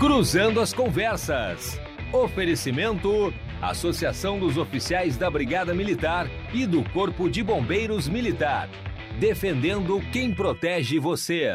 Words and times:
Cruzando 0.00 0.62
as 0.62 0.72
Conversas. 0.72 1.78
Oferecimento: 2.10 3.34
Associação 3.60 4.38
dos 4.38 4.56
Oficiais 4.56 5.18
da 5.18 5.30
Brigada 5.30 5.74
Militar 5.74 6.26
e 6.54 6.64
do 6.64 6.82
Corpo 6.88 7.28
de 7.28 7.42
Bombeiros 7.42 8.08
Militar. 8.08 8.70
Defendendo 9.18 10.00
quem 10.10 10.34
protege 10.34 10.98
você. 10.98 11.52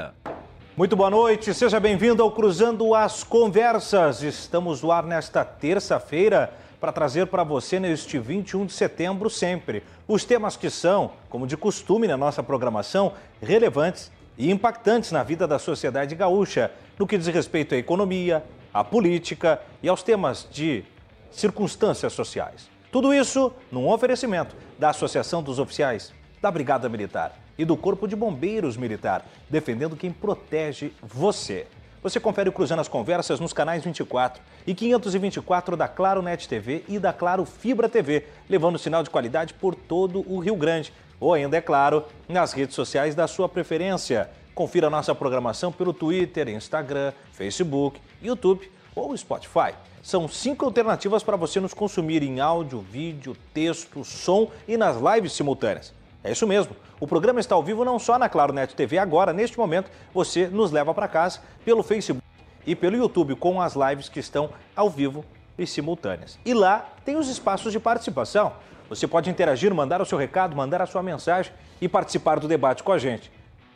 Muito 0.78 0.96
boa 0.96 1.10
noite, 1.10 1.56
seja 1.56 1.80
bem-vindo 1.80 2.22
ao 2.22 2.34
Cruzando 2.34 2.94
as 2.94 3.24
Conversas. 3.24 4.22
Estamos 4.22 4.84
no 4.84 4.92
ar 4.92 5.04
nesta 5.04 5.44
terça-feira 5.44 6.54
para 6.80 6.92
trazer 6.92 7.26
para 7.26 7.44
você 7.44 7.80
neste 7.80 8.20
21 8.20 8.68
de 8.68 8.74
setembro 8.74 9.28
sempre 9.28 9.82
os 10.08 10.24
temas 10.24 10.56
que 10.56 10.70
são, 10.70 11.14
como 11.30 11.48
de 11.48 11.58
costume 11.58 12.08
na 12.08 12.16
nossa 12.16 12.44
programação, 12.44 13.14
relevantes 13.42 14.12
e 14.38 14.52
impactantes 14.52 15.12
na 15.12 15.24
vida 15.24 15.48
da 15.48 15.60
sociedade 15.60 16.16
gaúcha, 16.16 16.72
no 16.98 17.08
que 17.08 17.18
diz 17.18 17.28
respeito 17.28 17.76
à 17.76 17.78
economia, 17.78 18.44
à 18.74 18.84
política 18.84 19.62
e 19.82 19.88
aos 19.88 20.04
temas 20.04 20.48
de 20.52 20.84
circunstâncias 21.32 22.14
sociais. 22.14 22.70
Tudo 22.92 23.14
isso 23.14 23.52
num 23.72 23.90
oferecimento 23.90 24.56
da 24.80 24.90
Associação 24.90 25.44
dos 25.44 25.60
Oficiais 25.60 26.14
da 26.42 26.50
Brigada 26.50 26.88
Militar 26.88 27.38
e 27.58 27.66
do 27.66 27.76
Corpo 27.76 28.08
de 28.08 28.16
Bombeiros 28.16 28.78
Militar, 28.78 29.26
defendendo 29.50 29.96
quem 29.96 30.12
protege 30.12 30.94
você. 31.02 31.68
Você 32.06 32.20
confere 32.20 32.50
o 32.50 32.52
Cruzando 32.52 32.82
as 32.82 32.88
Conversas 32.88 33.40
nos 33.40 33.52
canais 33.52 33.84
24 33.84 34.42
e 34.68 34.76
524 34.76 35.76
da 35.76 35.88
Claro 35.88 36.22
Net 36.22 36.48
TV 36.48 36.84
e 36.88 37.00
da 37.00 37.12
Claro 37.12 37.46
Fibra 37.46 37.90
TV, 37.90 38.28
levando 38.48 38.78
sinal 38.78 39.02
de 39.02 39.10
qualidade 39.10 39.56
por 39.56 39.74
todo 39.74 40.24
o 40.32 40.38
Rio 40.38 40.56
Grande. 40.56 40.94
Ou 41.26 41.34
ainda, 41.34 41.58
é 41.58 41.62
claro, 41.62 42.06
nas 42.30 42.54
redes 42.54 42.76
sociais 42.76 43.16
da 43.16 43.28
sua 43.28 43.50
preferência. 43.50 44.30
Confira 44.54 44.92
nossa 44.92 45.16
programação 45.16 45.72
pelo 45.72 45.92
Twitter, 45.92 46.48
Instagram, 46.50 47.14
Facebook, 47.32 48.00
YouTube 48.22 48.72
ou 48.96 49.18
Spotify. 49.18 49.74
São 50.04 50.28
cinco 50.28 50.66
alternativas 50.66 51.24
para 51.24 51.36
você 51.36 51.60
nos 51.60 51.74
consumir 51.74 52.22
em 52.22 52.40
áudio, 52.42 52.80
vídeo, 52.80 53.36
texto, 53.56 54.06
som 54.06 54.52
e 54.68 54.78
nas 54.78 54.98
lives 54.98 55.34
simultâneas. 55.34 55.92
É 56.24 56.32
isso 56.32 56.46
mesmo. 56.46 56.76
O 57.00 57.08
programa 57.08 57.40
está 57.40 57.56
ao 57.56 57.64
vivo 57.64 57.84
não 57.84 57.98
só 57.98 58.20
na 58.20 58.30
Claro 58.30 58.54
Net 58.54 58.76
TV 58.76 59.00
agora, 59.00 59.34
neste 59.34 59.58
momento, 59.58 59.90
você 60.14 60.46
nos 60.46 60.70
leva 60.72 60.94
para 60.94 61.08
casa 61.08 61.40
pelo 61.66 61.82
Facebook 61.82 62.22
e 62.68 62.76
pelo 62.76 62.98
YouTube 62.98 63.36
com 63.36 63.60
as 63.60 63.74
lives 63.74 64.10
que 64.10 64.20
estão 64.20 64.52
ao 64.76 64.92
vivo 64.92 65.26
e 65.58 65.66
simultâneas. 65.66 66.38
E 66.46 66.54
lá 66.54 66.88
tem 67.04 67.16
os 67.16 67.28
espaços 67.30 67.72
de 67.72 67.80
participação. 67.80 68.54
Você 68.90 69.08
pode 69.08 69.30
interagir, 69.30 69.74
mandar 69.74 70.02
o 70.02 70.06
seu 70.06 70.18
recado, 70.18 70.56
mandar 70.56 70.82
a 70.82 70.86
sua 70.86 71.02
mensagem 71.02 71.52
e 71.82 71.90
participar 71.90 72.40
do 72.40 72.48
debate 72.48 72.84
com 72.84 72.92
a 72.92 72.98
gente. 72.98 73.32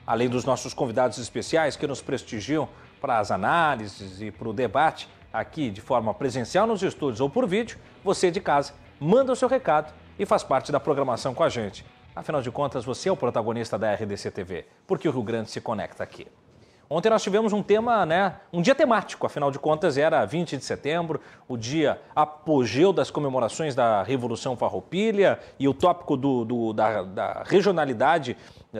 Além 0.05 0.29
dos 0.29 0.45
nossos 0.45 0.73
convidados 0.73 1.17
especiais 1.17 1.75
que 1.75 1.87
nos 1.87 2.01
prestigiam 2.01 2.69
para 3.01 3.19
as 3.19 3.31
análises 3.31 4.21
e 4.21 4.31
para 4.31 4.47
o 4.47 4.53
debate 4.53 5.09
aqui 5.31 5.69
de 5.69 5.81
forma 5.81 6.13
presencial 6.13 6.67
nos 6.67 6.83
estúdios 6.83 7.21
ou 7.21 7.29
por 7.29 7.47
vídeo, 7.47 7.77
você 8.03 8.29
de 8.29 8.39
casa 8.39 8.73
manda 8.99 9.31
o 9.31 9.35
seu 9.35 9.47
recado 9.47 9.93
e 10.17 10.25
faz 10.25 10.43
parte 10.43 10.71
da 10.71 10.79
programação 10.79 11.33
com 11.33 11.43
a 11.43 11.49
gente. 11.49 11.85
Afinal 12.15 12.41
de 12.41 12.51
contas, 12.51 12.83
você 12.83 13.09
é 13.09 13.11
o 13.11 13.17
protagonista 13.17 13.77
da 13.77 13.93
RDC 13.93 14.31
TV, 14.31 14.65
porque 14.85 15.07
o 15.07 15.11
Rio 15.11 15.23
Grande 15.23 15.49
se 15.49 15.61
conecta 15.61 16.03
aqui. 16.03 16.27
Ontem 16.91 17.07
nós 17.07 17.21
tivemos 17.21 17.53
um 17.53 17.61
tema, 17.61 18.03
né, 18.03 18.33
um 18.51 18.63
dia 18.63 18.73
temático, 18.73 19.23
afinal 19.23 19.51
de 19.51 19.59
contas 19.59 19.95
era 19.95 20.25
20 20.25 20.57
de 20.57 20.65
setembro, 20.65 21.21
o 21.47 21.55
dia 21.55 22.01
apogeu 22.15 22.91
das 22.91 23.11
comemorações 23.11 23.75
da 23.75 24.01
Revolução 24.01 24.57
Farroupilha 24.57 25.37
e 25.59 25.67
o 25.67 25.73
tópico 25.73 26.17
do, 26.17 26.43
do 26.43 26.73
da, 26.73 27.03
da, 27.03 27.43
regionalidade, 27.45 28.35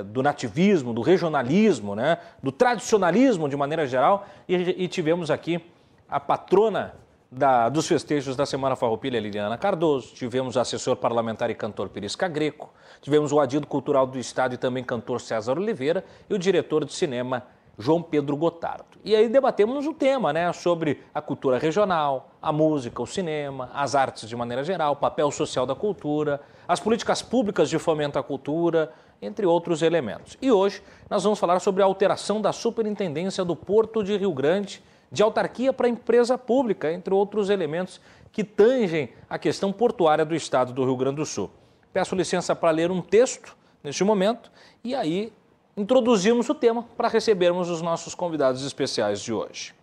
do 0.05 0.23
nativismo, 0.23 0.91
do 0.91 1.03
regionalismo, 1.03 1.95
né, 1.95 2.17
do 2.41 2.52
tradicionalismo 2.52 3.47
de 3.47 3.55
maneira 3.55 3.85
geral, 3.85 4.25
e, 4.47 4.55
e 4.55 4.87
tivemos 4.87 5.30
aqui 5.30 5.63
a 6.09 6.19
patrona 6.19 6.95
da, 7.31 7.69
dos 7.69 7.87
festejos 7.87 8.35
da 8.35 8.43
Semana 8.43 8.75
Farroupilha, 8.75 9.19
Liliana 9.19 9.55
Cardoso, 9.55 10.15
tivemos 10.15 10.55
o 10.55 10.59
assessor 10.59 10.95
parlamentar 10.95 11.52
e 11.52 11.53
cantor 11.53 11.89
Pirisca 11.89 12.27
Greco, 12.27 12.73
tivemos 13.02 13.31
o 13.31 13.39
adido 13.39 13.67
cultural 13.67 14.08
do 14.08 14.17
Estado 14.17 14.55
e 14.55 14.58
também 14.58 14.83
cantor 14.83 15.21
César 15.21 15.59
Oliveira 15.59 16.03
e 16.27 16.33
o 16.33 16.39
diretor 16.39 16.83
de 16.83 16.93
cinema 16.93 17.43
João 17.80 18.02
Pedro 18.02 18.36
Gotardo. 18.36 19.00
E 19.06 19.16
aí 19.16 19.30
debatemos 19.30 19.88
o 19.88 19.94
tema 19.94 20.34
né, 20.34 20.52
sobre 20.52 21.02
a 21.16 21.22
cultura 21.22 21.58
regional, 21.58 22.32
a 22.42 22.52
música, 22.52 23.02
o 23.02 23.08
cinema, 23.08 23.72
as 23.73 23.95
artes 23.95 24.28
de 24.28 24.36
maneira 24.36 24.66
geral, 24.66 24.92
o 24.92 24.98
papel 24.98 25.32
social 25.32 25.66
da 25.66 25.73
cultura, 25.73 26.42
as 26.67 26.82
políticas 26.82 27.22
públicas 27.22 27.70
de 27.70 27.80
fomento 27.80 28.20
à 28.20 28.23
cultura, 28.23 28.92
entre 29.22 29.45
outros 29.45 29.82
elementos. 29.82 30.38
E 30.42 30.52
hoje 30.52 30.84
nós 31.10 31.23
vamos 31.23 31.40
falar 31.40 31.62
sobre 31.62 31.82
a 31.82 31.86
alteração 31.86 32.42
da 32.42 32.52
Superintendência 32.52 33.45
do 33.45 33.56
Porto 33.56 34.04
de 34.04 34.17
Rio 34.17 34.34
Grande 34.34 34.84
de 35.10 35.23
autarquia 35.23 35.72
para 35.72 35.88
empresa 35.88 36.38
pública, 36.38 36.92
entre 36.92 37.14
outros 37.14 37.50
elementos 37.50 38.00
que 38.32 38.44
tangem 38.44 39.10
a 39.30 39.40
questão 39.40 39.72
portuária 39.72 40.26
do 40.26 40.36
estado 40.36 40.73
do 40.73 40.84
Rio 40.84 40.98
Grande 40.98 41.16
do 41.16 41.26
Sul. 41.26 41.50
Peço 41.92 42.14
licença 42.14 42.54
para 42.54 42.72
ler 42.72 42.92
um 42.92 43.02
texto 43.02 43.58
neste 43.84 44.04
momento 44.04 44.52
e 44.84 44.94
aí 44.94 45.34
introduzimos 45.80 46.50
o 46.50 46.54
tema 46.54 46.84
para 46.98 47.08
recebermos 47.08 47.70
os 47.70 47.82
nossos 47.82 48.14
convidados 48.14 48.66
especiais 48.66 49.22
de 49.22 49.32
hoje. 49.32 49.73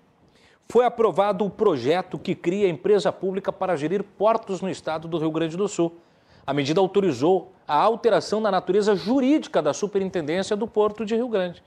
Foi 0.69 0.85
aprovado 0.85 1.43
o 1.43 1.49
projeto 1.49 2.19
que 2.19 2.35
cria 2.35 2.67
a 2.67 2.71
empresa 2.71 3.11
pública 3.11 3.51
para 3.51 3.77
gerir 3.77 4.03
portos 4.03 4.61
no 4.61 4.69
estado 4.69 5.09
do 5.09 5.17
Rio 5.17 5.31
Grande 5.31 5.57
do 5.57 5.67
Sul. 5.67 5.97
A 6.47 6.53
medida 6.53 6.81
autorizou 6.81 7.53
a 7.67 7.77
alteração 7.77 8.43
da 8.43 8.51
natureza 8.51 8.95
jurídica 8.95 9.63
da 9.63 9.73
Superintendência 9.73 10.55
do 10.55 10.67
Porto 10.67 11.07
de 11.07 11.17
Rio 11.17 11.29
Grande. 11.29 11.63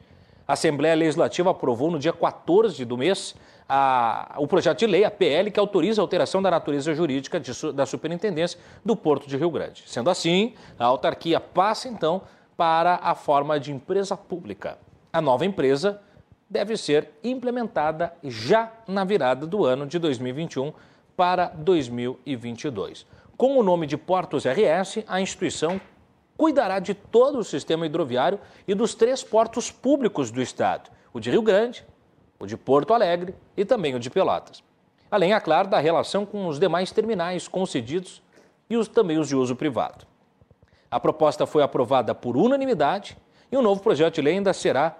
A 0.48 0.54
Assembleia 0.54 0.96
Legislativa 0.96 1.50
aprovou 1.50 1.90
no 1.90 1.98
dia 1.98 2.14
14 2.14 2.86
do 2.86 2.98
mês 2.98 3.36
a, 3.68 4.36
o 4.38 4.48
projeto 4.48 4.80
de 4.80 4.88
lei, 4.88 5.04
a 5.06 5.12
PL, 5.12 5.50
que 5.50 5.60
autoriza 5.60 6.02
a 6.02 6.04
alteração 6.04 6.42
da 6.42 6.52
natureza 6.52 6.94
jurídica 6.94 7.40
de, 7.40 7.72
da 7.72 7.86
Superintendência 7.86 8.60
do 8.86 8.96
Porto 8.96 9.28
de 9.28 9.38
Rio 9.38 9.50
Grande. 9.50 9.84
Sendo 9.88 10.10
assim, 10.10 10.54
a 10.78 10.86
autarquia 10.86 11.40
passa 11.40 11.88
então 11.88 12.22
para 12.60 13.00
a 13.02 13.16
forma 13.16 13.58
de 13.58 13.72
empresa 13.72 14.18
pública. 14.18 14.78
A 15.14 15.22
nova 15.22 15.46
empresa 15.46 16.02
deve 16.50 16.76
ser 16.76 17.10
implementada 17.24 18.14
já 18.22 18.70
na 18.86 19.06
virada 19.06 19.48
do 19.48 19.64
ano 19.64 19.86
de 19.86 19.98
2021 19.98 20.74
para 21.16 21.46
2022. 21.56 23.08
Com 23.38 23.58
o 23.58 23.64
nome 23.64 23.88
de 23.88 23.96
Portos 23.96 24.44
RS, 24.44 25.06
a 25.08 25.22
instituição 25.22 25.80
cuidará 26.36 26.80
de 26.80 26.94
todo 26.94 27.40
o 27.40 27.46
sistema 27.46 27.86
hidroviário 27.86 28.42
e 28.68 28.76
dos 28.76 28.94
três 28.94 29.24
portos 29.24 29.72
públicos 29.72 30.30
do 30.30 30.42
estado: 30.42 30.90
o 31.14 31.20
de 31.22 31.32
Rio 31.32 31.42
Grande, 31.42 31.86
o 32.38 32.46
de 32.46 32.58
Porto 32.58 32.94
Alegre 32.94 33.34
e 33.56 33.64
também 33.64 33.96
o 33.96 34.00
de 34.02 34.10
Pelotas. 34.10 34.62
Além, 35.10 35.34
é 35.34 35.40
claro, 35.40 35.70
da 35.70 35.80
relação 35.80 36.26
com 36.26 36.46
os 36.46 36.60
demais 36.60 36.92
terminais 36.92 37.48
concedidos 37.48 38.22
e 38.70 38.76
os, 38.76 38.90
também 38.90 39.18
os 39.18 39.30
de 39.30 39.36
uso 39.38 39.56
privado. 39.56 40.09
A 40.92 41.00
proposta 41.00 41.46
foi 41.46 41.62
aprovada 41.62 42.16
por 42.16 42.36
unanimidade 42.36 43.18
e 43.52 43.56
o 43.56 43.60
um 43.60 43.64
novo 43.64 43.82
projeto 43.82 44.16
de 44.16 44.22
lei 44.22 44.36
ainda 44.36 44.54
será 44.54 44.98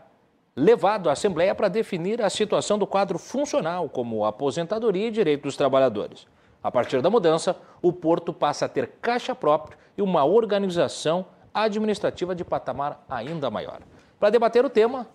levado 0.56 1.10
à 1.10 1.14
Assembleia 1.14 1.56
para 1.56 1.68
definir 1.68 2.22
a 2.22 2.30
situação 2.30 2.78
do 2.78 2.86
quadro 2.86 3.18
funcional, 3.18 3.90
como 3.90 4.26
aposentadoria 4.26 5.08
e 5.08 5.12
direito 5.12 5.44
dos 5.44 5.56
trabalhadores. 5.56 6.28
A 6.62 6.70
partir 6.70 7.02
da 7.02 7.10
mudança, 7.10 7.56
o 7.82 7.94
porto 7.94 8.34
passa 8.34 8.66
a 8.66 8.70
ter 8.70 8.88
caixa 9.02 9.34
própria 9.34 9.78
e 9.98 10.02
uma 10.02 10.26
organização 10.26 11.26
administrativa 11.54 12.36
de 12.36 12.44
patamar 12.44 13.04
ainda 13.10 13.50
maior. 13.50 13.80
Para 14.20 14.30
debater 14.30 14.66
o 14.66 14.70
tema, 14.70 15.08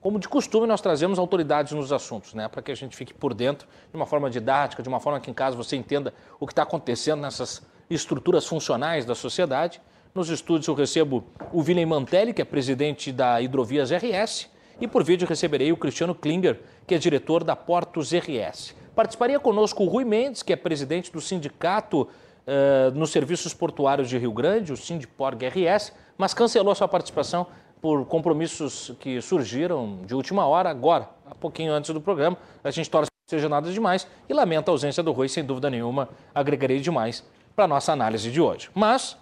como 0.00 0.18
de 0.18 0.28
costume, 0.28 0.66
nós 0.66 0.82
trazemos 0.82 1.18
autoridades 1.18 1.72
nos 1.72 1.90
assuntos, 1.90 2.34
né? 2.34 2.46
para 2.46 2.60
que 2.60 2.70
a 2.70 2.74
gente 2.74 2.94
fique 2.94 3.14
por 3.14 3.32
dentro 3.32 3.66
de 3.90 3.96
uma 3.96 4.04
forma 4.04 4.28
didática, 4.28 4.82
de 4.82 4.88
uma 4.88 5.00
forma 5.00 5.18
que, 5.18 5.30
em 5.30 5.34
caso, 5.34 5.56
você 5.56 5.76
entenda 5.76 6.12
o 6.38 6.46
que 6.46 6.52
está 6.52 6.62
acontecendo 6.62 7.22
nessas 7.22 7.62
estruturas 7.88 8.46
funcionais 8.46 9.06
da 9.06 9.14
sociedade. 9.14 9.80
Nos 10.16 10.28
estúdios 10.28 10.68
eu 10.68 10.74
recebo 10.74 11.24
o 11.52 11.58
Willem 11.60 11.86
Mantelli, 11.86 12.32
que 12.32 12.40
é 12.40 12.44
presidente 12.44 13.10
da 13.10 13.42
Hidrovias 13.42 13.90
RS, 13.90 14.48
e 14.80 14.86
por 14.86 15.02
vídeo 15.02 15.26
receberei 15.26 15.72
o 15.72 15.76
Cristiano 15.76 16.14
Klinger, 16.14 16.60
que 16.86 16.94
é 16.94 16.98
diretor 16.98 17.42
da 17.42 17.56
Portos 17.56 18.12
RS. 18.12 18.76
Participaria 18.94 19.40
conosco 19.40 19.82
o 19.82 19.88
Rui 19.88 20.04
Mendes, 20.04 20.40
que 20.40 20.52
é 20.52 20.56
presidente 20.56 21.10
do 21.10 21.20
sindicato 21.20 22.02
uh, 22.02 22.94
nos 22.94 23.10
serviços 23.10 23.52
portuários 23.52 24.08
de 24.08 24.16
Rio 24.16 24.30
Grande, 24.30 24.72
o 24.72 24.76
Sindporg 24.76 25.48
RS, 25.48 25.92
mas 26.16 26.32
cancelou 26.32 26.76
sua 26.76 26.86
participação 26.86 27.48
por 27.82 28.06
compromissos 28.06 28.94
que 29.00 29.20
surgiram 29.20 29.98
de 30.06 30.14
última 30.14 30.46
hora, 30.46 30.70
agora, 30.70 31.10
há 31.26 31.34
pouquinho 31.34 31.72
antes 31.72 31.90
do 31.90 32.00
programa. 32.00 32.38
A 32.62 32.70
gente 32.70 32.88
torce 32.88 33.10
que 33.10 33.16
não 33.34 33.36
seja 33.36 33.48
nada 33.48 33.68
demais 33.68 34.06
e 34.28 34.32
lamenta 34.32 34.70
a 34.70 34.72
ausência 34.72 35.02
do 35.02 35.10
Rui, 35.10 35.28
sem 35.28 35.44
dúvida 35.44 35.68
nenhuma, 35.68 36.08
agregarei 36.32 36.78
demais 36.78 37.24
para 37.56 37.64
a 37.64 37.68
nossa 37.68 37.92
análise 37.92 38.30
de 38.30 38.40
hoje. 38.40 38.70
Mas, 38.72 39.18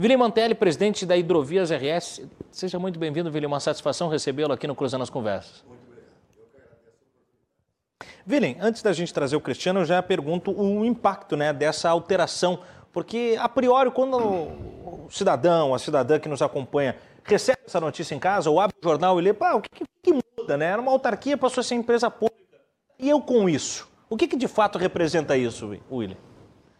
Vili 0.00 0.16
Mantelli, 0.16 0.54
presidente 0.54 1.04
da 1.04 1.14
Hidrovias 1.14 1.70
RS, 1.70 2.22
seja 2.50 2.78
muito 2.78 2.98
bem-vindo, 2.98 3.30
Vili, 3.30 3.44
uma 3.44 3.60
satisfação 3.60 4.08
recebê-lo 4.08 4.50
aqui 4.50 4.66
no 4.66 4.74
Cruzando 4.74 5.02
as 5.02 5.10
Conversas. 5.10 5.62
Vilen, 8.24 8.56
antes 8.62 8.80
da 8.80 8.94
gente 8.94 9.12
trazer 9.12 9.36
o 9.36 9.42
Cristiano, 9.42 9.80
eu 9.80 9.84
já 9.84 10.02
pergunto 10.02 10.58
o 10.58 10.86
impacto 10.86 11.36
né, 11.36 11.52
dessa 11.52 11.90
alteração, 11.90 12.60
porque 12.94 13.36
a 13.38 13.46
priori, 13.46 13.90
quando 13.90 14.16
o 14.16 15.06
cidadão, 15.10 15.74
a 15.74 15.78
cidadã 15.78 16.18
que 16.18 16.30
nos 16.30 16.40
acompanha, 16.40 16.96
recebe 17.22 17.58
essa 17.66 17.78
notícia 17.78 18.14
em 18.14 18.18
casa 18.18 18.48
ou 18.48 18.58
abre 18.58 18.74
o 18.82 18.82
jornal 18.82 19.20
e 19.20 19.22
lê, 19.22 19.34
pá, 19.34 19.52
o 19.52 19.60
que, 19.60 19.68
que, 19.68 19.84
que 20.02 20.12
muda, 20.14 20.56
né? 20.56 20.64
Era 20.64 20.80
uma 20.80 20.92
autarquia, 20.92 21.36
passou 21.36 21.60
a 21.60 21.64
ser 21.64 21.74
empresa 21.74 22.10
pública. 22.10 22.58
E 22.98 23.06
eu 23.06 23.20
com 23.20 23.50
isso? 23.50 23.86
O 24.08 24.16
que, 24.16 24.26
que 24.26 24.36
de 24.36 24.48
fato 24.48 24.78
representa 24.78 25.36
isso, 25.36 25.78
William? 25.92 26.16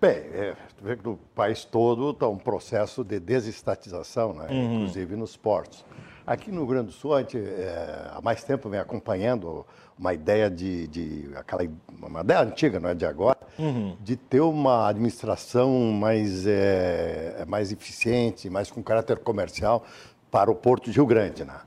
Bem, 0.00 0.16
é, 0.32 0.56
vê 0.82 0.96
que 0.96 1.04
no 1.04 1.16
país 1.34 1.64
todo 1.64 2.10
está 2.10 2.28
um 2.28 2.38
processo 2.38 3.04
de 3.04 3.20
desestatização, 3.20 4.32
né? 4.32 4.46
Uhum. 4.50 4.74
inclusive 4.74 5.16
nos 5.16 5.36
portos. 5.36 5.84
Aqui 6.26 6.50
no 6.50 6.58
Rio 6.58 6.66
Grande 6.66 6.86
do 6.86 6.92
Sul, 6.92 7.14
a 7.14 7.20
gente 7.20 7.38
é, 7.38 8.10
há 8.12 8.20
mais 8.22 8.44
tempo 8.44 8.68
vem 8.68 8.78
acompanhando 8.78 9.66
uma 9.98 10.14
ideia 10.14 10.50
de, 10.50 10.86
de, 10.86 11.30
aquela 11.34 11.62
uma 12.00 12.20
ideia 12.20 12.40
antiga, 12.40 12.78
não 12.78 12.88
é 12.88 12.94
de 12.94 13.04
agora, 13.04 13.38
uhum. 13.58 13.96
de 14.00 14.16
ter 14.16 14.40
uma 14.40 14.88
administração 14.88 15.92
mais 15.92 16.46
é, 16.46 17.44
mais 17.46 17.72
eficiente, 17.72 18.48
mais 18.48 18.70
com 18.70 18.82
caráter 18.82 19.18
comercial 19.18 19.84
para 20.30 20.50
o 20.50 20.54
Porto 20.54 20.90
de 20.90 20.96
Rio 20.96 21.06
Grande, 21.06 21.44
né? 21.44 21.60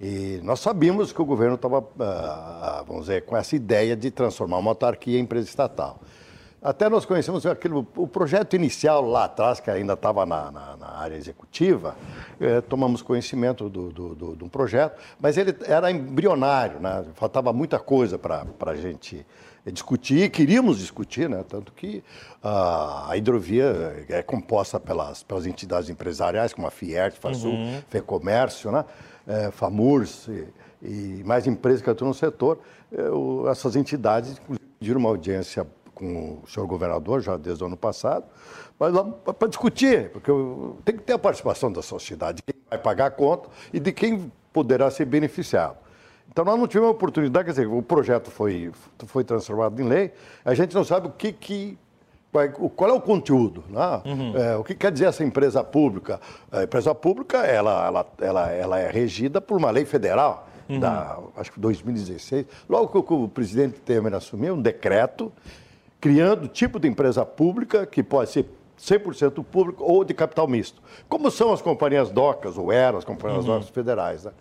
E 0.00 0.40
nós 0.42 0.58
sabíamos 0.58 1.12
que 1.12 1.22
o 1.22 1.24
governo 1.24 1.54
estava, 1.54 1.86
ah, 2.00 2.84
vamos 2.86 3.02
dizer, 3.02 3.24
com 3.24 3.36
essa 3.36 3.54
ideia 3.54 3.94
de 3.96 4.10
transformar 4.10 4.58
uma 4.58 4.72
autarquia 4.72 5.16
em 5.16 5.22
empresa 5.22 5.48
estatal. 5.48 6.00
Até 6.62 6.88
nós 6.88 7.04
conhecemos 7.04 7.44
aquele, 7.44 7.74
o 7.74 8.06
projeto 8.06 8.54
inicial 8.54 9.04
lá 9.04 9.24
atrás, 9.24 9.58
que 9.58 9.68
ainda 9.68 9.94
estava 9.94 10.24
na, 10.24 10.52
na, 10.52 10.76
na, 10.76 10.88
área 10.96 11.16
executiva, 11.16 11.96
eh, 12.40 12.60
tomamos 12.60 13.02
conhecimento 13.02 13.68
do, 13.68 13.90
do, 13.90 14.14
do, 14.14 14.36
do, 14.36 14.48
projeto, 14.48 14.96
mas 15.20 15.36
ele 15.36 15.56
era 15.64 15.90
embrionário, 15.90 16.78
né? 16.78 17.04
faltava 17.14 17.52
muita 17.52 17.80
coisa 17.80 18.16
para 18.16 18.46
a 18.64 18.76
gente 18.76 19.26
discutir, 19.66 20.30
queríamos 20.30 20.78
discutir, 20.78 21.28
né? 21.28 21.44
tanto 21.48 21.72
que 21.72 22.02
uh, 22.44 23.08
a 23.08 23.16
hidrovia 23.16 24.06
é 24.08 24.22
composta 24.22 24.78
pelas, 24.78 25.24
pelas 25.24 25.46
entidades 25.46 25.90
empresariais, 25.90 26.54
como 26.54 26.68
a 26.68 26.70
Fiert, 26.70 27.16
FASUL, 27.18 27.52
uhum. 27.52 27.82
FEComércio, 27.88 28.70
né? 28.70 28.84
É, 29.24 29.52
FAMURS 29.52 30.26
e, 30.26 30.48
e, 30.82 31.22
mais 31.24 31.46
empresas 31.46 31.80
que 31.80 31.88
atuam 31.88 32.08
no 32.08 32.14
setor. 32.14 32.58
É, 32.90 33.50
essas 33.50 33.76
entidades 33.76 34.42
pediram 34.80 34.98
uma 34.98 35.10
audiência 35.10 35.64
com 36.02 36.40
o 36.42 36.48
senhor 36.48 36.66
governador 36.66 37.20
já 37.20 37.36
desde 37.36 37.62
o 37.62 37.66
ano 37.68 37.76
passado, 37.76 38.24
mas 38.76 38.92
para 39.38 39.46
discutir, 39.48 40.10
porque 40.10 40.32
tem 40.84 40.96
que 40.96 41.02
ter 41.02 41.12
a 41.12 41.18
participação 41.18 41.70
da 41.70 41.80
sociedade, 41.80 42.38
de 42.38 42.52
quem 42.52 42.62
vai 42.68 42.78
pagar 42.78 43.06
a 43.06 43.10
conta 43.10 43.48
e 43.72 43.78
de 43.78 43.92
quem 43.92 44.32
poderá 44.52 44.90
ser 44.90 45.04
beneficiado. 45.04 45.76
Então 46.28 46.44
nós 46.44 46.58
não 46.58 46.66
tivemos 46.66 46.88
a 46.88 46.92
oportunidade, 46.92 47.44
quer 47.44 47.50
dizer, 47.52 47.66
o 47.68 47.82
projeto 47.82 48.30
foi, 48.30 48.72
foi 49.06 49.22
transformado 49.22 49.80
em 49.80 49.84
lei, 49.84 50.12
a 50.44 50.54
gente 50.54 50.74
não 50.74 50.82
sabe 50.82 51.06
o 51.06 51.10
que, 51.10 51.32
que 51.32 51.78
qual 52.74 52.90
é 52.90 52.92
o 52.94 53.00
conteúdo, 53.00 53.62
né? 53.68 54.02
uhum. 54.06 54.36
é, 54.36 54.56
o 54.56 54.64
que 54.64 54.74
quer 54.74 54.90
dizer 54.90 55.04
essa 55.04 55.22
empresa 55.22 55.62
pública? 55.62 56.18
A 56.50 56.62
empresa 56.62 56.94
pública 56.94 57.38
ela, 57.46 57.86
ela, 57.86 58.06
ela, 58.18 58.50
ela 58.50 58.78
é 58.78 58.90
regida 58.90 59.38
por 59.38 59.58
uma 59.58 59.70
lei 59.70 59.84
federal, 59.84 60.48
uhum. 60.66 60.80
da, 60.80 61.18
acho 61.36 61.52
que 61.52 61.60
2016. 61.60 62.46
Logo 62.68 63.02
que 63.02 63.12
o 63.12 63.28
presidente 63.28 63.80
Temer 63.80 64.14
assumiu, 64.14 64.54
um 64.54 64.62
decreto 64.62 65.30
criando 66.02 66.48
tipo 66.48 66.80
de 66.80 66.88
empresa 66.88 67.24
pública 67.24 67.86
que 67.86 68.02
pode 68.02 68.28
ser 68.28 68.44
100% 68.76 69.44
público 69.44 69.84
ou 69.84 70.04
de 70.04 70.12
capital 70.12 70.48
misto, 70.48 70.82
como 71.08 71.30
são 71.30 71.52
as 71.52 71.62
companhias 71.62 72.10
DOCAS, 72.10 72.58
ou 72.58 72.72
eram 72.72 72.98
as 72.98 73.04
companhias 73.04 73.46
uhum. 73.46 73.54
DOCAS 73.54 73.68
federais. 73.68 74.24
Né? 74.24 74.32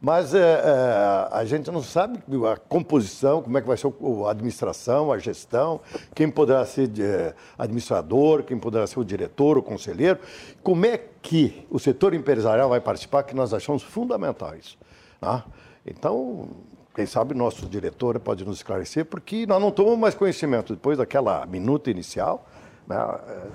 Mas 0.00 0.34
é, 0.34 0.40
é, 0.40 1.28
a 1.30 1.44
gente 1.44 1.70
não 1.70 1.80
sabe 1.80 2.18
a 2.52 2.56
composição, 2.56 3.40
como 3.40 3.56
é 3.56 3.60
que 3.60 3.68
vai 3.68 3.76
ser 3.76 3.86
a 3.86 4.30
administração, 4.32 5.12
a 5.12 5.18
gestão, 5.18 5.80
quem 6.12 6.28
poderá 6.28 6.66
ser 6.66 6.90
é, 7.00 7.32
administrador, 7.56 8.42
quem 8.42 8.58
poderá 8.58 8.84
ser 8.84 8.98
o 8.98 9.04
diretor, 9.04 9.56
o 9.56 9.62
conselheiro. 9.62 10.18
Como 10.60 10.84
é 10.86 10.98
que 11.22 11.64
o 11.70 11.78
setor 11.78 12.14
empresarial 12.14 12.68
vai 12.68 12.80
participar, 12.80 13.22
que 13.22 13.34
nós 13.34 13.54
achamos 13.54 13.84
fundamental 13.84 14.56
isso. 14.56 14.76
Tá? 15.20 15.44
Então, 15.86 16.48
quem 16.96 17.04
sabe 17.04 17.34
nosso 17.34 17.66
diretor 17.66 18.18
pode 18.18 18.42
nos 18.42 18.56
esclarecer, 18.56 19.04
porque 19.04 19.44
nós 19.46 19.60
não 19.60 19.70
tomamos 19.70 19.98
mais 19.98 20.14
conhecimento 20.14 20.74
depois 20.74 20.96
daquela 20.96 21.44
minuta 21.44 21.90
inicial. 21.90 22.48
Né? 22.88 22.96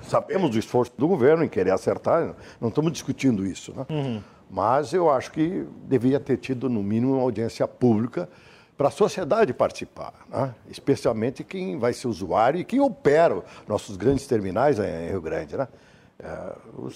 Sabemos 0.02 0.50
do 0.50 0.58
esforço 0.60 0.92
do 0.96 1.08
governo 1.08 1.42
em 1.42 1.48
querer 1.48 1.72
acertar, 1.72 2.36
não 2.60 2.68
estamos 2.68 2.92
discutindo 2.92 3.44
isso. 3.44 3.74
Né? 3.74 3.86
Uhum. 3.90 4.22
Mas 4.48 4.92
eu 4.92 5.10
acho 5.10 5.32
que 5.32 5.66
devia 5.88 6.20
ter 6.20 6.36
tido, 6.36 6.68
no 6.68 6.84
mínimo, 6.84 7.14
uma 7.14 7.22
audiência 7.22 7.66
pública 7.66 8.28
para 8.76 8.86
a 8.86 8.92
sociedade 8.92 9.52
participar, 9.52 10.14
né? 10.28 10.54
especialmente 10.68 11.42
quem 11.42 11.80
vai 11.80 11.92
ser 11.92 12.06
usuário 12.06 12.60
e 12.60 12.64
quem 12.64 12.78
opera 12.78 13.42
nossos 13.66 13.96
grandes 13.96 14.24
terminais 14.24 14.78
em 14.78 15.08
Rio 15.08 15.20
Grande. 15.20 15.56
Né? 15.56 15.66
É, 16.20 16.56
não 16.78 16.90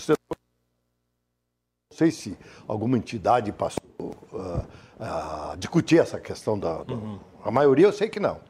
sei 1.91 2.11
se 2.13 2.39
alguma 2.69 2.97
entidade 2.97 3.51
passou 3.51 3.83
uh, 4.33 4.65
a 4.99 5.55
discutir 5.59 5.99
essa 5.99 6.19
questão 6.19 6.59
da. 6.59 6.83
Uhum. 6.83 7.19
A 7.45 7.51
maioria 7.51 7.87
eu 7.87 7.93
sei 7.93 8.09
que 8.09 8.21
não. 8.21 8.41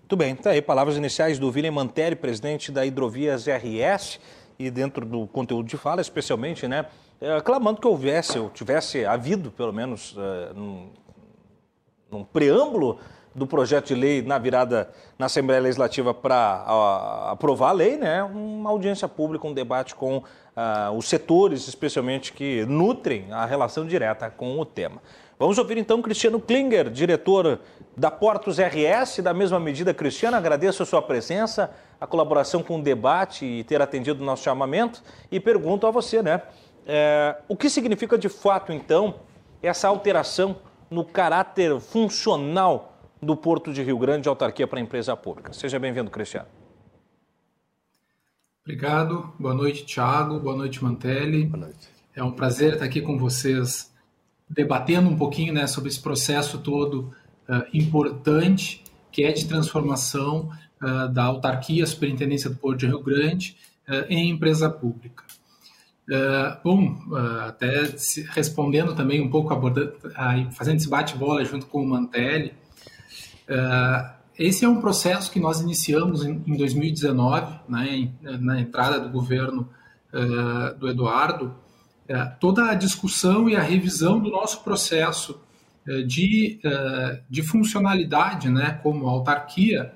Muito 0.00 0.16
bem, 0.16 0.34
tá 0.34 0.50
aí 0.50 0.62
palavras 0.62 0.96
iniciais 0.96 1.38
do 1.38 1.50
William 1.50 1.72
Mantelli, 1.72 2.16
presidente 2.16 2.72
da 2.72 2.86
Hidrovias 2.86 3.46
RS, 3.46 4.18
e 4.58 4.70
dentro 4.70 5.04
do 5.04 5.26
conteúdo 5.26 5.68
de 5.68 5.76
fala, 5.76 6.00
especialmente, 6.00 6.66
né? 6.66 6.86
é, 7.20 7.40
clamando 7.40 7.80
que 7.80 7.86
houvesse, 7.86 8.38
ou 8.38 8.48
tivesse 8.50 9.04
havido, 9.04 9.50
pelo 9.50 9.72
menos, 9.72 10.14
é, 10.16 10.52
num, 10.54 10.90
num, 12.10 12.24
preâmbulo 12.24 12.98
do 13.34 13.46
projeto 13.46 13.88
de 13.88 13.94
lei 13.94 14.22
na 14.22 14.38
virada 14.38 14.90
na 15.18 15.26
Assembleia 15.26 15.60
Legislativa 15.60 16.14
para 16.14 16.64
aprovar 17.30 17.70
a 17.70 17.72
lei, 17.72 17.96
né, 17.96 18.22
uma 18.22 18.70
audiência 18.70 19.06
pública, 19.08 19.46
um 19.46 19.52
debate 19.52 19.94
com 19.94 20.18
uh, 20.18 20.96
os 20.96 21.08
setores, 21.08 21.68
especialmente 21.68 22.32
que 22.32 22.64
nutrem 22.66 23.30
a 23.30 23.44
relação 23.44 23.86
direta 23.86 24.28
com 24.30 24.58
o 24.58 24.64
tema. 24.64 25.00
Vamos 25.38 25.56
ouvir 25.56 25.78
então 25.78 26.02
Cristiano 26.02 26.40
Klinger, 26.40 26.90
diretor 26.90 27.60
da 27.96 28.10
Portos 28.10 28.58
RS. 28.58 29.20
Da 29.22 29.32
mesma 29.32 29.60
medida, 29.60 29.94
Cristiano, 29.94 30.36
agradeço 30.36 30.82
a 30.82 30.86
sua 30.86 31.00
presença, 31.00 31.70
a 32.00 32.06
colaboração 32.08 32.60
com 32.62 32.80
o 32.80 32.82
debate 32.82 33.44
e 33.46 33.62
ter 33.62 33.80
atendido 33.80 34.20
o 34.20 34.26
nosso 34.26 34.42
chamamento. 34.42 35.00
E 35.30 35.38
pergunto 35.38 35.86
a 35.86 35.92
você, 35.92 36.22
né? 36.22 36.42
É, 36.84 37.36
o 37.46 37.56
que 37.56 37.70
significa 37.70 38.18
de 38.18 38.28
fato, 38.28 38.72
então, 38.72 39.20
essa 39.62 39.86
alteração 39.86 40.56
no 40.90 41.04
caráter 41.04 41.78
funcional 41.78 42.98
do 43.22 43.36
Porto 43.36 43.72
de 43.72 43.82
Rio 43.82 43.98
Grande, 43.98 44.28
autarquia 44.28 44.66
para 44.66 44.80
a 44.80 44.82
empresa 44.82 45.16
pública? 45.16 45.52
Seja 45.52 45.78
bem-vindo, 45.78 46.10
Cristiano. 46.10 46.48
Obrigado. 48.64 49.32
Boa 49.38 49.54
noite, 49.54 49.84
Thiago. 49.84 50.40
Boa 50.40 50.56
noite, 50.56 50.82
Mantelli. 50.82 51.46
Boa 51.46 51.66
noite. 51.66 51.88
É 52.14 52.24
um 52.24 52.32
prazer 52.32 52.74
estar 52.74 52.84
aqui 52.84 53.00
com 53.00 53.16
vocês, 53.16 53.94
debatendo 54.48 55.08
um 55.08 55.16
pouquinho 55.16 55.52
né, 55.52 55.66
sobre 55.66 55.90
esse 55.90 56.00
processo 56.00 56.58
todo 56.58 57.12
uh, 57.48 57.64
importante, 57.72 58.82
que 59.12 59.22
é 59.22 59.32
de 59.32 59.46
transformação 59.46 60.50
uh, 60.82 61.08
da 61.08 61.24
autarquia, 61.24 61.86
Superintendência 61.86 62.48
do 62.48 62.56
Porto 62.56 62.78
de 62.78 62.86
Rio 62.86 63.02
Grande, 63.02 63.56
uh, 63.88 64.06
em 64.08 64.30
empresa 64.30 64.70
pública. 64.70 65.24
Bom, 66.64 66.96
até 67.46 67.82
respondendo 68.30 68.94
também 68.94 69.20
um 69.20 69.28
pouco, 69.28 69.52
abordando, 69.52 69.92
fazendo 70.52 70.78
esse 70.78 70.88
bate-bola 70.88 71.44
junto 71.44 71.66
com 71.66 71.82
o 71.82 71.86
Mantelli, 71.86 72.54
esse 74.38 74.64
é 74.64 74.68
um 74.70 74.80
processo 74.80 75.30
que 75.30 75.38
nós 75.38 75.60
iniciamos 75.60 76.24
em, 76.24 76.42
em 76.46 76.56
2019, 76.56 77.60
né, 77.68 78.10
na 78.40 78.58
entrada 78.58 78.98
do 78.98 79.10
governo 79.10 79.68
do 80.80 80.88
Eduardo, 80.88 81.54
toda 82.40 82.70
a 82.70 82.74
discussão 82.74 83.48
e 83.48 83.56
a 83.56 83.62
revisão 83.62 84.18
do 84.18 84.30
nosso 84.30 84.62
processo 84.62 85.40
de, 86.06 86.60
de 87.28 87.42
funcionalidade 87.42 88.48
né, 88.48 88.78
como 88.82 89.08
autarquia, 89.08 89.92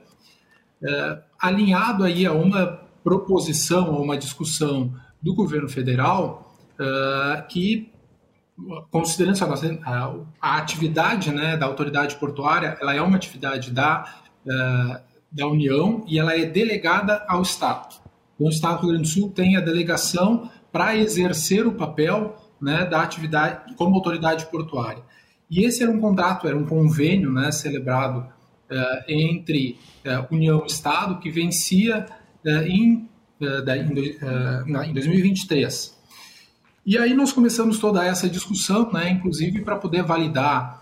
alinhado 1.38 2.04
aí 2.04 2.26
a 2.26 2.32
uma 2.32 2.80
proposição, 3.02 3.94
a 3.94 3.98
uma 3.98 4.16
discussão 4.16 4.94
do 5.20 5.34
governo 5.34 5.68
federal 5.68 6.54
que, 7.48 7.90
considerando 8.90 9.38
a, 9.84 10.14
a, 10.40 10.56
atividade 10.56 11.30
né, 11.30 11.56
da 11.56 11.66
autoridade 11.66 12.16
portuária, 12.16 12.76
ela 12.80 12.94
é 12.94 13.00
uma 13.00 13.16
atividade 13.16 13.70
da, 13.70 14.14
da 15.30 15.46
União 15.46 16.04
e 16.06 16.18
ela 16.18 16.36
é 16.36 16.44
delegada 16.44 17.24
ao 17.26 17.42
Estado. 17.42 17.96
Então, 18.34 18.46
o 18.46 18.50
Estado 18.50 18.74
do 18.74 18.80
Rio 18.82 18.90
Grande 18.90 19.08
do 19.08 19.08
Sul 19.08 19.30
tem 19.30 19.56
a 19.56 19.60
delegação 19.60 20.50
para 20.72 20.96
exercer 20.96 21.66
o 21.66 21.72
papel 21.72 22.36
né, 22.60 22.86
da 22.86 23.02
atividade 23.02 23.74
como 23.76 23.94
autoridade 23.94 24.46
portuária. 24.46 25.02
E 25.50 25.64
esse 25.64 25.82
era 25.82 25.92
um 25.92 26.00
contrato, 26.00 26.48
era 26.48 26.56
um 26.56 26.64
convênio 26.64 27.30
né, 27.30 27.52
celebrado 27.52 28.20
uh, 28.20 29.04
entre 29.06 29.78
União 30.30 30.62
e 30.62 30.66
Estado 30.66 31.18
que 31.18 31.30
vencia 31.30 32.06
em 32.66 33.06
da, 33.64 33.76
em, 33.76 33.86
uh, 33.86 34.84
em 34.84 34.92
2023. 34.92 35.98
E 36.84 36.98
aí 36.98 37.14
nós 37.14 37.32
começamos 37.32 37.78
toda 37.78 38.04
essa 38.04 38.28
discussão, 38.28 38.90
né, 38.92 39.10
inclusive 39.10 39.62
para 39.62 39.76
poder 39.76 40.02
validar 40.02 40.81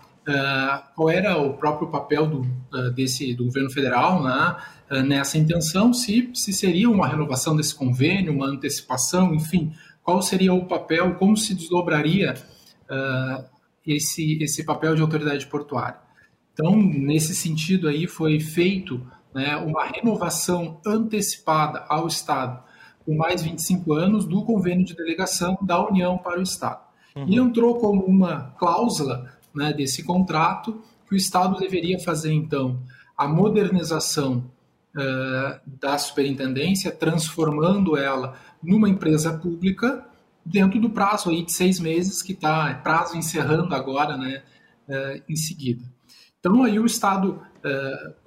qual 0.95 1.09
era 1.09 1.37
o 1.37 1.53
próprio 1.53 1.89
papel 1.89 2.27
do, 2.27 2.41
uh, 2.41 2.91
desse, 2.93 3.33
do 3.33 3.45
governo 3.45 3.71
federal 3.71 4.23
né, 4.23 4.55
nessa 5.03 5.37
intenção, 5.37 5.93
se, 5.93 6.29
se 6.33 6.53
seria 6.53 6.89
uma 6.89 7.07
renovação 7.07 7.55
desse 7.55 7.73
convênio, 7.73 8.33
uma 8.33 8.47
antecipação, 8.47 9.33
enfim, 9.33 9.73
qual 10.03 10.21
seria 10.21 10.53
o 10.53 10.65
papel, 10.65 11.15
como 11.15 11.37
se 11.37 11.55
desdobraria 11.55 12.35
esse, 13.87 14.43
esse 14.43 14.65
papel 14.65 14.95
de 14.95 15.01
autoridade 15.01 15.47
portuária. 15.47 15.97
Então, 16.53 16.75
nesse 16.75 17.33
sentido 17.33 17.87
aí, 17.87 18.05
foi 18.05 18.39
feito 18.39 19.01
né, 19.33 19.55
uma 19.55 19.85
renovação 19.85 20.79
antecipada 20.85 21.85
ao 21.87 22.07
Estado 22.07 22.61
com 23.05 23.15
mais 23.15 23.41
25 23.41 23.93
anos 23.93 24.25
do 24.25 24.43
convênio 24.43 24.85
de 24.85 24.95
delegação 24.95 25.57
da 25.61 25.83
União 25.83 26.17
para 26.17 26.39
o 26.39 26.43
Estado. 26.43 26.81
Uhum. 27.15 27.25
E 27.27 27.37
entrou 27.37 27.79
como 27.79 28.03
uma 28.05 28.53
cláusula 28.59 29.29
né, 29.53 29.73
desse 29.73 30.03
contrato 30.03 30.81
que 31.07 31.15
o 31.15 31.17
Estado 31.17 31.57
deveria 31.57 31.99
fazer, 31.99 32.31
então, 32.31 32.79
a 33.17 33.27
modernização 33.27 34.49
uh, 34.95 35.59
da 35.65 35.97
superintendência, 35.97 36.91
transformando 36.91 37.97
ela 37.97 38.37
numa 38.63 38.89
empresa 38.89 39.33
pública 39.37 40.05
dentro 40.45 40.79
do 40.79 40.89
prazo 40.89 41.29
aí 41.29 41.43
de 41.43 41.51
seis 41.51 41.79
meses, 41.79 42.21
que 42.21 42.33
está 42.33 42.73
prazo 42.75 43.17
encerrando 43.17 43.75
agora, 43.75 44.17
né, 44.17 44.43
uh, 44.87 45.23
em 45.27 45.35
seguida. 45.35 45.83
Então, 46.39 46.63
aí 46.63 46.79
o 46.79 46.85
Estado 46.85 47.41
uh, 47.63 48.21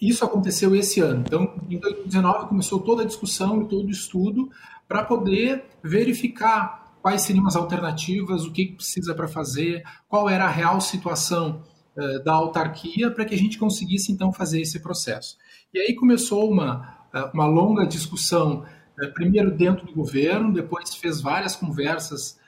isso 0.00 0.24
aconteceu 0.24 0.74
esse 0.76 1.00
ano. 1.00 1.24
Então, 1.26 1.54
em 1.68 1.78
2019 1.78 2.48
começou 2.48 2.80
toda 2.80 3.02
a 3.02 3.06
discussão 3.06 3.62
e 3.62 3.68
todo 3.68 3.86
o 3.86 3.90
estudo 3.90 4.50
para 4.86 5.04
poder 5.04 5.64
verificar 5.82 6.79
quais 7.02 7.22
seriam 7.22 7.46
as 7.46 7.56
alternativas, 7.56 8.44
o 8.44 8.52
que 8.52 8.72
precisa 8.72 9.14
para 9.14 9.28
fazer, 9.28 9.82
qual 10.08 10.28
era 10.28 10.44
a 10.44 10.50
real 10.50 10.80
situação 10.80 11.62
uh, 11.96 12.22
da 12.22 12.32
autarquia 12.32 13.10
para 13.10 13.24
que 13.24 13.34
a 13.34 13.38
gente 13.38 13.58
conseguisse 13.58 14.12
então 14.12 14.32
fazer 14.32 14.60
esse 14.60 14.80
processo. 14.80 15.36
E 15.72 15.78
aí 15.78 15.94
começou 15.94 16.50
uma, 16.50 16.98
uh, 17.14 17.30
uma 17.32 17.46
longa 17.46 17.86
discussão, 17.86 18.64
uh, 19.02 19.14
primeiro 19.14 19.50
dentro 19.50 19.86
do 19.86 19.92
governo, 19.92 20.52
depois 20.52 20.94
fez 20.94 21.20
várias 21.20 21.56
conversas 21.56 22.38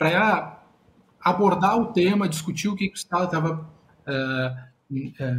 para 0.00 0.64
abordar 1.20 1.78
o 1.78 1.92
tema, 1.92 2.28
discutir 2.28 2.66
o 2.66 2.74
que, 2.74 2.88
que 2.88 2.94
o 2.94 2.96
Estado 2.96 3.26
estava 3.26 3.70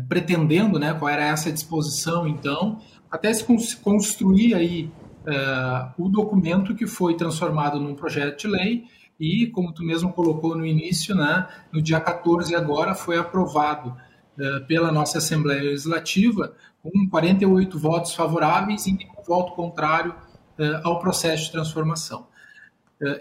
pretendendo, 0.07 0.79
né, 0.79 0.93
qual 0.93 1.09
era 1.09 1.25
essa 1.25 1.51
disposição, 1.51 2.25
então, 2.25 2.79
até 3.11 3.33
se 3.33 3.43
construir 3.83 4.53
aí 4.53 4.89
é, 5.25 5.91
o 5.97 6.09
documento 6.09 6.75
que 6.75 6.87
foi 6.87 7.15
transformado 7.15 7.79
num 7.79 7.95
projeto 7.95 8.41
de 8.41 8.47
lei 8.47 8.85
e, 9.19 9.47
como 9.47 9.71
tu 9.71 9.83
mesmo 9.83 10.11
colocou 10.11 10.55
no 10.55 10.65
início, 10.65 11.15
né, 11.15 11.47
no 11.71 11.81
dia 11.81 11.99
14 11.99 12.55
agora 12.55 12.95
foi 12.95 13.17
aprovado 13.17 13.95
é, 14.39 14.59
pela 14.61 14.91
nossa 14.91 15.19
Assembleia 15.19 15.61
Legislativa 15.61 16.55
com 16.81 17.07
48 17.09 17.77
votos 17.77 18.13
favoráveis 18.15 18.87
e 18.87 18.93
nenhum 18.93 19.21
voto 19.27 19.53
contrário 19.53 20.15
é, 20.57 20.81
ao 20.83 20.99
processo 20.99 21.45
de 21.45 21.51
transformação. 21.51 22.27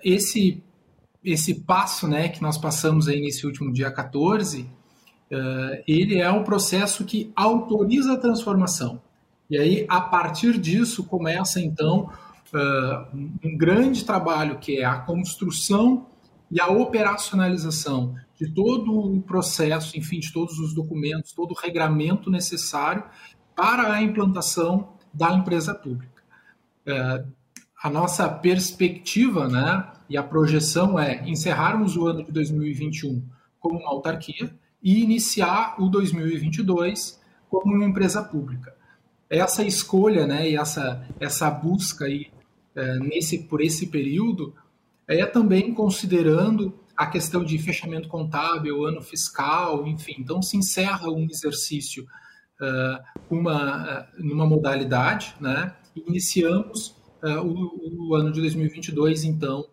Esse, 0.05 0.63
esse 1.25 1.63
passo 1.63 2.07
né, 2.07 2.29
que 2.29 2.43
nós 2.43 2.59
passamos 2.59 3.09
aí 3.09 3.19
nesse 3.19 3.47
último 3.47 3.73
dia 3.73 3.91
14 3.91 4.69
uh, 5.31 5.83
ele 5.87 6.19
é 6.19 6.31
um 6.31 6.43
processo 6.43 7.05
que 7.05 7.33
autoriza 7.37 8.15
a 8.15 8.19
transformação. 8.19 9.01
E 9.51 9.59
aí, 9.59 9.87
a 9.89 10.01
partir 10.01 10.59
disso, 10.59 11.05
começa 11.05 11.61
então 11.61 12.11
uh, 12.55 13.17
um 13.45 13.57
grande 13.57 14.05
trabalho 14.05 14.59
que 14.59 14.79
é 14.79 14.85
a 14.85 14.99
construção 14.99 16.07
e 16.51 16.61
a 16.61 16.69
operacionalização 16.69 18.15
de 18.37 18.51
todo 18.51 19.17
o 19.17 19.21
processo, 19.23 19.99
enfim, 19.99 20.21
de 20.21 20.33
todos 20.33 20.59
os 20.59 20.73
documentos, 20.73 21.33
todo 21.33 21.51
o 21.51 21.59
regramento 21.59 22.31
necessário 22.31 23.05
para 23.55 23.93
a 23.93 24.03
implantação 24.03 24.95
da 25.13 25.33
empresa 25.33 25.75
pública. 25.75 26.23
Uh, 26.87 27.29
a 27.83 27.91
nossa 27.91 28.29
perspectiva 28.29 29.49
né, 29.49 29.91
e 30.09 30.17
a 30.17 30.23
projeção 30.23 30.99
é 30.99 31.29
encerrarmos 31.29 31.97
o 31.97 32.07
ano 32.07 32.25
de 32.25 32.31
2021 32.31 33.23
como 33.61 33.79
uma 33.79 33.91
autarquia, 33.91 34.51
e 34.83 35.03
iniciar 35.03 35.77
o 35.79 35.89
2022 35.89 37.21
como 37.51 37.75
uma 37.75 37.85
empresa 37.85 38.23
pública. 38.23 38.75
Essa 39.31 39.63
escolha, 39.63 40.27
né, 40.27 40.51
e 40.51 40.57
essa, 40.57 41.07
essa 41.21 41.49
busca 41.49 42.05
aí, 42.05 42.27
é, 42.75 42.99
nesse, 42.99 43.45
por 43.45 43.61
esse 43.61 43.87
período 43.87 44.55
é 45.07 45.25
também 45.25 45.73
considerando 45.73 46.75
a 46.97 47.07
questão 47.07 47.43
de 47.43 47.57
fechamento 47.59 48.09
contábil, 48.09 48.85
ano 48.85 49.01
fiscal, 49.01 49.87
enfim. 49.87 50.17
Então, 50.19 50.43
se 50.43 50.57
encerra 50.57 51.09
um 51.09 51.27
exercício 51.31 52.07
uh, 52.61 53.03
uma, 53.31 54.03
uh, 54.19 54.23
numa 54.23 54.47
modalidade, 54.47 55.35
né, 55.41 55.75
e 55.97 56.05
iniciamos 56.07 56.95
uh, 57.23 57.41
o, 57.41 58.11
o, 58.11 58.15
ano 58.15 58.31
de 58.31 58.41
2022, 58.41 59.25
então, 59.25 59.67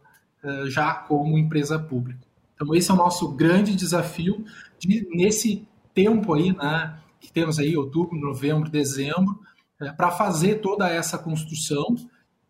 já 0.68 0.94
como 0.94 1.38
empresa 1.38 1.78
pública. 1.78 2.22
Então, 2.56 2.74
esse 2.74 2.90
é 2.90 2.94
o 2.94 2.98
nosso 2.98 3.34
grande 3.34 3.76
desafio 3.76 4.46
de, 4.80 5.06
nesse 5.12 5.68
tempo 5.94 6.34
aí, 6.34 6.56
né, 6.56 6.98
que 7.27 7.34
temos 7.34 7.60
aí 7.60 7.75
outubro, 7.75 8.17
novembro, 8.17 8.69
dezembro, 8.69 9.38
é, 9.81 9.91
para 9.91 10.12
fazer 10.12 10.62
toda 10.62 10.89
essa 10.89 11.17
construção, 11.17 11.93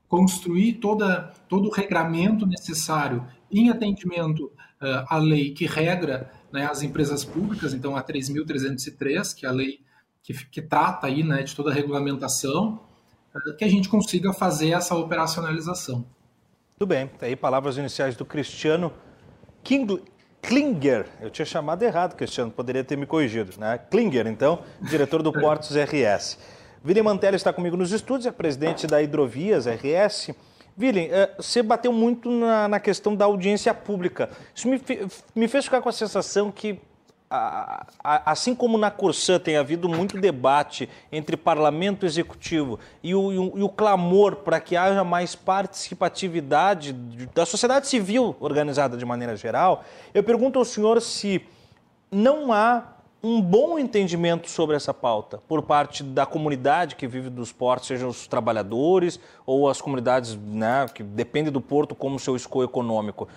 construir 0.07 0.74
toda, 0.74 1.34
todo 1.50 1.67
o 1.67 1.72
regramento 1.72 2.46
necessário 2.46 3.25
em 3.51 3.72
atendimento 3.72 4.46
uh, 4.46 5.03
à 5.10 5.17
lei 5.17 5.51
que 5.51 5.65
regra 5.65 6.31
né, 6.53 6.67
as 6.67 6.84
empresas 6.84 7.25
públicas, 7.25 7.74
então 7.74 7.96
a 7.96 8.03
3.303, 8.03 9.36
que 9.36 9.48
é 9.48 9.50
a 9.50 9.51
lei 9.51 9.79
que, 10.22 10.34
que 10.46 10.62
trata 10.62 11.07
aí, 11.07 11.24
né, 11.24 11.41
de 11.41 11.55
toda 11.55 11.72
a 11.72 11.74
regulamentação, 11.74 12.79
uh, 13.34 13.57
que 13.57 13.65
a 13.65 13.67
gente 13.67 13.89
consiga 13.89 14.31
fazer 14.31 14.74
essa 14.74 14.96
operacionalização. 14.96 16.05
Tudo 16.77 16.89
bem, 16.89 17.07
tá 17.07 17.25
aí 17.25 17.36
palavras 17.36 17.77
iniciais 17.77 18.15
do 18.15 18.24
Cristiano 18.24 18.93
King, 19.63 20.03
Klinger, 20.41 21.06
eu 21.20 21.29
tinha 21.29 21.46
chamado 21.46 21.84
errado, 21.84 22.15
Cristiano, 22.15 22.51
poderia 22.51 22.84
ter 22.84 22.96
me 22.96 23.06
corrigido, 23.06 23.53
né? 23.58 23.79
Klinger, 23.89 24.27
então, 24.27 24.60
diretor 24.82 25.22
do 25.22 25.34
Portos 25.34 25.75
RS. 25.75 26.38
Vili 26.84 27.01
Mantelli 27.01 27.36
está 27.36 27.51
comigo 27.51 27.75
nos 27.75 27.91
estúdios, 27.91 28.27
é 28.27 28.32
presidente 28.32 28.88
da 28.88 29.01
Hidrovias 29.01 29.65
RS. 29.65 30.32
Vili, 30.75 31.10
eh, 31.12 31.32
você 31.36 31.62
bateu 31.63 31.91
muito 31.91 32.29
na, 32.29 32.67
na, 32.67 32.79
questão 32.79 33.15
da 33.15 33.25
audiência 33.25 33.74
pública. 33.74 34.29
Isso 34.53 34.67
me, 34.67 34.82
me 35.36 35.48
fez 35.48 35.65
ficar 35.65 35.82
com 35.82 35.89
a 35.89 35.91
sensação 35.91 36.51
que 36.51 36.79
assim 37.29 38.55
como 38.55 38.77
na 38.77 38.89
Corsã 38.89 39.38
tem 39.38 39.57
havido 39.57 39.89
muito 39.89 40.19
debate 40.19 40.88
entre 41.12 41.36
parlamento 41.36 42.05
executivo 42.05 42.79
e 43.03 43.13
o, 43.13 43.34
e 43.34 43.38
o, 43.38 43.57
e 43.57 43.63
o 43.63 43.69
clamor 43.69 44.38
para 44.38 44.62
que 44.62 44.77
haja 44.77 45.03
mais 45.03 45.36
participatividade 45.36 46.93
da 47.36 47.46
sociedade 47.46 47.88
civil 47.88 48.36
organizada 48.39 48.96
de 48.96 49.03
maneira 49.03 49.36
geral, 49.36 49.84
eu 50.13 50.24
pergunto 50.24 50.57
ao 50.57 50.63
senhor 50.63 51.01
se 51.01 51.46
não 52.10 52.53
há 52.53 52.93
um 53.22 53.41
bom 53.41 53.77
entendimento 53.77 54.50
sobre 54.50 54.75
essa 54.75 54.93
pauta 54.93 55.39
por 55.48 55.63
parte 55.63 56.03
da 56.03 56.25
comunidade 56.25 56.96
que 56.96 57.07
vive 57.07 57.29
dos 57.29 57.51
portos, 57.51 57.88
sejam 57.88 58.10
os 58.10 58.27
trabalhadores 58.27 59.19
ou 59.46 59.67
as 59.67 59.81
comunidades 59.81 60.36
né, 60.36 60.86
que 60.93 61.03
dependem 61.03 61.51
do 61.51 61.60
porto 61.60 61.93
como 61.93 62.19
seu 62.19 62.36
escopo 62.36 62.63
econômico. 62.63 63.27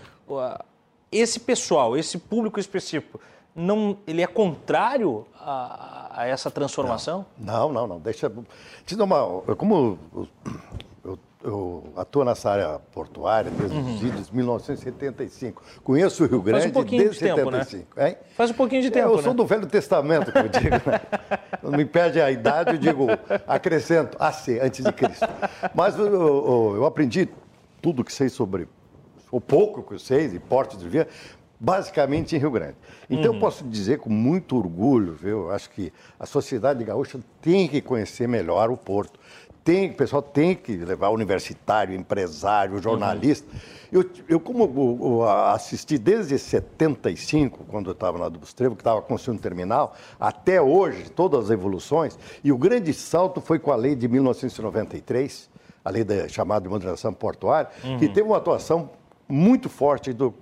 Esse 1.10 1.40
pessoal, 1.40 1.96
esse 1.96 2.18
público 2.18 2.60
específico, 2.60 3.20
não, 3.54 3.98
ele 4.06 4.22
é 4.22 4.26
contrário 4.26 5.26
a, 5.38 6.22
a 6.22 6.26
essa 6.26 6.50
transformação? 6.50 7.26
Não, 7.38 7.72
não, 7.72 7.86
não. 7.86 7.98
Deixa. 7.98 8.30
Te 8.86 8.96
dar 8.96 9.04
uma. 9.04 9.42
Como 9.56 9.98
eu, 10.14 10.28
eu, 11.04 11.18
eu, 11.42 11.84
atuo 11.96 12.24
nessa 12.24 12.50
área 12.50 12.78
portuária 12.92 13.50
desde 13.50 13.76
uhum. 13.76 13.96
de 13.96 14.36
1975. 14.36 15.62
Conheço 15.82 16.24
o 16.24 16.26
Rio 16.26 16.42
Grande 16.42 16.62
Faz 16.62 16.70
um 16.70 16.74
pouquinho 16.74 17.02
desde 17.02 17.18
de 17.18 17.34
tempo, 17.34 17.50
75. 17.50 17.96
Né? 17.96 18.08
Hein? 18.08 18.16
Faz 18.36 18.50
um 18.50 18.54
pouquinho 18.54 18.82
de 18.82 18.90
tempo. 18.90 19.08
Eu 19.08 19.16
né? 19.16 19.22
sou 19.22 19.34
do 19.34 19.46
Velho 19.46 19.66
Testamento, 19.66 20.30
que 20.30 20.38
eu 20.38 20.48
digo. 20.48 20.76
Né? 20.90 21.00
Não 21.62 21.72
me 21.72 21.84
perde 21.84 22.20
a 22.20 22.30
idade, 22.30 22.70
eu 22.70 22.78
digo, 22.78 23.06
acrescento, 23.46 24.16
AC, 24.20 24.60
antes 24.62 24.84
de 24.84 24.92
Cristo. 24.92 25.28
Mas 25.74 25.98
eu, 25.98 26.06
eu, 26.06 26.72
eu 26.76 26.86
aprendi 26.86 27.28
tudo 27.82 28.04
que 28.04 28.12
sei 28.12 28.28
sobre 28.28 28.68
o 29.30 29.40
pouco 29.40 29.82
que 29.82 29.94
eu 29.94 29.98
sei 29.98 30.28
de 30.28 30.38
portos 30.38 30.78
de 30.78 30.88
via, 30.88 31.06
basicamente 31.60 32.34
em 32.34 32.38
Rio 32.38 32.50
Grande. 32.50 32.76
Então, 33.08 33.32
uhum. 33.32 33.36
eu 33.36 33.40
posso 33.40 33.64
dizer 33.64 33.98
com 33.98 34.08
muito 34.08 34.56
orgulho, 34.56 35.12
viu? 35.12 35.50
acho 35.50 35.68
que 35.68 35.92
a 36.18 36.24
sociedade 36.24 36.82
gaúcha 36.82 37.20
tem 37.42 37.68
que 37.68 37.82
conhecer 37.82 38.26
melhor 38.26 38.70
o 38.70 38.76
Porto. 38.78 39.20
Tem, 39.62 39.90
o 39.90 39.94
pessoal 39.94 40.22
tem 40.22 40.54
que 40.54 40.74
levar 40.74 41.10
universitário, 41.10 41.94
empresário, 41.94 42.80
jornalista. 42.82 43.46
Uhum. 43.52 44.00
Eu, 44.00 44.10
eu, 44.26 44.40
como 44.40 44.64
eu, 45.02 45.28
assisti 45.28 45.98
desde 45.98 46.38
75, 46.38 47.64
quando 47.68 47.90
eu 47.90 47.92
estava 47.92 48.16
na 48.16 48.30
do 48.30 48.38
Bustrevo, 48.38 48.74
que 48.74 48.80
estava 48.80 49.02
construindo 49.02 49.38
o 49.38 49.42
terminal, 49.42 49.94
até 50.18 50.62
hoje, 50.62 51.10
todas 51.10 51.44
as 51.44 51.50
evoluções, 51.50 52.18
e 52.42 52.50
o 52.50 52.56
grande 52.56 52.94
salto 52.94 53.38
foi 53.40 53.58
com 53.58 53.70
a 53.70 53.76
lei 53.76 53.94
de 53.94 54.08
1993, 54.08 55.50
a 55.84 55.90
lei 55.90 56.04
da, 56.04 56.26
chamada 56.26 56.62
de 56.62 56.68
modernização 56.70 57.12
portuária, 57.12 57.68
uhum. 57.84 57.98
que 57.98 58.08
teve 58.08 58.22
uma 58.22 58.38
atuação 58.38 58.88
muito 59.30 59.68
forte 59.68 60.12
do, 60.12 60.34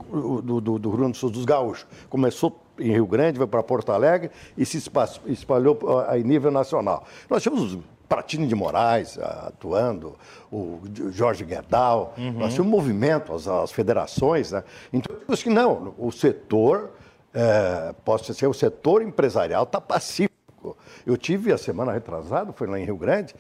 do, 0.43 0.61
do, 0.61 0.79
do 0.79 0.89
Rio 0.89 0.99
Grande 0.99 1.13
do 1.13 1.19
Sul, 1.19 1.31
dos 1.31 1.45
gaúchos. 1.45 1.87
Começou 2.09 2.61
em 2.79 2.93
Rio 2.93 3.07
Grande, 3.07 3.39
veio 3.39 3.49
para 3.49 3.63
Porto 3.63 3.91
Alegre 3.93 4.31
e 4.57 4.65
se 4.65 4.83
espalhou 5.27 5.79
em 6.17 6.23
nível 6.23 6.51
nacional. 6.51 7.05
Nós 7.29 7.43
tínhamos 7.43 7.75
o 7.75 7.83
Pratini 8.09 8.47
de 8.47 8.55
Moraes 8.55 9.19
atuando, 9.19 10.17
o 10.51 10.81
Jorge 11.11 11.45
Guedal, 11.45 12.15
uhum. 12.17 12.33
nós 12.33 12.55
tínhamos 12.55 12.73
um 12.73 12.77
movimento, 12.77 13.35
as, 13.35 13.47
as 13.47 13.71
federações. 13.71 14.53
Né? 14.53 14.65
Então, 14.93 15.15
eu 15.15 15.21
digo 15.21 15.37
que 15.37 15.51
não, 15.51 15.95
o 15.99 16.11
setor 16.11 16.91
é, 17.35 17.95
posso 18.05 18.33
dizer, 18.33 18.47
o 18.47 18.55
setor 18.55 19.03
empresarial 19.03 19.65
está 19.65 19.81
pacífico. 19.81 20.77
Eu 21.07 21.17
tive 21.17 21.53
a 21.53 21.59
semana 21.59 21.93
retrasada, 21.93 22.53
foi 22.53 22.67
lá 22.67 22.81
em 22.81 22.85
Rio 22.85 22.97
Grande, 22.97 23.35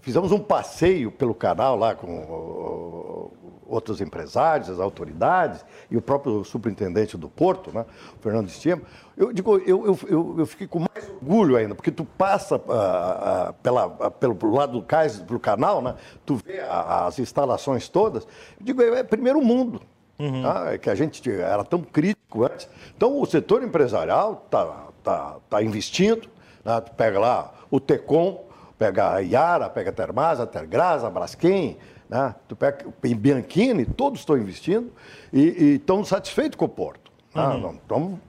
fizemos 0.00 0.32
um 0.32 0.38
passeio 0.38 1.10
pelo 1.10 1.34
canal 1.34 1.76
lá 1.76 1.94
com 1.94 3.30
outros 3.70 4.00
empresários, 4.00 4.68
as 4.68 4.80
autoridades 4.80 5.64
e 5.90 5.96
o 5.96 6.02
próprio 6.02 6.42
superintendente 6.44 7.16
do 7.16 7.28
Porto, 7.28 7.72
né, 7.72 7.86
Fernando 8.20 8.48
Estima. 8.48 8.82
Eu 9.16 9.32
digo, 9.32 9.58
eu, 9.58 9.86
eu, 10.08 10.36
eu, 10.38 10.46
fiquei 10.46 10.66
com 10.66 10.80
mais 10.80 11.08
orgulho 11.08 11.56
ainda, 11.56 11.74
porque 11.74 11.92
tu 11.92 12.04
passa 12.04 12.56
uh, 12.56 12.58
uh, 12.58 13.52
pela, 13.62 13.86
uh, 13.86 14.10
pelo 14.10 14.36
lado 14.52 14.72
do 14.72 14.82
cais, 14.82 15.20
pelo 15.20 15.38
canal, 15.38 15.80
né, 15.80 15.94
tu 16.26 16.34
vê 16.36 16.60
as 16.60 17.18
instalações 17.18 17.88
todas. 17.88 18.24
Eu 18.58 18.64
digo, 18.66 18.82
é, 18.82 19.00
é 19.00 19.02
primeiro 19.04 19.40
mundo. 19.40 19.80
Uhum. 20.18 20.42
Tá? 20.42 20.72
É 20.72 20.78
que 20.78 20.90
a 20.90 20.94
gente 20.94 21.30
era 21.30 21.64
tão 21.64 21.80
crítico 21.80 22.44
antes. 22.44 22.68
Então, 22.94 23.18
o 23.18 23.24
setor 23.24 23.62
empresarial 23.62 24.42
está 24.44 24.88
tá, 25.02 25.36
tá 25.48 25.62
investindo. 25.62 26.28
Né? 26.62 26.78
Tu 26.82 26.92
pega 26.92 27.18
lá 27.18 27.54
o 27.70 27.80
Tecom, 27.80 28.44
pega 28.80 29.12
a 29.12 29.18
Iara, 29.18 29.68
pega 29.68 29.90
a 29.90 29.92
Termasa, 29.92 30.44
a 30.44 30.46
Tergras, 30.46 31.04
a 31.04 31.10
Braskem, 31.10 31.76
né? 32.08 32.34
tu 32.48 32.56
pega 32.56 32.86
em 33.04 33.14
Bianchini, 33.14 33.84
todos 33.84 34.20
estão 34.20 34.38
investindo 34.38 34.90
e, 35.30 35.74
estão 35.74 36.02
satisfeitos 36.02 36.56
com 36.56 36.64
o 36.64 36.68
Porto. 36.68 37.12
Né? 37.34 37.46
Uhum. 37.46 37.78
Então, 37.84 38.20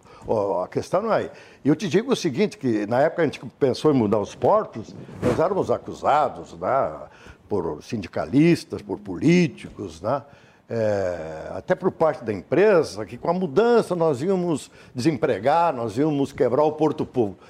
a 0.62 0.68
questão 0.68 1.04
não 1.04 1.14
é 1.14 1.20
aí. 1.20 1.32
E 1.64 1.70
eu 1.70 1.76
te 1.76 1.88
digo 1.88 2.12
o 2.12 2.16
seguinte, 2.18 2.58
que 2.58 2.86
na 2.86 3.00
época 3.00 3.22
a 3.22 3.26
gente 3.26 3.40
pensou 3.58 3.94
em 3.94 3.98
mudar 3.98 4.20
os 4.20 4.36
portos, 4.36 4.94
nós 5.22 5.40
éramos 5.40 5.72
acusados 5.72 6.54
né, 6.60 7.00
por 7.48 7.82
sindicalistas, 7.82 8.82
por 8.82 9.00
políticos, 9.00 10.02
né? 10.02 10.22
é, 10.70 11.48
até 11.52 11.76
por 11.76 11.94
parte 11.94 12.26
da 12.26 12.34
empresa, 12.34 13.06
que 13.06 13.18
com 13.18 13.30
a 13.30 13.34
mudança 13.34 13.96
nós 13.96 14.22
íamos 14.22 14.70
desempregar, 14.94 15.74
nós 15.74 15.98
íamos 15.98 16.34
quebrar 16.34 16.64
o 16.66 16.74
porto 16.74 17.06
público. 17.06 17.42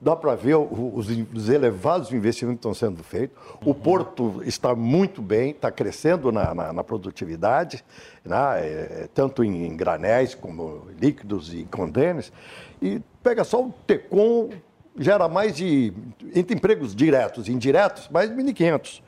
Dá 0.00 0.14
para 0.14 0.36
ver 0.36 0.54
os, 0.54 1.08
os, 1.34 1.48
elevados 1.48 2.12
investimentos 2.12 2.60
que 2.60 2.68
estão 2.68 2.74
sendo 2.74 3.02
feitos. 3.02 3.36
O 3.64 3.74
porto 3.74 4.42
está 4.44 4.74
muito 4.74 5.20
bem, 5.20 5.50
está 5.50 5.72
crescendo 5.72 6.30
na, 6.30 6.54
na, 6.54 6.72
na 6.72 6.84
produtividade, 6.84 7.84
né? 8.24 8.60
é, 8.60 9.08
tanto 9.12 9.42
em, 9.42 9.66
em, 9.66 9.76
granéis 9.76 10.36
como 10.36 10.86
líquidos 11.00 11.52
e 11.52 11.64
condêneres. 11.64 12.32
E 12.80 13.02
pega 13.24 13.42
só 13.42 13.64
o 13.64 13.74
TECOM, 13.86 14.50
gera 14.96 15.28
mais 15.28 15.56
de, 15.56 15.92
entre 16.32 16.54
empregos 16.54 16.94
diretos 16.94 17.48
e 17.48 17.52
indiretos, 17.52 18.08
mais 18.08 18.30
de 18.30 18.36
1.500. 18.36 19.02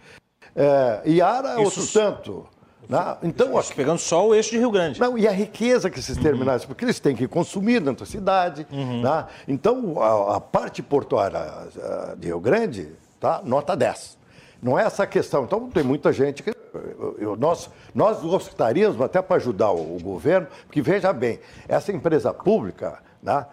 É, 0.57 1.03
Iara, 1.07 1.53
Isso... 1.53 1.63
outro 1.63 1.87
tanto. 1.87 2.47
Né? 2.91 3.17
Então, 3.23 3.57
Isso, 3.61 3.73
pegando 3.73 4.01
só 4.01 4.27
o 4.27 4.35
eixo 4.35 4.51
de 4.51 4.59
Rio 4.59 4.71
Grande. 4.73 4.99
Não, 4.99 5.17
e 5.17 5.29
a 5.29 5.31
riqueza 5.31 5.89
que 5.89 6.01
esses 6.01 6.19
terminais, 6.19 6.63
uhum. 6.63 6.69
porque 6.69 6.85
eles 6.85 6.99
têm 6.99 7.15
que 7.15 7.29
consumir 7.29 7.79
dentro 7.81 8.05
da 8.05 8.11
cidade. 8.11 8.67
Uhum. 8.73 9.01
Né? 9.01 9.27
Então, 9.47 10.03
a, 10.03 10.37
a, 10.37 10.41
parte 10.41 10.83
portuária 10.83 11.69
de 12.19 12.27
Rio 12.27 12.41
Grande, 12.41 12.89
tá? 13.21 13.43
nota 13.45 13.77
10. 13.77 14.19
Não 14.61 14.77
é 14.77 14.83
essa 14.83 15.05
a 15.05 15.07
questão. 15.07 15.45
Então, 15.45 15.71
tem 15.71 15.85
muita 15.85 16.13
gente 16.13 16.43
que. 16.43 16.51
Eu, 17.19 17.37
nós, 17.37 17.71
nós 17.95 18.21
gostaríamos, 18.21 19.01
até 19.01 19.23
para 19.23 19.37
ajudar 19.37 19.71
o, 19.71 19.97
o, 19.97 20.01
governo, 20.01 20.49
porque 20.67 20.83
veja 20.83 21.13
bem, 21.13 21.39
essa 21.69 21.93
empresa 21.93 22.35
pública, 22.35 22.99
né? 23.23 23.47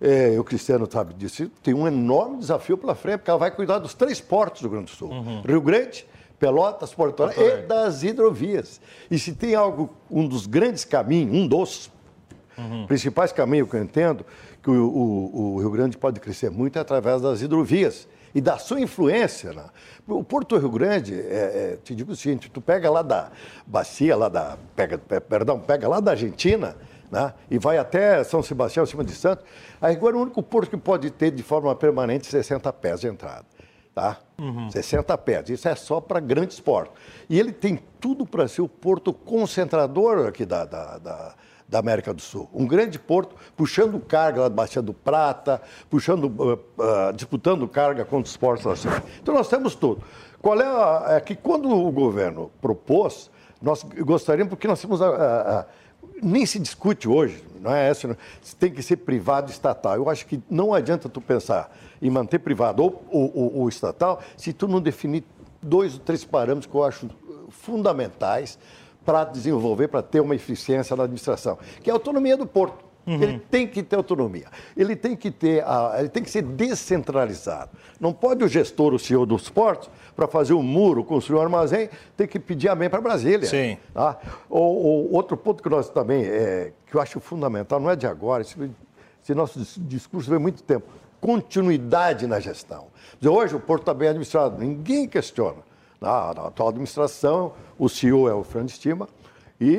É, 0.00 0.38
o 0.38 0.44
Cristiano 0.44 0.88
sabe 0.90 1.14
disso, 1.14 1.48
tem 1.62 1.72
um 1.72 1.86
enorme 1.86 2.38
desafio 2.38 2.76
pela 2.76 2.94
frente, 2.94 3.18
porque 3.18 3.30
ela 3.30 3.38
vai 3.38 3.50
cuidar 3.50 3.78
dos 3.78 3.94
três 3.94 4.20
portos 4.20 4.60
do 4.60 4.68
Rio 4.68 4.72
Grande 4.72 4.92
do 4.92 4.96
Sul: 4.96 5.08
uhum. 5.08 5.42
Rio 5.42 5.60
Grande, 5.60 6.04
Pelotas, 6.44 6.92
Porto 6.92 7.22
Alegre 7.22 7.60
e 7.60 7.62
das 7.62 8.02
hidrovias. 8.02 8.78
E 9.10 9.18
se 9.18 9.32
tem 9.32 9.54
algo, 9.54 9.88
um 10.10 10.28
dos 10.28 10.46
grandes 10.46 10.84
caminhos, 10.84 11.34
um 11.34 11.48
dos 11.48 11.90
uhum. 12.58 12.86
principais 12.86 13.32
caminhos 13.32 13.70
que 13.70 13.76
eu 13.76 13.82
entendo, 13.82 14.26
que 14.62 14.68
o, 14.68 14.74
o, 14.74 15.54
o, 15.54 15.58
Rio 15.58 15.70
Grande 15.70 15.96
pode 15.96 16.20
crescer 16.20 16.50
muito 16.50 16.76
é 16.76 16.82
através 16.82 17.22
das 17.22 17.40
hidrovias 17.40 18.06
e 18.34 18.42
da 18.42 18.58
sua 18.58 18.78
influência. 18.78 19.54
Né? 19.54 19.64
O 20.06 20.22
Porto 20.22 20.58
Rio 20.58 20.68
Grande, 20.68 21.18
é, 21.18 21.22
é, 21.22 21.78
te 21.82 21.94
digo 21.94 22.12
o 22.12 22.16
seguinte, 22.16 22.50
tu 22.50 22.60
pega 22.60 22.90
lá 22.90 23.00
da 23.00 23.30
bacia, 23.66 24.14
lá 24.14 24.28
da, 24.28 24.58
pega, 24.76 24.98
perdão, 24.98 25.58
pega 25.58 25.88
lá 25.88 25.98
da 25.98 26.10
Argentina, 26.10 26.76
né? 27.10 27.32
e 27.50 27.58
vai 27.58 27.78
até 27.78 28.22
São 28.22 28.42
Sebastião, 28.42 28.84
acima 28.84 29.02
de 29.02 29.12
Santos, 29.12 29.46
aí 29.80 29.96
agora 29.96 30.14
o 30.14 30.20
único 30.20 30.42
porto 30.42 30.68
que 30.68 30.76
pode 30.76 31.10
ter 31.10 31.30
de 31.30 31.42
forma 31.42 31.74
permanente 31.74 32.26
60 32.26 32.70
pés 32.74 33.00
de 33.00 33.06
entrada 33.06 33.46
tá? 33.94 34.18
Uhum. 34.38 34.70
60 34.70 35.16
pés. 35.18 35.48
Isso 35.48 35.68
é 35.68 35.74
só 35.74 36.00
para 36.00 36.18
grandes 36.18 36.58
portos. 36.58 36.94
E 37.30 37.38
ele 37.38 37.52
tem 37.52 37.78
tudo 38.00 38.26
para 38.26 38.48
ser 38.48 38.62
o 38.62 38.68
porto 38.68 39.12
concentrador 39.12 40.26
aqui 40.26 40.44
da, 40.44 40.64
da, 40.64 40.98
da, 40.98 41.34
da, 41.68 41.78
América 41.78 42.12
do 42.12 42.20
Sul. 42.20 42.48
Um 42.52 42.66
grande 42.66 42.98
porto 42.98 43.36
puxando 43.56 44.00
carga 44.00 44.42
lá 44.42 44.48
de 44.48 44.54
Baixia 44.54 44.82
do 44.82 44.92
Prata, 44.92 45.62
puxando, 45.88 46.24
uh, 46.24 46.52
uh, 46.54 47.12
disputando 47.14 47.68
carga 47.68 48.04
com 48.04 48.18
os 48.20 48.36
portos 48.36 48.80
cidade. 48.80 49.04
Então 49.22 49.34
nós 49.34 49.48
temos 49.48 49.74
tudo. 49.74 50.02
Qual 50.42 50.60
é 50.60 50.66
a. 50.66 51.16
É 51.16 51.20
que 51.20 51.36
quando 51.36 51.70
o 51.70 51.90
governo 51.90 52.50
propôs, 52.60 53.30
nós 53.62 53.82
gostaríamos, 53.82 54.50
porque 54.50 54.68
nós 54.68 54.80
temos 54.80 55.00
a, 55.00 55.08
a, 55.08 55.60
a 55.60 55.66
nem 56.22 56.46
se 56.46 56.58
discute 56.58 57.08
hoje, 57.08 57.42
não 57.60 57.74
é 57.74 57.88
essa, 57.88 58.16
se 58.42 58.54
tem 58.54 58.70
que 58.70 58.82
ser 58.82 58.96
privado 58.96 59.50
estatal. 59.50 59.96
Eu 59.96 60.08
acho 60.08 60.26
que 60.26 60.40
não 60.50 60.74
adianta 60.74 61.08
tu 61.08 61.20
pensar 61.20 61.74
em 62.00 62.10
manter 62.10 62.38
privado 62.38 62.82
ou, 62.82 63.02
ou, 63.10 63.58
ou 63.60 63.68
estatal 63.68 64.20
se 64.36 64.52
tu 64.52 64.68
não 64.68 64.80
definir 64.80 65.24
dois 65.62 65.94
ou 65.94 66.00
três 66.00 66.24
parâmetros 66.24 66.70
que 66.70 66.76
eu 66.76 66.84
acho 66.84 67.08
fundamentais 67.48 68.58
para 69.04 69.24
desenvolver, 69.24 69.88
para 69.88 70.02
ter 70.02 70.20
uma 70.20 70.34
eficiência 70.34 70.96
na 70.96 71.04
administração, 71.04 71.58
que 71.82 71.90
é 71.90 71.92
a 71.92 71.96
autonomia 71.96 72.36
do 72.36 72.46
porto. 72.46 72.84
Uhum. 73.06 73.22
Ele 73.22 73.38
tem 73.38 73.66
que 73.66 73.82
ter 73.82 73.96
autonomia. 73.96 74.46
Ele 74.74 74.96
tem 74.96 75.14
que 75.14 75.30
ter, 75.30 75.62
a, 75.64 75.96
ele 75.98 76.08
tem 76.08 76.22
que 76.22 76.30
ser 76.30 76.42
descentralizado. 76.42 77.70
Não 78.00 78.12
pode 78.12 78.42
o 78.42 78.48
gestor, 78.48 78.94
o 78.94 78.98
CEO 78.98 79.26
dos 79.26 79.50
portos, 79.50 79.90
para 80.14 80.26
fazer 80.26 80.54
um 80.54 80.62
muro, 80.62 81.04
construir 81.04 81.38
um 81.38 81.42
armazém, 81.42 81.88
ter 82.16 82.26
que 82.26 82.38
pedir 82.38 82.68
amém 82.68 82.88
para 82.88 83.00
Brasília. 83.00 83.46
Sim. 83.46 83.76
Tá? 83.92 84.18
Ou, 84.48 85.12
outro 85.12 85.36
ponto 85.36 85.62
que 85.62 85.68
nós 85.68 85.88
também, 85.88 86.24
é, 86.24 86.72
que 86.86 86.96
eu 86.96 87.00
acho 87.00 87.20
fundamental, 87.20 87.80
não 87.80 87.90
é 87.90 87.96
de 87.96 88.06
agora, 88.06 88.42
esse, 88.42 88.56
esse 89.22 89.34
nosso 89.34 89.58
discurso 89.80 90.30
vem 90.30 90.38
muito 90.38 90.62
tempo 90.62 90.86
continuidade 91.24 92.26
na 92.26 92.38
gestão. 92.38 92.88
Hoje 93.26 93.56
o 93.56 93.60
Porto 93.60 93.80
está 93.80 93.94
bem 93.94 94.08
administrado, 94.08 94.58
ninguém 94.58 95.08
questiona. 95.08 95.62
Na, 95.98 96.34
na, 96.34 96.46
atual 96.48 96.68
administração, 96.68 97.54
o 97.78 97.88
CEO 97.88 98.28
é 98.28 98.34
o 98.34 98.44
Fernando 98.44 98.68
Estima 98.68 99.08
e 99.58 99.74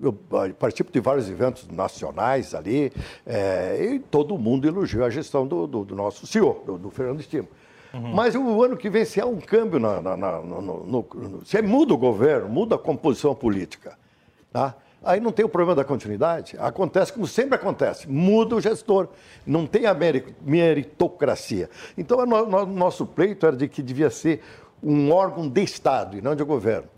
eu 0.00 0.12
participo 0.56 0.92
de 0.92 1.00
vários 1.00 1.28
eventos 1.28 1.66
nacionais 1.66 2.54
ali 2.54 2.92
é, 3.26 3.84
e 3.84 3.98
todo 3.98 4.38
mundo 4.38 4.68
elogiou 4.68 5.04
a 5.04 5.10
gestão 5.10 5.44
do, 5.44 5.66
do, 5.66 5.84
do 5.84 5.96
nosso 5.96 6.28
CEO, 6.28 6.62
do, 6.64 6.78
do 6.78 6.90
Fernando 6.90 7.18
Estima. 7.18 7.48
Uhum. 7.92 8.14
Mas 8.14 8.34
o 8.34 8.62
ano 8.62 8.76
que 8.76 8.88
vem, 8.88 9.04
se 9.04 9.20
há 9.20 9.26
um 9.26 9.40
câmbio, 9.40 9.78
na, 9.78 10.00
na, 10.00 10.16
na 10.16 10.40
no, 10.40 10.60
no, 10.60 10.84
no, 10.84 11.46
se 11.46 11.60
muda 11.62 11.92
o 11.92 11.98
governo, 11.98 12.48
muda 12.48 12.76
a 12.76 12.78
composição 12.78 13.34
política, 13.34 13.98
tá? 14.52 14.74
Aí 15.02 15.18
não 15.18 15.32
tem 15.32 15.44
o 15.44 15.48
problema 15.48 15.74
da 15.74 15.84
continuidade. 15.84 16.56
Acontece 16.58 17.12
como 17.12 17.26
sempre 17.26 17.54
acontece: 17.54 18.08
muda 18.08 18.54
o 18.54 18.60
gestor. 18.60 19.08
Não 19.46 19.66
tem 19.66 19.86
a 19.86 19.96
meritocracia. 20.42 21.70
Então, 21.96 22.18
o 22.18 22.66
nosso 22.66 23.06
pleito 23.06 23.46
era 23.46 23.56
de 23.56 23.66
que 23.66 23.82
devia 23.82 24.10
ser 24.10 24.42
um 24.82 25.10
órgão 25.10 25.48
de 25.48 25.62
Estado 25.62 26.18
e 26.18 26.20
não 26.20 26.34
de 26.34 26.44
governo. 26.44 26.88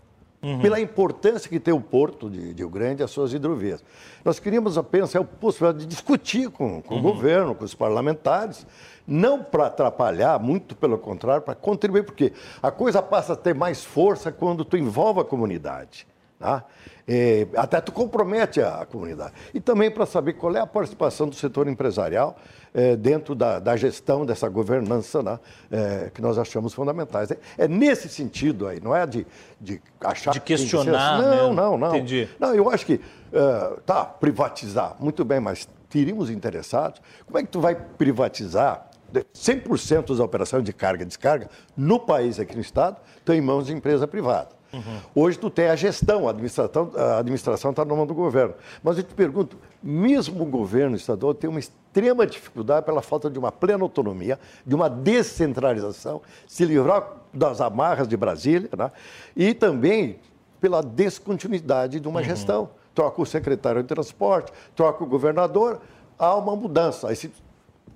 Uhum. 0.43 0.59
Pela 0.59 0.79
importância 0.79 1.49
que 1.49 1.57
tem 1.57 1.73
o 1.73 1.79
porto 1.79 2.29
de, 2.29 2.53
de 2.53 2.61
Rio 2.61 2.69
Grande 2.69 3.01
e 3.01 3.03
as 3.05 3.11
suas 3.11 3.33
hidrovias. 3.33 3.81
Nós 4.25 4.39
queríamos 4.39 4.77
apenas 4.77 5.15
a 5.15 5.23
possibilidade 5.23 5.85
de 5.85 5.89
discutir 5.89 6.49
com, 6.49 6.81
com 6.81 6.95
uhum. 6.95 6.99
o 6.99 7.03
governo, 7.03 7.55
com 7.55 7.63
os 7.63 7.73
parlamentares, 7.73 8.67
não 9.07 9.41
para 9.41 9.67
atrapalhar, 9.67 10.37
muito 10.39 10.75
pelo 10.75 10.97
contrário, 10.97 11.41
para 11.41 11.55
contribuir, 11.55 12.03
porque 12.03 12.33
a 12.61 12.69
coisa 12.71 13.01
passa 13.01 13.33
a 13.33 13.35
ter 13.37 13.55
mais 13.55 13.85
força 13.85 14.33
quando 14.33 14.65
tu 14.65 14.75
envolve 14.75 15.21
a 15.21 15.23
comunidade. 15.23 16.05
Tá? 16.43 16.65
É, 17.07 17.47
até 17.55 17.79
tu 17.79 17.93
compromete 17.93 18.61
a, 18.61 18.85
comunidade. 18.85 19.31
E 19.53 19.61
também 19.61 19.89
para 19.89 20.05
saber 20.05 20.33
qual 20.33 20.53
é 20.53 20.59
a 20.59 20.67
participação 20.67 21.29
do 21.29 21.35
setor 21.35 21.69
empresarial 21.69 22.35
é, 22.73 22.97
dentro 22.97 23.33
da, 23.33 23.59
da, 23.59 23.77
gestão 23.77 24.25
dessa 24.25 24.49
governança 24.49 25.23
né, 25.23 25.39
é, 25.71 26.11
que 26.13 26.21
nós 26.21 26.37
achamos 26.37 26.73
fundamentais. 26.73 27.31
É, 27.31 27.37
é, 27.59 27.65
nesse 27.65 28.09
sentido 28.09 28.67
aí, 28.67 28.81
não 28.81 28.93
é 28.93 29.07
de, 29.07 29.25
de 29.59 29.81
achar... 30.01 30.31
De 30.31 30.41
questionar, 30.41 31.15
assim. 31.15 31.27
Não, 31.29 31.53
não, 31.53 31.77
não. 31.77 31.95
Entendi. 31.95 32.27
Não, 32.37 32.53
eu 32.53 32.69
acho 32.69 32.85
que, 32.85 32.95
uh, 32.95 33.79
tá, 33.85 34.03
privatizar, 34.03 34.97
muito 34.99 35.23
bem, 35.23 35.39
mas 35.39 35.65
teríamos 35.89 36.29
interessados. 36.29 37.01
Como 37.25 37.37
é 37.37 37.43
que 37.43 37.47
tu 37.47 37.61
vai 37.61 37.73
privatizar 37.73 38.89
100% 39.33 40.09
das 40.09 40.19
operações 40.19 40.65
de 40.65 40.73
carga 40.73 41.03
e 41.03 41.05
descarga 41.05 41.49
no 41.77 42.01
país, 42.01 42.37
aqui 42.37 42.53
no 42.53 42.61
Estado, 42.61 42.97
estão 43.17 43.33
em 43.33 43.39
mãos 43.39 43.67
de 43.67 43.73
empresa 43.73 44.05
privada? 44.05 44.49
Uhum. 44.73 44.99
Hoje 45.13 45.37
tu 45.37 45.49
tem 45.49 45.67
a 45.67 45.75
gestão, 45.75 46.27
a 46.27 46.31
administração 46.31 46.91
a 46.95 47.19
administração 47.19 47.71
está 47.71 47.85
no 47.85 47.95
mão 47.95 48.07
do 48.07 48.13
governo. 48.13 48.55
Mas 48.81 48.97
eu 48.97 49.03
te 49.03 49.13
pergunto, 49.13 49.55
mesmo 49.81 50.41
o 50.41 50.45
governo 50.45 50.95
estadual 50.95 51.33
tem 51.33 51.49
uma 51.49 51.59
extrema 51.59 52.25
dificuldade 52.25 52.85
pela 52.85 53.01
falta 53.01 53.29
de 53.29 53.37
uma 53.37 53.51
plena 53.51 53.83
autonomia, 53.83 54.39
de 54.65 54.73
uma 54.73 54.89
descentralização, 54.89 56.21
se 56.47 56.65
livrar 56.65 57.07
das 57.31 57.61
amarras 57.61 58.07
de 58.07 58.17
Brasília, 58.17 58.69
né? 58.75 58.91
e 59.35 59.53
também 59.53 60.19
pela 60.59 60.81
descontinuidade 60.81 61.99
de 61.99 62.07
uma 62.07 62.19
uhum. 62.19 62.25
gestão. 62.25 62.69
troca 62.95 63.21
o 63.21 63.25
secretário 63.25 63.81
de 63.81 63.87
transporte, 63.87 64.51
troca 64.75 65.03
o 65.03 65.07
governador, 65.07 65.81
há 66.17 66.35
uma 66.35 66.55
mudança. 66.55 67.09
Aí 67.09 67.15
se, 67.15 67.31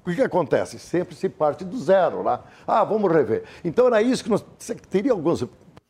o 0.06 0.13
que, 0.13 0.22
acontece? 0.22 0.80
Sempre 0.80 1.16
se 1.16 1.28
parte 1.28 1.66
do 1.66 1.78
zero 1.78 2.22
lá. 2.24 2.44
Ah, 2.66 2.84
vamos 2.84 3.12
rever. 3.12 3.44
Então 3.63 3.88
era 3.88 4.02
isso 4.02 4.24
que 4.24 4.30
nós 4.30 4.44
teria 4.90 5.12
alguns 5.12 5.44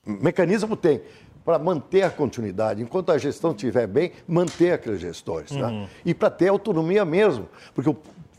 mecanismos 0.08 0.80
tem 0.80 1.02
para 1.48 1.58
manter 1.58 2.04
a 2.04 2.10
continuidade, 2.10 2.82
enquanto 2.82 3.10
a 3.10 3.18
gestão 3.18 3.52
estiver 3.52 3.88
bem, 3.88 4.12
manter 4.28 4.74
aqueles 4.74 5.00
gestores. 5.00 5.50
Tá? 5.50 5.70
Uhum. 5.70 5.88
E 6.06 6.14
para 6.14 6.30
ter 6.30 6.50
autonomia 6.50 7.06
mesmo. 7.06 7.48
Porque, 7.74 7.96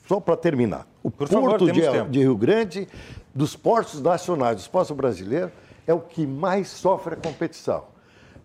só 0.06 0.20
para 0.20 0.36
terminar, 0.36 0.86
o 1.02 1.10
Por 1.10 1.26
Porto 1.26 1.66
favor, 1.66 1.72
de, 1.72 2.10
de 2.10 2.18
Rio 2.18 2.36
Grande, 2.36 2.86
dos 3.34 3.56
portos 3.56 4.02
nacionais, 4.02 4.56
dos 4.56 4.68
portos 4.68 4.94
brasileiros, 4.94 5.50
é 5.86 5.94
o 5.94 6.00
que 6.00 6.26
mais 6.26 6.68
sofre 6.68 7.14
a 7.14 7.16
competição. 7.16 7.84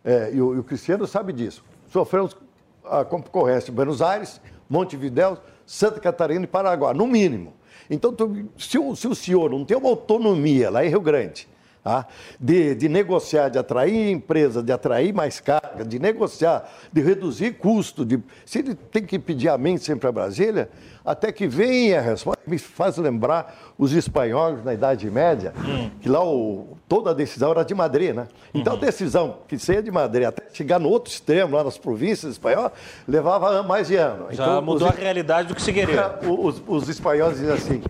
É, 0.03 0.31
e, 0.33 0.41
o, 0.41 0.55
e, 0.55 0.59
o, 0.59 0.63
Cristiano 0.63 1.05
sabe 1.05 1.33
disso. 1.33 1.61
Sofremos 1.89 2.37
a 2.85 3.03
concorrência 3.03 3.65
de 3.65 3.71
Buenos 3.71 4.01
Aires, 4.01 4.39
Montevidéu, 4.69 5.37
Santa 5.65 5.99
Catarina 5.99 6.45
e 6.45 6.47
Paraguai, 6.47 6.93
no 6.93 7.05
mínimo. 7.05 7.53
Então, 7.89 8.15
se 8.57 8.77
o, 8.77 8.95
se 8.95 9.07
o 9.09 9.15
senhor 9.15 9.51
não 9.51 9.65
tem 9.65 9.75
uma 9.75 9.89
autonomia 9.89 10.69
lá 10.69 10.85
em 10.85 10.89
Rio 10.89 11.01
Grande, 11.01 11.49
Tá? 11.83 12.07
De, 12.39 12.73
de, 12.75 12.87
negociar, 12.87 13.49
de 13.49 13.59
atrair 13.59 14.09
empresa, 14.09 14.63
de 14.63 14.71
atrair 14.71 15.13
mais 15.13 15.41
carga, 15.41 15.83
de 15.83 15.99
negociar, 15.99 16.71
de 16.93 17.01
reduzir 17.01 17.55
custo. 17.55 18.05
De, 18.05 18.23
se 18.45 18.59
ele 18.59 18.73
tem 18.73 19.03
que 19.05 19.19
pedir 19.19 19.49
amém 19.49 19.77
sempre 19.77 20.07
a 20.07 20.11
Brasília, 20.11 20.69
até 21.03 21.29
que 21.29 21.45
venha 21.45 21.99
a 21.99 22.01
resposta. 22.01 22.41
Me 22.47 22.57
faz 22.57 22.95
lembrar 22.97 23.73
os 23.77 23.91
espanhóis 23.91 24.63
na 24.63 24.73
Idade 24.73 25.09
Média, 25.11 25.53
hum. 25.57 25.89
que 25.99 26.07
lá 26.07 26.23
o, 26.23 26.77
toda 26.87 27.11
a 27.11 27.13
decisão 27.13 27.51
era 27.51 27.63
de 27.63 27.75
Madrid, 27.75 28.15
né? 28.15 28.27
Então 28.53 28.73
uhum. 28.73 28.79
a 28.79 28.85
decisão 28.85 29.37
que 29.47 29.59
saia 29.59 29.83
de 29.83 29.91
Madrid 29.91 30.25
até 30.25 30.43
chegar 30.53 30.79
no 30.79 30.87
outro 30.87 31.11
extremo, 31.11 31.55
lá 31.55 31.65
nas 31.65 31.77
províncias 31.77 32.33
espanholas, 32.33 32.71
levava 33.05 33.61
mais 33.63 33.87
de 33.87 33.95
ano. 33.95 34.27
Já 34.31 34.43
então, 34.43 34.61
mudou 34.61 34.87
os, 34.87 34.93
a 34.93 34.97
realidade 34.97 35.49
do 35.49 35.55
que 35.55 35.61
se 35.61 35.73
queria. 35.73 36.17
Os, 36.23 36.61
os 36.65 36.87
espanhóis 36.87 37.37
diziam 37.37 37.55
assim 37.55 37.81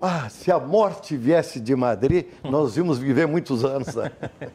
ah, 0.00 0.28
se 0.28 0.50
a 0.52 0.58
morte 0.58 1.16
viesse 1.16 1.58
de 1.58 1.74
Madrid, 1.74 2.26
nós 2.42 2.76
íamos 2.76 2.98
viver 2.98 3.26
muitos 3.26 3.64
anos. 3.64 3.94
Né? 3.94 4.10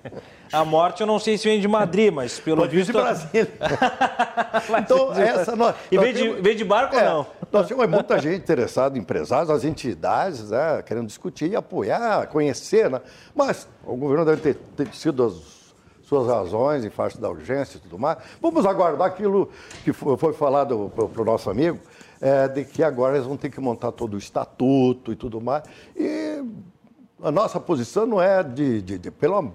a 0.54 0.64
morte 0.64 1.02
eu 1.02 1.08
não 1.08 1.18
sei 1.18 1.38
se 1.38 1.48
vem 1.48 1.60
de 1.60 1.68
Madrid, 1.68 2.14
mas 2.14 2.40
pelo 2.40 2.62
Pode 2.62 2.76
visto... 2.76 2.92
de 2.94 2.94
Brasília. 2.94 3.52
então, 4.80 5.14
essa... 5.14 5.56
Nós, 5.56 5.76
e 5.92 5.98
vem, 5.98 6.14
de, 6.14 6.30
vem 6.42 6.56
de 6.56 6.64
barco 6.64 6.96
é, 6.96 7.10
ou 7.10 7.10
não? 7.10 7.28
Nós 7.52 7.68
temos 7.68 7.88
muita 7.90 8.20
gente 8.20 8.38
interessada, 8.38 8.98
empresários, 8.98 9.50
as 9.50 9.64
entidades, 9.64 10.52
né, 10.52 10.84
querendo 10.86 11.08
discutir 11.08 11.50
e 11.50 11.56
apoiar, 11.56 12.28
conhecer, 12.28 12.90
né? 12.90 13.02
Mas 13.34 13.68
o 13.84 13.96
governo 13.96 14.26
deve 14.26 14.42
ter, 14.42 14.56
ter 14.76 14.94
sido 14.94 15.24
as 15.26 15.60
suas 16.10 16.28
razões 16.28 16.84
em 16.84 16.90
face 16.90 17.22
da 17.22 17.30
urgência 17.30 17.78
e 17.78 17.80
tudo 17.80 18.00
mais. 18.00 18.18
Vamos 18.42 18.66
aguardar 18.66 19.08
aquilo 19.08 19.50
que 19.84 19.94
foi 19.94 20.34
falado 20.34 20.92
para 20.96 21.22
o 21.22 21.26
nosso 21.26 21.52
amigo, 21.52 21.80
é, 22.22 22.48
de 22.48 22.66
que 22.66 22.84
agora 22.84 23.16
eles 23.16 23.28
vão 23.28 23.38
ter 23.38 23.50
que 23.50 23.60
montar 23.60 23.92
todo 23.92 24.16
o 24.16 24.18
estatuto 24.18 25.12
e 25.12 25.16
tudo 25.16 25.40
mais. 25.40 25.64
E 25.96 26.44
a 27.22 27.32
nossa 27.32 27.60
posição 27.60 28.06
não 28.06 28.22
é 28.22 28.44
de, 28.44 28.82
de, 28.82 28.98
de 28.98 29.12
pelo 29.12 29.54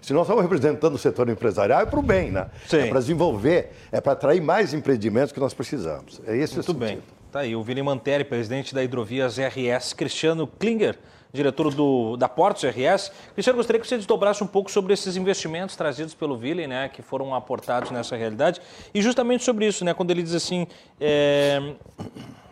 se 0.00 0.12
nós 0.12 0.22
estamos 0.22 0.42
representando 0.42 0.94
o 0.94 0.98
setor 0.98 1.28
empresarial, 1.28 1.80
é 1.80 1.86
para 1.86 1.98
o 1.98 2.02
bem, 2.02 2.30
né? 2.30 2.48
Sim. 2.66 2.78
É 2.78 2.86
para 2.86 3.00
desenvolver, 3.00 3.72
é 3.90 4.00
para 4.00 4.12
atrair 4.12 4.40
mais 4.40 4.72
empreendimentos 4.72 5.32
que 5.32 5.40
nós 5.40 5.52
precisamos. 5.52 6.20
É 6.26 6.36
esse 6.36 6.54
Muito 6.54 6.70
o 6.70 6.74
bem. 6.74 7.00
Tá 7.30 7.40
aí 7.40 7.54
o 7.54 7.62
Vini 7.62 7.82
Manteri, 7.82 8.24
presidente 8.24 8.74
da 8.74 8.82
Hidrovias 8.82 9.36
RS, 9.36 9.92
Cristiano 9.92 10.46
Klinger, 10.46 10.98
diretor 11.32 11.74
do, 11.74 12.16
da 12.16 12.28
Portos 12.28 12.62
RS. 12.62 13.12
Cristiano, 13.34 13.56
gostaria 13.56 13.80
que 13.80 13.86
você 13.86 13.96
desdobrasse 13.96 14.42
um 14.42 14.46
pouco 14.46 14.70
sobre 14.70 14.94
esses 14.94 15.16
investimentos 15.16 15.76
trazidos 15.76 16.14
pelo 16.14 16.36
Ville, 16.36 16.66
né, 16.66 16.88
que 16.88 17.02
foram 17.02 17.34
aportados 17.34 17.90
nessa 17.90 18.16
realidade. 18.16 18.60
E 18.94 19.02
justamente 19.02 19.44
sobre 19.44 19.66
isso, 19.66 19.84
né, 19.84 19.92
quando 19.92 20.10
ele 20.10 20.22
diz 20.22 20.34
assim, 20.34 20.66
é, 21.00 21.74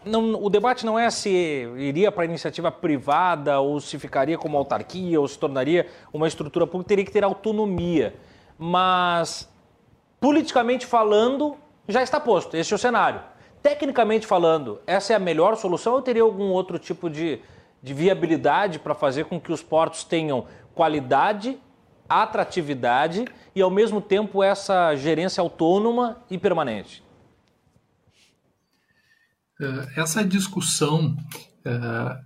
não, 0.04 0.42
o 0.42 0.48
debate 0.50 0.84
não 0.84 0.98
é 0.98 1.10
se 1.10 1.30
iria 1.76 2.12
para 2.12 2.24
iniciativa 2.24 2.70
privada 2.70 3.60
ou 3.60 3.80
se 3.80 3.98
ficaria 3.98 4.38
como 4.38 4.56
autarquia 4.56 5.20
ou 5.20 5.26
se 5.26 5.38
tornaria 5.38 5.86
uma 6.12 6.28
estrutura 6.28 6.66
pública, 6.66 6.88
teria 6.88 7.04
que 7.04 7.10
ter 7.10 7.24
autonomia. 7.24 8.14
Mas, 8.58 9.48
politicamente 10.20 10.86
falando, 10.86 11.56
já 11.88 12.02
está 12.02 12.20
posto, 12.20 12.56
esse 12.56 12.72
é 12.72 12.76
o 12.76 12.78
cenário. 12.78 13.20
Tecnicamente 13.62 14.26
falando, 14.26 14.80
essa 14.86 15.12
é 15.12 15.16
a 15.16 15.18
melhor 15.18 15.56
solução 15.56 15.94
ou 15.94 16.02
teria 16.02 16.22
algum 16.22 16.50
outro 16.50 16.78
tipo 16.78 17.10
de 17.10 17.40
de 17.86 17.94
viabilidade 17.94 18.80
para 18.80 18.96
fazer 18.96 19.26
com 19.26 19.40
que 19.40 19.52
os 19.52 19.62
portos 19.62 20.02
tenham 20.02 20.48
qualidade, 20.74 21.56
atratividade 22.08 23.24
e, 23.54 23.62
ao 23.62 23.70
mesmo 23.70 24.00
tempo, 24.00 24.42
essa 24.42 24.96
gerência 24.96 25.40
autônoma 25.40 26.20
e 26.28 26.36
permanente? 26.36 27.00
É, 29.60 30.00
essa 30.00 30.24
discussão, 30.24 31.16
é, 31.64 32.18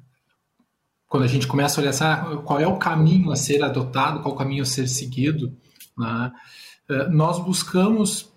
quando 1.07 1.25
a 1.25 1.29
gente 1.29 1.47
começa 1.47 1.79
a 1.79 1.85
olhar 1.85 2.43
qual 2.43 2.59
é 2.59 2.67
o 2.67 2.79
caminho 2.79 3.31
a 3.31 3.37
ser 3.37 3.63
adotado, 3.63 4.23
qual 4.23 4.35
o 4.35 4.39
caminho 4.39 4.63
a 4.63 4.67
ser 4.67 4.89
seguido, 4.89 5.55
né? 5.95 6.33
É, 6.89 7.07
nós 7.11 7.39
buscamos, 7.39 8.33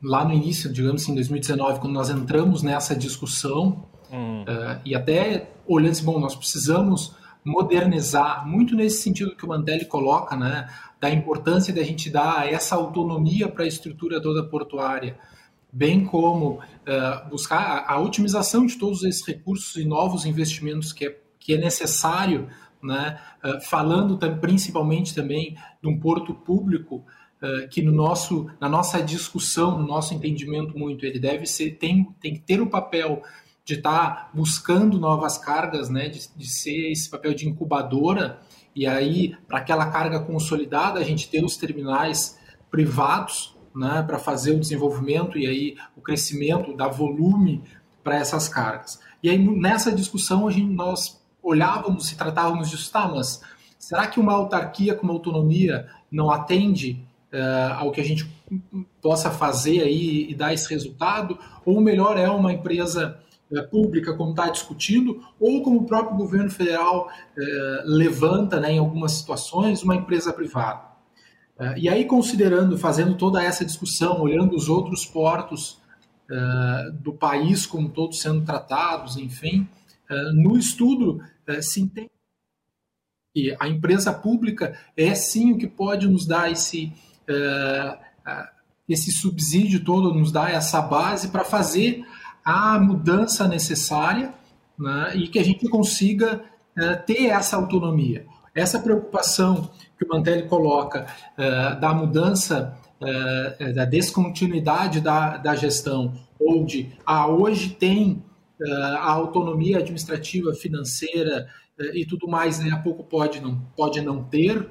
lá 0.00 0.24
no 0.24 0.32
início, 0.32 0.72
digamos 0.72 1.02
assim, 1.02 1.10
em 1.10 1.16
2019, 1.16 1.80
quando 1.80 1.92
nós 1.92 2.08
entramos 2.08 2.62
nessa 2.62 2.94
discussão, 2.94 3.84
Uh, 4.10 4.80
e 4.84 4.94
até 4.94 5.50
olhando 5.66 5.90
assim, 5.90 6.04
bom, 6.04 6.18
nós 6.18 6.34
precisamos 6.34 7.14
modernizar, 7.44 8.46
muito 8.46 8.74
nesse 8.74 9.02
sentido 9.02 9.34
que 9.34 9.44
o 9.44 9.48
Mandelli 9.48 9.84
coloca, 9.84 10.36
né, 10.36 10.68
da 11.00 11.10
importância 11.10 11.72
da 11.72 11.82
gente 11.82 12.10
dar 12.10 12.50
essa 12.50 12.74
autonomia 12.74 13.48
para 13.48 13.64
a 13.64 13.66
estrutura 13.66 14.20
toda 14.20 14.42
portuária, 14.44 15.16
bem 15.72 16.04
como 16.04 16.54
uh, 16.58 17.30
buscar 17.30 17.58
a, 17.58 17.94
a, 17.94 18.00
otimização 18.00 18.66
de 18.66 18.76
todos 18.76 19.04
esses 19.04 19.24
recursos 19.26 19.76
e 19.76 19.84
novos 19.84 20.24
investimentos 20.24 20.92
que 20.92 21.06
é, 21.06 21.18
que 21.38 21.54
é 21.54 21.58
necessário, 21.58 22.48
né, 22.82 23.18
uh, 23.44 23.60
falando 23.60 24.18
principalmente 24.40 25.14
também 25.14 25.56
de 25.82 25.88
um 25.88 25.98
porto 25.98 26.34
público 26.34 27.04
que 27.70 27.80
no 27.80 27.92
nosso, 27.92 28.50
na 28.60 28.68
nossa 28.68 29.00
discussão, 29.00 29.78
no 29.78 29.86
nosso 29.86 30.12
entendimento 30.12 30.76
muito, 30.76 31.06
ele 31.06 31.20
deve 31.20 31.46
ser, 31.46 31.76
tem, 31.76 32.12
tem 32.20 32.34
que 32.34 32.40
ter 32.40 32.60
o 32.60 32.66
papel 32.66 33.22
de 33.68 33.74
estar 33.74 33.90
tá 33.92 34.30
buscando 34.32 34.98
novas 34.98 35.36
cargas, 35.36 35.90
né, 35.90 36.08
de, 36.08 36.26
de 36.34 36.48
ser 36.48 36.90
esse 36.90 37.10
papel 37.10 37.34
de 37.34 37.46
incubadora, 37.46 38.40
e 38.74 38.86
aí, 38.86 39.36
para 39.46 39.58
aquela 39.58 39.90
carga 39.90 40.20
consolidada, 40.20 40.98
a 40.98 41.04
gente 41.04 41.28
ter 41.28 41.44
os 41.44 41.54
terminais 41.58 42.38
privados 42.70 43.54
né, 43.74 44.02
para 44.06 44.18
fazer 44.18 44.52
o 44.52 44.58
desenvolvimento 44.58 45.36
e 45.36 45.46
aí 45.46 45.76
o 45.94 46.00
crescimento, 46.00 46.74
dar 46.74 46.88
volume 46.88 47.62
para 48.02 48.16
essas 48.16 48.48
cargas. 48.48 48.98
E 49.22 49.28
aí, 49.28 49.36
nessa 49.36 49.92
discussão, 49.92 50.48
a 50.48 50.50
gente, 50.50 50.72
nós 50.72 51.22
olhávamos 51.42 52.10
e 52.10 52.16
tratávamos 52.16 52.70
disso, 52.70 52.90
tá, 52.90 53.06
mas 53.06 53.42
será 53.78 54.06
que 54.06 54.18
uma 54.18 54.32
autarquia 54.32 54.94
com 54.94 55.02
uma 55.02 55.12
autonomia 55.12 55.88
não 56.10 56.30
atende 56.30 57.04
uh, 57.34 57.74
ao 57.80 57.92
que 57.92 58.00
a 58.00 58.04
gente 58.04 58.30
possa 59.02 59.30
fazer 59.30 59.82
aí 59.82 60.30
e 60.30 60.34
dar 60.34 60.54
esse 60.54 60.70
resultado? 60.70 61.38
Ou 61.66 61.82
melhor 61.82 62.16
é 62.16 62.30
uma 62.30 62.50
empresa 62.50 63.20
é, 63.52 63.62
pública, 63.62 64.14
como 64.14 64.30
está 64.30 64.48
discutindo, 64.50 65.22
ou 65.40 65.62
como 65.62 65.80
o 65.80 65.86
próprio 65.86 66.16
governo 66.16 66.50
federal 66.50 67.10
é, 67.36 67.82
levanta 67.84 68.60
né, 68.60 68.72
em 68.72 68.78
algumas 68.78 69.12
situações, 69.12 69.82
uma 69.82 69.96
empresa 69.96 70.32
privada. 70.32 70.88
É, 71.58 71.78
e 71.78 71.88
aí, 71.88 72.04
considerando, 72.04 72.78
fazendo 72.78 73.16
toda 73.16 73.42
essa 73.42 73.64
discussão, 73.64 74.20
olhando 74.20 74.54
os 74.54 74.68
outros 74.68 75.04
portos 75.04 75.80
é, 76.30 76.90
do 76.92 77.12
país 77.12 77.66
como 77.66 77.88
todos 77.88 78.20
sendo 78.20 78.44
tratados, 78.44 79.16
enfim, 79.16 79.68
é, 80.08 80.32
no 80.32 80.56
estudo 80.56 81.20
é, 81.46 81.60
se 81.60 81.80
entende 81.80 82.10
que 83.34 83.56
a 83.58 83.66
empresa 83.66 84.12
pública 84.12 84.78
é 84.96 85.14
sim 85.14 85.52
o 85.52 85.58
que 85.58 85.66
pode 85.66 86.06
nos 86.06 86.26
dar 86.26 86.50
esse, 86.50 86.92
esse 88.88 89.12
subsídio 89.12 89.84
todo, 89.84 90.14
nos 90.14 90.32
dar 90.32 90.50
essa 90.50 90.80
base 90.80 91.28
para 91.28 91.44
fazer 91.44 92.04
a 92.48 92.78
mudança 92.78 93.46
necessária 93.46 94.32
né, 94.78 95.12
e 95.16 95.28
que 95.28 95.38
a 95.38 95.44
gente 95.44 95.68
consiga 95.68 96.42
é, 96.78 96.94
ter 96.94 97.26
essa 97.26 97.56
autonomia. 97.56 98.24
Essa 98.54 98.78
preocupação 98.78 99.70
que 99.98 100.06
o 100.06 100.08
Mantelli 100.08 100.48
coloca 100.48 101.06
é, 101.36 101.74
da 101.74 101.92
mudança, 101.92 102.74
é, 103.02 103.72
da 103.74 103.84
descontinuidade 103.84 105.02
da, 105.02 105.36
da 105.36 105.54
gestão, 105.54 106.14
onde 106.40 106.90
ah, 107.04 107.28
hoje 107.28 107.70
tem 107.70 108.24
a 109.00 109.12
autonomia 109.12 109.78
administrativa, 109.78 110.52
financeira 110.52 111.46
e 111.94 112.04
tudo 112.04 112.26
mais, 112.26 112.58
né, 112.58 112.70
a 112.72 112.78
pouco 112.78 113.04
pode 113.04 113.40
não, 113.40 113.60
pode 113.76 114.00
não 114.00 114.24
ter, 114.24 114.68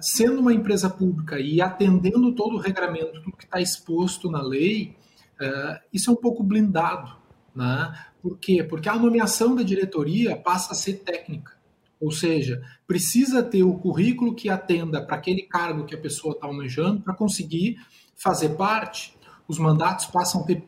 sendo 0.00 0.40
uma 0.40 0.54
empresa 0.54 0.88
pública 0.88 1.38
e 1.38 1.60
atendendo 1.60 2.32
todo 2.32 2.56
o 2.56 2.58
regramento, 2.58 3.20
tudo 3.20 3.36
que 3.36 3.44
está 3.44 3.60
exposto 3.60 4.30
na 4.30 4.40
lei, 4.40 4.96
Uh, 5.40 5.80
isso 5.92 6.10
é 6.10 6.12
um 6.12 6.16
pouco 6.16 6.42
blindado. 6.42 7.16
Né? 7.54 7.92
Por 8.22 8.38
quê? 8.38 8.62
Porque 8.62 8.88
a 8.88 8.96
nomeação 8.96 9.54
da 9.54 9.62
diretoria 9.62 10.36
passa 10.36 10.72
a 10.72 10.76
ser 10.76 10.94
técnica. 11.00 11.52
Ou 12.00 12.10
seja, 12.10 12.62
precisa 12.86 13.42
ter 13.42 13.62
o 13.62 13.74
currículo 13.74 14.34
que 14.34 14.48
atenda 14.48 15.02
para 15.02 15.16
aquele 15.16 15.42
cargo 15.42 15.84
que 15.84 15.94
a 15.94 16.00
pessoa 16.00 16.34
está 16.34 16.46
almejando 16.46 17.00
para 17.00 17.14
conseguir 17.14 17.78
fazer 18.16 18.50
parte. 18.50 19.14
os 19.46 19.58
mandatos 19.58 20.06
passam 20.06 20.42
a 20.42 20.44
ter. 20.44 20.64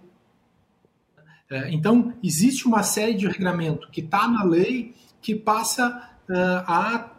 É, 1.48 1.70
então, 1.72 2.12
existe 2.22 2.66
uma 2.66 2.83
série 2.83 3.14
de 3.14 3.26
regramento 3.26 3.90
que 3.90 4.00
está 4.00 4.26
na 4.29 4.42
lei 4.44 4.94
que 5.20 5.35
passa 5.35 6.18
uh, 6.29 6.64
a, 6.66 7.11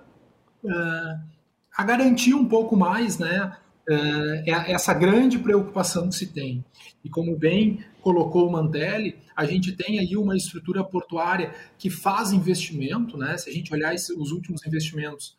a 1.77 1.83
garantir 1.83 2.33
um 2.33 2.45
pouco 2.45 2.75
mais 2.75 3.17
né, 3.17 3.55
uh, 3.89 4.43
essa 4.45 4.93
grande 4.93 5.39
preocupação 5.39 6.09
que 6.09 6.15
se 6.15 6.27
tem. 6.27 6.63
E 7.03 7.09
como 7.09 7.37
bem 7.37 7.79
colocou 8.01 8.47
o 8.47 8.51
Mantelli, 8.51 9.17
a 9.35 9.45
gente 9.45 9.71
tem 9.71 9.99
aí 9.99 10.15
uma 10.17 10.35
estrutura 10.35 10.83
portuária 10.83 11.53
que 11.77 11.89
faz 11.89 12.31
investimento, 12.31 13.17
né? 13.17 13.37
Se 13.37 13.49
a 13.49 13.53
gente 13.53 13.73
olhar 13.73 13.93
os 13.93 14.31
últimos 14.31 14.65
investimentos 14.65 15.35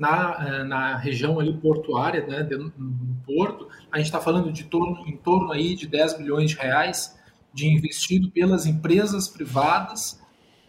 na, 0.00 0.64
na 0.64 0.96
região 0.96 1.38
ali 1.38 1.52
portuária, 1.52 2.26
né, 2.26 2.42
no 2.42 3.22
porto, 3.26 3.68
a 3.92 3.98
gente 3.98 4.06
está 4.06 4.18
falando 4.18 4.50
de 4.50 4.64
torno, 4.64 5.06
em 5.06 5.14
torno 5.18 5.52
aí 5.52 5.74
de 5.74 5.86
10 5.86 6.16
bilhões 6.16 6.50
de 6.52 6.56
reais 6.56 7.18
de 7.52 7.68
investido 7.68 8.30
pelas 8.30 8.64
empresas 8.64 9.28
privadas 9.28 10.18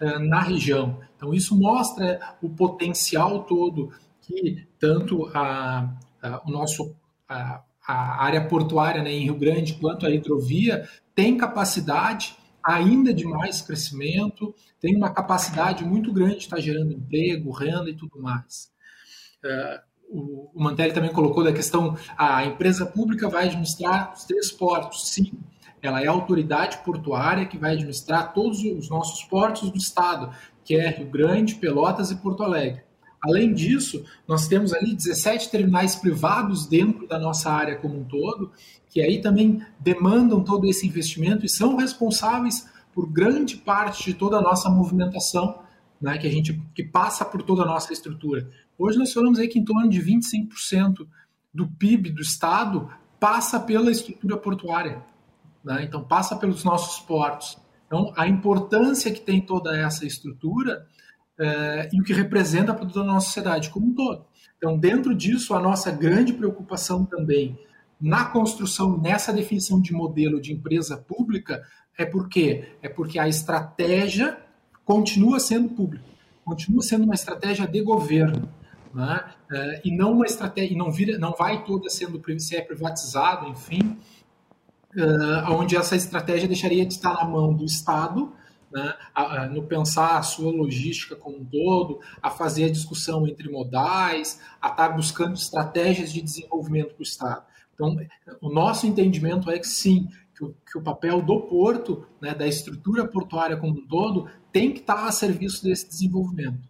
uh, 0.01 0.19
na 0.19 0.41
região. 0.41 0.99
Então 1.15 1.33
isso 1.33 1.57
mostra 1.57 2.35
o 2.41 2.49
potencial 2.49 3.43
todo 3.43 3.91
que 4.21 4.67
tanto 4.77 5.27
a, 5.33 5.93
a 6.21 6.41
o 6.45 6.51
nosso 6.51 6.93
a, 7.31 7.63
a 7.87 8.23
área 8.23 8.45
portuária 8.45 9.01
né, 9.01 9.11
em 9.11 9.23
Rio 9.23 9.35
Grande 9.35 9.73
quanto 9.75 10.05
a 10.05 10.09
hidrovia 10.09 10.87
tem 11.15 11.37
capacidade 11.37 12.35
ainda 12.63 13.13
de 13.13 13.25
mais 13.25 13.61
crescimento, 13.61 14.53
tem 14.79 14.95
uma 14.95 15.11
capacidade 15.11 15.83
muito 15.83 16.13
grande 16.13 16.37
de 16.37 16.43
estar 16.43 16.59
gerando 16.59 16.93
emprego, 16.93 17.51
renda 17.51 17.89
e 17.89 17.95
tudo 17.95 18.21
mais. 18.21 18.71
Uh, 19.43 19.91
o, 20.19 20.51
o 20.53 20.63
Mantelli 20.63 20.93
também 20.93 21.11
colocou 21.11 21.43
da 21.43 21.51
questão, 21.51 21.97
a 22.17 22.45
empresa 22.45 22.85
pública 22.85 23.27
vai 23.29 23.47
administrar 23.47 24.13
os 24.13 24.25
três 24.25 24.51
portos, 24.51 25.09
sim, 25.09 25.31
ela 25.81 26.03
é 26.03 26.07
a 26.07 26.11
autoridade 26.11 26.77
portuária 26.85 27.47
que 27.47 27.57
vai 27.57 27.73
administrar 27.73 28.33
todos 28.33 28.59
os 28.59 28.87
nossos 28.89 29.23
portos 29.23 29.71
do 29.71 29.77
estado, 29.77 30.31
que 30.63 30.75
é 30.75 30.89
Rio 30.89 31.09
Grande, 31.09 31.55
Pelotas 31.55 32.11
e 32.11 32.15
Porto 32.15 32.43
Alegre. 32.43 32.83
Além 33.23 33.53
disso, 33.53 34.03
nós 34.27 34.47
temos 34.47 34.73
ali 34.73 34.95
17 34.95 35.51
terminais 35.51 35.95
privados 35.95 36.65
dentro 36.65 37.07
da 37.07 37.19
nossa 37.19 37.51
área 37.51 37.75
como 37.75 37.99
um 37.99 38.03
todo, 38.03 38.51
que 38.89 38.99
aí 38.99 39.21
também 39.21 39.63
demandam 39.79 40.43
todo 40.43 40.65
esse 40.65 40.87
investimento 40.87 41.45
e 41.45 41.49
são 41.49 41.75
responsáveis 41.75 42.67
por 42.93 43.07
grande 43.07 43.57
parte 43.57 44.03
de 44.05 44.13
toda 44.15 44.37
a 44.37 44.41
nossa 44.41 44.69
movimentação, 44.69 45.59
né, 46.01 46.17
que 46.17 46.25
a 46.25 46.31
gente 46.31 46.59
que 46.73 46.83
passa 46.83 47.23
por 47.23 47.43
toda 47.43 47.61
a 47.61 47.65
nossa 47.65 47.93
estrutura. 47.93 48.49
Hoje 48.77 48.97
nós 48.97 49.13
falamos 49.13 49.37
aí 49.37 49.47
que 49.47 49.59
em 49.59 49.63
torno 49.63 49.87
de 49.87 50.01
25% 50.01 51.07
do 51.53 51.67
PIB 51.67 52.09
do 52.09 52.21
estado 52.21 52.89
passa 53.19 53.59
pela 53.59 53.91
estrutura 53.91 54.35
portuária, 54.35 55.03
né? 55.63 55.83
então 55.83 56.03
passa 56.03 56.35
pelos 56.35 56.63
nossos 56.63 57.05
portos. 57.05 57.57
Então 57.85 58.11
a 58.17 58.27
importância 58.27 59.11
que 59.11 59.21
tem 59.21 59.39
toda 59.39 59.77
essa 59.77 60.07
estrutura 60.07 60.87
é, 61.41 61.89
e 61.91 61.99
o 61.99 62.03
que 62.03 62.13
representa 62.13 62.73
para 62.73 62.85
toda 62.85 63.01
a 63.01 63.13
nossa 63.13 63.27
sociedade 63.27 63.69
como 63.69 63.87
um 63.87 63.95
todo. 63.95 64.25
Então 64.57 64.77
dentro 64.77 65.15
disso 65.15 65.53
a 65.53 65.59
nossa 65.59 65.91
grande 65.91 66.33
preocupação 66.33 67.03
também 67.05 67.57
na 67.99 68.25
construção 68.25 68.97
nessa 68.97 69.33
definição 69.33 69.81
de 69.81 69.93
modelo 69.93 70.39
de 70.39 70.53
empresa 70.53 70.97
pública 70.97 71.63
é 71.97 72.05
porque 72.05 72.69
é 72.81 72.89
porque 72.89 73.17
a 73.19 73.27
estratégia 73.27 74.37
continua 74.85 75.39
sendo 75.39 75.69
pública, 75.69 76.05
continua 76.45 76.81
sendo 76.81 77.05
uma 77.05 77.15
estratégia 77.15 77.67
de 77.67 77.81
governo 77.81 78.49
né? 78.93 79.23
É, 79.51 79.81
e 79.85 79.95
não 79.95 80.13
uma 80.13 80.25
estratégia, 80.25 80.73
e 80.73 80.77
não 80.77 80.91
vira, 80.91 81.17
não 81.17 81.31
vai 81.31 81.63
toda 81.63 81.89
sendo 81.89 82.21
se 82.39 82.55
é 82.55 82.61
privatizado, 82.61 83.47
enfim, 83.47 83.97
uh, 84.95 85.51
onde 85.51 85.75
essa 85.75 85.95
estratégia 85.95 86.47
deixaria 86.47 86.85
de 86.85 86.93
estar 86.93 87.13
na 87.13 87.25
mão 87.25 87.53
do 87.53 87.65
Estado, 87.65 88.33
né? 88.71 88.95
a, 89.13 89.43
a, 89.43 89.47
no 89.47 89.63
pensar 89.63 90.17
a 90.17 90.23
sua 90.23 90.51
logística 90.51 91.15
como 91.15 91.37
um 91.37 91.45
todo, 91.45 91.99
a 92.21 92.29
fazer 92.29 92.65
a 92.65 92.71
discussão 92.71 93.27
entre 93.27 93.49
modais, 93.49 94.39
a 94.61 94.69
estar 94.69 94.89
buscando 94.89 95.33
estratégias 95.33 96.11
de 96.11 96.21
desenvolvimento 96.21 96.93
para 96.93 96.99
o 96.99 97.03
Estado. 97.03 97.43
Então, 97.73 97.97
o 98.41 98.49
nosso 98.49 98.85
entendimento 98.85 99.49
é 99.49 99.57
que 99.57 99.67
sim, 99.67 100.07
que 100.35 100.43
o, 100.43 100.55
que 100.69 100.77
o 100.77 100.81
papel 100.81 101.21
do 101.21 101.41
porto, 101.41 102.05
né, 102.21 102.33
da 102.33 102.47
estrutura 102.47 103.07
portuária 103.07 103.57
como 103.57 103.73
um 103.73 103.87
todo, 103.87 104.27
tem 104.51 104.71
que 104.71 104.79
estar 104.79 105.07
a 105.07 105.11
serviço 105.11 105.63
desse 105.63 105.87
desenvolvimento. 105.87 106.69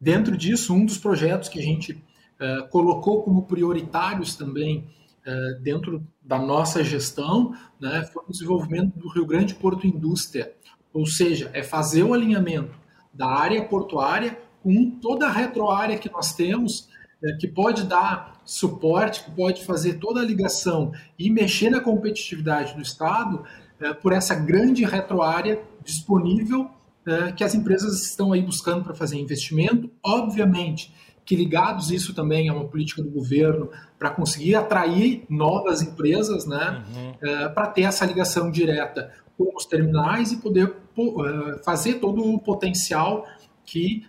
Dentro 0.00 0.36
disso, 0.36 0.72
um 0.72 0.84
dos 0.84 0.98
projetos 0.98 1.48
que 1.48 1.58
a 1.58 1.62
gente 1.62 1.92
uh, 1.92 2.68
colocou 2.70 3.22
como 3.22 3.46
prioritários 3.46 4.36
também 4.36 4.88
uh, 5.26 5.60
dentro 5.60 6.06
da 6.22 6.38
nossa 6.38 6.84
gestão 6.84 7.52
né, 7.80 8.04
foi 8.12 8.22
o 8.26 8.30
desenvolvimento 8.30 8.96
do 8.98 9.08
Rio 9.08 9.26
Grande 9.26 9.54
Porto 9.54 9.86
Indústria, 9.86 10.54
ou 10.98 11.06
seja, 11.06 11.50
é 11.52 11.62
fazer 11.62 12.02
o 12.02 12.14
alinhamento 12.14 12.78
da 13.12 13.26
área 13.26 13.64
portuária 13.64 14.38
com 14.62 14.90
toda 14.90 15.26
a 15.26 15.32
retroárea 15.32 15.98
que 15.98 16.10
nós 16.10 16.34
temos, 16.34 16.88
uh, 17.22 17.38
que 17.38 17.48
pode 17.48 17.84
dar 17.84 18.40
suporte, 18.44 19.24
que 19.24 19.30
pode 19.30 19.64
fazer 19.64 19.94
toda 19.94 20.20
a 20.20 20.24
ligação 20.24 20.92
e 21.18 21.30
mexer 21.30 21.70
na 21.70 21.80
competitividade 21.80 22.74
do 22.74 22.82
Estado 22.82 23.44
por 24.02 24.12
essa 24.12 24.34
grande 24.34 24.84
retroárea 24.84 25.62
disponível 25.84 26.68
é, 27.08 27.32
que 27.32 27.42
as 27.42 27.54
empresas 27.54 28.04
estão 28.04 28.32
aí 28.32 28.42
buscando 28.42 28.84
para 28.84 28.94
fazer 28.94 29.18
investimento. 29.18 29.90
Obviamente 30.04 30.92
que 31.24 31.36
ligados 31.36 31.90
isso 31.90 32.14
também 32.14 32.48
é 32.48 32.52
uma 32.52 32.66
política 32.66 33.02
do 33.02 33.10
governo 33.10 33.70
para 33.98 34.08
conseguir 34.10 34.54
atrair 34.54 35.26
novas 35.28 35.82
empresas, 35.82 36.46
né, 36.46 36.82
uhum. 36.94 37.12
É, 37.20 37.48
para 37.50 37.66
ter 37.66 37.82
essa 37.82 38.06
ligação 38.06 38.50
direta 38.50 39.12
com 39.36 39.54
os 39.54 39.66
terminais 39.66 40.32
e 40.32 40.38
poder 40.38 40.66
é, 40.68 40.72
fazer 41.64 41.94
todo 41.94 42.22
o 42.22 42.38
potencial 42.38 43.26
que 43.64 44.04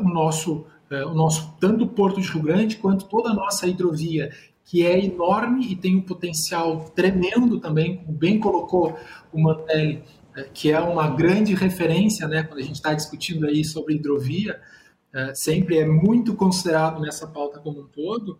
o 0.00 0.08
nosso 0.08 0.66
o 0.90 1.14
nosso 1.14 1.54
tanto 1.58 1.84
o 1.84 1.88
Porto 1.88 2.20
de 2.20 2.28
Rio 2.28 2.42
Grande 2.42 2.76
quanto 2.76 3.06
toda 3.06 3.30
a 3.30 3.34
nossa 3.34 3.66
hidrovia 3.66 4.30
que 4.64 4.84
é 4.84 5.04
enorme 5.04 5.70
e 5.70 5.76
tem 5.76 5.94
um 5.94 6.00
potencial 6.00 6.86
tremendo 6.94 7.60
também, 7.60 7.98
como 7.98 8.16
bem 8.16 8.40
colocou 8.40 8.98
o 9.32 9.40
Mantelli, 9.40 10.02
que 10.52 10.72
é 10.72 10.80
uma 10.80 11.08
grande 11.10 11.54
referência, 11.54 12.26
né, 12.26 12.42
quando 12.42 12.60
a 12.60 12.64
gente 12.64 12.76
está 12.76 12.94
discutindo 12.94 13.46
aí 13.46 13.64
sobre 13.64 13.94
hidrovia, 13.94 14.60
sempre 15.34 15.78
é 15.78 15.86
muito 15.86 16.34
considerado 16.34 17.00
nessa 17.00 17.26
pauta 17.26 17.60
como 17.60 17.82
um 17.82 17.86
todo. 17.86 18.38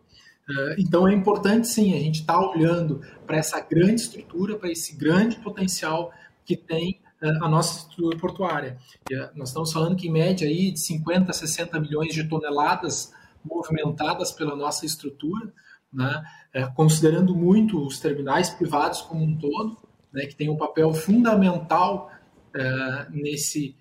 Então 0.78 1.06
é 1.06 1.14
importante 1.14 1.68
sim 1.68 1.94
a 1.94 1.98
gente 1.98 2.20
estar 2.20 2.34
tá 2.34 2.50
olhando 2.50 3.00
para 3.26 3.36
essa 3.36 3.60
grande 3.60 4.00
estrutura, 4.00 4.56
para 4.56 4.70
esse 4.70 4.96
grande 4.96 5.36
potencial 5.36 6.10
que 6.44 6.56
tem 6.56 7.00
a 7.42 7.48
nossa 7.48 7.78
estrutura 7.78 8.18
portuária. 8.18 8.78
Nós 9.34 9.48
estamos 9.48 9.72
falando 9.72 9.96
que 9.96 10.08
em 10.08 10.12
média 10.12 10.46
aí 10.46 10.70
de 10.70 10.80
50 10.80 11.30
a 11.30 11.34
60 11.34 11.80
milhões 11.80 12.14
de 12.14 12.28
toneladas 12.28 13.12
movimentadas 13.44 14.32
pela 14.32 14.54
nossa 14.54 14.84
estrutura, 14.84 15.52
né, 15.92 16.22
considerando 16.74 17.34
muito 17.34 17.84
os 17.84 18.00
terminais 18.00 18.50
privados 18.50 19.00
como 19.02 19.24
um 19.24 19.36
todo, 19.38 19.78
né, 20.12 20.26
que 20.26 20.34
tem 20.34 20.48
um 20.48 20.56
papel 20.56 20.92
fundamental 20.92 22.10
nesse, 23.10 23.76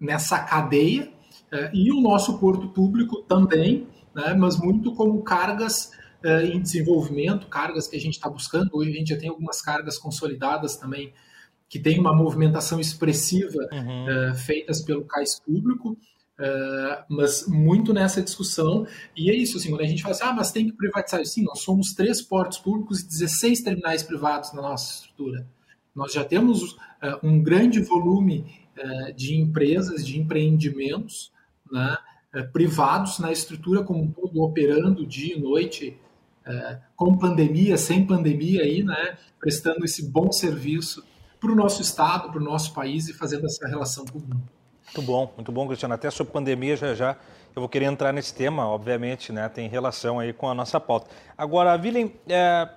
nessa 0.00 0.38
cadeia, 0.40 1.12
e 1.72 1.90
o 1.92 2.00
nosso 2.00 2.38
porto 2.38 2.68
público 2.68 3.22
também, 3.22 3.88
né, 4.14 4.34
mas 4.34 4.58
muito 4.58 4.94
como 4.94 5.22
cargas 5.22 5.92
em 6.52 6.60
desenvolvimento, 6.60 7.46
cargas 7.46 7.86
que 7.86 7.96
a 7.96 8.00
gente 8.00 8.14
está 8.14 8.28
buscando. 8.28 8.70
Hoje 8.72 8.90
a 8.90 8.94
gente 8.94 9.08
já 9.10 9.18
tem 9.18 9.28
algumas 9.28 9.62
cargas 9.62 9.98
consolidadas 9.98 10.76
também, 10.76 11.12
que 11.68 11.78
tem 11.78 11.98
uma 11.98 12.14
movimentação 12.14 12.80
expressiva 12.80 13.68
uhum. 13.72 14.34
feitas 14.34 14.80
pelo 14.80 15.04
cais 15.04 15.38
público. 15.40 15.96
Uh, 16.38 17.02
mas 17.08 17.48
muito 17.48 17.92
nessa 17.92 18.22
discussão, 18.22 18.86
e 19.16 19.28
é 19.28 19.34
isso, 19.34 19.56
assim, 19.56 19.70
quando 19.70 19.80
a 19.80 19.86
gente 19.86 20.02
fala 20.02 20.14
assim, 20.14 20.24
ah, 20.24 20.32
mas 20.32 20.52
tem 20.52 20.66
que 20.66 20.72
privatizar, 20.72 21.24
sim, 21.26 21.42
nós 21.42 21.62
somos 21.62 21.92
três 21.94 22.22
portos 22.22 22.58
públicos 22.58 23.00
e 23.00 23.08
16 23.08 23.62
terminais 23.62 24.04
privados 24.04 24.52
na 24.52 24.62
nossa 24.62 25.00
estrutura. 25.00 25.44
Nós 25.92 26.12
já 26.12 26.24
temos 26.24 26.74
uh, 26.74 26.78
um 27.24 27.42
grande 27.42 27.80
volume 27.80 28.46
uh, 28.78 29.12
de 29.14 29.34
empresas, 29.34 30.06
de 30.06 30.16
empreendimentos 30.16 31.32
né, 31.72 31.96
privados 32.52 33.18
na 33.18 33.32
estrutura 33.32 33.82
como 33.82 34.04
um 34.04 34.10
todo, 34.12 34.40
operando 34.40 35.04
dia 35.04 35.36
e 35.36 35.40
noite, 35.40 35.98
com 36.96 37.18
pandemia, 37.18 37.76
sem 37.76 38.06
pandemia, 38.06 38.62
aí, 38.62 38.82
né, 38.82 39.18
prestando 39.38 39.84
esse 39.84 40.10
bom 40.10 40.32
serviço 40.32 41.04
para 41.40 41.52
o 41.52 41.54
nosso 41.54 41.82
Estado, 41.82 42.30
para 42.30 42.40
o 42.40 42.44
nosso 42.44 42.72
país 42.72 43.08
e 43.08 43.12
fazendo 43.12 43.46
essa 43.46 43.66
relação 43.66 44.04
com 44.04 44.18
o 44.18 44.22
mundo. 44.22 44.42
Muito 44.86 45.02
bom, 45.02 45.32
muito 45.36 45.52
bom, 45.52 45.66
Cristiano. 45.66 45.94
Até 45.94 46.10
sobre 46.10 46.32
pandemia 46.32 46.76
já 46.76 46.94
já 46.94 47.16
eu 47.54 47.60
vou 47.60 47.68
querer 47.68 47.86
entrar 47.86 48.12
nesse 48.12 48.32
tema, 48.32 48.68
obviamente, 48.68 49.32
né? 49.32 49.48
Tem 49.48 49.68
relação 49.68 50.18
aí 50.18 50.32
com 50.32 50.48
a 50.48 50.54
nossa 50.54 50.78
pauta. 50.78 51.08
Agora, 51.36 51.76
Willem, 51.76 52.14
é, 52.28 52.68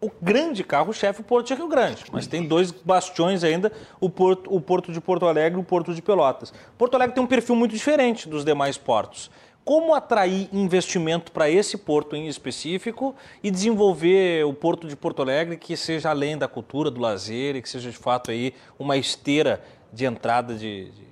o 0.00 0.10
grande 0.22 0.62
carro-chefe 0.62 1.20
é 1.20 1.22
o 1.22 1.24
Porto 1.24 1.48
de 1.48 1.54
Rio 1.54 1.66
Grande, 1.66 2.04
mas 2.12 2.26
tem 2.26 2.46
dois 2.46 2.70
bastiões 2.70 3.42
ainda, 3.42 3.72
o 4.00 4.08
Porto, 4.08 4.54
o 4.54 4.60
Porto 4.60 4.92
de 4.92 5.00
Porto 5.00 5.26
Alegre 5.26 5.58
e 5.58 5.62
o 5.62 5.64
Porto 5.64 5.94
de 5.94 6.00
Pelotas. 6.00 6.52
Porto 6.78 6.94
Alegre 6.94 7.14
tem 7.14 7.24
um 7.24 7.26
perfil 7.26 7.56
muito 7.56 7.72
diferente 7.72 8.28
dos 8.28 8.44
demais 8.44 8.78
portos. 8.78 9.30
Como 9.64 9.94
atrair 9.94 10.48
investimento 10.52 11.32
para 11.32 11.48
esse 11.48 11.78
porto 11.78 12.14
em 12.14 12.28
específico 12.28 13.14
e 13.42 13.50
desenvolver 13.50 14.44
o 14.44 14.52
porto 14.52 14.86
de 14.86 14.94
Porto 14.94 15.22
Alegre 15.22 15.56
que 15.56 15.76
seja 15.76 16.10
além 16.10 16.36
da 16.36 16.46
cultura, 16.46 16.90
do 16.90 17.00
lazer 17.00 17.56
e 17.56 17.62
que 17.62 17.68
seja 17.68 17.90
de 17.90 17.96
fato 17.96 18.30
aí 18.30 18.54
uma 18.78 18.96
esteira 18.96 19.62
de 19.92 20.04
entrada 20.04 20.54
de, 20.54 20.90
de, 20.90 20.90
de 20.90 21.08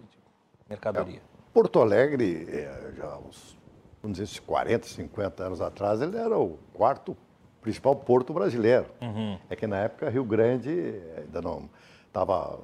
mercadoria. 0.68 1.18
É, 1.18 1.52
porto 1.54 1.80
Alegre, 1.80 2.46
é, 2.50 2.92
já 2.96 3.16
uns, 3.16 3.56
vamos 4.02 4.18
dizer, 4.18 4.40
40, 4.42 4.86
50 4.86 5.42
anos 5.44 5.60
atrás, 5.60 6.02
ele 6.02 6.16
era 6.16 6.38
o 6.38 6.58
quarto 6.74 7.16
principal 7.62 7.96
porto 7.96 8.34
brasileiro. 8.34 8.86
Uhum. 9.00 9.38
É 9.48 9.56
que 9.56 9.66
na 9.66 9.78
época 9.78 10.10
Rio 10.10 10.24
Grande 10.24 11.00
ainda 11.16 11.40
não 11.40 11.70
estava 12.06 12.60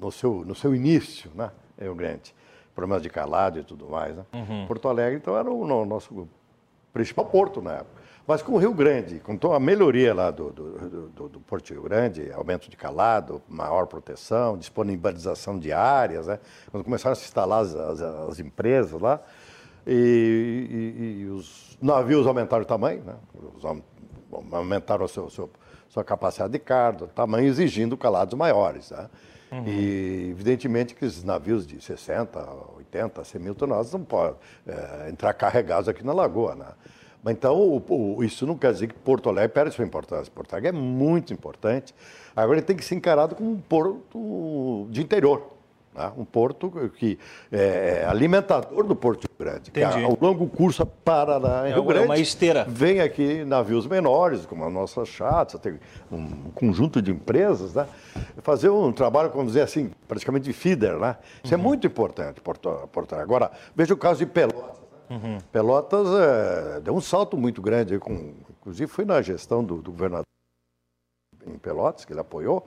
no 0.00 0.10
seu, 0.10 0.44
no 0.44 0.54
seu 0.54 0.74
início, 0.74 1.30
né? 1.34 1.50
Rio 1.78 1.94
Grande 1.94 2.34
problemas 2.74 3.02
de 3.02 3.10
calado 3.10 3.58
e 3.58 3.64
tudo 3.64 3.88
mais. 3.88 4.16
Né? 4.16 4.24
Uhum. 4.32 4.66
Porto 4.66 4.88
Alegre, 4.88 5.16
então, 5.16 5.36
era 5.36 5.50
o 5.50 5.84
nosso 5.84 6.28
principal 6.92 7.26
porto 7.26 7.60
na 7.60 7.74
época. 7.74 8.02
Mas 8.26 8.40
com 8.40 8.52
o 8.52 8.58
Rio 8.58 8.72
Grande, 8.72 9.20
com 9.20 9.52
a 9.52 9.58
melhoria 9.58 10.14
lá 10.14 10.30
do, 10.30 10.52
do, 10.52 11.08
do, 11.08 11.28
do 11.28 11.40
Porto 11.40 11.72
Rio 11.72 11.82
Grande, 11.82 12.30
aumento 12.32 12.70
de 12.70 12.76
calado, 12.76 13.42
maior 13.48 13.86
proteção, 13.86 14.56
disponibilização 14.56 15.58
de 15.58 15.72
áreas, 15.72 16.28
né? 16.28 16.38
quando 16.70 16.84
começaram 16.84 17.12
a 17.12 17.16
se 17.16 17.24
instalar 17.24 17.62
as, 17.62 17.74
as, 17.74 18.00
as 18.00 18.38
empresas 18.38 19.00
lá, 19.00 19.20
e, 19.84 20.94
e, 20.96 21.22
e, 21.22 21.26
os 21.26 21.76
navios 21.82 22.24
aumentaram 22.24 22.62
o 22.62 22.66
tamanho, 22.66 23.02
né? 23.02 23.16
aumentaram 24.52 25.04
a 25.04 25.08
seu, 25.08 25.28
seu, 25.28 25.50
sua 25.88 26.04
capacidade 26.04 26.52
de 26.52 26.60
carga, 26.60 27.08
tamanho 27.08 27.48
exigindo 27.48 27.96
calados 27.96 28.34
maiores. 28.34 28.92
Né? 28.92 29.10
Uhum. 29.52 29.64
E, 29.66 30.30
evidentemente, 30.30 30.94
que 30.94 31.04
esses 31.04 31.22
navios 31.22 31.66
de 31.66 31.78
60, 31.78 32.40
80, 32.78 33.22
100 33.22 33.40
mil 33.40 33.54
toneladas 33.54 33.92
não 33.92 34.02
podem 34.02 34.34
é, 34.66 35.10
entrar 35.10 35.34
carregados 35.34 35.90
aqui 35.90 36.02
na 36.02 36.14
lagoa. 36.14 36.54
Né? 36.54 36.66
Mas, 37.22 37.34
então, 37.34 37.56
o, 37.60 38.16
o, 38.16 38.24
isso 38.24 38.46
não 38.46 38.56
quer 38.56 38.72
dizer 38.72 38.86
que 38.86 38.94
Porto 38.94 39.28
Alegre 39.28 39.50
perde 39.50 39.74
sua 39.74 39.84
importância. 39.84 40.32
Porto 40.34 40.54
Alegre 40.54 40.70
é 40.70 40.72
muito 40.72 41.34
importante. 41.34 41.94
Agora, 42.34 42.58
ele 42.58 42.66
tem 42.66 42.74
que 42.74 42.84
ser 42.84 42.94
encarado 42.94 43.34
como 43.34 43.50
um 43.50 43.60
porto 43.60 44.88
de 44.90 45.02
interior. 45.02 45.51
Né? 45.94 46.12
Um 46.16 46.24
porto 46.24 46.90
que 46.96 47.18
é, 47.50 48.02
é 48.02 48.06
alimentador 48.06 48.84
do 48.84 48.96
Porto 48.96 49.28
Grande, 49.38 49.70
que 49.70 49.82
ao 49.82 50.16
longo 50.20 50.46
curso 50.48 50.84
para 50.86 51.36
lá 51.36 51.68
em 51.68 51.72
é, 51.72 51.74
Rio 51.74 51.84
Grande. 51.84 52.04
É 52.04 52.06
uma 52.06 52.18
esteira. 52.18 52.64
Vem 52.68 53.00
aqui 53.00 53.44
navios 53.44 53.86
menores, 53.86 54.46
como 54.46 54.64
a 54.64 54.70
nossa 54.70 55.04
chata, 55.04 55.58
tem 55.58 55.78
um 56.10 56.50
conjunto 56.54 57.02
de 57.02 57.10
empresas, 57.10 57.74
né? 57.74 57.86
fazer 58.42 58.70
um 58.70 58.92
trabalho, 58.92 59.30
como 59.30 59.46
dizer 59.46 59.62
assim, 59.62 59.90
praticamente 60.08 60.44
de 60.44 60.52
feeder. 60.52 60.98
Né? 60.98 61.16
Isso 61.44 61.52
é 61.52 61.56
uhum. 61.56 61.62
é 61.62 61.66
muito 61.66 61.86
importante, 61.86 62.40
Porto, 62.40 62.88
Porto 62.90 63.14
Agora, 63.14 63.50
veja 63.74 63.92
o 63.92 63.96
caso 63.96 64.20
de 64.20 64.26
Pelotas. 64.26 64.80
Né? 64.80 64.82
Uhum. 65.10 65.38
Pelotas 65.52 66.08
é, 66.08 66.80
deu 66.80 66.94
um 66.94 67.00
salto 67.00 67.36
muito 67.36 67.60
grande, 67.60 67.98
com, 67.98 68.32
inclusive 68.60 68.90
foi 68.90 69.04
na 69.04 69.20
gestão 69.20 69.62
do, 69.62 69.76
do 69.82 69.90
governador 69.90 70.24
em 71.46 71.58
Pelotas, 71.58 72.04
que 72.04 72.12
ele 72.12 72.20
apoiou, 72.20 72.66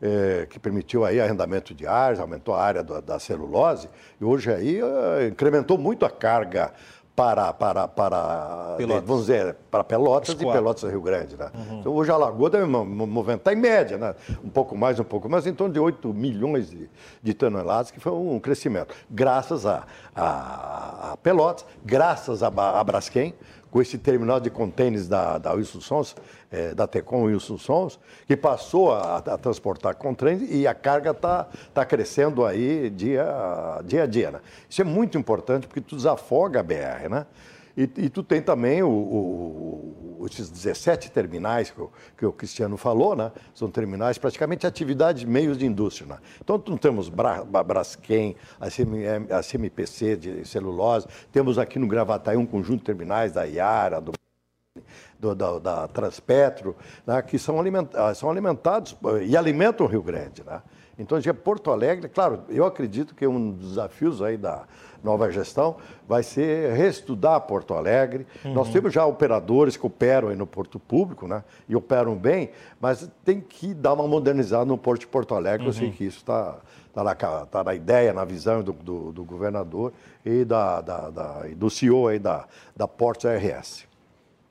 é, 0.00 0.46
que 0.48 0.58
permitiu 0.58 1.04
aí 1.04 1.20
arrendamento 1.20 1.74
de 1.74 1.86
áreas, 1.86 2.20
aumentou 2.20 2.54
a 2.54 2.62
área 2.62 2.82
do, 2.82 3.00
da 3.00 3.18
celulose, 3.18 3.88
e 4.20 4.24
hoje 4.24 4.52
aí 4.52 4.80
é, 4.80 5.28
incrementou 5.28 5.78
muito 5.78 6.04
a 6.04 6.10
carga 6.10 6.72
para, 7.14 7.52
para, 7.52 7.86
para 7.86 8.74
Pelotas. 8.76 9.04
vamos 9.04 9.26
dizer, 9.26 9.56
para 9.70 9.84
Pelotas 9.84 10.30
Escola. 10.30 10.50
e 10.50 10.52
Pelotas 10.52 10.90
Rio 10.90 11.00
Grande. 11.00 11.36
Né? 11.36 11.48
Uhum. 11.54 11.80
Então, 11.80 11.92
hoje 11.92 12.10
a 12.10 12.16
Lagoa 12.16 12.50
deve 12.50 12.66
movimentar 12.66 13.54
em 13.54 13.56
média, 13.56 13.96
né? 13.96 14.14
um 14.42 14.48
pouco 14.48 14.76
mais, 14.76 14.98
um 14.98 15.04
pouco 15.04 15.28
mais, 15.28 15.46
em 15.46 15.54
torno 15.54 15.72
de 15.72 15.78
8 15.78 16.12
milhões 16.12 16.70
de, 16.70 16.90
de 17.22 17.34
toneladas, 17.34 17.90
que 17.90 18.00
foi 18.00 18.12
um 18.12 18.40
crescimento. 18.40 18.94
Graças 19.08 19.64
a, 19.64 19.84
a, 20.14 21.12
a 21.12 21.16
Pelotas, 21.18 21.64
graças 21.84 22.42
a, 22.42 22.48
a 22.48 22.82
Braskem, 22.82 23.32
com 23.74 23.82
esse 23.82 23.98
terminal 23.98 24.38
de 24.38 24.50
contêineres 24.50 25.08
da, 25.08 25.36
da 25.36 25.52
Wilson 25.52 25.80
Sons, 25.80 26.14
é, 26.48 26.72
da 26.76 26.86
Tecom 26.86 27.24
Wilson 27.24 27.58
Sons, 27.58 27.98
que 28.24 28.36
passou 28.36 28.92
a, 28.92 29.16
a 29.16 29.36
transportar 29.36 29.96
contêineres 29.96 30.48
e 30.48 30.64
a 30.64 30.72
carga 30.72 31.10
está 31.10 31.48
tá 31.74 31.84
crescendo 31.84 32.46
aí 32.46 32.88
dia, 32.88 33.26
dia 33.84 34.04
a 34.04 34.06
dia. 34.06 34.30
Né? 34.30 34.40
Isso 34.70 34.80
é 34.80 34.84
muito 34.84 35.18
importante 35.18 35.66
porque 35.66 35.80
tu 35.80 35.96
desafoga 35.96 36.60
a 36.60 36.62
BR, 36.62 37.08
né? 37.10 37.26
E, 37.76 37.82
e 37.82 38.08
tu 38.08 38.22
tem 38.22 38.40
também 38.40 38.82
o, 38.82 38.88
o, 38.88 40.26
esses 40.26 40.48
17 40.48 41.10
terminais 41.10 41.70
que 41.70 41.80
o, 41.80 41.90
que 42.16 42.26
o, 42.26 42.32
Cristiano 42.32 42.76
falou, 42.76 43.16
né? 43.16 43.32
São 43.52 43.70
terminais 43.70 44.16
praticamente 44.16 44.66
atividades 44.66 45.24
meios 45.24 45.58
de 45.58 45.66
indústria. 45.66 46.06
Né? 46.06 46.18
Então, 46.40 46.62
não 46.68 46.76
temos 46.76 47.08
Bra, 47.08 47.44
Braskem, 47.44 48.36
a, 48.60 48.70
CM, 48.70 49.26
a 49.30 49.42
CMPC 49.42 50.16
de 50.16 50.48
celulose, 50.48 51.06
temos 51.32 51.58
aqui 51.58 51.78
no 51.78 51.86
Gravataí 51.86 52.36
um 52.36 52.46
conjunto 52.46 52.78
de 52.78 52.84
terminais 52.84 53.32
da 53.32 53.44
Iara, 53.44 54.00
do 54.00 54.12
do, 55.18 55.34
da, 55.34 55.58
da, 55.58 55.88
Transpetro, 55.88 56.76
né, 57.06 57.22
que 57.22 57.38
são, 57.38 57.58
alimentados, 57.60 58.18
são 58.18 58.28
alimentados 58.28 58.96
e 59.24 59.36
alimentam 59.36 59.86
o 59.86 59.88
Rio 59.88 60.02
Grande. 60.02 60.42
Né? 60.44 60.60
Então, 60.98 61.20
já 61.20 61.32
Porto 61.32 61.70
Alegre, 61.70 62.08
claro, 62.08 62.44
eu 62.48 62.64
acredito 62.64 63.14
que 63.14 63.26
um 63.26 63.52
dos 63.52 63.70
desafios 63.70 64.20
aí 64.20 64.36
da, 64.36 64.66
nova 65.04 65.30
gestão, 65.30 65.76
vai 66.08 66.22
ser 66.22 66.72
reestudar 66.72 67.40
Porto 67.42 67.74
Alegre. 67.74 68.26
Uhum. 68.44 68.54
Nós 68.54 68.70
temos 68.70 68.92
já 68.92 69.04
operadores 69.04 69.76
que 69.76 69.86
operam 69.86 70.28
aí 70.28 70.36
no 70.36 70.46
Porto 70.46 70.80
Público, 70.80 71.28
né? 71.28 71.44
E 71.68 71.76
operam 71.76 72.16
bem, 72.16 72.50
mas 72.80 73.08
tem 73.24 73.40
que 73.40 73.74
dar 73.74 73.92
uma 73.92 74.08
modernizada 74.08 74.64
no 74.64 74.78
Porto 74.78 75.02
de 75.02 75.06
Porto 75.06 75.34
Alegre. 75.34 75.62
Uhum. 75.62 75.68
Eu 75.68 75.72
sei 75.74 75.86
uhum. 75.88 75.92
que 75.92 76.04
isso 76.04 76.18
está 76.18 76.56
tá 76.94 77.04
na, 77.04 77.14
tá 77.14 77.64
na 77.64 77.74
ideia, 77.74 78.12
na 78.12 78.24
visão 78.24 78.62
do, 78.62 78.72
do, 78.72 79.12
do 79.12 79.24
governador 79.24 79.92
e 80.24 80.44
da, 80.44 80.80
da, 80.80 81.10
da, 81.10 81.42
do 81.54 81.68
CEO 81.68 82.08
aí 82.08 82.18
da, 82.18 82.46
da 82.74 82.88
Portos 82.88 83.26
RS. 83.30 83.86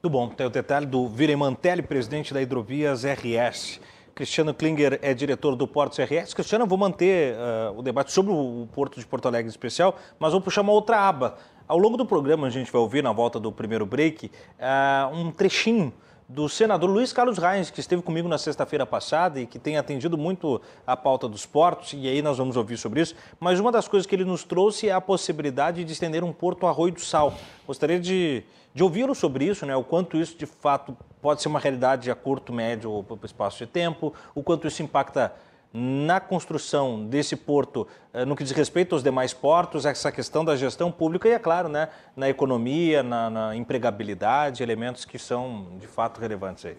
Muito 0.03 0.11
bom. 0.11 0.27
Tem 0.27 0.45
o 0.45 0.49
detalhe 0.49 0.85
do 0.85 1.07
Viremantelli, 1.07 1.81
presidente 1.81 2.33
da 2.33 2.41
Hidrovias 2.41 3.03
RS. 3.05 3.79
Cristiano 4.15 4.53
Klinger 4.53 4.99
é 5.01 5.11
diretor 5.13 5.55
do 5.55 5.67
Porto 5.67 5.95
CRS. 5.95 6.35
Cristiano, 6.35 6.65
eu 6.65 6.67
vou 6.67 6.77
manter 6.77 7.35
uh, 7.35 7.79
o 7.79 7.81
debate 7.81 8.11
sobre 8.11 8.31
o 8.31 8.67
Porto 8.71 8.99
de 8.99 9.05
Porto 9.05 9.27
Alegre 9.27 9.47
em 9.47 9.49
especial, 9.49 9.97
mas 10.19 10.31
vou 10.31 10.41
puxar 10.41 10.61
uma 10.61 10.71
outra 10.71 10.99
aba. 10.99 11.35
Ao 11.67 11.77
longo 11.79 11.97
do 11.97 12.05
programa, 12.05 12.45
a 12.45 12.49
gente 12.49 12.71
vai 12.71 12.79
ouvir, 12.79 13.01
na 13.01 13.11
volta 13.11 13.39
do 13.39 13.51
primeiro 13.51 13.85
break, 13.87 14.27
uh, 14.27 15.15
um 15.15 15.31
trechinho 15.31 15.91
do 16.27 16.47
senador 16.47 16.89
Luiz 16.89 17.11
Carlos 17.11 17.37
Reis, 17.37 17.69
que 17.69 17.79
esteve 17.79 18.01
comigo 18.01 18.27
na 18.27 18.37
sexta-feira 18.37 18.85
passada 18.85 19.39
e 19.39 19.45
que 19.45 19.59
tem 19.59 19.77
atendido 19.77 20.17
muito 20.17 20.61
a 20.85 20.95
pauta 20.95 21.27
dos 21.27 21.45
portos, 21.45 21.93
e 21.93 22.07
aí 22.07 22.21
nós 22.21 22.37
vamos 22.37 22.55
ouvir 22.55 22.77
sobre 22.77 23.01
isso. 23.01 23.15
Mas 23.39 23.59
uma 23.59 23.71
das 23.71 23.87
coisas 23.87 24.07
que 24.07 24.15
ele 24.15 24.25
nos 24.25 24.43
trouxe 24.43 24.89
é 24.89 24.93
a 24.93 25.01
possibilidade 25.01 25.83
de 25.83 25.93
estender 25.93 26.23
um 26.23 26.33
porto 26.33 26.65
Arroio 26.65 26.93
do 26.93 27.01
Sal. 27.01 27.33
Gostaria 27.67 27.99
de, 27.99 28.43
de 28.73 28.83
ouvi-lo 28.83 29.13
sobre 29.13 29.45
isso, 29.45 29.65
né? 29.65 29.75
o 29.75 29.83
quanto 29.83 30.17
isso 30.17 30.37
de 30.37 30.45
fato 30.45 30.97
pode 31.21 31.41
ser 31.41 31.47
uma 31.47 31.59
realidade 31.59 32.09
a 32.09 32.15
curto, 32.15 32.51
médio 32.51 32.91
ou 32.91 33.05
espaço 33.23 33.59
de 33.59 33.67
tempo, 33.67 34.13
o 34.33 34.43
quanto 34.43 34.67
isso 34.67 34.81
impacta 34.81 35.33
na 35.73 36.19
construção 36.19 37.07
desse 37.07 37.35
porto, 37.35 37.87
eh, 38.13 38.23
no 38.25 38.35
que 38.35 38.43
diz 38.43 38.53
respeito 38.53 38.93
aos 38.93 39.01
demais 39.01 39.33
portos, 39.33 39.87
essa 39.87 40.11
questão 40.11 40.45
da 40.45 40.55
gestão 40.55 40.91
pública 40.91 41.27
e, 41.27 41.31
é 41.31 41.39
claro, 41.39 41.67
né, 41.67 41.89
na 42.15 42.29
economia, 42.29 43.01
na, 43.01 43.27
na 43.27 43.55
empregabilidade, 43.55 44.61
elementos 44.61 45.03
que 45.03 45.17
são 45.17 45.75
de 45.79 45.87
fato 45.87 46.21
relevantes 46.21 46.63
aí. 46.65 46.77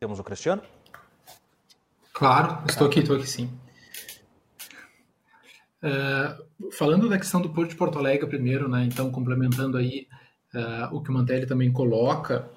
Temos 0.00 0.18
o 0.18 0.24
Cristiano? 0.24 0.62
Claro, 2.12 2.64
estou 2.68 2.88
aqui, 2.88 3.00
estou 3.00 3.16
aqui 3.16 3.28
sim. 3.28 3.50
Uh, 5.82 6.72
falando 6.72 7.08
da 7.08 7.18
questão 7.18 7.40
do 7.40 7.50
Porto 7.50 7.70
de 7.70 7.76
Porto 7.76 7.98
Alegre 7.98 8.26
primeiro, 8.26 8.68
né, 8.68 8.84
então 8.84 9.12
complementando 9.12 9.76
aí 9.76 10.08
uh, 10.54 10.96
o 10.96 11.00
que 11.00 11.10
o 11.10 11.12
Mantelli 11.12 11.46
também 11.46 11.72
coloca, 11.72 12.50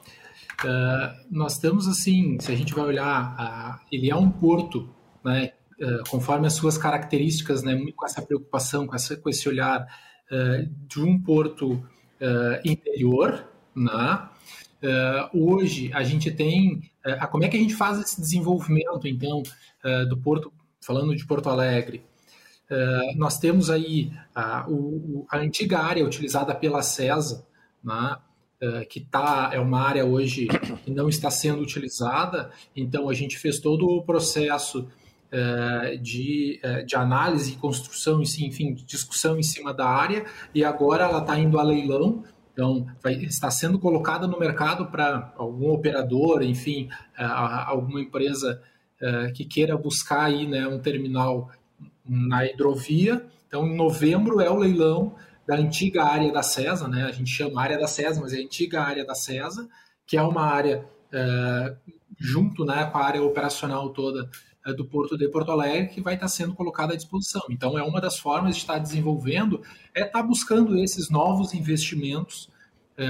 uh, 0.63 1.27
nós 1.29 1.57
temos 1.57 1.87
assim, 1.87 2.37
se 2.39 2.51
a 2.51 2.55
gente 2.55 2.73
vai 2.73 2.85
olhar, 2.85 3.79
uh, 3.81 3.85
ele 3.91 4.09
é 4.09 4.15
um 4.15 4.29
porto, 4.29 4.89
né, 5.23 5.53
conforme 6.09 6.45
as 6.45 6.53
suas 6.53 6.77
características, 6.77 7.63
né, 7.63 7.79
com 7.95 8.05
essa 8.05 8.21
preocupação, 8.21 8.85
com, 8.85 8.93
essa, 8.93 9.15
com 9.15 9.29
esse 9.29 9.47
olhar 9.47 9.87
de 10.89 10.99
um 11.01 11.17
porto 11.17 11.81
interior, 12.65 13.47
né, 13.73 14.27
hoje 15.33 15.89
a 15.93 16.03
gente 16.03 16.31
tem, 16.31 16.81
como 17.31 17.45
é 17.45 17.47
que 17.47 17.55
a 17.55 17.59
gente 17.61 17.75
faz 17.75 17.97
esse 17.97 18.19
desenvolvimento, 18.19 19.07
então, 19.07 19.41
do 20.09 20.17
porto, 20.17 20.51
falando 20.81 21.15
de 21.15 21.25
Porto 21.25 21.47
Alegre, 21.47 22.03
Uh, 22.69 23.17
nós 23.17 23.39
temos 23.39 23.71
aí 23.71 24.11
a, 24.35 24.63
o, 24.69 25.25
a, 25.27 25.39
antiga 25.39 25.79
área 25.79 26.05
utilizada 26.05 26.53
pela 26.53 26.83
CESA, 26.83 27.47
né, 27.83 28.15
uh, 28.61 28.85
que 28.87 28.99
tá, 28.99 29.49
é 29.53 29.59
uma 29.59 29.81
área 29.81 30.05
hoje 30.05 30.47
que 30.83 30.91
não 30.91 31.09
está 31.09 31.31
sendo 31.31 31.61
utilizada, 31.61 32.51
então 32.75 33.09
a 33.09 33.13
gente 33.13 33.37
fez 33.37 33.59
todo 33.59 33.85
o 33.87 34.03
processo 34.03 34.87
uh, 35.31 35.97
de, 35.99 36.59
uh, 36.63 36.85
de 36.85 36.95
análise 36.95 37.55
construção, 37.55 38.21
enfim, 38.21 38.73
discussão 38.85 39.37
em 39.37 39.43
cima 39.43 39.73
da 39.73 39.87
área, 39.87 40.25
e 40.53 40.63
agora 40.63 41.05
ela 41.05 41.19
está 41.19 41.39
indo 41.39 41.59
a 41.59 41.63
leilão, 41.63 42.23
então, 42.53 42.85
vai, 43.01 43.13
está 43.13 43.49
sendo 43.49 43.79
colocada 43.79 44.27
no 44.27 44.37
mercado 44.37 44.87
para 44.87 45.33
algum 45.37 45.71
operador, 45.71 46.43
enfim, 46.43 46.89
alguma 47.15 48.01
empresa 48.01 48.61
que 49.33 49.45
queira 49.45 49.77
buscar 49.77 50.23
aí, 50.23 50.45
né, 50.45 50.67
um 50.67 50.77
terminal 50.77 51.49
na 52.05 52.45
hidrovia, 52.45 53.25
Então, 53.47 53.65
em 53.65 53.77
novembro 53.77 54.41
é 54.41 54.49
o 54.49 54.57
leilão 54.57 55.15
da 55.49 55.55
antiga 55.55 56.03
área 56.03 56.31
da 56.31 56.43
CESA, 56.43 56.87
né? 56.87 57.05
A 57.05 57.11
gente 57.11 57.31
chama 57.31 57.59
área 57.59 57.75
da 57.75 57.87
CESA, 57.87 58.21
mas 58.21 58.33
é 58.33 58.37
a 58.37 58.39
antiga 58.39 58.83
área 58.83 59.03
da 59.03 59.15
CESA, 59.15 59.67
que 60.05 60.15
é 60.15 60.21
uma 60.21 60.43
área 60.43 60.85
é, 61.11 61.75
junto 62.19 62.63
né, 62.63 62.85
com 62.85 62.99
a 62.99 63.03
área 63.03 63.23
operacional 63.23 63.89
toda 63.89 64.29
é, 64.63 64.71
do 64.71 64.85
Porto 64.85 65.17
de 65.17 65.27
Porto 65.27 65.51
Alegre, 65.51 65.89
que 65.89 66.01
vai 66.01 66.13
estar 66.13 66.27
sendo 66.27 66.53
colocada 66.53 66.93
à 66.93 66.95
disposição. 66.95 67.41
Então, 67.49 67.79
é 67.79 67.81
uma 67.81 67.99
das 67.99 68.19
formas 68.19 68.53
de 68.53 68.61
estar 68.61 68.77
desenvolvendo, 68.77 69.63
é 69.95 70.05
estar 70.05 70.21
buscando 70.21 70.77
esses 70.77 71.09
novos 71.09 71.51
investimentos 71.55 72.47
é, 72.95 73.07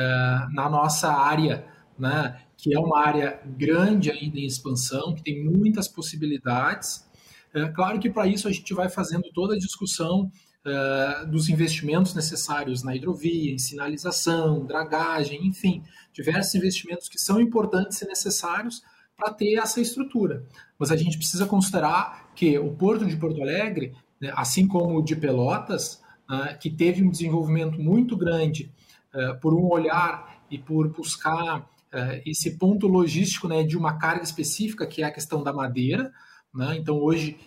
na 0.53 0.69
nossa 0.69 1.11
área, 1.11 1.65
né, 1.97 2.39
que 2.55 2.73
é 2.73 2.79
uma 2.79 3.05
área 3.05 3.41
grande 3.45 4.09
ainda 4.11 4.39
em 4.39 4.45
expansão, 4.45 5.13
que 5.13 5.23
tem 5.23 5.43
muitas 5.43 5.89
possibilidades. 5.89 7.05
É, 7.53 7.67
claro 7.67 7.99
que 7.99 8.09
para 8.09 8.27
isso 8.27 8.47
a 8.47 8.51
gente 8.53 8.73
vai 8.73 8.87
fazendo 8.87 9.29
toda 9.33 9.55
a 9.55 9.59
discussão 9.59 10.31
Uh, 10.65 11.25
dos 11.25 11.47
investimentos 11.47 12.13
necessários 12.13 12.83
na 12.83 12.93
hidrovia, 12.93 13.53
em 13.53 13.57
sinalização, 13.57 14.65
dragagem, 14.65 15.47
enfim, 15.47 15.81
diversos 16.11 16.53
investimentos 16.53 17.07
que 17.07 17.17
são 17.17 17.39
importantes 17.39 18.01
e 18.01 18.05
necessários 18.05 18.83
para 19.19 19.33
ter 19.33 19.55
essa 19.55 19.81
estrutura. 19.81 20.45
Mas 20.77 20.91
a 20.91 20.95
gente 20.95 21.17
precisa 21.17 21.45
considerar 21.45 22.31
que 22.35 22.57
o 22.57 22.71
Porto 22.71 23.05
de 23.05 23.17
Porto 23.17 23.41
Alegre, 23.41 23.93
né, 24.19 24.31
assim 24.35 24.65
como 24.67 24.97
o 24.97 25.03
de 25.03 25.15
Pelotas, 25.15 26.01
uh, 26.29 26.57
que 26.59 26.69
teve 26.69 27.03
um 27.03 27.09
desenvolvimento 27.09 27.79
muito 27.81 28.15
grande 28.15 28.71
uh, 29.13 29.37
por 29.39 29.53
um 29.53 29.67
olhar 29.67 30.41
e 30.49 30.57
por 30.57 30.87
buscar 30.89 31.59
uh, 31.59 32.21
esse 32.25 32.57
ponto 32.57 32.87
logístico 32.87 33.47
né, 33.47 33.63
de 33.63 33.77
uma 33.77 33.97
carga 33.97 34.23
específica, 34.23 34.87
que 34.87 35.01
é 35.01 35.05
a 35.05 35.11
questão 35.11 35.43
da 35.43 35.51
madeira. 35.51 36.11
Né? 36.53 36.77
Então, 36.77 36.97
hoje, 36.97 37.37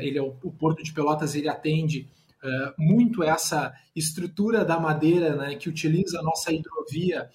ele 0.00 0.18
é 0.18 0.22
o, 0.22 0.32
Porto 0.32 0.82
de 0.82 0.92
Pelotas 0.92 1.36
ele 1.36 1.48
atende 1.48 2.08
muito 2.78 3.22
essa 3.22 3.72
estrutura 3.94 4.64
da 4.64 4.80
madeira 4.80 5.36
né, 5.36 5.54
que 5.56 5.68
utiliza 5.68 6.20
a 6.20 6.22
nossa 6.22 6.52
hidrovia 6.52 7.28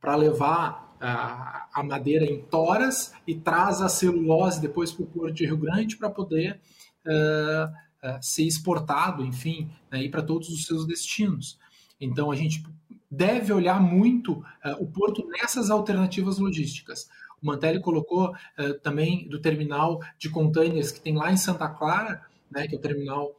para 0.00 0.16
levar 0.16 0.88
a, 1.00 1.68
a 1.72 1.82
madeira 1.82 2.24
em 2.24 2.42
toras 2.42 3.12
e 3.26 3.34
traz 3.34 3.80
a 3.80 3.88
celulose 3.88 4.60
depois 4.60 4.92
para 4.92 5.04
o 5.04 5.06
Porto 5.06 5.34
de 5.34 5.46
Rio 5.46 5.56
Grande 5.56 5.96
para 5.96 6.10
poder 6.10 6.60
uh, 7.06 8.08
uh, 8.08 8.18
ser 8.20 8.44
exportado, 8.44 9.24
enfim, 9.24 9.70
né, 9.90 10.08
para 10.08 10.22
todos 10.22 10.48
os 10.48 10.66
seus 10.66 10.86
destinos. 10.86 11.58
Então 12.00 12.30
a 12.30 12.36
gente 12.36 12.64
deve 13.10 13.52
olhar 13.52 13.80
muito 13.80 14.32
uh, 14.32 14.44
o 14.80 14.86
porto 14.86 15.26
nessas 15.28 15.70
alternativas 15.70 16.38
logísticas. 16.38 17.08
O 17.40 17.46
Mantelli 17.46 17.80
colocou 17.80 18.34
também 18.82 19.28
do 19.28 19.40
terminal 19.40 20.00
de 20.18 20.28
containers 20.28 20.90
que 20.90 21.00
tem 21.00 21.16
lá 21.16 21.30
em 21.30 21.36
Santa 21.36 21.68
Clara, 21.68 22.20
né, 22.50 22.66
que 22.66 22.74
é 22.74 22.78
o 22.78 22.80
terminal 22.80 23.37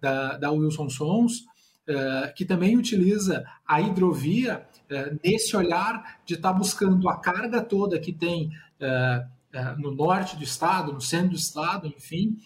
da, 0.00 0.36
da 0.36 0.50
Wilson 0.50 0.88
Sons, 0.88 1.44
que 2.36 2.44
também 2.44 2.76
utiliza 2.76 3.44
a 3.66 3.80
hidrovia 3.80 4.66
é, 4.88 5.16
nesse 5.24 5.56
olhar 5.56 6.20
de 6.24 6.34
estar 6.34 6.52
tá 6.52 6.58
buscando 6.58 7.08
a 7.08 7.16
carga 7.16 7.60
toda 7.62 7.98
que 7.98 8.12
tem 8.12 8.50
no 9.78 9.90
norte 9.90 10.36
do 10.36 10.44
estado, 10.44 10.92
no 10.92 11.00
centro 11.00 11.30
do 11.30 11.36
estado, 11.36 11.86
enfim, 11.86 12.36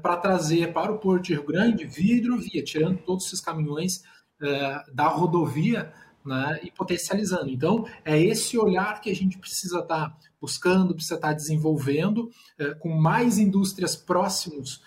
para 0.00 0.16
trazer 0.16 0.72
para 0.72 0.90
o 0.90 0.98
Porto 0.98 1.24
de 1.24 1.34
Rio 1.34 1.44
Grande 1.44 1.84
via 1.84 2.16
hidrovia, 2.16 2.64
tirando 2.64 2.98
todos 2.98 3.26
esses 3.26 3.40
caminhões 3.40 4.02
da 4.92 5.08
rodovia 5.08 5.92
né, 6.24 6.60
e 6.62 6.70
potencializando. 6.70 7.50
Então, 7.50 7.86
é 8.02 8.18
esse 8.18 8.56
olhar 8.56 9.00
que 9.02 9.10
a 9.10 9.14
gente 9.14 9.36
precisa 9.36 9.80
estar 9.80 10.08
tá 10.08 10.16
buscando, 10.40 10.94
precisa 10.94 11.16
estar 11.16 11.28
tá 11.28 11.34
desenvolvendo, 11.34 12.30
com 12.78 12.88
mais 12.88 13.36
indústrias 13.36 13.94
próximos 13.94 14.80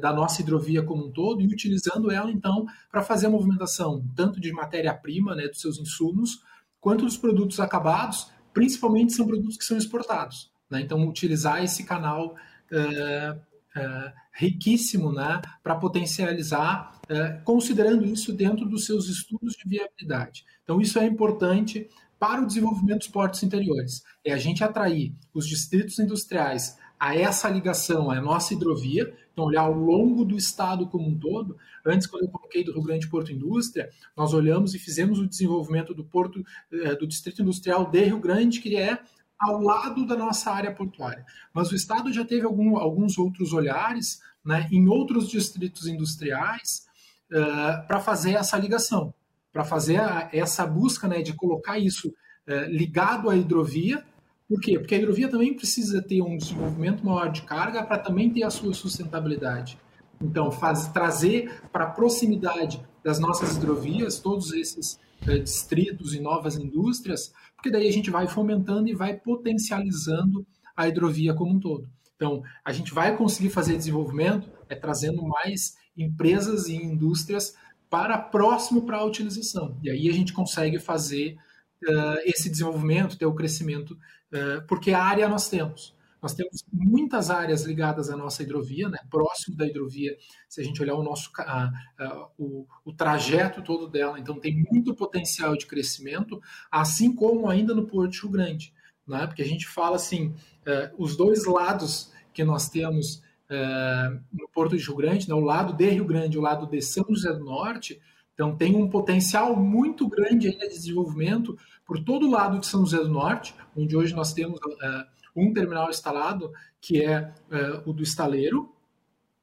da 0.00 0.12
nossa 0.12 0.40
hidrovia 0.40 0.82
como 0.82 1.06
um 1.06 1.10
todo 1.10 1.42
e 1.42 1.46
utilizando 1.46 2.10
ela, 2.10 2.30
então, 2.30 2.66
para 2.90 3.02
fazer 3.02 3.26
a 3.26 3.30
movimentação 3.30 4.02
tanto 4.16 4.40
de 4.40 4.52
matéria-prima, 4.52 5.34
né, 5.34 5.46
dos 5.46 5.60
seus 5.60 5.78
insumos, 5.78 6.42
quanto 6.80 7.04
dos 7.04 7.16
produtos 7.16 7.60
acabados, 7.60 8.30
principalmente 8.52 9.12
são 9.12 9.26
produtos 9.26 9.56
que 9.56 9.64
são 9.64 9.76
exportados. 9.76 10.50
Né? 10.70 10.80
Então, 10.80 11.06
utilizar 11.06 11.62
esse 11.62 11.84
canal 11.84 12.34
uh, 12.72 13.32
uh, 13.36 14.12
riquíssimo 14.32 15.12
né, 15.12 15.40
para 15.62 15.74
potencializar, 15.74 16.96
considerando 17.42 18.04
isso 18.04 18.32
dentro 18.34 18.66
dos 18.68 18.84
seus 18.84 19.08
estudos 19.08 19.54
de 19.54 19.66
viabilidade. 19.66 20.44
Então, 20.62 20.78
isso 20.80 20.98
é 20.98 21.06
importante 21.06 21.88
para 22.18 22.42
o 22.42 22.46
desenvolvimento 22.46 22.98
dos 22.98 23.08
portos 23.08 23.42
interiores. 23.42 24.02
É 24.24 24.32
a 24.32 24.36
gente 24.36 24.62
atrair 24.62 25.14
os 25.32 25.46
distritos 25.46 25.98
industriais 25.98 26.76
a 26.98 27.14
essa 27.14 27.48
ligação 27.48 28.10
à 28.10 28.20
nossa 28.20 28.54
hidrovia, 28.54 29.14
então 29.32 29.44
olhar 29.44 29.62
ao 29.62 29.72
longo 29.72 30.24
do 30.24 30.36
estado 30.36 30.86
como 30.88 31.08
um 31.08 31.18
todo. 31.18 31.56
Antes, 31.86 32.06
quando 32.06 32.24
eu 32.24 32.28
coloquei 32.28 32.64
do 32.64 32.72
Rio 32.72 32.82
Grande 32.82 33.08
Porto 33.08 33.32
Indústria, 33.32 33.88
nós 34.16 34.34
olhamos 34.34 34.74
e 34.74 34.78
fizemos 34.78 35.18
o 35.18 35.26
desenvolvimento 35.26 35.94
do 35.94 36.04
porto 36.04 36.44
eh, 36.72 36.96
do 36.96 37.06
distrito 37.06 37.42
industrial 37.42 37.88
de 37.88 38.04
Rio 38.04 38.18
Grande, 38.18 38.60
que 38.60 38.76
é 38.76 38.98
ao 39.38 39.60
lado 39.60 40.04
da 40.04 40.16
nossa 40.16 40.50
área 40.50 40.74
portuária. 40.74 41.24
Mas 41.54 41.70
o 41.70 41.76
estado 41.76 42.12
já 42.12 42.24
teve 42.24 42.44
algum, 42.44 42.76
alguns 42.76 43.16
outros 43.16 43.52
olhares 43.52 44.20
né, 44.44 44.68
em 44.72 44.88
outros 44.88 45.28
distritos 45.28 45.86
industriais 45.86 46.86
uh, 47.30 47.86
para 47.86 48.00
fazer 48.00 48.32
essa 48.32 48.58
ligação, 48.58 49.14
para 49.52 49.64
fazer 49.64 50.00
a, 50.00 50.28
essa 50.32 50.66
busca 50.66 51.06
né, 51.06 51.22
de 51.22 51.32
colocar 51.34 51.78
isso 51.78 52.08
uh, 52.08 52.64
ligado 52.68 53.30
à 53.30 53.36
hidrovia 53.36 54.04
por 54.48 54.60
quê? 54.60 54.78
Porque 54.78 54.94
a 54.94 54.98
hidrovia 54.98 55.28
também 55.28 55.54
precisa 55.54 56.00
ter 56.00 56.22
um 56.22 56.36
desenvolvimento 56.36 57.04
maior 57.04 57.30
de 57.30 57.42
carga 57.42 57.82
para 57.82 57.98
também 57.98 58.30
ter 58.30 58.44
a 58.44 58.50
sua 58.50 58.72
sustentabilidade. 58.72 59.78
Então, 60.20 60.50
faz, 60.50 60.88
trazer 60.88 61.60
para 61.70 61.84
a 61.84 61.90
proximidade 61.90 62.82
das 63.04 63.18
nossas 63.20 63.56
hidrovias 63.56 64.18
todos 64.18 64.52
esses 64.52 64.98
eh, 65.26 65.38
distritos 65.38 66.14
e 66.14 66.20
novas 66.20 66.56
indústrias, 66.56 67.32
porque 67.54 67.70
daí 67.70 67.86
a 67.86 67.92
gente 67.92 68.10
vai 68.10 68.26
fomentando 68.26 68.88
e 68.88 68.94
vai 68.94 69.14
potencializando 69.14 70.46
a 70.76 70.88
hidrovia 70.88 71.34
como 71.34 71.52
um 71.52 71.60
todo. 71.60 71.88
Então, 72.16 72.42
a 72.64 72.72
gente 72.72 72.92
vai 72.92 73.16
conseguir 73.16 73.50
fazer 73.50 73.76
desenvolvimento 73.76 74.50
é 74.68 74.74
trazendo 74.74 75.22
mais 75.22 75.76
empresas 75.96 76.68
e 76.68 76.76
indústrias 76.76 77.54
para 77.88 78.18
próximo 78.18 78.82
para 78.82 78.98
a 78.98 79.04
utilização. 79.04 79.76
E 79.82 79.90
aí 79.90 80.08
a 80.08 80.12
gente 80.12 80.32
consegue 80.32 80.78
fazer 80.78 81.36
uh, 81.84 82.18
esse 82.24 82.50
desenvolvimento, 82.50 83.16
ter 83.16 83.26
o 83.26 83.34
crescimento 83.34 83.96
é, 83.96 84.17
porque 84.66 84.92
a 84.92 85.02
área 85.02 85.28
nós 85.28 85.48
temos. 85.48 85.96
Nós 86.20 86.34
temos 86.34 86.64
muitas 86.72 87.30
áreas 87.30 87.62
ligadas 87.62 88.10
à 88.10 88.16
nossa 88.16 88.42
hidrovia, 88.42 88.88
né? 88.88 88.98
próximo 89.08 89.56
da 89.56 89.66
hidrovia, 89.66 90.16
se 90.48 90.60
a 90.60 90.64
gente 90.64 90.82
olhar 90.82 90.96
o 90.96 91.02
nosso 91.02 91.30
a, 91.38 91.70
a, 91.98 92.28
o, 92.36 92.66
o, 92.84 92.92
trajeto 92.92 93.62
todo 93.62 93.88
dela, 93.88 94.18
então 94.18 94.40
tem 94.40 94.64
muito 94.70 94.94
potencial 94.94 95.56
de 95.56 95.66
crescimento, 95.66 96.40
assim 96.70 97.14
como 97.14 97.48
ainda 97.48 97.72
no 97.72 97.86
Porto 97.86 98.22
Rio 98.22 98.30
Grande. 98.30 98.74
Né? 99.06 99.26
Porque 99.26 99.42
a 99.42 99.46
gente 99.46 99.66
fala 99.68 99.94
assim, 99.94 100.34
uh, 100.66 100.92
os 101.02 101.16
dois 101.16 101.46
lados 101.46 102.12
que 102.32 102.42
nós 102.42 102.68
temos 102.68 103.22
uh, 103.48 104.20
no 104.32 104.48
Porto 104.48 104.76
de 104.76 104.84
Rio 104.84 104.96
Grande, 104.96 105.28
né? 105.28 105.34
o 105.34 105.40
lado 105.40 105.72
de 105.72 105.88
Rio 105.88 106.04
Grande 106.04 106.36
e 106.36 106.38
o 106.38 106.42
lado 106.42 106.66
de 106.66 106.82
São 106.82 107.04
José 107.08 107.32
do 107.32 107.44
Norte, 107.44 108.00
então 108.34 108.56
tem 108.56 108.76
um 108.76 108.88
potencial 108.88 109.56
muito 109.56 110.08
grande 110.08 110.48
ainda 110.48 110.68
de 110.68 110.74
desenvolvimento, 110.74 111.56
por 111.88 112.04
todo 112.04 112.26
o 112.26 112.30
lado 112.30 112.58
de 112.58 112.66
São 112.66 112.84
José 112.84 112.98
do 112.98 113.08
Norte, 113.08 113.54
onde 113.74 113.96
hoje 113.96 114.14
nós 114.14 114.34
temos 114.34 114.60
uh, 114.60 115.04
um 115.34 115.54
terminal 115.54 115.88
instalado, 115.88 116.52
que 116.82 117.02
é 117.02 117.32
uh, 117.50 117.88
o 117.88 117.94
do 117.94 118.02
estaleiro, 118.02 118.70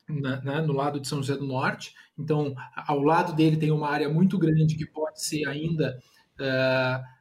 né, 0.07 0.39
né, 0.45 0.61
no 0.61 0.71
lado 0.71 0.99
de 0.99 1.07
São 1.07 1.23
José 1.23 1.35
do 1.35 1.47
Norte. 1.47 1.95
Então, 2.17 2.53
ao 2.75 3.01
lado 3.01 3.33
dele 3.33 3.57
tem 3.57 3.71
uma 3.71 3.89
área 3.89 4.07
muito 4.07 4.37
grande 4.37 4.75
que 4.75 4.85
pode 4.85 5.23
ser 5.23 5.47
ainda 5.47 5.99
uh, 6.39 7.15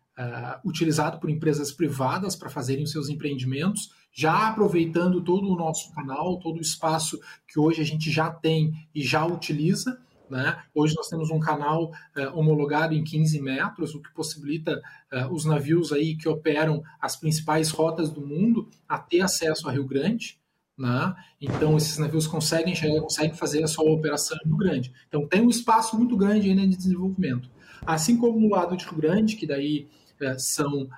utilizado 0.68 1.18
por 1.18 1.30
empresas 1.30 1.72
privadas 1.72 2.36
para 2.36 2.50
fazerem 2.50 2.84
seus 2.84 3.08
empreendimentos, 3.08 3.88
já 4.12 4.48
aproveitando 4.48 5.24
todo 5.24 5.50
o 5.50 5.56
nosso 5.56 5.90
canal, 5.94 6.38
todo 6.38 6.58
o 6.58 6.62
espaço 6.62 7.18
que 7.48 7.58
hoje 7.58 7.80
a 7.80 7.84
gente 7.84 8.10
já 8.10 8.30
tem 8.30 8.74
e 8.94 9.02
já 9.02 9.24
utiliza. 9.24 10.03
Né? 10.28 10.58
Hoje 10.74 10.94
nós 10.94 11.08
temos 11.08 11.30
um 11.30 11.38
canal 11.38 11.90
uh, 12.16 12.38
homologado 12.38 12.94
em 12.94 13.04
15 13.04 13.40
metros, 13.40 13.94
o 13.94 14.00
que 14.00 14.12
possibilita 14.12 14.80
uh, 15.12 15.32
os 15.32 15.44
navios 15.44 15.92
aí 15.92 16.16
que 16.16 16.28
operam 16.28 16.82
as 17.00 17.16
principais 17.16 17.70
rotas 17.70 18.10
do 18.10 18.26
mundo 18.26 18.68
a 18.88 18.98
ter 18.98 19.20
acesso 19.20 19.68
a 19.68 19.72
Rio 19.72 19.84
Grande. 19.84 20.38
Né? 20.76 21.14
Então, 21.40 21.76
esses 21.76 21.98
navios 21.98 22.26
conseguem 22.26 22.74
chegar, 22.74 23.00
conseguem 23.00 23.34
fazer 23.34 23.62
a 23.62 23.68
sua 23.68 23.90
operação 23.90 24.36
em 24.44 24.48
Rio 24.48 24.56
Grande. 24.56 24.92
Então, 25.08 25.26
tem 25.26 25.42
um 25.42 25.50
espaço 25.50 25.96
muito 25.96 26.16
grande 26.16 26.48
ainda 26.48 26.66
de 26.66 26.76
desenvolvimento. 26.76 27.50
Assim 27.86 28.16
como 28.16 28.40
no 28.40 28.48
lado 28.48 28.76
de 28.76 28.84
Rio 28.84 28.96
Grande, 28.96 29.36
que 29.36 29.46
daí 29.46 29.88
uh, 30.20 30.38
são 30.38 30.88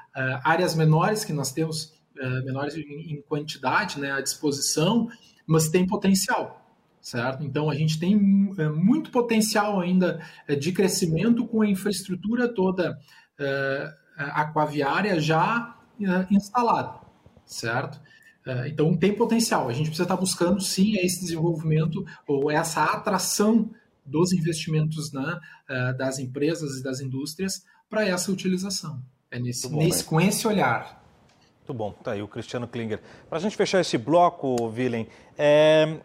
áreas 0.45 0.75
menores 0.75 1.25
que 1.25 1.33
nós 1.33 1.53
temos, 1.53 1.95
menores 2.45 2.75
em, 2.75 3.13
em 3.13 3.21
quantidade 3.23 4.01
né, 4.01 4.11
à 4.13 4.23
disposição, 4.23 5.11
mas 5.47 5.69
tem 5.69 5.87
potencial 5.87 6.66
certo? 7.07 7.45
Então 7.45 7.71
a 7.71 7.75
gente 7.77 8.01
tem 8.01 8.53
é, 8.59 8.69
muito 8.69 9.13
potencial 9.13 9.79
ainda 9.79 10.21
é, 10.49 10.57
de 10.57 10.73
crescimento 10.73 11.47
com 11.47 11.63
a 11.63 11.67
infraestrutura 11.69 12.53
toda 12.53 12.99
é, 13.39 13.95
aquaviária 14.19 15.21
já 15.21 15.79
instalada, 16.31 16.99
certo? 17.45 18.01
Então 18.67 18.97
tem 18.97 19.13
potencial. 19.13 19.69
A 19.69 19.73
gente 19.73 19.87
precisa 19.87 20.05
estar 20.05 20.17
buscando 20.17 20.61
sim 20.61 20.97
esse 20.97 21.21
desenvolvimento 21.21 22.05
ou 22.29 22.51
essa 22.51 22.85
atração 22.85 23.71
dos 24.05 24.33
investimentos 24.33 25.13
né, 25.13 25.41
das 25.99 26.19
empresas 26.21 26.79
e 26.79 26.83
das 26.83 27.01
indústrias 27.01 27.65
para 27.91 28.07
essa 28.07 28.31
utilização. 28.31 29.03
É 29.31 29.41
nesse, 29.41 29.69
bom, 29.69 29.79
nesse 29.79 30.05
com 30.05 30.21
esse 30.21 30.47
olhar. 30.47 31.03
Muito 31.59 31.75
bom, 31.75 31.93
tá 31.93 32.13
aí 32.13 32.23
o 32.23 32.29
Cristiano 32.29 32.69
Klinger. 32.69 33.01
Para 33.29 33.39
a 33.39 33.41
gente 33.41 33.57
fechar 33.57 33.81
esse 33.81 33.99
bloco, 33.99 34.55
Willem, 34.67 35.09
é, 35.37 35.99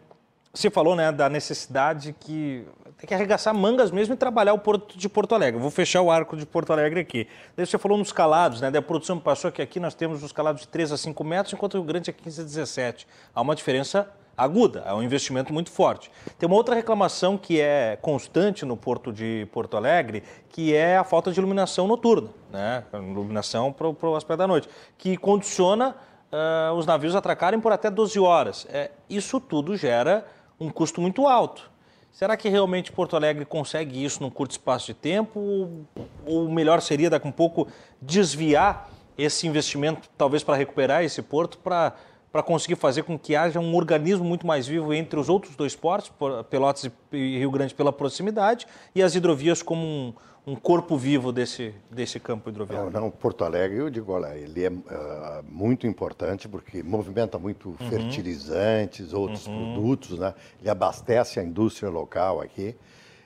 você 0.52 0.70
falou 0.70 0.94
né, 0.94 1.10
da 1.10 1.28
necessidade 1.28 2.14
que 2.20 2.66
tem 2.98 3.08
que 3.08 3.14
arregaçar 3.14 3.54
mangas 3.54 3.90
mesmo 3.90 4.14
e 4.14 4.16
trabalhar 4.16 4.52
o 4.52 4.58
Porto 4.58 4.98
de 4.98 5.08
Porto 5.08 5.34
Alegre. 5.34 5.58
vou 5.60 5.70
fechar 5.70 6.02
o 6.02 6.10
arco 6.10 6.36
de 6.36 6.44
Porto 6.44 6.72
Alegre 6.72 7.00
aqui. 7.00 7.26
Daí 7.56 7.66
você 7.66 7.78
falou 7.78 7.96
nos 7.96 8.12
calados, 8.12 8.60
né? 8.60 8.70
Da 8.70 8.82
produção 8.82 9.18
passou 9.18 9.50
que 9.50 9.62
aqui 9.62 9.80
nós 9.80 9.94
temos 9.94 10.22
os 10.22 10.30
calados 10.30 10.62
de 10.62 10.68
3 10.68 10.92
a 10.92 10.96
5 10.96 11.24
metros, 11.24 11.54
enquanto 11.54 11.78
o 11.78 11.82
Grande 11.82 12.10
é 12.10 12.12
15 12.12 12.42
a 12.42 12.44
17. 12.44 13.08
Há 13.34 13.40
uma 13.40 13.56
diferença 13.56 14.08
aguda, 14.36 14.82
é 14.86 14.92
um 14.92 15.02
investimento 15.02 15.52
muito 15.52 15.70
forte. 15.70 16.10
Tem 16.38 16.46
uma 16.46 16.56
outra 16.56 16.74
reclamação 16.74 17.38
que 17.38 17.60
é 17.60 17.98
constante 18.00 18.64
no 18.64 18.76
Porto 18.76 19.12
de 19.12 19.48
Porto 19.52 19.76
Alegre, 19.76 20.22
que 20.50 20.74
é 20.74 20.96
a 20.96 21.04
falta 21.04 21.32
de 21.32 21.40
iluminação 21.40 21.88
noturna, 21.88 22.28
né? 22.50 22.84
Iluminação 22.92 23.72
para 23.72 23.88
o 23.88 24.16
aspecto 24.16 24.38
da 24.38 24.46
noite, 24.46 24.68
que 24.98 25.16
condiciona 25.16 25.96
uh, 26.32 26.74
os 26.74 26.86
navios 26.86 27.14
atracarem 27.14 27.60
por 27.60 27.72
até 27.72 27.90
12 27.90 28.18
horas. 28.20 28.66
É, 28.70 28.90
isso 29.08 29.40
tudo 29.40 29.76
gera 29.76 30.24
um 30.62 30.70
custo 30.70 31.00
muito 31.00 31.26
alto. 31.26 31.70
Será 32.12 32.36
que 32.36 32.48
realmente 32.48 32.92
Porto 32.92 33.16
Alegre 33.16 33.44
consegue 33.44 34.04
isso 34.04 34.22
num 34.22 34.30
curto 34.30 34.52
espaço 34.52 34.86
de 34.86 34.94
tempo? 34.94 35.86
Ou 36.26 36.48
melhor 36.50 36.80
seria, 36.82 37.08
daqui 37.08 37.26
a 37.26 37.30
um 37.30 37.32
pouco, 37.32 37.66
desviar 38.00 38.90
esse 39.16 39.46
investimento, 39.46 40.08
talvez 40.16 40.42
para 40.42 40.56
recuperar 40.56 41.02
esse 41.02 41.22
porto, 41.22 41.58
para 41.58 41.94
para 42.32 42.42
conseguir 42.42 42.76
fazer 42.76 43.02
com 43.02 43.18
que 43.18 43.36
haja 43.36 43.60
um 43.60 43.76
organismo 43.76 44.24
muito 44.24 44.46
mais 44.46 44.66
vivo 44.66 44.94
entre 44.94 45.20
os 45.20 45.28
outros 45.28 45.54
dois 45.54 45.76
portos, 45.76 46.10
Pelotas 46.48 46.90
e 47.12 47.38
Rio 47.38 47.50
Grande 47.50 47.74
pela 47.74 47.92
proximidade, 47.92 48.66
e 48.94 49.02
as 49.02 49.14
hidrovias 49.14 49.62
como 49.62 49.84
um, 49.84 50.14
um 50.46 50.56
corpo 50.56 50.96
vivo 50.96 51.30
desse, 51.30 51.74
desse 51.90 52.18
campo 52.18 52.48
hidroviário? 52.48 52.90
Não, 52.90 53.02
não, 53.02 53.10
Porto 53.10 53.44
Alegre, 53.44 53.76
eu 53.78 53.90
digo, 53.90 54.12
olha, 54.12 54.34
ele 54.36 54.64
é 54.64 54.70
uh, 54.70 55.44
muito 55.46 55.86
importante 55.86 56.48
porque 56.48 56.82
movimenta 56.82 57.38
muito 57.38 57.76
uhum. 57.78 57.90
fertilizantes, 57.90 59.12
outros 59.12 59.46
uhum. 59.46 59.74
produtos, 59.74 60.18
né? 60.18 60.32
Ele 60.58 60.70
abastece 60.70 61.38
a 61.38 61.44
indústria 61.44 61.90
local 61.90 62.40
aqui. 62.40 62.74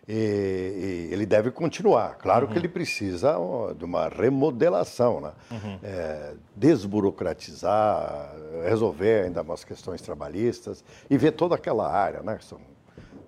E, 0.08 1.08
e 1.08 1.12
ele 1.12 1.26
deve 1.26 1.50
continuar. 1.50 2.16
Claro 2.16 2.46
uhum. 2.46 2.52
que 2.52 2.58
ele 2.58 2.68
precisa 2.68 3.36
de 3.76 3.84
uma 3.84 4.08
remodelação, 4.08 5.20
né? 5.20 5.32
Uhum. 5.50 5.78
É, 5.82 6.34
desburocratizar, 6.54 8.32
resolver 8.64 9.24
ainda 9.24 9.42
umas 9.42 9.64
questões 9.64 10.00
trabalhistas 10.00 10.84
e 11.10 11.18
ver 11.18 11.32
toda 11.32 11.54
aquela 11.56 11.90
área, 11.90 12.22
né? 12.22 12.38
São, 12.40 12.60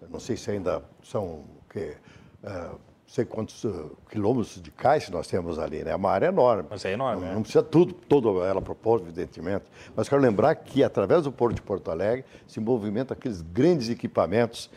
não 0.09 0.21
sei 0.21 0.37
se 0.37 0.51
ainda 0.51 0.83
são 1.03 1.25
o 1.25 1.45
quê? 1.69 1.97
É, 2.45 2.71
sei 3.09 3.25
quantos 3.25 3.65
uh, 3.65 3.97
quilômetros 4.11 4.61
de 4.61 4.71
cais 4.71 5.09
nós 5.09 5.27
temos 5.27 5.59
ali, 5.59 5.83
né? 5.83 5.93
É 5.93 5.97
uma 5.97 6.11
área 6.11 6.27
enorme. 6.27 6.69
Mas 6.71 6.85
é 6.85 6.93
enorme, 6.93 7.23
Não, 7.23 7.29
é. 7.31 7.35
não 7.35 7.43
precisa 7.43 7.63
tudo, 7.63 7.95
toda 7.95 8.29
ela 8.47 8.61
proposta, 8.61 9.09
evidentemente. 9.09 9.65
Mas 9.97 10.09
quero 10.09 10.21
lembrar 10.21 10.55
que, 10.55 10.85
através 10.85 11.25
do 11.25 11.33
Porto 11.33 11.57
de 11.57 11.63
Porto 11.63 11.91
Alegre, 11.91 12.25
se 12.47 12.61
movimenta 12.61 13.15
aqueles 13.15 13.41
grandes 13.41 13.89
equipamentos 13.89 14.71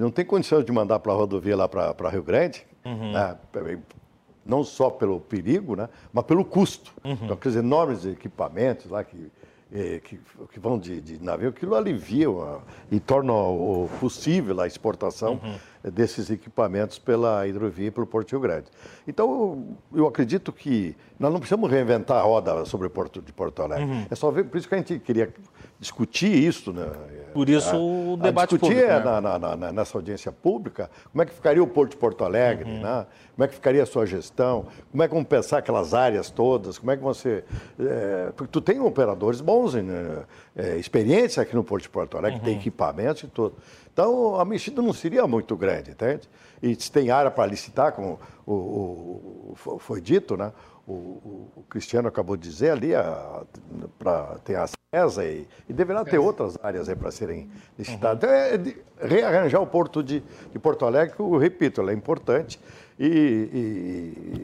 que 0.00 0.02
não 0.02 0.10
tem 0.10 0.24
condição 0.24 0.62
de 0.62 0.72
mandar 0.72 0.98
para 0.98 1.12
a 1.12 1.14
rodovia 1.14 1.54
lá 1.54 1.68
para 1.68 2.08
Rio 2.08 2.22
Grande, 2.22 2.66
uhum. 2.86 3.12
né? 3.12 3.36
não 4.46 4.64
só 4.64 4.88
pelo 4.88 5.20
perigo, 5.20 5.76
né? 5.76 5.90
mas 6.10 6.24
pelo 6.24 6.42
custo. 6.42 6.94
Uhum. 7.04 7.12
Então, 7.12 7.32
aqueles 7.32 7.56
enormes 7.58 8.06
equipamentos 8.06 8.90
lá 8.90 9.04
que 9.04 9.30
é, 9.72 10.00
que, 10.00 10.18
que, 10.52 10.58
vão 10.58 10.76
de, 10.76 11.00
de, 11.00 11.22
navio, 11.22 11.50
aquilo 11.50 11.76
alivia 11.76 12.26
e 12.90 12.98
torna 12.98 13.32
o, 13.32 13.88
possível 14.00 14.60
a 14.60 14.66
exportação 14.66 15.40
uhum. 15.40 15.90
desses 15.92 16.28
equipamentos 16.28 16.98
pela 16.98 17.46
hidrovia 17.46 17.86
e 17.86 17.90
pelo 17.92 18.04
Porto 18.04 18.32
Rio 18.32 18.40
Grande. 18.40 18.66
Então, 19.06 19.30
eu, 19.92 19.98
eu, 20.00 20.06
acredito 20.08 20.52
que 20.52 20.96
nós 21.20 21.30
não 21.32 21.38
precisamos 21.38 21.70
reinventar 21.70 22.16
a 22.16 22.22
roda 22.22 22.64
sobre 22.64 22.88
o 22.88 22.90
Porto 22.90 23.22
de 23.22 23.32
Porto 23.32 23.62
Alegre. 23.62 23.84
Uhum. 23.84 24.06
É 24.10 24.14
só 24.16 24.28
ver, 24.32 24.46
por 24.46 24.58
isso 24.58 24.68
que 24.68 24.74
a 24.74 24.78
gente 24.78 24.98
queria 24.98 25.32
discutir 25.78 26.32
isso. 26.32 26.72
Né? 26.72 26.90
Por 27.32 27.48
isso 27.48 27.74
a, 27.74 27.78
o 27.78 28.16
debate 28.16 28.50
discutir 28.50 28.74
público. 28.74 28.92
Discutir 28.92 29.04
né? 29.04 29.20
na, 29.20 29.38
na, 29.38 29.56
na, 29.56 29.72
nessa 29.72 29.96
audiência 29.98 30.32
pública 30.32 30.90
como 31.10 31.22
é 31.22 31.26
que 31.26 31.32
ficaria 31.32 31.62
o 31.62 31.66
Porto 31.66 31.92
de 31.92 31.96
Porto 31.96 32.24
Alegre, 32.24 32.70
uhum. 32.70 32.80
né? 32.80 33.06
como 33.34 33.44
é 33.44 33.48
que 33.48 33.54
ficaria 33.54 33.82
a 33.82 33.86
sua 33.86 34.06
gestão, 34.06 34.66
como 34.90 35.02
é 35.02 35.08
que 35.08 35.14
vamos 35.14 35.28
pensar 35.28 35.58
aquelas 35.58 35.94
áreas 35.94 36.30
todas, 36.30 36.78
como 36.78 36.90
é 36.90 36.96
que 36.96 37.02
você... 37.02 37.44
É, 37.78 38.32
porque 38.36 38.50
tu 38.50 38.60
tem 38.60 38.80
operadores 38.80 39.40
bons, 39.40 39.74
né? 39.74 40.24
é, 40.56 40.76
experiência 40.76 41.42
aqui 41.42 41.54
no 41.54 41.64
Porto 41.64 41.82
de 41.82 41.88
Porto 41.88 42.16
Alegre, 42.16 42.38
uhum. 42.38 42.44
tem 42.44 42.56
equipamentos 42.56 43.22
e 43.22 43.28
tudo. 43.28 43.56
Então, 43.92 44.38
a 44.38 44.44
mexida 44.44 44.80
não 44.80 44.92
seria 44.92 45.26
muito 45.26 45.56
grande, 45.56 45.90
entende? 45.90 46.28
E 46.62 46.74
se 46.74 46.90
tem 46.90 47.10
área 47.10 47.30
para 47.30 47.46
licitar, 47.46 47.92
como 47.92 48.20
o, 48.46 48.52
o, 48.52 49.54
o, 49.66 49.78
foi 49.78 50.00
dito, 50.00 50.36
né? 50.36 50.52
o, 50.90 51.50
o, 51.56 51.64
Cristiano 51.68 52.08
acabou 52.08 52.36
de 52.36 52.48
dizer 52.48 52.70
ali, 52.70 52.94
a, 52.94 53.42
pra, 53.98 54.38
tem 54.44 54.56
a 54.56 54.66
CESA 54.92 55.24
e, 55.24 55.46
e 55.68 55.72
deverá 55.72 56.04
ter 56.04 56.18
outras 56.18 56.58
áreas 56.60 56.88
aí 56.88 56.96
para 56.96 57.12
serem 57.12 57.48
licitadas. 57.78 58.28
Uhum. 58.28 58.28
Então, 58.28 58.30
é 58.30 58.56
de 58.56 58.76
rearranjar 59.00 59.62
o 59.62 59.66
porto 59.66 60.02
de, 60.02 60.20
de 60.52 60.58
Porto 60.58 60.84
Alegre, 60.84 61.14
eu 61.18 61.36
repito, 61.36 61.88
é 61.88 61.92
importante, 61.92 62.58
e, 62.98 63.06
e, 63.06 63.58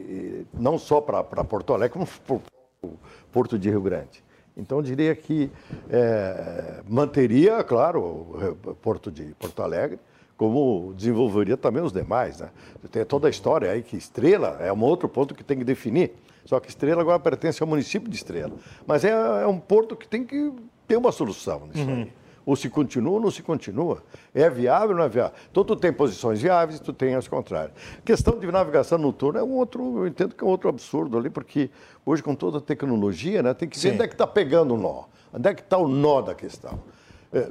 e 0.09 0.47
não 0.53 0.77
só 0.77 1.01
para 1.01 1.21
Porto 1.23 1.73
Alegre, 1.73 1.93
como 1.93 2.07
para 2.25 2.35
o 2.81 2.97
Porto 3.31 3.59
de 3.59 3.69
Rio 3.69 3.81
Grande. 3.81 4.23
Então, 4.55 4.77
eu 4.79 4.81
diria 4.81 5.13
que 5.15 5.51
é, 5.89 6.81
manteria, 6.87 7.61
claro, 7.63 8.01
o 8.01 8.75
Porto 8.81 9.11
de 9.11 9.35
Porto 9.37 9.61
Alegre, 9.61 9.99
como 10.37 10.93
desenvolveria 10.95 11.57
também 11.57 11.83
os 11.83 11.91
demais. 11.91 12.39
Né? 12.39 12.49
Tem 12.91 13.03
toda 13.03 13.27
a 13.27 13.29
história 13.29 13.69
aí 13.69 13.83
que 13.83 13.97
Estrela 13.97 14.57
é 14.61 14.71
um 14.71 14.81
outro 14.81 15.09
ponto 15.09 15.35
que 15.35 15.43
tem 15.43 15.57
que 15.57 15.63
definir. 15.63 16.13
Só 16.47 16.61
que 16.61 16.69
Estrela 16.69 17.01
agora 17.01 17.19
pertence 17.19 17.61
ao 17.61 17.67
município 17.67 18.09
de 18.09 18.15
Estrela. 18.15 18.53
Mas 18.87 19.03
é, 19.03 19.09
é 19.09 19.45
um 19.45 19.59
porto 19.59 19.97
que 19.97 20.07
tem 20.07 20.23
que 20.23 20.53
ter 20.87 20.95
uma 20.95 21.11
solução 21.11 21.67
nisso 21.67 21.85
uhum. 21.85 22.03
aí. 22.03 22.13
Ou 22.45 22.55
se 22.55 22.69
continua 22.69 23.15
ou 23.15 23.19
não 23.19 23.29
se 23.29 23.43
continua. 23.43 24.01
É 24.33 24.49
viável 24.49 24.91
ou 24.91 24.95
não 24.95 25.03
é 25.03 25.09
viável? 25.09 25.33
Então, 25.51 25.65
tu 25.65 25.75
tem 25.75 25.91
posições 25.91 26.41
viáveis, 26.41 26.79
tu 26.79 26.93
tem 26.93 27.15
as 27.15 27.27
contrárias. 27.27 27.73
Questão 28.05 28.39
de 28.39 28.49
navegação 28.49 28.97
noturna 28.97 29.41
é 29.41 29.43
um 29.43 29.55
outro, 29.55 29.99
eu 29.99 30.07
entendo 30.07 30.33
que 30.33 30.41
é 30.41 30.47
um 30.47 30.49
outro 30.49 30.69
absurdo 30.69 31.17
ali, 31.17 31.29
porque 31.29 31.69
hoje, 32.05 32.23
com 32.23 32.33
toda 32.33 32.59
a 32.59 32.61
tecnologia, 32.61 33.43
né, 33.43 33.53
tem 33.53 33.67
que 33.67 33.77
ver 33.77 33.95
onde 33.95 34.03
é 34.03 34.07
que 34.07 34.13
está 34.13 34.25
pegando 34.25 34.73
o 34.73 34.77
nó. 34.77 35.03
Onde 35.33 35.49
é 35.49 35.53
que 35.53 35.61
está 35.61 35.77
o 35.77 35.89
nó 35.89 36.21
da 36.21 36.33
questão. 36.33 36.79
É, 37.31 37.49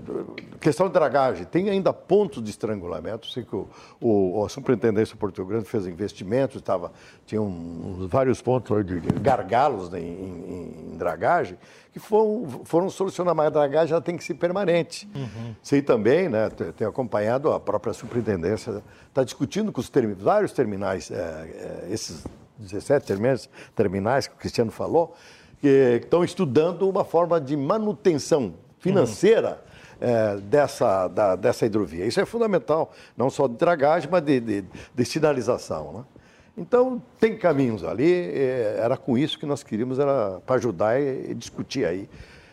questão 0.58 0.86
de 0.86 0.94
dragagem, 0.94 1.44
tem 1.44 1.68
ainda 1.68 1.92
pontos 1.92 2.42
de 2.42 2.48
estrangulamento. 2.48 3.26
Sei 3.28 3.44
que 3.44 3.54
o, 3.54 3.68
o, 4.00 4.44
a 4.44 4.48
Superintendência 4.48 5.14
de 5.14 5.20
Porto 5.20 5.44
Grande 5.44 5.66
fez 5.66 5.86
investimentos, 5.86 6.56
estava, 6.56 6.92
tinha 7.26 7.42
um, 7.42 8.08
vários 8.10 8.40
pontos 8.40 8.84
de 8.86 9.00
gargalos 9.20 9.90
né, 9.90 10.00
em, 10.00 10.04
em, 10.04 10.92
em, 10.92 10.96
dragagem, 10.96 11.58
que 11.92 11.98
foram, 11.98 12.64
foram 12.64 12.88
solucionados, 12.88 13.36
mas 13.36 13.46
a 13.48 13.50
dragagem 13.50 13.92
ela 13.92 14.00
tem 14.00 14.16
que 14.16 14.24
ser 14.24 14.34
permanente. 14.34 15.06
Uhum. 15.14 15.54
Sei 15.62 15.82
também, 15.82 16.28
né, 16.28 16.48
tenho 16.74 16.88
acompanhado 16.88 17.52
a 17.52 17.60
própria 17.60 17.92
Superintendência, 17.92 18.82
está 19.08 19.22
discutindo 19.22 19.70
com 19.70 19.80
os 19.80 19.90
vários 20.18 20.52
terminais, 20.52 21.10
é, 21.10 21.16
é, 21.16 21.88
esses 21.90 22.24
17 22.58 23.06
terminais, 23.06 23.50
terminais 23.74 24.26
que 24.26 24.34
o 24.34 24.38
Cristiano 24.38 24.70
falou, 24.70 25.14
que 25.60 26.00
estão 26.02 26.24
estudando 26.24 26.88
uma 26.88 27.04
forma 27.04 27.38
de 27.38 27.56
manutenção 27.56 28.54
financeira 28.86 29.60
é, 30.00 30.36
dessa, 30.36 31.08
da, 31.08 31.36
dessa 31.36 31.66
hidrovia. 31.66 32.06
Isso 32.06 32.20
é 32.20 32.26
fundamental, 32.26 32.92
não 33.16 33.30
só 33.30 33.46
de 33.46 33.54
dragagem, 33.54 34.08
mas 34.10 34.22
de, 34.22 34.40
de, 34.40 34.64
de 34.94 35.04
sinalização. 35.04 35.92
Né? 35.92 36.04
Então, 36.58 37.02
tem 37.20 37.36
caminhos 37.36 37.84
ali, 37.84 38.10
é, 38.12 38.78
era 38.82 38.96
com 38.96 39.16
isso 39.18 39.38
que 39.38 39.46
nós 39.46 39.62
queríamos, 39.62 39.98
era 39.98 40.40
para 40.46 40.56
ajudar 40.56 41.00
e, 41.00 41.30
e, 41.30 41.34
discutir 41.34 41.84
aí. 41.84 42.08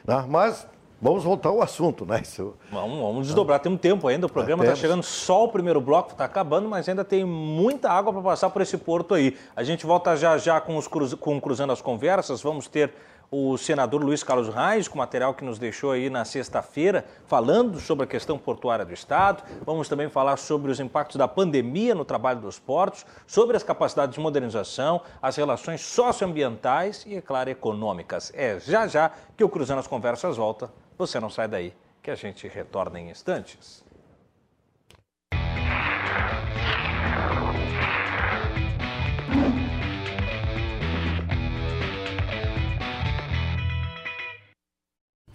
Né? 0.05 0.25
Mas 0.27 0.67
vamos 1.01 1.23
voltar 1.23 1.49
ao 1.49 1.61
assunto, 1.61 2.05
né? 2.05 2.21
Isso... 2.21 2.53
Vamos, 2.71 2.99
vamos 2.99 3.27
desdobrar, 3.27 3.59
tem 3.59 3.71
um 3.71 3.77
tempo 3.77 4.07
ainda, 4.07 4.25
o 4.25 4.31
programa 4.31 4.63
está 4.63 4.75
chegando 4.75 5.03
só 5.03 5.45
o 5.45 5.49
primeiro 5.49 5.79
bloco, 5.79 6.11
está 6.11 6.25
acabando, 6.25 6.67
mas 6.67 6.87
ainda 6.87 7.03
tem 7.03 7.23
muita 7.25 7.89
água 7.89 8.11
para 8.11 8.21
passar 8.21 8.49
por 8.49 8.61
esse 8.61 8.77
porto 8.77 9.13
aí. 9.13 9.37
A 9.55 9.63
gente 9.63 9.85
volta 9.85 10.15
já 10.15 10.37
já 10.37 10.59
com, 10.59 10.77
os 10.77 10.87
cruz, 10.87 11.13
com 11.13 11.39
Cruzando 11.39 11.71
as 11.71 11.81
Conversas, 11.81 12.41
vamos 12.41 12.67
ter 12.67 12.93
o 13.35 13.57
senador 13.57 14.03
Luiz 14.03 14.21
Carlos 14.21 14.47
Reis, 14.47 14.87
com 14.87 14.99
material 14.99 15.33
que 15.33 15.43
nos 15.43 15.57
deixou 15.57 15.91
aí 15.91 16.07
na 16.07 16.23
sexta-feira, 16.23 17.03
falando 17.25 17.79
sobre 17.79 18.03
a 18.03 18.07
questão 18.07 18.37
portuária 18.37 18.85
do 18.85 18.93
Estado. 18.93 19.43
Vamos 19.65 19.89
também 19.89 20.07
falar 20.07 20.37
sobre 20.37 20.71
os 20.71 20.79
impactos 20.79 21.15
da 21.15 21.27
pandemia 21.27 21.95
no 21.95 22.05
trabalho 22.05 22.39
dos 22.39 22.59
portos, 22.59 23.03
sobre 23.25 23.57
as 23.57 23.63
capacidades 23.63 24.13
de 24.13 24.21
modernização, 24.21 25.01
as 25.19 25.35
relações 25.35 25.81
socioambientais 25.81 27.03
e, 27.07 27.15
é 27.15 27.21
claro, 27.21 27.49
econômicas. 27.49 28.31
É 28.35 28.59
já 28.59 28.85
já 28.85 29.11
que 29.35 29.43
o 29.43 29.49
Cruzando 29.49 29.79
as 29.79 29.87
Conversas 29.87 30.37
volta. 30.37 30.71
Você 30.95 31.19
não 31.19 31.31
sai 31.31 31.47
daí, 31.47 31.73
que 32.03 32.11
a 32.11 32.15
gente 32.15 32.47
retorna 32.47 32.99
em 32.99 33.09
instantes. 33.09 33.82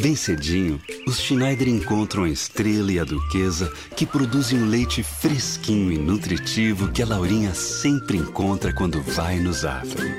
Bem 0.00 0.16
cedinho, 0.16 0.80
os 1.06 1.20
Schneider 1.20 1.68
encontram 1.68 2.24
a 2.24 2.28
estrela 2.28 2.90
e 2.90 2.98
a 2.98 3.04
duquesa 3.04 3.70
que 3.94 4.06
produzem 4.06 4.58
um 4.58 4.66
leite 4.66 5.02
fresquinho 5.02 5.92
e 5.92 5.98
nutritivo 5.98 6.90
que 6.90 7.02
a 7.02 7.06
Laurinha 7.06 7.54
sempre 7.54 8.16
encontra 8.16 8.72
quando 8.72 9.02
vai 9.02 9.38
no 9.38 9.52
Zafari. 9.52 10.14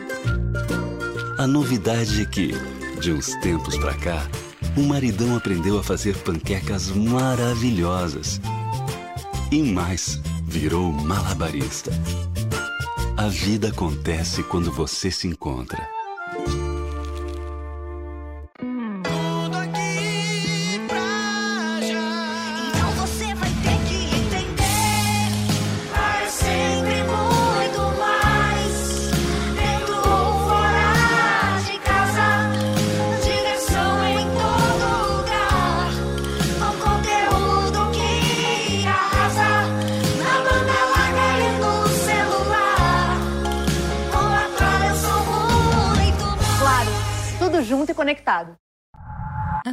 A 1.40 1.48
novidade 1.48 2.22
é 2.22 2.26
que, 2.26 2.52
de 3.00 3.12
uns 3.12 3.34
tempos 3.42 3.76
pra 3.76 3.96
cá, 3.96 4.30
o 4.78 4.84
maridão 4.84 5.36
aprendeu 5.36 5.80
a 5.80 5.84
fazer 5.84 6.16
panquecas 6.18 6.90
maravilhosas. 6.90 8.40
E 9.52 9.64
mais, 9.64 10.22
virou 10.46 10.92
malabarista. 10.92 11.92
A 13.18 13.28
vida 13.28 13.70
acontece 13.70 14.44
quando 14.44 14.72
você 14.72 15.10
se 15.10 15.28
encontra. 15.28 16.03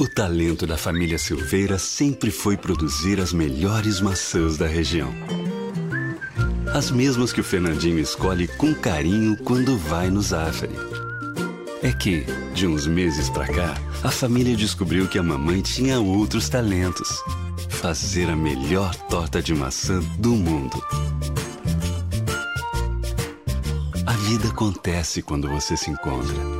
O 0.00 0.08
talento 0.08 0.66
da 0.66 0.78
família 0.78 1.18
Silveira 1.18 1.78
sempre 1.78 2.30
foi 2.30 2.56
produzir 2.56 3.20
as 3.20 3.34
melhores 3.34 4.00
maçãs 4.00 4.56
da 4.56 4.66
região. 4.66 5.12
As 6.72 6.90
mesmas 6.90 7.34
que 7.34 7.42
o 7.42 7.44
Fernandinho 7.44 7.98
escolhe 7.98 8.48
com 8.48 8.72
carinho 8.74 9.36
quando 9.44 9.76
vai 9.76 10.08
no 10.08 10.22
Zafari. 10.22 10.72
É 11.82 11.92
que, 11.92 12.24
de 12.54 12.66
uns 12.66 12.86
meses 12.86 13.28
pra 13.28 13.46
cá, 13.46 13.74
a 14.02 14.10
família 14.10 14.56
descobriu 14.56 15.06
que 15.06 15.18
a 15.18 15.22
mamãe 15.22 15.60
tinha 15.60 16.00
outros 16.00 16.48
talentos. 16.48 17.22
Fazer 17.68 18.30
a 18.30 18.36
melhor 18.36 18.94
torta 19.10 19.42
de 19.42 19.54
maçã 19.54 20.00
do 20.18 20.30
mundo. 20.30 20.82
A 24.06 24.12
vida 24.12 24.48
acontece 24.48 25.20
quando 25.20 25.46
você 25.46 25.76
se 25.76 25.90
encontra. 25.90 26.59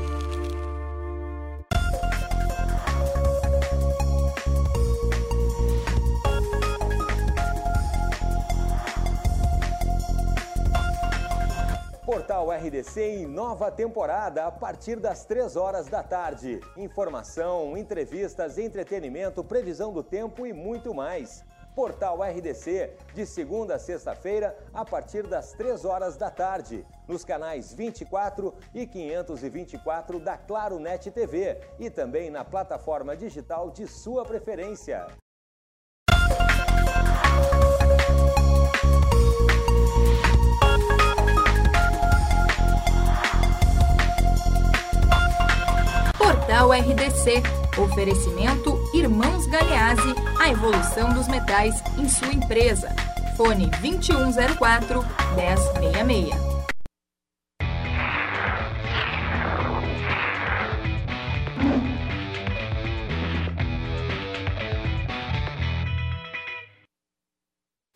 Em 13.20 13.26
nova 13.26 13.70
temporada 13.70 14.46
a 14.46 14.50
partir 14.50 14.96
das 14.96 15.26
3 15.26 15.54
horas 15.54 15.88
da 15.88 16.02
tarde. 16.02 16.58
Informação, 16.76 17.76
entrevistas, 17.76 18.56
entretenimento, 18.56 19.44
previsão 19.44 19.92
do 19.92 20.02
tempo 20.02 20.46
e 20.46 20.52
muito 20.54 20.94
mais. 20.94 21.44
Portal 21.74 22.22
RDC, 22.22 22.96
de 23.14 23.26
segunda 23.26 23.76
a 23.76 23.78
sexta-feira, 23.78 24.56
a 24.72 24.84
partir 24.84 25.26
das 25.26 25.52
3 25.52 25.84
horas 25.84 26.16
da 26.16 26.30
tarde, 26.30 26.84
nos 27.06 27.24
canais 27.24 27.72
24 27.74 28.54
e 28.74 28.86
524 28.86 30.18
da 30.18 30.36
Claro 30.38 30.78
Net 30.78 31.10
TV 31.10 31.60
e 31.78 31.90
também 31.90 32.30
na 32.30 32.44
plataforma 32.44 33.14
digital 33.14 33.70
de 33.70 33.86
sua 33.86 34.24
preferência. 34.24 35.06
Portal 46.60 46.72
RDC. 46.72 47.42
Oferecimento 47.80 48.78
Irmãos 48.92 49.46
Galeazzi, 49.46 50.14
a 50.38 50.50
evolução 50.50 51.08
dos 51.14 51.26
metais 51.26 51.82
em 51.98 52.06
sua 52.06 52.34
empresa. 52.34 52.94
Fone 53.34 53.66
2104 53.80 55.00
1066. 55.36 56.50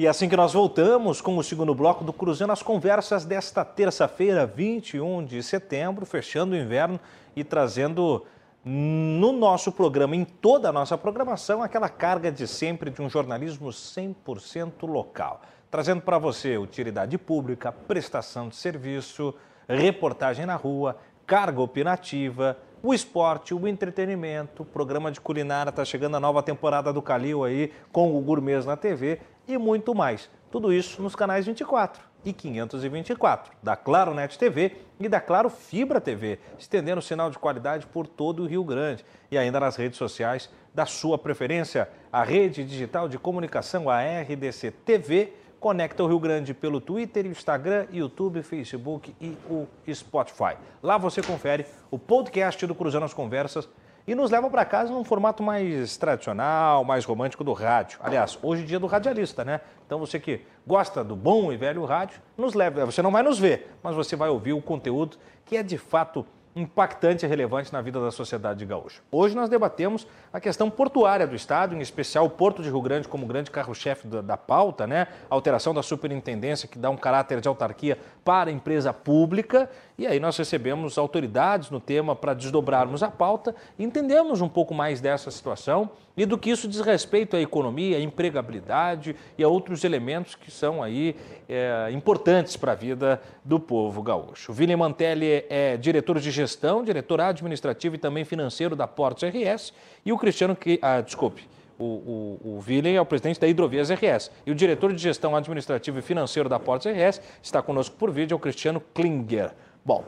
E 0.01 0.09
assim 0.09 0.29
que 0.29 0.37
nós 0.37 0.55
voltamos 0.55 1.21
com 1.21 1.37
o 1.37 1.43
segundo 1.43 1.75
bloco 1.75 2.03
do 2.03 2.13
Cruzando 2.13 2.53
as 2.53 2.63
Conversas 2.63 3.25
desta 3.25 3.65
terça-feira, 3.65 4.47
21 4.47 5.25
de 5.25 5.43
setembro, 5.43 6.07
fechando 6.07 6.55
o 6.55 6.59
inverno 6.59 6.99
e 7.37 7.45
trazendo 7.45 8.25
no 8.65 9.31
nosso 9.31 9.71
programa, 9.71 10.17
em 10.17 10.25
toda 10.25 10.71
a 10.71 10.73
nossa 10.73 10.97
programação, 10.97 11.63
aquela 11.63 11.89
carga 11.89 12.33
de 12.33 12.47
sempre 12.49 12.91
de 12.91 13.03
um 13.03 13.11
jornalismo 13.11 13.69
100% 13.69 14.87
local. 14.87 15.43
Trazendo 15.71 16.01
para 16.01 16.19
você 16.19 16.57
utilidade 16.57 17.19
pública, 17.19 17.71
prestação 17.71 18.49
de 18.49 18.57
serviço, 18.57 19.35
reportagem 19.69 20.47
na 20.47 20.57
rua, 20.57 20.97
carga 21.27 21.61
opinativa, 21.61 22.57
o 22.83 22.95
esporte, 22.95 23.53
o 23.53 23.69
entretenimento, 23.69 24.65
programa 24.65 25.11
de 25.11 25.21
culinária, 25.21 25.71
está 25.71 25.85
chegando 25.85 26.17
a 26.17 26.21
nova 26.21 26.43
temporada 26.43 26.93
do 26.93 27.03
Calil 27.03 27.45
aí, 27.45 27.73
com 27.93 28.17
o 28.17 28.21
Gourmet 28.21 28.65
na 28.65 28.77
TV 28.77 29.21
e 29.47 29.59
muito 29.59 29.95
mais. 29.95 30.31
Tudo 30.51 30.73
isso 30.73 31.03
nos 31.03 31.15
canais 31.17 31.45
24 31.45 32.14
e 32.25 32.33
524, 32.33 33.53
da 33.63 33.77
Claro 33.77 34.15
Net 34.15 34.39
TV 34.39 34.73
e 34.99 35.09
da 35.09 35.21
Claro 35.21 35.51
Fibra 35.51 36.01
TV, 36.01 36.39
estendendo 36.59 36.99
o 36.99 37.03
sinal 37.03 37.31
de 37.31 37.39
qualidade 37.39 37.87
por 37.87 38.07
todo 38.07 38.43
o 38.43 38.47
Rio 38.47 38.65
Grande 38.65 39.05
e 39.31 39.39
ainda 39.39 39.61
nas 39.61 39.77
redes 39.77 39.99
sociais 39.99 40.51
da 40.75 40.87
sua 40.87 41.19
preferência. 41.19 41.89
A 42.13 42.23
rede 42.23 42.65
digital 42.65 43.09
de 43.09 43.19
comunicação, 43.19 43.91
a 43.91 44.01
RDC 44.01 44.71
TV, 44.85 45.33
conecta 45.61 46.03
o 46.03 46.07
Rio 46.07 46.19
Grande 46.19 46.53
pelo 46.53 46.81
Twitter, 46.81 47.25
Instagram, 47.25 47.87
YouTube, 47.91 48.43
Facebook 48.43 49.15
e 49.21 49.37
o 49.49 49.67
Spotify. 49.93 50.57
Lá 50.83 50.99
você 50.99 51.23
confere 51.23 51.65
o 51.91 51.99
podcast 51.99 52.67
do 52.67 52.75
Cruzando 52.75 53.05
as 53.05 53.15
Conversas 53.15 53.69
e 54.07 54.15
nos 54.15 54.31
leva 54.31 54.51
para 54.51 54.65
casa 54.65 54.93
num 54.93 55.05
formato 55.05 55.43
mais 55.43 55.97
tradicional, 55.97 56.85
mais 56.85 57.05
romântico 57.05 57.43
do 57.43 57.53
rádio. 57.53 57.99
Aliás, 58.03 58.39
hoje 58.43 58.63
é 58.63 58.67
dia 58.67 58.79
do 58.79 58.87
radialista, 58.87 59.45
né? 59.45 59.61
Então 59.87 59.99
você 59.99 60.21
que 60.21 60.43
gosta 60.67 61.03
do 61.03 61.17
bom 61.17 61.53
e 61.53 61.57
velho 61.57 61.85
rádio, 61.85 62.21
nos 62.37 62.55
leva. 62.55 62.85
Você 62.85 63.01
não 63.03 63.11
vai 63.11 63.23
nos 63.23 63.39
ver, 63.39 63.75
mas 63.83 63.95
você 63.95 64.15
vai 64.15 64.29
ouvir 64.29 64.53
o 64.53 64.61
conteúdo 64.61 65.17
que 65.45 65.57
é 65.57 65.63
de 65.63 65.79
fato 65.79 66.27
impactante 66.57 67.27
e 67.27 67.29
relevante 67.29 67.73
na 67.73 67.81
vida 67.81 68.01
da 68.01 68.11
sociedade 68.11 68.65
gaúcha. 68.65 69.03
Hoje 69.11 69.35
nós 69.35 69.49
debatemos 69.49 70.07
a 70.33 70.39
questão 70.39 70.71
portuária 70.71 71.27
do 71.27 71.35
Estado, 71.35 71.75
em 71.75 71.81
especial 71.81 72.27
o 72.27 72.31
Porto 72.31 72.63
de 72.63 72.69
Rio 72.69 72.81
Grande 72.81 73.09
como 73.09 73.27
grande 73.27 73.51
carro-chefe 73.51 74.07
da, 74.07 74.21
da, 74.21 74.37
pauta, 74.37 74.87
né? 74.87 75.09
A 75.29 75.35
alteração 75.35 75.75
da 75.75 75.83
superintendência 75.83 76.69
que 76.69 76.79
dá 76.79 76.91
um 76.91 76.97
caráter 76.97 77.41
de 77.41 77.49
autarquia 77.49 77.99
para 78.25 78.51
a 78.51 78.53
empresa 78.53 78.93
pública. 78.93 79.69
E 79.97 80.09
aí 80.09 80.19
nós 80.19 80.37
recebemos 80.37 80.99
autoridades 80.99 81.71
no 81.71 81.79
tema 81.79 82.17
para 82.17 82.35
desdobrarmos 82.35 83.03
a 83.05 83.11
pauta 83.11 83.55
e 83.79 83.85
entendemos 83.85 84.41
um 84.41 84.49
pouco 84.49 84.75
mais 84.75 85.01
dessa 85.01 85.31
situação 85.31 85.91
e 86.17 86.27
do 86.27 86.37
que 86.37 86.51
isso 86.51 86.67
diz 86.67 86.81
respeito 86.81 87.37
à 87.37 87.41
economia, 87.41 87.97
à 87.97 88.01
empregabilidade 88.01 89.15
e 89.39 89.45
a 89.45 89.49
outros 89.49 89.85
elementos 89.85 90.35
que 90.35 90.51
são 90.51 90.83
aí 90.83 91.15
é, 91.49 91.91
importantes 91.93 92.57
para 92.57 92.73
a 92.73 92.75
vida 92.75 93.23
do 93.45 93.61
povo 93.61 94.03
gaúcho. 94.03 94.53
Vini 94.53 94.75
Mantelli 94.75 95.45
é 95.49 95.77
diretor 95.77 96.19
de 96.19 96.31
gestão, 96.33 96.83
diretor 96.83 97.21
administrativo 97.21 97.95
e 97.95 97.99
também 97.99 98.25
financeiro 98.25 98.75
da 98.75 98.89
Portos 98.89 99.23
RS 99.23 99.73
e 100.05 100.13
o 100.13 100.19
Cristiano, 100.19 100.57
que, 100.57 100.77
ah, 100.83 101.01
desculpe, 101.01 101.49
o, 101.79 101.85
o, 101.85 102.41
o 102.45 102.65
Willem 102.67 102.97
é 102.97 103.01
o 103.01 103.07
presidente 103.07 103.41
da 103.41 103.49
Hidrovias 103.49 103.91
RS. 103.91 104.31
E 104.47 104.51
o 104.51 104.55
diretor 104.55 104.93
de 104.93 105.03
gestão 105.03 105.35
administrativa 105.35 105.99
e 105.99 106.03
financeiro 106.03 106.49
da 106.49 106.59
Portos 106.59 106.87
RS 106.87 107.21
está 107.43 107.63
conosco 107.63 107.97
por 107.97 108.11
vídeo, 108.11 108.35
é 108.35 108.37
o 108.37 108.41
Cristiano 108.41 108.81
Klinger. 108.81 109.53
Bom, 109.85 110.05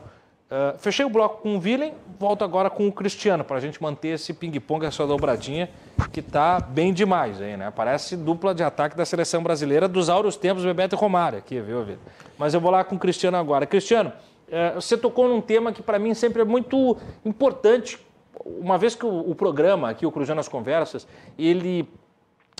uh, 0.49 0.77
fechei 0.79 1.05
o 1.05 1.09
bloco 1.09 1.41
com 1.41 1.55
o 1.55 1.59
Willem, 1.59 1.93
volto 2.19 2.43
agora 2.43 2.69
com 2.69 2.87
o 2.87 2.91
Cristiano, 2.91 3.43
para 3.43 3.57
a 3.57 3.59
gente 3.59 3.81
manter 3.81 4.09
esse 4.09 4.33
ping-pong, 4.33 4.85
essa 4.85 5.05
dobradinha, 5.05 5.69
que 6.11 6.19
está 6.19 6.59
bem 6.59 6.91
demais 6.91 7.39
aí, 7.39 7.55
né? 7.55 7.71
Parece 7.71 8.17
dupla 8.17 8.55
de 8.55 8.63
ataque 8.63 8.97
da 8.97 9.05
seleção 9.05 9.43
brasileira 9.43 9.87
dos 9.87 10.09
áureos 10.09 10.35
tempos 10.35 10.63
Bebeto 10.63 10.95
e 10.95 10.97
Romário 10.97 11.37
aqui, 11.37 11.61
viu, 11.61 11.79
Willem? 11.79 11.99
Mas 12.37 12.53
eu 12.53 12.59
vou 12.59 12.71
lá 12.71 12.83
com 12.83 12.95
o 12.95 12.99
Cristiano 12.99 13.37
agora. 13.37 13.67
Cristiano, 13.67 14.11
uh, 14.47 14.81
você 14.81 14.97
tocou 14.97 15.27
num 15.27 15.41
tema 15.41 15.71
que 15.71 15.83
para 15.83 15.99
mim 15.99 16.13
sempre 16.13 16.41
é 16.41 16.45
muito 16.45 16.97
importante 17.23 17.99
uma 18.45 18.77
vez 18.77 18.95
que 18.95 19.05
o, 19.05 19.29
o 19.29 19.35
programa 19.35 19.89
aqui, 19.89 20.05
o 20.05 20.11
Cruzando 20.11 20.39
as 20.39 20.47
Conversas, 20.47 21.07
ele, 21.37 21.87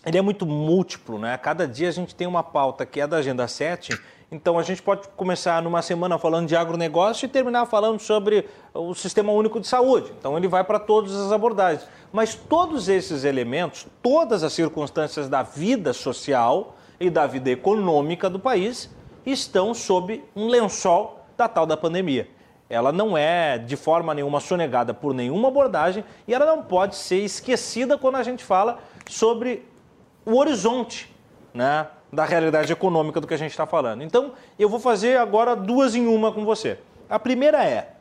ele 0.06 0.18
é 0.18 0.22
muito 0.22 0.46
múltiplo, 0.46 1.18
né? 1.18 1.38
Cada 1.38 1.68
dia 1.68 1.90
a 1.90 1.92
gente 1.92 2.14
tem 2.16 2.28
uma 2.28 2.44
pauta 2.44 2.86
que 2.86 3.02
é 3.02 3.08
da 3.08 3.18
Agenda 3.18 3.48
7, 3.48 4.00
então 4.32 4.60
a 4.60 4.64
gente 4.64 4.82
pode 4.82 5.08
começar 5.16 5.62
numa 5.62 5.82
semana 5.82 6.18
falando 6.18 6.48
de 6.48 6.56
agronegócio 6.56 7.26
e 7.26 7.30
terminar 7.30 7.66
falando 7.66 8.00
sobre 8.00 8.46
o 8.74 8.94
Sistema 8.94 9.32
Único 9.32 9.60
de 9.60 9.68
Saúde. 9.68 10.12
Então 10.20 10.38
ele 10.38 10.48
vai 10.48 10.64
para 10.64 10.80
todas 10.80 11.16
as 11.16 11.32
abordagens. 11.32 11.88
Mas 12.12 12.36
todos 12.36 12.90
esses 12.90 13.24
elementos, 13.24 13.88
todas 14.02 14.44
as 14.44 14.52
circunstâncias 14.52 15.30
da 15.30 15.44
vida 15.44 15.94
social 15.94 16.76
e 17.00 17.10
da 17.10 17.26
vida 17.26 17.50
econômica 17.50 18.30
do 18.30 18.40
país 18.40 18.90
estão 19.26 19.74
sob 19.74 20.24
um 20.36 20.48
lençol 20.48 21.26
da 21.38 21.48
tal 21.48 21.66
da 21.66 21.78
pandemia 21.78 22.28
ela 22.70 22.92
não 22.92 23.18
é 23.18 23.58
de 23.58 23.76
forma 23.76 24.14
nenhuma 24.14 24.40
sonegada 24.40 24.94
por 24.94 25.14
nenhuma 25.14 25.48
abordagem 25.48 26.04
e 26.28 26.34
ela 26.34 26.46
não 26.46 26.62
pode 26.62 26.96
ser 26.96 27.20
esquecida 27.20 27.98
quando 27.98 28.16
a 28.16 28.24
gente 28.24 28.44
fala 28.44 28.80
sobre 29.08 29.66
o 30.26 30.36
horizonte 30.36 31.14
né, 31.54 31.88
da 32.12 32.26
realidade 32.26 32.72
econômica 32.72 33.20
do 33.20 33.28
que 33.28 33.34
a 33.34 33.38
gente 33.38 33.52
está 33.52 33.66
falando. 33.66 34.04
Então, 34.04 34.34
eu 34.58 34.70
vou 34.70 34.80
fazer 34.80 35.18
agora 35.18 35.56
duas 35.56 35.96
em 35.96 36.08
uma 36.08 36.32
com 36.32 36.46
você. 36.46 36.80
A 37.10 37.20
primeira 37.20 37.64
é: 37.64 37.94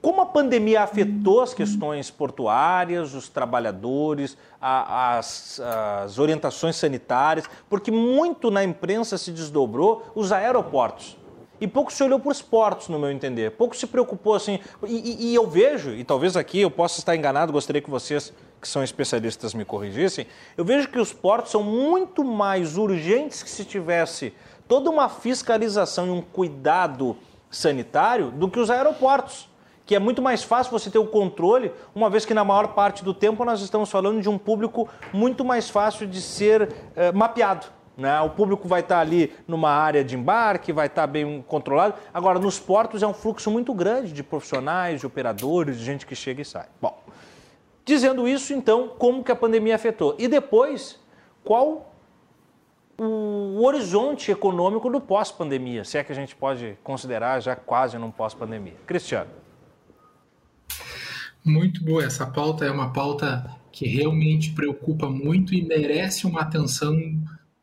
como 0.00 0.20
a 0.20 0.26
pandemia 0.26 0.82
afetou 0.82 1.40
as 1.40 1.54
questões 1.54 2.10
portuárias, 2.10 3.14
os 3.14 3.28
trabalhadores, 3.28 4.36
a, 4.60 5.16
as, 5.18 5.60
as 5.60 6.18
orientações 6.18 6.76
sanitárias, 6.76 7.48
porque 7.68 7.90
muito 7.90 8.50
na 8.50 8.62
imprensa 8.62 9.16
se 9.16 9.32
desdobrou 9.32 10.10
os 10.14 10.32
aeroportos 10.32 11.16
e 11.64 11.66
pouco 11.66 11.90
se 11.90 12.04
olhou 12.04 12.20
para 12.20 12.30
os 12.30 12.42
portos, 12.42 12.88
no 12.88 12.98
meu 12.98 13.10
entender. 13.10 13.52
Pouco 13.52 13.74
se 13.74 13.86
preocupou 13.86 14.34
assim. 14.34 14.58
E, 14.86 14.92
e, 14.92 15.30
e, 15.30 15.34
eu 15.34 15.46
vejo, 15.46 15.92
e 15.92 16.04
talvez 16.04 16.36
aqui 16.36 16.60
eu 16.60 16.70
possa 16.70 16.98
estar 16.98 17.16
enganado, 17.16 17.54
gostaria 17.54 17.80
que 17.80 17.88
vocês, 17.88 18.34
que 18.60 18.68
são 18.68 18.84
especialistas, 18.84 19.54
me 19.54 19.64
corrigissem. 19.64 20.26
Eu 20.58 20.64
vejo 20.64 20.88
que 20.88 20.98
os 20.98 21.10
portos 21.10 21.50
são 21.50 21.62
muito 21.62 22.22
mais 22.22 22.76
urgentes 22.76 23.42
que 23.42 23.48
se 23.48 23.64
tivesse 23.64 24.34
toda 24.68 24.90
uma 24.90 25.08
fiscalização 25.08 26.06
e 26.06 26.10
um 26.10 26.20
cuidado 26.20 27.16
sanitário 27.50 28.30
do 28.30 28.46
que 28.46 28.60
os 28.60 28.68
aeroportos. 28.68 29.48
Que 29.86 29.94
é 29.94 29.98
muito 29.98 30.20
mais 30.20 30.42
fácil 30.42 30.70
você 30.70 30.90
ter 30.90 30.98
o 30.98 31.06
controle, 31.06 31.72
uma 31.94 32.10
vez 32.10 32.26
que 32.26 32.34
na 32.34 32.44
maior 32.44 32.74
parte 32.74 33.02
do 33.02 33.14
tempo 33.14 33.42
nós 33.42 33.62
estamos 33.62 33.90
falando 33.90 34.20
de 34.20 34.28
um 34.28 34.36
público 34.36 34.86
muito 35.14 35.42
mais 35.46 35.70
fácil 35.70 36.06
de 36.06 36.20
ser 36.20 36.74
eh, 36.94 37.10
mapeado. 37.10 37.66
Né? 37.96 38.20
O 38.20 38.30
público 38.30 38.66
vai 38.66 38.80
estar 38.80 39.00
ali 39.00 39.32
numa 39.46 39.70
área 39.70 40.04
de 40.04 40.16
embarque, 40.16 40.72
vai 40.72 40.86
estar 40.86 41.06
bem 41.06 41.42
controlado. 41.46 41.94
Agora, 42.12 42.38
nos 42.38 42.58
portos 42.58 43.02
é 43.02 43.06
um 43.06 43.14
fluxo 43.14 43.50
muito 43.50 43.72
grande 43.72 44.12
de 44.12 44.22
profissionais, 44.22 45.00
de 45.00 45.06
operadores, 45.06 45.78
de 45.78 45.84
gente 45.84 46.04
que 46.04 46.16
chega 46.16 46.42
e 46.42 46.44
sai. 46.44 46.66
Bom, 46.80 46.98
dizendo 47.84 48.26
isso, 48.26 48.52
então, 48.52 48.88
como 48.98 49.22
que 49.22 49.30
a 49.30 49.36
pandemia 49.36 49.76
afetou? 49.76 50.16
E 50.18 50.26
depois, 50.26 50.98
qual 51.44 51.94
o 52.98 53.64
horizonte 53.64 54.30
econômico 54.30 54.90
do 54.90 55.00
pós-pandemia, 55.00 55.84
se 55.84 55.98
é 55.98 56.04
que 56.04 56.12
a 56.12 56.14
gente 56.14 56.34
pode 56.34 56.76
considerar 56.82 57.40
já 57.40 57.56
quase 57.56 57.98
num 57.98 58.10
pós-pandemia? 58.10 58.76
Cristiano. 58.86 59.30
Muito 61.44 61.84
boa. 61.84 62.02
Essa 62.02 62.26
pauta 62.26 62.64
é 62.64 62.70
uma 62.70 62.92
pauta 62.92 63.50
que 63.70 63.86
realmente 63.86 64.52
preocupa 64.52 65.10
muito 65.10 65.52
e 65.52 65.62
merece 65.62 66.26
uma 66.26 66.40
atenção 66.40 66.96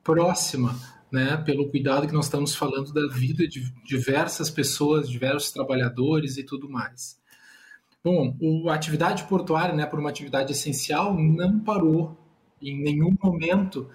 próxima, 0.03 0.77
né, 1.11 1.37
pelo 1.37 1.69
cuidado 1.69 2.07
que 2.07 2.13
nós 2.13 2.25
estamos 2.25 2.55
falando 2.55 2.93
da 2.93 3.07
vida 3.13 3.47
de 3.47 3.71
diversas 3.83 4.49
pessoas, 4.49 5.09
diversos 5.09 5.51
trabalhadores 5.51 6.37
e 6.37 6.43
tudo 6.43 6.69
mais. 6.69 7.19
Bom, 8.03 8.35
a 8.67 8.73
atividade 8.73 9.25
portuária, 9.25 9.75
né, 9.75 9.85
por 9.85 9.99
uma 9.99 10.09
atividade 10.09 10.51
essencial, 10.51 11.15
não 11.15 11.59
parou 11.59 12.17
em 12.61 12.81
nenhum 12.81 13.15
momento 13.21 13.89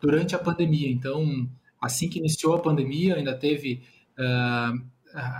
durante 0.00 0.34
a 0.34 0.38
pandemia. 0.38 0.90
Então, 0.90 1.48
assim 1.80 2.08
que 2.08 2.18
iniciou 2.18 2.54
a 2.54 2.60
pandemia, 2.60 3.16
ainda 3.16 3.34
teve 3.34 3.82
uh, 4.18 4.84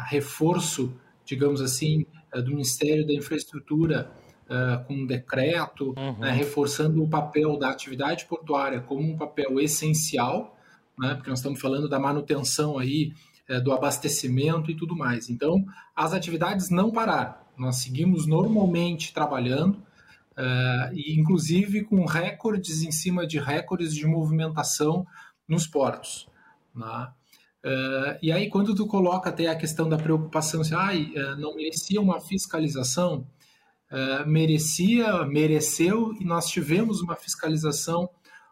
reforço, 0.07 0.95
digamos 1.25 1.61
assim, 1.61 2.07
uh, 2.35 2.43
do 2.43 2.51
Ministério 2.51 3.05
da 3.07 3.13
Infraestrutura 3.13 4.11
uh, 4.53 4.85
com 4.85 4.95
um 4.95 5.07
decreto, 5.07 5.95
uhum. 5.97 6.19
né, 6.19 6.31
reforçando 6.31 7.03
o 7.03 7.09
papel 7.09 7.59
da 7.59 7.71
atividade 7.71 8.27
portuária 8.27 8.81
como 8.81 9.11
um 9.11 9.17
papel 9.17 9.59
essencial, 9.59 10.57
né, 10.99 11.15
porque 11.15 11.31
nós 11.31 11.39
estamos 11.39 11.61
falando 11.61 11.89
da 11.89 11.99
manutenção 11.99 12.79
aí, 12.79 13.13
uh, 13.49 13.61
do 13.63 13.73
abastecimento 13.73 14.71
e 14.71 14.77
tudo 14.77 14.95
mais. 14.95 15.31
Então, 15.31 15.65
as 15.97 16.13
atividades 16.13 16.71
não 16.71 16.91
pararam. 16.91 17.35
Nós 17.57 17.77
seguimos 17.77 18.27
normalmente 18.27 19.13
trabalhando, 19.15 19.77
uh, 19.77 20.95
e 20.95 21.19
inclusive 21.19 21.85
com 21.85 22.05
recordes 22.05 22.83
em 22.83 22.93
cima 22.93 23.27
de 23.27 23.39
recordes 23.39 23.95
de 23.95 24.07
movimentação 24.07 25.07
nos 25.49 25.67
portos. 25.67 26.29
Né? 26.75 27.09
Uh, 27.65 28.19
e 28.21 28.33
aí, 28.33 28.49
quando 28.49 28.75
tu 28.75 28.87
coloca 28.87 29.31
até 29.31 29.47
a 29.47 29.55
questão 29.55 29.89
da 29.89 29.97
preocupação, 29.97 30.63
assim, 30.63 30.75
ah, 30.75 31.37
não 31.37 31.55
merecia 31.55 32.01
uma 32.01 32.21
fiscalização, 32.21 33.25
uh, 33.93 34.29
merecia, 34.29 35.25
mereceu, 35.27 36.15
e 36.19 36.25
nós 36.25 36.47
tivemos 36.47 37.01
uma 37.01 37.15
fiscalização 37.15 38.09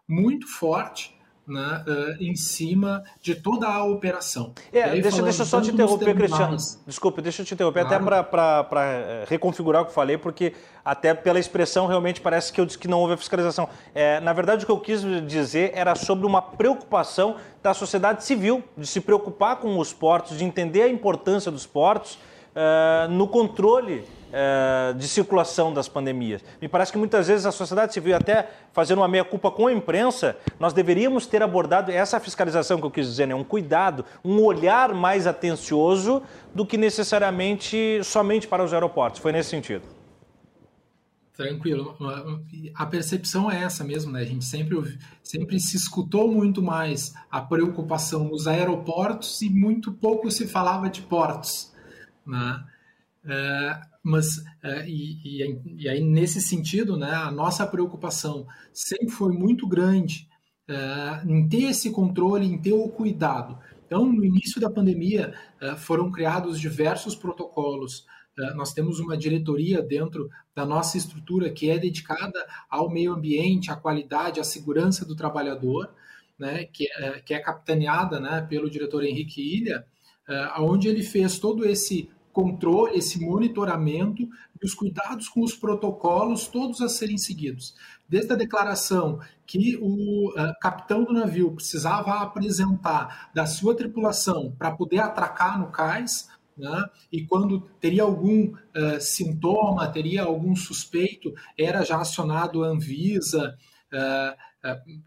muito 0.07 0.47
forte 0.47 1.18
né, 1.51 1.84
uh, 1.86 2.22
em 2.22 2.36
cima 2.36 3.03
de 3.20 3.34
toda 3.34 3.66
a 3.66 3.84
operação. 3.84 4.55
É, 4.72 4.84
aí, 4.84 5.03
deixa, 5.03 5.20
deixa 5.22 5.43
eu 5.43 5.47
só 5.47 5.61
te 5.61 5.70
interromper, 5.70 6.14
Cristiano. 6.14 6.57
Desculpe, 6.86 7.20
deixa 7.20 7.43
eu 7.43 7.47
te 7.47 7.55
interromper, 7.55 7.84
claro. 7.86 8.14
até 8.14 8.22
para 8.22 8.84
eh, 8.84 9.24
reconfigurar 9.28 9.82
o 9.82 9.84
que 9.84 9.91
eu 9.91 9.95
falei, 9.95 10.16
porque 10.16 10.53
até 10.84 11.12
pela 11.12 11.41
expressão 11.41 11.86
realmente 11.86 12.20
parece 12.20 12.53
que 12.53 12.61
eu 12.61 12.66
disse 12.66 12.78
que 12.78 12.86
não 12.86 13.01
houve 13.01 13.14
a 13.14 13.16
fiscalização. 13.16 13.68
É, 13.95 14.20
na 14.20 14.32
verdade, 14.32 14.62
o 14.62 14.66
que 14.66 14.72
eu 14.72 14.78
quis 14.78 15.03
dizer 15.26 15.72
era 15.74 15.95
sobre 15.95 16.24
uma 16.24 16.41
preocupação 16.41 17.36
da 17.62 17.74
sociedade 17.74 18.24
civil, 18.24 18.62
de 18.76 18.86
se 18.86 19.01
preocupar 19.01 19.57
com 19.57 19.76
os 19.78 19.93
portos, 19.93 20.38
de 20.38 20.45
entender 20.45 20.82
a 20.82 20.88
importância 20.88 21.51
dos 21.51 21.66
portos 21.66 22.18
uh, 22.51 23.11
no 23.11 23.28
controle 23.28 24.05
uh, 24.30 24.94
de 24.94 25.07
circulação 25.07 25.72
das 25.72 25.88
pandemias. 25.88 26.42
Me 26.61 26.68
parece 26.68 26.92
que 26.92 26.98
muitas 26.98 27.28
vezes 27.28 27.46
a 27.46 27.53
sociedade 27.53 27.92
civil, 27.92 28.16
até 28.16 28.48
fazendo 28.72 28.98
uma 28.98 29.09
meia-culpa 29.09 29.51
com 29.51 29.66
a 29.66 29.72
imprensa, 29.72 30.36
nós 30.59 30.72
deveríamos 30.72 31.26
ter 31.26 31.42
abordado 31.42 31.90
essa 31.90 32.18
fiscalização 32.20 32.78
que 32.78 32.86
eu 32.86 32.90
quis 32.90 33.07
dizer, 33.07 33.26
né? 33.26 33.34
um 33.34 33.44
cuidado, 33.44 34.05
um 34.24 34.42
olhar 34.42 34.94
mais 34.94 35.26
atencioso 35.26 36.22
do 36.55 36.64
que 36.64 36.76
necessariamente 36.76 38.01
somente 38.05 38.46
para 38.46 38.62
os 38.62 38.72
aeroportos. 38.72 39.20
Foi 39.20 39.32
nesse 39.32 39.51
sentido. 39.51 40.01
Tranquilo. 41.40 41.96
A 42.74 42.84
percepção 42.84 43.51
é 43.51 43.62
essa 43.62 43.82
mesmo, 43.82 44.12
né? 44.12 44.20
A 44.20 44.24
gente 44.26 44.44
sempre, 44.44 44.98
sempre 45.22 45.59
se 45.59 45.74
escutou 45.74 46.30
muito 46.30 46.62
mais 46.62 47.14
a 47.30 47.40
preocupação 47.40 48.24
nos 48.24 48.46
aeroportos 48.46 49.40
e 49.40 49.48
muito 49.48 49.90
pouco 49.90 50.30
se 50.30 50.46
falava 50.46 50.90
de 50.90 51.01
portos. 51.01 51.69
Né? 52.30 52.64
É, 53.24 53.80
mas 54.02 54.42
é, 54.62 54.88
e, 54.88 55.42
e, 55.76 55.88
aí 55.88 56.00
nesse 56.00 56.40
sentido, 56.40 56.96
né, 56.96 57.10
a 57.10 57.30
nossa 57.30 57.66
preocupação 57.66 58.46
sempre 58.72 59.10
foi 59.10 59.32
muito 59.32 59.66
grande 59.66 60.28
é, 60.68 61.22
em 61.26 61.46
ter 61.48 61.64
esse 61.64 61.90
controle, 61.90 62.46
em 62.46 62.56
ter 62.56 62.72
o 62.72 62.88
cuidado. 62.88 63.58
Então, 63.86 64.06
no 64.06 64.24
início 64.24 64.60
da 64.60 64.70
pandemia, 64.70 65.34
foram 65.78 66.12
criados 66.12 66.60
diversos 66.60 67.16
protocolos 67.16 68.06
nós 68.54 68.72
temos 68.72 69.00
uma 69.00 69.18
diretoria 69.18 69.82
dentro 69.82 70.30
da 70.54 70.64
nossa 70.64 70.96
estrutura 70.96 71.50
que 71.50 71.68
é 71.68 71.78
dedicada 71.78 72.46
ao 72.70 72.88
meio 72.88 73.12
ambiente, 73.12 73.70
à 73.70 73.76
qualidade, 73.76 74.40
à 74.40 74.44
segurança 74.44 75.04
do 75.04 75.14
trabalhador, 75.14 75.92
né, 76.38 76.64
que, 76.64 76.86
que 77.26 77.34
é 77.34 77.38
capitaneada 77.40 78.18
né, 78.18 78.40
pelo 78.48 78.70
diretor 78.70 79.04
Henrique 79.04 79.42
Ilha, 79.42 79.84
onde 80.58 80.88
ele 80.88 81.02
fez 81.02 81.38
todo 81.38 81.66
esse 81.66 82.08
controle, 82.32 82.96
esse 82.96 83.20
monitoramento 83.20 84.22
e 84.22 84.64
os 84.64 84.74
cuidados 84.74 85.28
com 85.28 85.42
os 85.42 85.54
protocolos, 85.54 86.46
todos 86.46 86.80
a 86.80 86.88
serem 86.88 87.18
seguidos. 87.18 87.74
Desde 88.08 88.32
a 88.32 88.36
declaração 88.36 89.20
que 89.46 89.76
o 89.80 90.30
uh, 90.30 90.54
capitão 90.60 91.04
do 91.04 91.12
navio 91.12 91.52
precisava 91.52 92.20
apresentar 92.20 93.30
da 93.34 93.46
sua 93.46 93.74
tripulação 93.74 94.54
para 94.58 94.70
poder 94.72 94.98
atracar 94.98 95.58
no 95.58 95.70
cais, 95.70 96.28
né? 96.56 96.84
e 97.10 97.24
quando 97.24 97.60
teria 97.80 98.02
algum 98.02 98.52
uh, 98.52 99.00
sintoma, 99.00 99.88
teria 99.88 100.22
algum 100.22 100.54
suspeito, 100.54 101.32
era 101.58 101.82
já 101.82 102.00
acionado 102.00 102.62
a 102.62 102.68
Anvisa, 102.68 103.56
uh, 103.92 104.50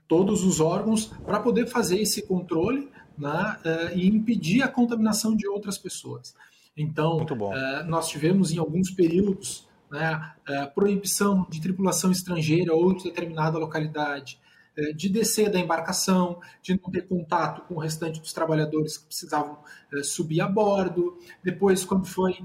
todos 0.08 0.44
os 0.44 0.60
órgãos, 0.60 1.06
para 1.26 1.40
poder 1.40 1.68
fazer 1.68 2.02
esse 2.02 2.26
controle 2.26 2.90
né? 3.16 3.60
e 3.94 4.08
impedir 4.08 4.64
a 4.64 4.68
contaminação 4.68 5.36
de 5.36 5.48
outras 5.48 5.78
pessoas. 5.78 6.34
Então, 6.76 7.18
uh, 7.18 7.86
nós 7.86 8.10
tivemos 8.10 8.52
em 8.52 8.58
alguns 8.58 8.90
períodos 8.90 9.68
né, 9.92 10.34
uh, 10.50 10.74
proibição 10.74 11.46
de 11.48 11.62
tripulação 11.62 12.12
estrangeira 12.12 12.74
ou 12.74 12.94
de 12.96 13.04
determinada 13.04 13.60
localidade, 13.60 14.40
uh, 14.76 14.92
de 14.96 15.08
descer 15.08 15.52
da 15.52 15.60
embarcação, 15.60 16.42
de 16.64 16.74
não 16.74 16.92
ter 16.92 17.08
contato 17.08 17.62
com 17.68 17.76
o 17.76 17.80
restante 17.80 18.20
dos 18.20 18.34
trabalhadores 18.34 18.98
que 18.98 19.06
precisavam 19.06 19.60
subir 20.04 20.42
a 20.42 20.48
bordo. 20.48 21.16
Depois, 21.44 21.86
quando 21.86 22.08
foi 22.08 22.36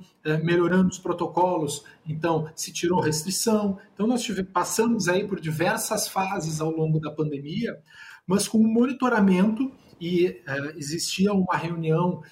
melhorando 0.44 0.90
os 0.90 0.98
protocolos, 0.98 1.84
então 2.06 2.50
se 2.54 2.70
tirou 2.70 3.00
restrição. 3.00 3.78
Então, 3.94 4.06
nós 4.06 4.22
tivemos, 4.22 4.52
passamos 4.52 5.08
aí 5.08 5.26
por 5.26 5.40
diversas 5.40 6.06
fases 6.06 6.60
ao 6.60 6.70
longo 6.70 7.00
da 7.00 7.10
pandemia, 7.10 7.80
mas 8.26 8.46
com 8.46 8.58
um 8.58 8.70
monitoramento 8.70 9.72
e 9.98 10.38
existia 10.76 11.32
uma 11.32 11.56
reunião 11.56 12.22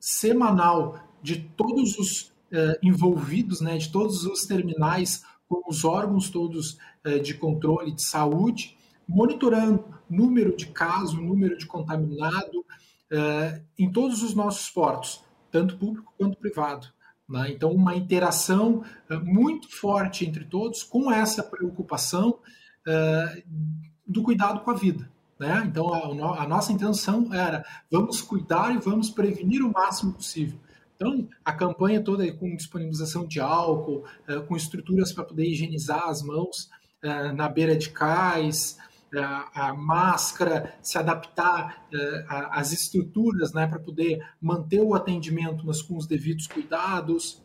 semanal 0.00 1.09
de 1.22 1.40
todos 1.56 1.98
os 1.98 2.32
eh, 2.52 2.78
envolvidos, 2.82 3.60
né, 3.60 3.76
de 3.78 3.90
todos 3.90 4.24
os 4.24 4.44
terminais, 4.44 5.22
com 5.48 5.62
os 5.68 5.84
órgãos 5.84 6.30
todos 6.30 6.78
eh, 7.04 7.18
de 7.18 7.34
controle 7.34 7.92
de 7.92 8.02
saúde, 8.02 8.76
monitorando 9.06 9.84
número 10.08 10.56
de 10.56 10.66
casos, 10.66 11.14
número 11.14 11.56
de 11.56 11.66
contaminado 11.66 12.64
eh, 13.10 13.62
em 13.78 13.90
todos 13.90 14.22
os 14.22 14.34
nossos 14.34 14.68
portos, 14.68 15.22
tanto 15.50 15.76
público 15.76 16.12
quanto 16.18 16.38
privado. 16.38 16.88
Né? 17.28 17.52
Então, 17.52 17.70
uma 17.70 17.94
interação 17.94 18.82
muito 19.22 19.70
forte 19.70 20.26
entre 20.26 20.44
todos, 20.44 20.82
com 20.82 21.12
essa 21.12 21.44
preocupação 21.44 22.40
do 24.04 24.22
cuidado 24.24 24.60
com 24.60 24.70
a 24.72 24.74
vida. 24.74 25.08
Né? 25.38 25.62
Então, 25.66 25.94
a, 25.94 26.42
a, 26.42 26.48
nossa 26.48 26.72
intenção 26.72 27.32
era 27.32 27.64
vamos 27.90 28.20
cuidar 28.20 28.74
e 28.74 28.78
vamos 28.78 29.08
prevenir 29.08 29.64
o 29.64 29.72
máximo 29.72 30.12
possível. 30.12 30.58
Então, 31.00 31.26
a 31.42 31.50
campanha 31.54 32.02
toda 32.02 32.30
com 32.30 32.54
disponibilização 32.54 33.26
de 33.26 33.40
álcool, 33.40 34.04
eh, 34.28 34.38
com 34.40 34.54
estruturas 34.54 35.14
para 35.14 35.24
poder 35.24 35.46
higienizar 35.46 36.06
as 36.06 36.22
mãos 36.22 36.68
eh, 37.02 37.32
na 37.32 37.48
beira 37.48 37.74
de 37.74 37.88
cais, 37.88 38.76
eh, 39.14 39.18
a 39.18 39.72
máscara, 39.72 40.74
se 40.82 40.98
adaptar 40.98 41.88
às 42.50 42.72
estruturas 42.72 43.54
né, 43.54 43.66
para 43.66 43.78
poder 43.78 44.22
manter 44.42 44.82
o 44.82 44.94
atendimento, 44.94 45.64
mas 45.64 45.80
com 45.80 45.96
os 45.96 46.06
devidos 46.06 46.46
cuidados, 46.46 47.42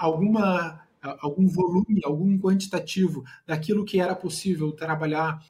alguma 0.00 0.80
algum 1.20 1.48
volume, 1.48 2.00
algum 2.04 2.38
quantitativo 2.38 3.24
daquilo 3.44 3.84
que 3.84 4.00
era 4.00 4.14
possível 4.14 4.70
trabalhar 4.70 5.42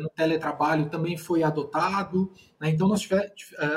no 0.00 0.08
teletrabalho 0.08 0.90
também 0.90 1.16
foi 1.16 1.44
adotado. 1.44 2.32
Né? 2.58 2.70
Então, 2.70 2.88
nós 2.88 3.02
tiver, 3.02 3.32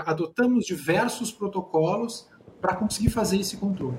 adotamos 0.08 0.66
diversos 0.66 1.32
protocolos 1.32 2.29
para 2.62 2.76
conseguir 2.76 3.10
fazer 3.10 3.40
esse 3.40 3.58
controle. 3.58 3.98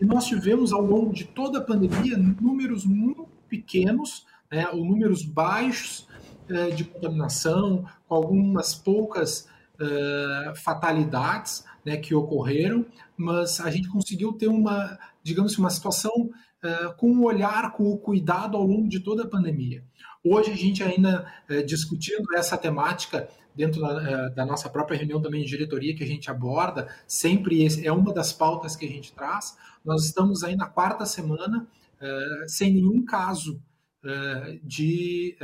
E 0.00 0.04
nós 0.04 0.26
tivemos 0.26 0.72
ao 0.72 0.82
longo 0.82 1.12
de 1.12 1.24
toda 1.24 1.58
a 1.58 1.62
pandemia 1.62 2.16
números 2.16 2.84
muito 2.84 3.28
pequenos, 3.48 4.26
né, 4.50 4.68
ou 4.68 4.84
números 4.84 5.24
baixos 5.24 6.08
eh, 6.48 6.70
de 6.70 6.84
contaminação, 6.84 7.84
com 8.08 8.14
algumas 8.14 8.74
poucas 8.74 9.48
eh, 9.80 10.52
fatalidades 10.56 11.64
né, 11.84 11.96
que 11.96 12.14
ocorreram, 12.14 12.84
mas 13.16 13.60
a 13.60 13.70
gente 13.70 13.88
conseguiu 13.88 14.32
ter 14.32 14.48
uma, 14.48 14.98
digamos, 15.22 15.56
uma 15.56 15.70
situação 15.70 16.30
eh, 16.62 16.94
com 16.96 17.10
um 17.10 17.24
olhar, 17.24 17.72
com 17.72 17.84
o 17.84 17.98
cuidado 17.98 18.56
ao 18.56 18.64
longo 18.64 18.88
de 18.88 19.00
toda 19.00 19.24
a 19.24 19.28
pandemia. 19.28 19.84
Hoje 20.24 20.52
a 20.52 20.56
gente 20.56 20.82
ainda 20.82 21.26
discutindo 21.66 22.34
essa 22.36 22.56
temática 22.56 23.28
dentro 23.54 23.80
da, 23.80 24.10
eh, 24.10 24.30
da, 24.30 24.46
nossa 24.46 24.68
própria 24.68 24.96
reunião 24.96 25.20
também 25.20 25.42
de 25.42 25.48
diretoria 25.48 25.94
que 25.94 26.02
a 26.02 26.06
gente 26.06 26.30
aborda, 26.30 26.88
sempre 27.06 27.62
esse, 27.62 27.86
é 27.86 27.92
uma 27.92 28.12
das 28.12 28.32
pautas 28.32 28.74
que 28.74 28.86
a 28.86 28.88
gente 28.88 29.12
traz. 29.12 29.56
Nós 29.84 30.04
estamos 30.06 30.42
aí 30.42 30.56
na 30.56 30.66
quarta 30.66 31.04
semana 31.04 31.66
uh, 32.00 32.48
sem 32.48 32.72
nenhum 32.72 33.04
caso 33.04 33.60
uh, 34.04 34.58
de, 34.62 35.36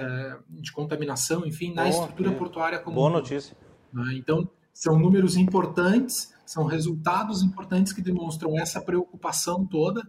de 0.49 0.73
contaminação, 0.73 1.47
enfim, 1.47 1.75
na 1.75 1.89
estrutura 1.89 2.33
portuária 2.33 2.79
como 2.79 2.97
Boa 2.97 3.11
notícia. 3.11 3.57
Né? 3.93 4.15
Então, 4.17 4.49
são 4.73 4.99
números 4.99 5.37
importantes, 5.37 6.33
são 6.47 6.65
resultados 6.65 7.43
importantes 7.43 7.93
que 7.93 8.01
demonstram 8.01 8.59
essa 8.59 8.81
preocupação 8.81 9.67
toda 9.67 10.03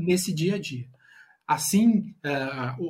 nesse 0.00 0.34
dia 0.34 0.56
a 0.56 0.58
dia. 0.58 0.86
Assim, 1.46 2.14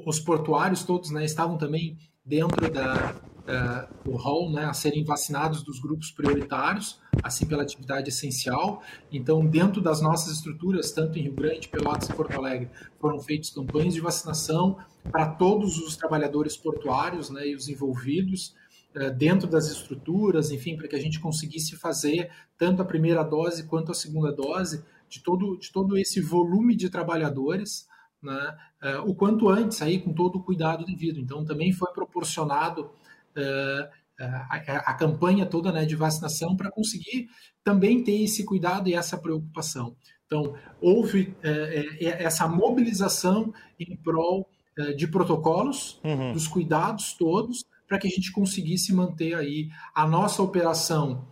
os 0.07 0.20
portuários 0.20 0.84
todos 0.84 1.11
né, 1.11 1.24
estavam 1.24 1.59
também 1.59 1.98
dentro 2.24 2.70
da, 2.72 3.14
uh, 3.44 4.11
o 4.11 4.16
rol 4.16 4.50
né, 4.50 4.64
a 4.64 4.72
serem 4.72 5.05
vacinados 5.05 5.62
dos 5.62 5.78
grupos 5.78 6.11
prioritários, 6.11 7.00
assim 7.22 7.46
pela 7.46 7.62
atividade 7.62 8.09
essencial. 8.09 8.82
Então, 9.12 9.44
dentro 9.46 9.80
das 9.80 10.00
nossas 10.00 10.36
estruturas, 10.36 10.92
tanto 10.92 11.18
em 11.18 11.22
Rio 11.22 11.34
Grande, 11.34 11.68
Pelotas 11.68 12.09
e 12.09 12.14
Porto 12.14 12.36
Alegre, 12.36 12.70
foram 13.00 13.18
feitas 13.20 13.50
campanhas 13.50 13.94
de 13.94 14.00
vacinação 14.00 14.78
para 15.11 15.26
todos 15.26 15.78
os 15.78 15.96
trabalhadores 15.96 16.57
portuários 16.57 17.30
né, 17.30 17.48
e 17.48 17.55
os 17.55 17.68
envolvidos 17.68 18.55
uh, 18.96 19.14
dentro 19.14 19.48
das 19.48 19.70
estruturas, 19.70 20.50
enfim, 20.50 20.76
para 20.76 20.88
que 20.88 20.96
a 20.96 21.00
gente 21.00 21.20
conseguisse 21.20 21.76
fazer 21.76 22.30
tanto 22.57 22.82
a 22.82 22.84
primeira 22.84 23.22
dose 23.22 23.64
quanto 23.64 23.92
a 23.92 23.94
segunda 23.94 24.32
dose 24.32 24.82
de 25.09 25.22
todo, 25.22 25.59
de 25.59 25.70
todo 25.70 25.96
esse 25.98 26.20
volume 26.20 26.74
de 26.74 26.88
trabalhadores. 26.88 27.86
Né, 28.25 28.57
uh, 28.83 29.11
o 29.11 29.14
quanto 29.14 29.51
antes, 29.51 29.83
aí 29.83 30.01
com 30.01 30.14
todo 30.14 30.37
o 30.37 30.43
cuidado 30.43 30.83
devido. 30.87 31.20
Então, 31.20 31.45
também 31.45 31.72
foi 31.72 31.93
proporcionado 31.93 32.87
uh, 33.37 33.89
a, 34.49 34.57
a, 34.91 34.95
campanha 34.95 35.45
toda 35.45 35.70
né, 35.70 35.85
de 35.85 35.95
vacinação 35.95 36.57
para 36.57 36.70
conseguir 36.70 37.29
também 37.62 38.03
ter 38.03 38.22
esse 38.22 38.43
cuidado 38.43 38.89
e 38.89 38.95
essa 38.95 39.18
preocupação. 39.18 39.95
Então, 40.25 40.55
houve 40.81 41.37
essa 42.01 42.49
mobilização 42.49 43.53
em 43.79 43.95
prol 43.97 44.49
de 44.97 45.07
protocolos, 45.07 46.01
uhum. 46.03 46.33
dos 46.33 46.49
cuidados 46.49 47.12
todos, 47.12 47.64
para 47.87 47.99
que 47.99 48.07
a 48.07 48.11
gente 48.11 48.33
conseguisse 48.33 48.93
manter 48.93 49.35
aí 49.35 49.68
a 49.95 50.07
nossa 50.07 50.43
operação 50.43 51.29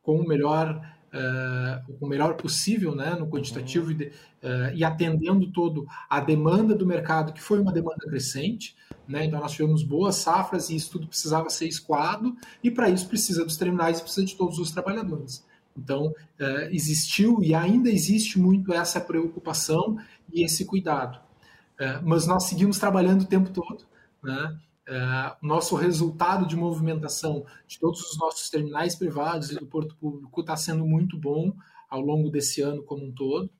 com 0.00 0.20
o 0.20 0.26
melhor 0.26 0.80
uh, 1.14 1.96
o 2.00 2.06
melhor 2.06 2.34
possível 2.34 2.94
né, 2.94 3.14
no 3.14 3.28
quantitativo 3.28 3.90
uhum. 3.90 4.00
e, 4.00 4.06
uh, 4.06 4.74
e, 4.74 4.84
atendendo 4.84 5.50
todo 5.52 5.86
a 6.10 6.20
demanda 6.20 6.74
do 6.74 6.84
mercado, 6.84 7.32
que 7.32 7.40
foi 7.40 7.60
uma 7.60 7.72
demanda 7.72 8.06
crescente. 8.06 8.76
Né? 9.06 9.24
Então, 9.24 9.40
nós 9.40 9.52
tivemos 9.52 9.82
boas 9.82 10.16
safras 10.16 10.68
e 10.68 10.76
isso 10.76 10.90
tudo 10.90 11.06
precisava 11.06 11.48
ser 11.50 11.68
escoado, 11.68 12.36
e 12.62 12.70
para 12.70 12.88
isso 12.88 13.08
precisa 13.08 13.44
dos 13.44 13.56
terminais 13.56 13.98
e 13.98 14.02
precisa 14.02 14.26
de 14.26 14.36
todos 14.36 14.58
os 14.58 14.70
trabalhadores. 14.70 15.44
Então, 15.76 16.06
uh, 16.06 16.70
existiu 16.70 17.42
e 17.42 17.54
ainda 17.54 17.88
existe 17.88 18.38
muito 18.38 18.72
essa 18.72 19.00
preocupação 19.00 19.96
e 20.32 20.44
esse 20.44 20.64
cuidado. 20.64 21.22
Mas 22.04 22.24
nós 22.24 22.44
seguimos 22.44 22.78
trabalhando 22.78 23.22
o 23.22 23.26
tempo 23.26 23.50
todo. 23.50 23.84
Né? 24.22 24.56
Uh, 24.86 25.34
nosso 25.40 25.76
resultado 25.76 26.46
de 26.46 26.54
movimentação 26.56 27.46
de 27.66 27.78
todos 27.78 28.00
os 28.02 28.18
nossos 28.18 28.50
terminais 28.50 28.94
privados 28.94 29.50
e 29.50 29.54
do 29.54 29.66
porto 29.66 29.96
público 29.96 30.40
está 30.42 30.56
sendo 30.56 30.84
muito 30.84 31.16
bom 31.16 31.54
ao 31.88 32.02
longo 32.02 32.28
desse 32.28 32.60
ano 32.60 32.82
como 32.82 33.06
um 33.06 33.12
todo. 33.12 33.50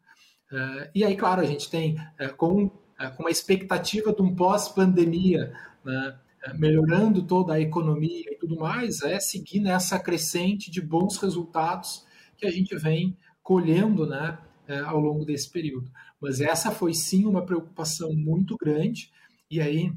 e 0.95 1.03
aí, 1.03 1.16
claro, 1.16 1.41
a 1.41 1.47
gente 1.47 1.70
tem, 1.70 1.97
com 2.37 2.70
é, 2.99 3.09
com 3.09 3.25
uma 3.25 3.31
expectativa 3.31 4.12
de 4.12 4.22
um 4.22 4.35
pós-pandemia, 4.35 5.53
né, 5.85 6.16
melhorando 6.55 7.22
toda 7.22 7.55
a 7.55 7.61
economia 7.61 8.31
e 8.31 8.37
tudo 8.37 8.57
mais, 8.57 9.03
é 9.03 9.18
seguir 9.18 9.61
nessa 9.61 9.99
crescente 9.99 10.70
de 10.70 10.81
bons 10.81 11.16
resultados 11.16 12.05
que 12.37 12.47
a 12.47 12.51
gente 12.51 12.77
vem 12.77 13.16
colhendo 13.43 14.07
né, 14.07 14.39
ao 14.87 15.01
longo 15.01 15.25
desse 15.25 15.51
período. 15.51 15.91
Mas 16.20 16.41
essa 16.41 16.70
foi 16.70 16.95
sim 16.95 17.27
uma 17.27 17.45
preocupação 17.45 18.12
muito 18.14 18.57
grande, 18.57 19.11
e 19.51 19.61
aí 19.61 19.93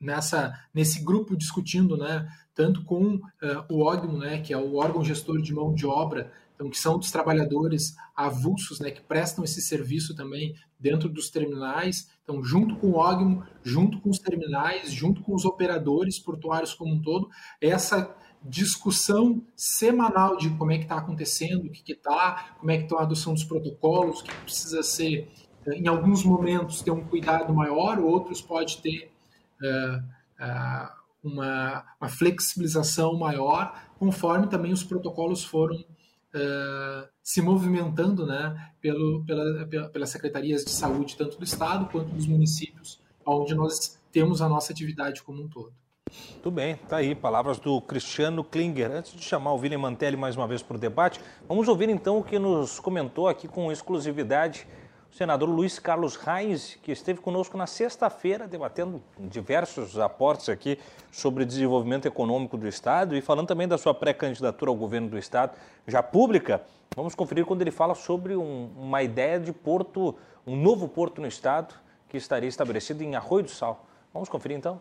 nessa 0.00 0.52
nesse 0.72 1.04
grupo 1.04 1.36
discutindo, 1.36 1.96
né, 1.96 2.28
tanto 2.54 2.84
com 2.84 3.16
uh, 3.16 3.20
o 3.68 3.80
órgão, 3.80 4.18
né, 4.18 4.40
que 4.40 4.52
é 4.52 4.58
o 4.58 4.76
órgão 4.76 5.04
gestor 5.04 5.40
de 5.40 5.52
mão 5.54 5.74
de 5.74 5.86
obra 5.86 6.32
então 6.58 6.68
que 6.68 6.76
são 6.76 6.98
dos 6.98 7.12
trabalhadores 7.12 7.94
avulsos, 8.16 8.80
né, 8.80 8.90
que 8.90 9.00
prestam 9.00 9.44
esse 9.44 9.62
serviço 9.62 10.16
também 10.16 10.56
dentro 10.78 11.08
dos 11.08 11.30
terminais, 11.30 12.10
então 12.24 12.42
junto 12.42 12.74
com 12.76 12.88
o 12.88 12.98
OGMO, 12.98 13.46
junto 13.62 14.00
com 14.00 14.10
os 14.10 14.18
terminais, 14.18 14.90
junto 14.90 15.22
com 15.22 15.36
os 15.36 15.44
operadores 15.44 16.18
portuários 16.18 16.74
como 16.74 16.94
um 16.94 17.00
todo, 17.00 17.28
essa 17.60 18.12
discussão 18.42 19.40
semanal 19.54 20.36
de 20.36 20.50
como 20.50 20.72
é 20.72 20.78
que 20.78 20.84
está 20.84 20.96
acontecendo, 20.96 21.66
o 21.66 21.70
que 21.70 21.92
está, 21.92 22.56
como 22.58 22.72
é 22.72 22.78
que 22.78 22.84
está 22.84 22.98
a 22.98 23.02
adoção 23.02 23.34
dos 23.34 23.44
protocolos, 23.44 24.20
que 24.20 24.34
precisa 24.34 24.82
ser, 24.82 25.30
em 25.64 25.86
alguns 25.86 26.24
momentos, 26.24 26.82
ter 26.82 26.90
um 26.90 27.04
cuidado 27.04 27.54
maior, 27.54 28.00
outros 28.00 28.42
pode 28.42 28.78
ter 28.78 29.12
uma, 31.22 31.84
uma, 32.00 32.08
flexibilização 32.08 33.18
maior, 33.18 33.74
conforme 33.98 34.46
também 34.46 34.72
os 34.72 34.84
protocolos 34.84 35.44
foram 35.44 35.76
uh, 35.76 37.08
se 37.22 37.42
movimentando 37.42 38.26
né, 38.26 38.72
pelo, 38.80 39.24
pela, 39.24 39.66
pela, 39.66 39.88
pelas 39.88 40.10
secretarias 40.10 40.64
de 40.64 40.70
saúde, 40.70 41.16
tanto 41.16 41.38
do 41.38 41.44
Estado 41.44 41.86
quanto 41.90 42.10
dos 42.12 42.26
municípios, 42.26 43.00
onde 43.26 43.54
nós 43.54 44.00
temos 44.12 44.40
a 44.40 44.48
nossa 44.48 44.72
atividade 44.72 45.22
como 45.22 45.42
um 45.42 45.48
todo. 45.48 45.72
Tudo 46.42 46.54
bem, 46.54 46.76
tá 46.88 46.96
aí, 46.96 47.14
palavras 47.14 47.58
do 47.58 47.80
Cristiano 47.82 48.42
Klinger. 48.42 48.90
Antes 48.90 49.12
de 49.12 49.22
chamar 49.22 49.52
o 49.52 49.58
William 49.58 49.78
Mantelli 49.78 50.16
mais 50.16 50.36
uma 50.36 50.48
vez 50.48 50.62
para 50.62 50.76
o 50.76 50.80
debate, 50.80 51.20
vamos 51.46 51.68
ouvir 51.68 51.88
então 51.90 52.18
o 52.18 52.24
que 52.24 52.38
nos 52.38 52.80
comentou 52.80 53.28
aqui 53.28 53.46
com 53.46 53.70
exclusividade 53.70 54.66
o 55.10 55.14
senador 55.14 55.48
Luiz 55.48 55.78
Carlos 55.78 56.16
Reis, 56.16 56.78
que 56.82 56.92
esteve 56.92 57.20
conosco 57.20 57.56
na 57.56 57.66
sexta-feira 57.66 58.46
debatendo 58.46 59.02
diversos 59.18 59.98
aportes 59.98 60.48
aqui 60.48 60.78
sobre 61.10 61.44
desenvolvimento 61.44 62.06
econômico 62.06 62.56
do 62.56 62.68
Estado 62.68 63.16
e 63.16 63.20
falando 63.20 63.48
também 63.48 63.66
da 63.66 63.78
sua 63.78 63.94
pré-candidatura 63.94 64.70
ao 64.70 64.76
governo 64.76 65.08
do 65.08 65.18
Estado, 65.18 65.52
já 65.86 66.02
pública. 66.02 66.62
Vamos 66.94 67.14
conferir 67.14 67.44
quando 67.46 67.62
ele 67.62 67.70
fala 67.70 67.94
sobre 67.94 68.36
um, 68.36 68.70
uma 68.76 69.02
ideia 69.02 69.40
de 69.40 69.52
porto, 69.52 70.14
um 70.46 70.56
novo 70.56 70.88
porto 70.88 71.20
no 71.20 71.26
Estado 71.26 71.74
que 72.08 72.16
estaria 72.16 72.48
estabelecido 72.48 73.02
em 73.02 73.16
Arroio 73.16 73.44
do 73.44 73.50
Sal. 73.50 73.86
Vamos 74.12 74.28
conferir 74.28 74.56
então? 74.56 74.80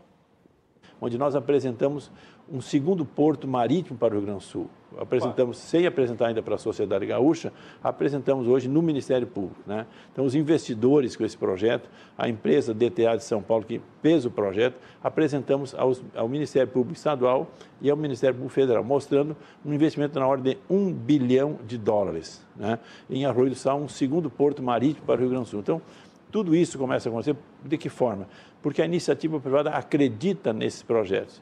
Onde 1.02 1.18
nós 1.18 1.36
apresentamos 1.36 2.12
um 2.50 2.62
segundo 2.62 3.06
porto 3.06 3.48
marítimo 3.48 3.98
para 3.98 4.14
o 4.14 4.18
Rio 4.18 4.26
Grande 4.26 4.40
do 4.40 4.44
Sul. 4.44 4.70
Apresentamos, 4.98 5.58
sem 5.58 5.86
apresentar 5.86 6.28
ainda 6.28 6.42
para 6.42 6.56
a 6.56 6.58
sociedade 6.58 7.06
gaúcha, 7.06 7.52
apresentamos 7.84 8.48
hoje 8.48 8.70
no 8.70 8.82
Ministério 8.82 9.28
Público. 9.28 9.62
Né? 9.68 9.86
Então, 10.12 10.24
os 10.24 10.34
investidores 10.34 11.16
com 11.16 11.26
esse 11.26 11.38
projeto, 11.38 11.90
a 12.18 12.30
empresa 12.30 12.74
DTA 12.74 13.18
de 13.18 13.24
São 13.24 13.42
Paulo, 13.42 13.66
que 13.66 13.82
fez 14.02 14.26
o 14.26 14.32
projeto, 14.32 14.80
apresentamos 15.04 15.76
aos, 15.76 16.02
ao 16.16 16.30
Ministério 16.30 16.70
Público 16.70 16.98
Estadual 16.98 17.52
e 17.82 17.90
ao 17.90 17.98
Ministério 17.98 18.36
Público 18.36 18.54
Federal, 18.54 18.84
mostrando 18.84 19.36
um 19.66 19.74
investimento 19.74 20.18
na 20.18 20.26
ordem 20.26 20.54
de 20.54 20.60
um 20.74 20.92
bilhão 20.92 21.60
de 21.68 21.78
dólares. 21.78 22.46
Né? 22.56 22.80
Em 23.10 23.26
Arroio 23.26 23.50
do 23.50 23.56
Sal, 23.56 23.78
um 23.78 23.90
segundo 23.90 24.30
porto 24.30 24.64
marítimo 24.64 25.06
para 25.06 25.16
o 25.16 25.20
Rio 25.20 25.30
Grande 25.30 25.46
do 25.46 25.50
Sul. 25.50 25.60
Então, 25.60 25.82
tudo 26.32 26.56
isso 26.56 26.78
começa 26.78 27.08
a 27.08 27.12
acontecer 27.12 27.36
de 27.64 27.78
que 27.78 27.90
forma? 27.90 28.28
Porque 28.62 28.82
a 28.82 28.86
iniciativa 28.86 29.40
privada 29.40 29.72
acredita 29.72 30.54
nesses 30.54 30.84
projetos. 30.84 31.42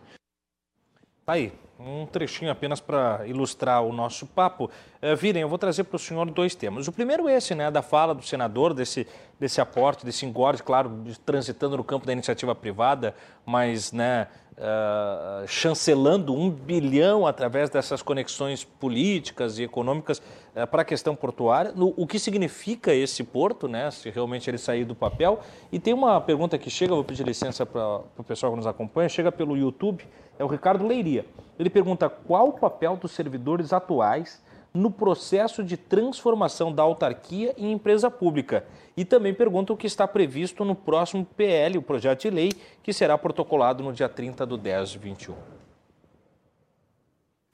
Tá 1.25 1.33
aí, 1.33 1.51
um 1.79 2.05
trechinho 2.05 2.51
apenas 2.51 2.79
para 2.79 3.25
ilustrar 3.27 3.83
o 3.83 3.91
nosso 3.91 4.25
papo. 4.27 4.69
Uh, 5.01 5.15
Virem, 5.15 5.41
eu 5.41 5.49
vou 5.49 5.57
trazer 5.57 5.83
para 5.83 5.95
o 5.95 5.99
senhor 5.99 6.29
dois 6.29 6.55
temas. 6.55 6.87
O 6.87 6.91
primeiro 6.91 7.27
é 7.27 7.35
esse, 7.35 7.53
né, 7.53 7.69
da 7.69 7.81
fala 7.81 8.13
do 8.13 8.23
senador, 8.23 8.73
desse, 8.73 9.07
desse 9.39 9.59
aporte, 9.59 10.05
desse 10.05 10.25
engorde, 10.25 10.63
claro, 10.63 11.03
transitando 11.25 11.77
no 11.77 11.83
campo 11.83 12.05
da 12.05 12.13
iniciativa 12.13 12.55
privada, 12.55 13.15
mas 13.45 13.91
né, 13.91 14.27
uh, 14.57 15.47
chancelando 15.47 16.33
um 16.33 16.49
bilhão 16.49 17.25
através 17.25 17.69
dessas 17.69 18.01
conexões 18.01 18.63
políticas 18.63 19.59
e 19.59 19.63
econômicas 19.63 20.19
uh, 20.19 20.67
para 20.67 20.81
a 20.81 20.85
questão 20.85 21.15
portuária. 21.15 21.71
No, 21.73 21.93
o 21.97 22.07
que 22.07 22.19
significa 22.19 22.93
esse 22.93 23.23
porto, 23.23 23.67
né, 23.67 23.89
se 23.91 24.09
realmente 24.09 24.49
ele 24.49 24.57
sair 24.57 24.85
do 24.85 24.95
papel? 24.95 25.39
E 25.71 25.79
tem 25.79 25.93
uma 25.93 26.19
pergunta 26.21 26.57
que 26.57 26.69
chega, 26.69 26.93
vou 26.93 27.03
pedir 27.03 27.25
licença 27.25 27.65
para 27.65 28.01
o 28.17 28.23
pessoal 28.23 28.51
que 28.51 28.57
nos 28.57 28.67
acompanha, 28.67 29.09
chega 29.09 29.31
pelo 29.31 29.57
YouTube, 29.57 30.05
é 30.37 30.43
o 30.43 30.47
Ricardo 30.47 30.85
Leiria. 30.85 31.25
Ele 31.57 31.69
pergunta 31.69 32.09
qual 32.09 32.49
o 32.49 32.53
papel 32.53 32.97
dos 32.97 33.11
servidores 33.11 33.71
atuais 33.71 34.43
no 34.75 34.91
processo 34.91 35.63
de 35.63 35.77
transformação 35.77 36.71
da 36.71 36.83
autarquia 36.83 37.55
em 37.57 37.71
empresa 37.71 38.11
pública. 38.11 38.65
E 38.97 39.05
também 39.05 39.33
pergunta 39.33 39.71
o 39.71 39.77
que 39.77 39.87
está 39.87 40.07
previsto 40.07 40.65
no 40.65 40.75
próximo 40.75 41.25
PL, 41.25 41.77
o 41.77 41.81
projeto 41.81 42.21
de 42.23 42.29
lei, 42.29 42.51
que 42.83 42.91
será 42.91 43.17
protocolado 43.17 43.81
no 43.81 43.93
dia 43.93 44.09
30 44.09 44.45
do 44.45 44.57
10 44.57 44.89
de 44.89 44.97
21. 44.99 45.35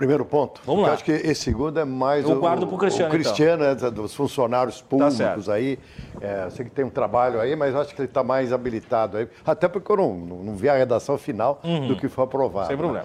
Primeiro 0.01 0.25
ponto. 0.25 0.61
Vamos 0.65 0.81
lá. 0.81 0.87
Eu 0.89 0.93
acho 0.95 1.03
que 1.03 1.11
esse 1.11 1.43
segundo 1.43 1.79
é 1.79 1.85
mais 1.85 2.27
Eu 2.27 2.39
guardo 2.39 2.65
pro 2.65 2.75
Cristiano, 2.75 3.07
o 3.07 3.11
Cristiano 3.11 3.63
então. 3.65 3.87
é 3.87 3.91
dos 3.91 4.15
funcionários 4.15 4.81
públicos 4.81 5.47
aí. 5.47 5.77
É, 6.19 6.49
sei 6.49 6.65
que 6.65 6.71
tem 6.71 6.83
um 6.83 6.89
trabalho 6.89 7.39
aí, 7.39 7.55
mas 7.55 7.75
acho 7.75 7.93
que 7.93 8.01
ele 8.01 8.07
está 8.07 8.23
mais 8.23 8.51
habilitado 8.51 9.17
aí. 9.17 9.29
Até 9.45 9.67
porque 9.67 9.91
eu 9.91 9.97
não, 9.97 10.15
não, 10.15 10.55
vi 10.55 10.67
a 10.69 10.73
redação 10.73 11.19
final 11.19 11.61
Uhum. 11.63 11.89
do 11.89 11.95
que 11.95 12.09
foi 12.09 12.23
aprovado. 12.23 12.67
Sem 12.67 12.77
né? 12.77 13.03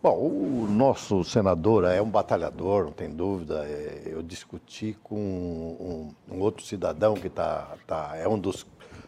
Bom, 0.00 0.16
o 0.16 0.66
nosso 0.70 1.24
senador 1.24 1.84
é 1.84 2.00
um 2.00 2.08
batalhador, 2.08 2.84
não 2.84 2.92
tem 2.92 3.10
dúvida. 3.10 3.64
É, 3.66 4.02
Eu 4.06 4.22
discuti 4.22 4.96
com 5.02 5.16
um, 5.16 6.34
um 6.34 6.40
outro 6.40 6.64
cidadão 6.64 7.14
que 7.14 7.28
tá, 7.28 7.74
tá, 7.86 8.12
é 8.16 8.28
um 8.28 8.38
dos, 8.38 8.64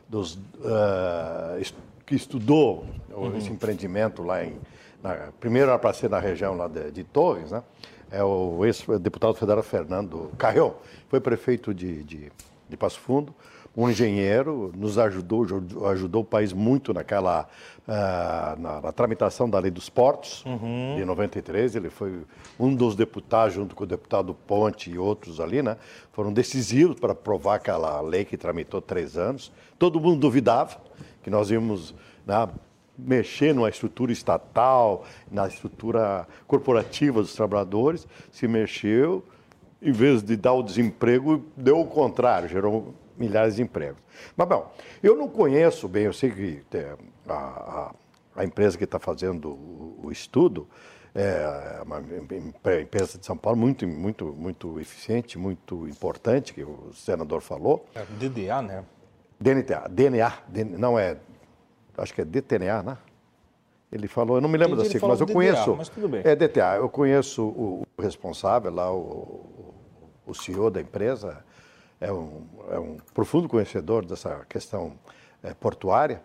dos 0.08 0.36
es- 1.60 1.72
que 2.04 2.14
estudou 2.16 2.84
o- 3.12 3.36
esse 3.36 3.50
empreendimento 3.50 4.22
lá 4.22 4.44
em. 4.44 4.56
na- 5.02 5.28
primeiro 5.38 5.70
era 5.70 5.78
para 5.78 5.92
ser 5.92 6.10
na 6.10 6.18
região 6.18 6.56
lá 6.56 6.66
de, 6.66 6.90
de 6.90 7.04
Torres, 7.04 7.52
né? 7.52 7.62
É 8.10 8.24
o 8.24 8.64
ex-deputado 8.64 9.34
federal 9.34 9.62
Fernando 9.62 10.32
Carrion, 10.36 10.72
foi 11.08 11.20
prefeito 11.20 11.72
de, 11.72 12.02
de, 12.02 12.32
de 12.68 12.76
Passo 12.76 12.98
Fundo, 12.98 13.32
um 13.76 13.88
engenheiro, 13.88 14.72
nos 14.76 14.98
ajudou, 14.98 15.46
ajudou- 15.90 16.22
o 16.22 16.24
país 16.24 16.52
muito 16.52 16.92
naquela, 16.92 17.46
ah, 17.86 18.56
na, 18.58 18.80
na 18.80 18.92
tramitação 18.92 19.48
da 19.48 19.58
lei 19.60 19.70
dos 19.70 19.88
portos, 19.88 20.42
de 20.96 21.04
93. 21.04 21.76
Ele 21.76 21.88
foi 21.88 22.22
um 22.58 22.74
dos 22.74 22.96
deputados, 22.96 23.54
junto 23.54 23.76
com 23.76 23.84
o 23.84 23.86
deputado 23.86 24.34
Ponte 24.34 24.90
e 24.90 24.98
outros 24.98 25.38
ali, 25.40 25.62
né? 25.62 25.76
Foram 26.12 26.32
decisivos 26.32 26.98
para 26.98 27.12
aprovar 27.12 27.56
aquela 27.56 28.00
lei 28.00 28.24
que 28.24 28.36
tramitou 28.36 28.80
três 28.80 29.16
anos. 29.16 29.52
Todo 29.78 30.00
mundo 30.00 30.18
duvidava 30.18 30.76
que 31.22 31.30
nós 31.30 31.50
íamos 31.50 31.94
né, 32.26 32.48
mexer 32.98 33.54
numa 33.54 33.68
estrutura 33.68 34.10
estatal, 34.12 35.04
na 35.30 35.46
estrutura 35.46 36.26
corporativa 36.46 37.22
dos 37.22 37.34
trabalhadores. 37.34 38.06
Se 38.32 38.48
mexeu, 38.48 39.24
em 39.80 39.92
vez 39.92 40.22
de 40.22 40.36
dar 40.36 40.52
o 40.54 40.62
desemprego, 40.62 41.44
deu 41.56 41.80
o 41.80 41.86
contrário, 41.86 42.48
gerou 42.48 42.94
milhares 43.20 43.56
de 43.56 43.62
empregos. 43.62 44.02
Mas, 44.36 44.48
bom, 44.48 44.72
eu 45.02 45.14
não 45.14 45.28
conheço 45.28 45.86
bem, 45.86 46.04
eu 46.04 46.12
sei 46.12 46.30
que 46.30 46.62
é, 46.76 46.96
a, 47.28 47.34
a- 47.34 47.92
a 48.36 48.44
empresa 48.44 48.78
que 48.78 48.84
está 48.84 48.98
fazendo 48.98 49.50
o, 49.50 50.00
o 50.04 50.10
estudo 50.12 50.66
é 51.14 51.80
uma 51.84 52.00
em- 52.00 52.80
empresa 52.82 53.18
de 53.18 53.26
São 53.26 53.36
Paulo 53.36 53.58
muito, 53.58 53.86
muito, 53.86 54.24
muito 54.26 54.80
eficiente, 54.80 55.36
muito 55.38 55.86
importante, 55.86 56.54
que 56.54 56.62
o 56.64 56.90
senador 56.94 57.42
falou. 57.42 57.84
É, 57.94 58.04
DDA, 58.18 58.62
né? 58.62 58.84
DNTA, 59.38 59.88
DNA, 59.90 60.32
DN 60.48 60.76
não 60.78 60.98
é, 60.98 61.16
acho 61.98 62.14
que 62.14 62.20
é 62.22 62.24
DTNA, 62.24 62.82
né? 62.82 62.98
Ele 63.92 64.06
falou, 64.06 64.36
eu 64.36 64.40
não 64.40 64.48
me 64.48 64.56
lembro 64.56 64.76
da 64.76 64.82
Entendi, 64.82 64.92
sigla, 64.92 65.08
mas 65.08 65.20
eu 65.20 65.26
DDA, 65.26 65.34
conheço. 65.34 65.74
mas 65.76 65.88
tudo 65.88 66.08
bem. 66.08 66.22
É 66.24 66.36
DTA, 66.36 66.76
eu 66.76 66.88
conheço 66.88 67.42
o, 67.42 67.82
o 67.98 68.02
responsável 68.02 68.72
lá, 68.72 68.92
o, 68.92 69.74
o 70.26 70.32
CEO 70.34 70.70
da 70.70 70.80
empresa, 70.80 71.44
é 72.00 72.10
um, 72.12 72.42
é 72.70 72.78
um 72.78 72.96
profundo 73.12 73.48
conhecedor 73.48 74.04
dessa 74.04 74.44
questão 74.48 74.92
eh, 75.42 75.54
portuária, 75.54 76.22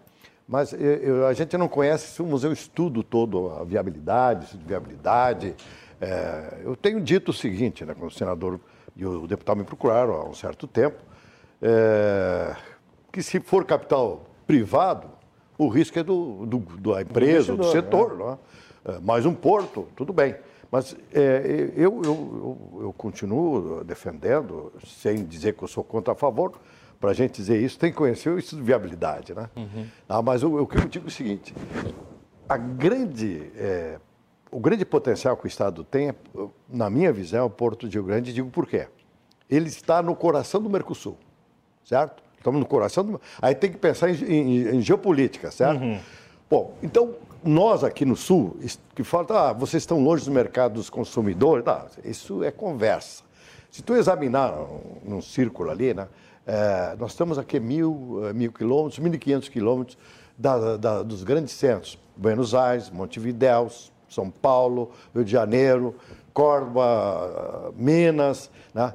mas 0.47 0.71
eu- 0.73 0.79
eu- 0.79 1.27
a 1.27 1.33
gente 1.33 1.57
não 1.57 1.67
conhece 1.67 2.07
se 2.13 2.21
o 2.21 2.25
museu 2.25 2.51
estuda 2.53 3.03
todo 3.03 3.49
a 3.51 3.63
viabilidade, 3.63 4.57
viabilidade. 4.65 5.55
Eh, 5.99 6.61
eu 6.63 6.75
tenho 6.75 7.01
dito 7.01 7.29
o 7.31 7.33
seguinte, 7.33 7.83
né, 7.83 7.93
quando 7.93 8.11
o 8.11 8.13
senador 8.13 8.59
e 8.95 9.05
o 9.05 9.27
deputado 9.27 9.57
me 9.57 9.63
procuraram 9.63 10.13
há 10.13 10.23
um 10.25 10.33
certo 10.33 10.65
tempo, 10.67 10.97
eh, 11.61 12.55
que 13.11 13.21
se 13.23 13.39
for 13.39 13.65
capital 13.65 14.25
privado, 14.47 15.07
o 15.57 15.67
risco 15.67 15.97
é 15.99 16.03
do, 16.03 16.45
do- 16.45 16.59
da 16.93 17.01
empresa, 17.01 17.53
do, 17.55 17.63
investidor, 17.63 18.09
setor. 18.11 18.39
é? 18.85 18.91
Eh, 18.91 18.99
Mais 19.01 19.25
um 19.25 19.33
porto, 19.33 19.87
tudo 19.95 20.13
bem. 20.13 20.35
Mas 20.71 20.95
eh, 21.13 21.71
eu, 21.75 22.01
eu, 22.03 22.03
eu, 22.03 22.81
eu 22.83 22.93
continuo 22.93 23.83
defendendo, 23.83 24.71
sem 24.85 25.23
dizer 25.25 25.53
que 25.53 25.63
eu 25.63 25.67
sou 25.67 25.83
contra 25.83 26.13
a 26.13 26.15
favor, 26.15 26.53
para 26.99 27.11
a 27.11 27.13
gente 27.13 27.35
dizer 27.35 27.61
isso, 27.61 27.77
tem 27.77 27.91
que 27.91 27.97
conhecer 27.97 28.29
o 28.29 28.37
estudo 28.39 28.59
de 28.59 28.65
viabilidade. 28.65 29.33
Né? 29.33 29.49
Ah, 30.09 30.21
mas 30.21 30.43
o, 30.43 30.61
o 30.61 30.67
que 30.67 30.77
eu 30.77 30.85
digo 30.87 31.05
é 31.05 31.07
o 31.07 31.11
seguinte, 31.11 31.53
a 32.47 32.57
grande, 32.57 33.51
eh, 33.55 33.97
o 34.51 34.59
grande 34.59 34.85
potencial 34.85 35.35
que 35.37 35.45
o 35.45 35.47
Estado 35.47 35.83
tem, 35.83 36.09
é, 36.09 36.15
na 36.69 36.89
minha 36.89 37.11
visão, 37.13 37.39
é 37.39 37.43
o 37.43 37.49
Porto 37.49 37.87
de 37.87 37.97
Rio 37.97 38.05
Grande, 38.05 38.31
e 38.31 38.33
digo 38.33 38.49
por 38.49 38.67
quê. 38.67 38.87
Ele 39.49 39.67
está 39.67 40.01
no 40.01 40.15
coração 40.15 40.61
do 40.61 40.69
Mercosul, 40.69 41.17
certo? 41.83 42.23
Estamos 42.37 42.59
no 42.59 42.65
coração 42.65 43.03
do... 43.03 43.21
Aí 43.41 43.53
tem 43.55 43.71
que 43.71 43.77
pensar 43.77 44.09
em, 44.09 44.13
em- 44.23 44.75
em 44.77 44.81
geopolítica, 44.81 45.51
certo? 45.51 45.81
Bom, 46.49 46.75
então, 46.81 47.15
nós 47.45 47.83
aqui 47.83 48.03
no 48.05 48.15
Sul, 48.15 48.57
que 48.95 49.03
falam, 49.03 49.27
ah, 49.37 49.53
vocês 49.53 49.83
estão 49.83 50.03
longe 50.03 50.25
do 50.25 50.31
mercado 50.31 50.73
dos 50.73 50.89
consumidores, 50.89 51.63
isso 52.03 52.43
é 52.43 52.51
conversa. 52.51 53.23
Se 53.69 53.83
tu 53.83 53.95
examinar 53.95 54.57
num 55.03 55.21
círculo 55.21 55.69
ali, 55.69 55.93
né, 55.93 56.07
é, 56.47 56.95
nós 56.97 57.11
estamos 57.11 57.37
aqui 57.37 57.59
mil, 57.59 58.21
eh, 58.25 58.33
mil 58.33 58.51
quilômetros, 58.51 58.99
mil 58.99 59.13
e 59.13 59.17
quinhentos 59.17 59.49
quilômetros 59.49 59.97
da, 60.37 60.77
da, 60.77 61.03
dos 61.03 61.23
grandes 61.23 61.53
centros. 61.53 61.97
Buenos 62.15 62.53
Aires, 62.53 62.89
Montevidéu, 62.89 63.67
São 64.07 64.29
Paulo, 64.29 64.91
Rio 65.13 65.25
de 65.25 65.31
Janeiro, 65.31 65.95
Córdoba, 66.33 67.73
Minas, 67.75 68.51
né? 68.73 68.93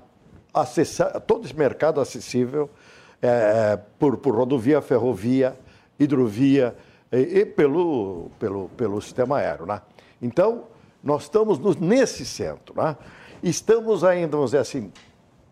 Acessar, 0.54 1.20
todo 1.20 1.44
esse 1.44 1.54
mercado 1.54 2.00
acessível 2.00 2.70
é, 3.20 3.78
por, 3.98 4.16
por 4.16 4.34
rodovia, 4.34 4.80
ferrovia, 4.80 5.56
hidrovia 5.98 6.74
e, 7.12 7.40
e, 7.40 7.46
pelo, 7.46 8.30
pelo, 8.38 8.68
pelo 8.70 9.00
sistema 9.00 9.38
aéreo. 9.38 9.66
Né? 9.66 9.80
Então, 10.20 10.64
nós 11.02 11.22
estamos 11.22 11.58
no, 11.58 11.74
nesse 11.74 12.24
centro. 12.24 12.74
Né? 12.76 12.96
Estamos 13.42 14.04
ainda, 14.04 14.32
vamos 14.36 14.50
dizer 14.50 14.58
assim, 14.58 14.92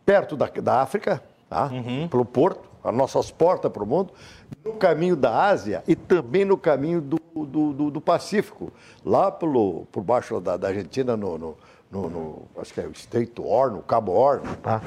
perto 0.05 0.37
da, 0.37 0.47
da 0.47 0.81
África, 0.81 1.23
tá? 1.49 1.67
uhum. 1.67 2.09
pelo 2.09 2.25
porto, 2.25 2.69
as 2.83 2.95
nossas 2.95 3.31
portas 3.31 3.71
para 3.71 3.83
o 3.83 3.87
mundo, 3.87 4.13
no 4.65 4.75
caminho 4.75 5.17
da 5.17 5.45
Ásia 5.45 5.83
e 5.87 5.97
também 5.97 6.45
no 6.45 6.57
caminho 6.57 7.01
do, 7.01 7.19
do, 7.35 7.73
do, 7.73 7.91
do 7.91 8.01
Pacífico, 8.01 8.73
lá 9.05 9.31
pelo, 9.31 9.87
por 9.93 10.03
baixo 10.03 10.41
da, 10.41 10.57
da 10.57 10.69
Argentina, 10.69 11.17
no, 11.17 11.37
no, 11.37 11.57
no, 11.91 12.09
no, 12.09 12.43
acho 12.59 12.73
que 12.73 12.81
é 12.81 12.87
o 12.87 12.91
Estreito 12.91 13.45
Horn, 13.45 13.77
no 13.77 13.83
Cabo 13.83 14.13
Horn, 14.13 14.47
tá? 14.63 14.83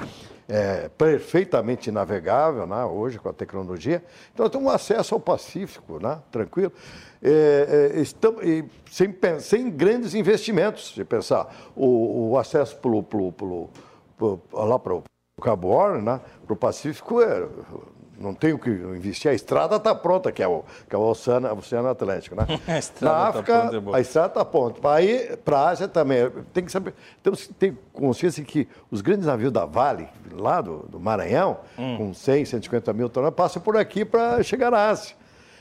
É, 0.54 0.90
perfeitamente 0.90 1.90
navegável 1.92 2.68
né, 2.68 2.84
hoje 2.84 3.18
com 3.18 3.30
a 3.30 3.32
tecnologia. 3.32 4.04
Então, 4.34 4.44
nós 4.44 4.52
temos 4.52 4.74
acesso 4.74 5.16
ao 5.16 5.20
Pacífico, 5.22 5.98
né, 5.98 6.22
tranquilo, 6.30 6.74
é, 7.24 7.92
é, 7.96 8.02
estamos, 8.02 8.44
sem, 8.92 9.16
sem 9.40 9.72
grandes 9.72 10.14
investimentos. 10.14 10.94
Se 10.94 11.06
pensar, 11.06 11.56
o, 11.74 12.32
o 12.32 12.38
acesso 12.38 12.76
pelo, 12.80 13.02
pelo, 13.02 13.32
pelo 13.32 13.70
lá 14.52 14.78
para 14.78 14.94
o 14.94 15.04
Cabo 15.42 15.70
Horn, 15.70 16.02
né, 16.02 16.20
para 16.46 16.54
o 16.54 16.58
Pacífico, 16.58 17.22
é, 17.22 17.48
não 18.22 18.34
tenho 18.34 18.58
que 18.58 18.70
investir, 18.70 19.30
a 19.32 19.34
estrada 19.34 19.76
está 19.76 19.94
pronta, 19.94 20.32
que 20.32 20.42
é 20.42 20.48
o, 20.48 20.64
que 20.88 20.96
é 20.96 20.98
o 20.98 21.02
Oceano, 21.02 21.52
Oceano 21.58 21.90
Atlântico. 21.90 22.36
Né? 22.36 22.46
Na 23.02 23.10
tá 23.10 23.28
África, 23.28 23.54
tá 23.54 23.70
pronta, 23.70 23.90
é 23.92 23.96
a 23.96 24.02
estrada 24.02 24.28
está 24.28 24.46
pronta. 24.46 24.82
Para 25.44 25.58
a 25.58 25.70
Ásia 25.70 25.88
também, 25.88 26.30
tem 26.54 26.64
que 26.64 26.72
saber, 26.72 26.94
temos 27.24 27.48
que 27.48 27.54
ter 27.54 27.78
consciência 27.92 28.44
que 28.44 28.68
os 28.90 29.02
grandes 29.02 29.26
navios 29.26 29.52
da 29.52 29.66
Vale, 29.66 30.08
lá 30.32 30.62
do, 30.62 30.80
do 30.88 31.00
Maranhão, 31.00 31.60
hum. 31.78 31.98
com 31.98 32.14
100, 32.14 32.46
150 32.46 32.94
mil 32.94 33.10
toneladas, 33.10 33.36
passam 33.36 33.62
por 33.62 33.76
aqui 33.78 34.06
para 34.06 34.42
chegar 34.44 34.74
à 34.74 34.90
Ásia. 34.90 35.16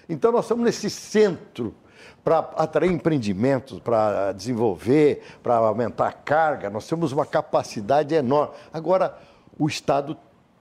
Então, 0.09 0.33
nós 0.33 0.45
estamos 0.45 0.65
nesse 0.65 0.91
centro 0.91 1.75
para 2.23 2.39
atrair 2.57 2.91
empreendimentos, 2.91 3.79
para 3.81 4.33
desenvolver, 4.33 5.23
para 5.43 5.57
aumentar 5.57 6.09
a 6.09 6.13
carga. 6.13 6.69
Nós 6.69 6.87
temos 6.87 7.13
uma 7.13 7.25
capacidade 7.25 8.15
enorme. 8.15 8.55
Agora, 8.73 9.17
o 9.59 9.67
Estado 9.69 10.17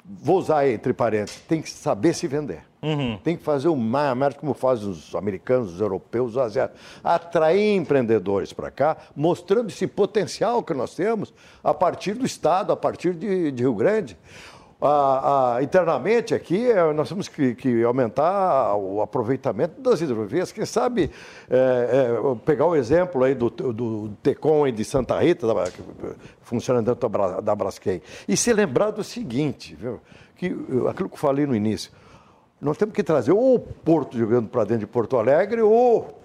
vou 0.09 0.39
usar 0.39 0.67
entre 0.67 0.91
parênteses, 0.91 1.39
tem 1.47 1.61
que 1.61 1.69
saber 1.69 2.13
se 2.15 2.27
vender. 2.27 2.63
Uhum. 2.81 3.17
Tem 3.23 3.35
que 3.35 3.43
fazer 3.43 3.67
o 3.67 3.75
mais, 3.75 4.33
como 4.35 4.53
fazem 4.53 4.89
os 4.89 5.13
americanos, 5.13 5.73
os 5.73 5.81
europeus, 5.81 6.31
os 6.31 6.37
asiáticos. 6.37 6.81
Atrair 7.03 7.75
empreendedores 7.75 8.53
para 8.53 8.71
cá, 8.71 8.97
mostrando 9.15 9.69
esse 9.69 9.85
potencial 9.85 10.63
que 10.63 10.73
nós 10.73 10.95
temos 10.95 11.33
a 11.63 11.73
partir 11.73 12.13
do 12.13 12.25
Estado, 12.25 12.71
a 12.71 12.77
partir 12.77 13.13
de, 13.13 13.51
de 13.51 13.63
Rio 13.63 13.75
Grande. 13.75 14.17
Internamente 15.61 16.33
aqui, 16.33 16.71
eh, 16.71 16.93
nós 16.93 17.09
temos 17.09 17.27
que, 17.27 17.53
que, 17.53 17.83
aumentar 17.83 18.75
o 18.77 19.01
aproveitamento 19.01 19.81
das 19.81 19.99
hidrovias. 19.99 20.53
Quem 20.53 20.65
sabe 20.65 21.11
é, 21.49 21.57
é, 21.57 22.35
pegar 22.45 22.65
o 22.65 22.73
exemplo 22.73 23.25
aí 23.25 23.35
do, 23.35 23.49
do, 23.49 24.09
Tecom 24.23 24.65
e 24.65 24.71
de 24.71 24.85
Santa 24.85 25.19
Rita, 25.19 25.45
da, 25.45 25.65
funcionando 26.41 26.85
dentro 26.85 27.09
da, 27.09 27.41
da 27.41 27.55
Braskem, 27.55 28.01
e 28.25 28.37
se 28.37 28.53
lembrar 28.53 28.91
do 28.91 29.03
seguinte, 29.03 29.75
viu, 29.75 29.99
que, 30.37 30.47
aquilo 30.89 31.09
que 31.09 31.15
eu 31.15 31.19
falei 31.19 31.45
no 31.45 31.53
início, 31.53 31.91
nós 32.61 32.77
temos 32.77 32.95
que 32.95 33.03
trazer 33.03 33.33
ou 33.33 33.55
o 33.55 33.59
Porto 33.59 34.17
de 34.17 34.25
Grande 34.25 34.47
para 34.47 34.63
dentro 34.63 34.85
de 34.85 34.87
Porto 34.87 35.17
Alegre, 35.17 35.61
ou 35.61 36.18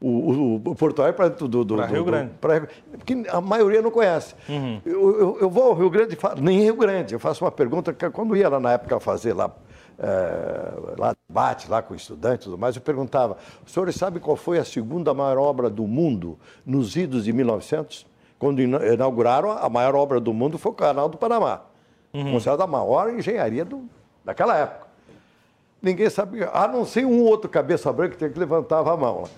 o, 0.00 0.08
o, 0.08 0.54
o 0.56 0.74
Porto 0.74 1.02
Alegre 1.02 1.16
para 1.16 1.28
do, 1.28 1.64
do, 1.64 1.76
Rio 1.84 2.04
Grande. 2.04 2.32
Pra, 2.40 2.68
porque 2.92 3.24
a 3.28 3.40
maioria 3.40 3.82
não 3.82 3.90
conhece. 3.90 4.34
Uhum. 4.48 4.80
Eu, 4.86 5.20
eu, 5.20 5.38
eu, 5.40 5.50
vou 5.50 5.64
ao 5.64 5.74
Rio 5.74 5.90
Grande, 5.90 6.16
nem 6.40 6.60
Rio 6.60 6.76
Grande, 6.76 7.14
eu 7.14 7.20
faço 7.20 7.44
uma 7.44 7.50
pergunta, 7.50 7.92
que 7.92 8.08
quando 8.10 8.36
ia 8.36 8.48
lá 8.48 8.60
na 8.60 8.72
época 8.72 9.00
fazer 9.00 9.32
lá, 9.32 9.50
é, 9.98 10.96
lá 10.96 11.16
debate 11.28 11.68
lá 11.68 11.82
com 11.82 11.94
estudantes 11.94 12.46
e 12.46 12.50
tudo 12.50 12.58
mais, 12.58 12.76
eu 12.76 12.82
perguntava, 12.82 13.36
os 13.66 13.72
senhores 13.72 13.96
sabem 13.96 14.20
qual 14.22 14.36
foi 14.36 14.58
a 14.58 14.64
segunda 14.64 15.12
maior 15.12 15.38
obra 15.38 15.68
do 15.68 15.86
mundo 15.86 16.38
nos 16.64 16.96
idos 16.96 17.24
de 17.24 17.32
1900? 17.32 18.06
Quando 18.38 18.62
inauguraram, 18.62 19.50
a 19.50 19.68
maior 19.68 19.96
obra 19.96 20.20
do 20.20 20.32
mundo 20.32 20.58
foi 20.58 20.70
o 20.70 20.74
Canal 20.74 21.08
do 21.08 21.18
Panamá, 21.18 21.62
uhum. 22.14 22.30
considerada 22.30 22.62
a 22.62 22.68
maior 22.68 23.12
engenharia 23.12 23.64
do, 23.64 23.82
daquela 24.24 24.56
época. 24.56 24.86
Ninguém 25.82 26.08
sabia, 26.08 26.50
a 26.50 26.68
não 26.68 26.84
ser 26.84 27.04
um 27.04 27.20
outro 27.24 27.50
cabeça 27.50 27.92
branca 27.92 28.28
que 28.28 28.38
levantava 28.38 28.92
a 28.92 28.96
mão 28.96 29.22
lá. 29.22 29.28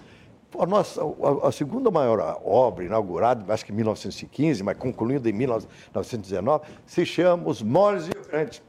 A, 0.58 0.66
nossa, 0.66 1.00
a, 1.02 1.48
a, 1.48 1.52
segunda 1.52 1.90
maior 1.90 2.40
obra, 2.44 2.84
inaugurada, 2.84 3.52
acho 3.52 3.64
que 3.64 3.72
em 3.72 3.76
1915, 3.76 4.62
mas 4.62 4.76
concluída 4.76 5.28
em 5.28 5.32
1919, 5.32 6.64
se 6.86 7.06
chama 7.06 7.48
Os 7.48 7.62
Moles 7.62 8.06
de 8.06 8.12
Grande. 8.28 8.62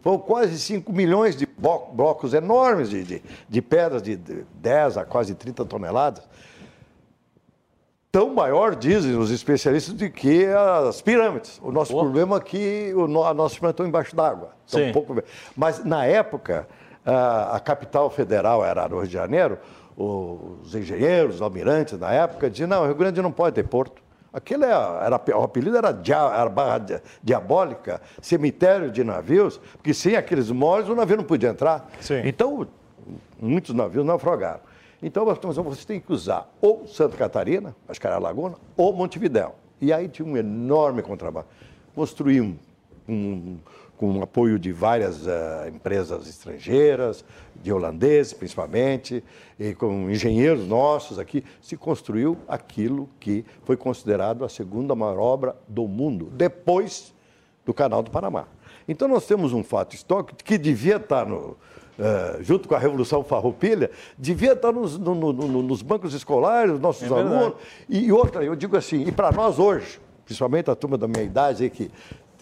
Foram 0.00 0.18
quase 0.18 0.58
5 0.58 0.92
milhões 0.92 1.36
de 1.36 1.46
blocos 1.46 2.34
enormes 2.34 2.90
de, 2.90 3.04
de, 3.04 3.22
de 3.48 3.62
pedras 3.62 4.02
de 4.02 4.16
10 4.16 4.96
a 4.96 5.04
quase 5.04 5.34
30 5.34 5.64
toneladas. 5.64 6.26
Tão 8.10 8.34
maior, 8.34 8.74
dizem 8.74 9.16
os 9.16 9.30
especialistas, 9.30 9.94
do 9.94 10.10
que 10.10 10.44
as 10.46 11.00
pirâmides. 11.00 11.58
O 11.62 11.70
nosso 11.70 11.96
problema 11.96 12.36
é 12.36 12.40
que 12.40 12.92
o, 12.94 13.04
a 13.24 13.32
nossa 13.32 13.54
pirâmide 13.54 13.70
está 13.74 13.86
embaixo 13.86 14.16
d'água. 14.16 14.50
Um 14.74 14.92
pouco... 14.92 15.22
Mas, 15.56 15.84
na 15.84 16.04
época, 16.04 16.66
a, 17.06 17.56
a 17.56 17.60
capital 17.60 18.10
federal 18.10 18.64
era 18.64 18.86
Rio 18.86 19.06
de 19.06 19.12
Janeiro, 19.12 19.58
os 19.96 20.74
engenheiros, 20.74 21.36
os 21.36 21.42
almirantes 21.42 21.98
na 21.98 22.12
época 22.12 22.48
diziam, 22.48 22.68
não, 22.68 22.82
o 22.82 22.86
Rio 22.86 22.94
Grande 22.94 23.20
não 23.20 23.32
pode 23.32 23.54
ter 23.54 23.64
porto. 23.64 24.02
Aquilo 24.32 24.64
era, 24.64 25.02
era, 25.04 25.38
o 25.38 25.42
apelido 25.42 25.76
era, 25.76 25.92
dia, 25.92 26.16
era 26.16 26.48
barra 26.48 27.02
diabólica, 27.22 28.00
cemitério 28.20 28.90
de 28.90 29.04
navios, 29.04 29.58
porque 29.74 29.92
sem 29.92 30.16
aqueles 30.16 30.50
moles 30.50 30.88
o 30.88 30.94
navio 30.94 31.18
não 31.18 31.24
podia 31.24 31.50
entrar. 31.50 31.90
Sim. 32.00 32.22
Então, 32.24 32.66
muitos 33.38 33.74
navios 33.74 34.06
naufragaram. 34.06 34.60
Então, 35.02 35.26
nós 35.26 35.34
estamos 35.34 35.56
você 35.56 35.86
tem 35.86 36.00
que 36.00 36.10
usar 36.10 36.48
ou 36.60 36.86
Santa 36.86 37.16
Catarina, 37.16 37.74
acho 37.86 38.00
que 38.00 38.06
era 38.06 38.16
a 38.16 38.18
Laguna, 38.18 38.54
ou 38.76 38.92
Montevidéu. 38.94 39.54
E 39.80 39.92
aí 39.92 40.08
tinha 40.08 40.26
um 40.26 40.36
enorme 40.36 41.02
contrabando. 41.02 41.46
Construímos 41.94 42.56
um, 43.06 43.14
um 43.14 43.58
com 44.02 44.18
o 44.18 44.20
apoio 44.20 44.58
de 44.58 44.72
várias 44.72 45.28
uh, 45.28 45.68
empresas 45.72 46.26
estrangeiras, 46.26 47.24
de 47.62 47.72
holandeses 47.72 48.32
principalmente, 48.32 49.22
e 49.56 49.76
com 49.76 50.10
engenheiros 50.10 50.66
nossos 50.66 51.20
aqui, 51.20 51.44
se 51.60 51.76
construiu 51.76 52.36
aquilo 52.48 53.08
que 53.20 53.44
foi 53.62 53.76
considerado 53.76 54.44
a 54.44 54.48
segunda 54.48 54.92
maior 54.96 55.20
obra 55.20 55.54
do 55.68 55.86
mundo, 55.86 56.28
depois 56.32 57.14
do 57.64 57.72
Canal 57.72 58.02
do 58.02 58.10
Panamá. 58.10 58.48
Então 58.88 59.06
nós 59.06 59.24
temos 59.24 59.52
um 59.52 59.62
fato 59.62 59.94
histórico 59.94 60.34
que 60.34 60.58
devia 60.58 60.96
estar 60.96 61.24
no, 61.24 61.56
Uh, 61.92 62.42
junto 62.42 62.66
com 62.66 62.74
a 62.74 62.78
Revolução 62.78 63.22
Farroupilha, 63.22 63.90
devia 64.16 64.54
estar 64.54 64.72
nos, 64.72 64.98
no, 64.98 65.14
no, 65.14 65.30
no, 65.30 65.62
nos 65.62 65.82
bancos 65.82 66.14
escolares, 66.14 66.80
nossos 66.80 67.02
é 67.02 67.14
alunos. 67.14 67.52
E, 67.86 68.06
e, 68.06 68.12
outra, 68.12 68.42
eu 68.42 68.56
digo 68.56 68.78
assim, 68.78 69.06
e 69.06 69.12
para 69.12 69.30
nós 69.30 69.58
hoje, 69.58 70.00
principalmente 70.24 70.70
a 70.70 70.74
turma 70.74 70.96
da 70.96 71.06
minha 71.06 71.22
idade, 71.22 71.64
aí, 71.64 71.70
que 71.70 71.90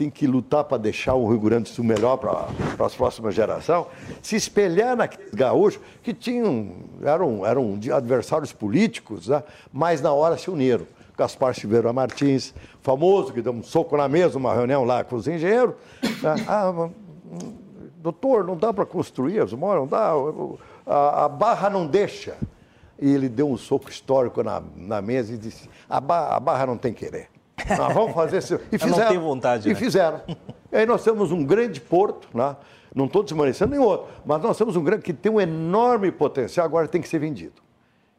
tem 0.00 0.08
que 0.08 0.26
lutar 0.26 0.64
para 0.64 0.78
deixar 0.78 1.12
o 1.12 1.28
Rio 1.28 1.38
Grande 1.38 1.64
do 1.64 1.68
Sul 1.68 1.84
melhor 1.84 2.16
para 2.16 2.46
as 2.86 2.94
próximas 2.94 3.34
gerações, 3.34 3.84
se 4.22 4.34
espelhar 4.34 4.96
naqueles 4.96 5.34
gaúchos 5.34 5.78
que 6.02 6.14
tinham, 6.14 6.72
eram, 7.02 7.44
eram 7.44 7.78
adversários 7.94 8.50
políticos, 8.50 9.28
né? 9.28 9.42
mas 9.70 10.00
na 10.00 10.10
hora 10.10 10.38
se 10.38 10.48
uniram. 10.48 10.86
Gaspar 11.18 11.54
Silveira 11.54 11.92
Martins, 11.92 12.54
famoso, 12.80 13.30
que 13.30 13.42
deu 13.42 13.52
um 13.52 13.62
soco 13.62 13.94
na 13.94 14.08
mesa, 14.08 14.38
uma 14.38 14.54
reunião 14.54 14.84
lá 14.84 15.04
com 15.04 15.16
os 15.16 15.28
engenheiros. 15.28 15.74
Né? 16.02 16.46
Ah, 16.48 16.88
doutor, 17.98 18.42
não 18.42 18.56
dá 18.56 18.72
para 18.72 18.86
construir 18.86 19.40
as 19.40 19.52
não 19.52 19.86
dá, 19.86 20.14
a, 20.86 21.26
a, 21.26 21.28
barra 21.28 21.68
não 21.68 21.86
deixa. 21.86 22.38
E 22.98 23.06
ele 23.12 23.28
deu 23.28 23.50
um 23.50 23.58
soco 23.58 23.90
histórico 23.90 24.42
na, 24.42 24.62
na 24.74 25.02
mesa 25.02 25.34
e 25.34 25.36
disse, 25.36 25.68
a 25.86 25.98
a 25.98 26.40
barra 26.40 26.64
não 26.64 26.78
tem 26.78 26.94
querer. 26.94 27.28
Nós 27.76 27.94
vamos 27.94 28.14
fazer 28.14 28.38
isso. 28.38 28.60
E 28.70 28.78
fizeram. 28.78 28.98
não 28.98 29.08
tenho 29.08 29.20
vontade. 29.20 29.68
E 29.68 29.72
né? 29.72 29.78
fizeram. 29.78 30.20
E 30.26 30.36
aí 30.76 30.86
nós 30.86 31.02
temos 31.02 31.32
um 31.32 31.44
grande 31.44 31.80
porto, 31.80 32.28
né? 32.34 32.56
não 32.94 33.06
estou 33.06 33.22
desmanecendo 33.22 33.70
nem 33.70 33.80
outro, 33.80 34.08
mas 34.24 34.42
nós 34.42 34.58
temos 34.58 34.76
um 34.76 34.82
grande 34.82 35.02
que 35.02 35.12
tem 35.12 35.30
um 35.30 35.40
enorme 35.40 36.10
potencial, 36.10 36.66
agora 36.66 36.88
tem 36.88 37.00
que 37.00 37.08
ser 37.08 37.18
vendido. 37.18 37.62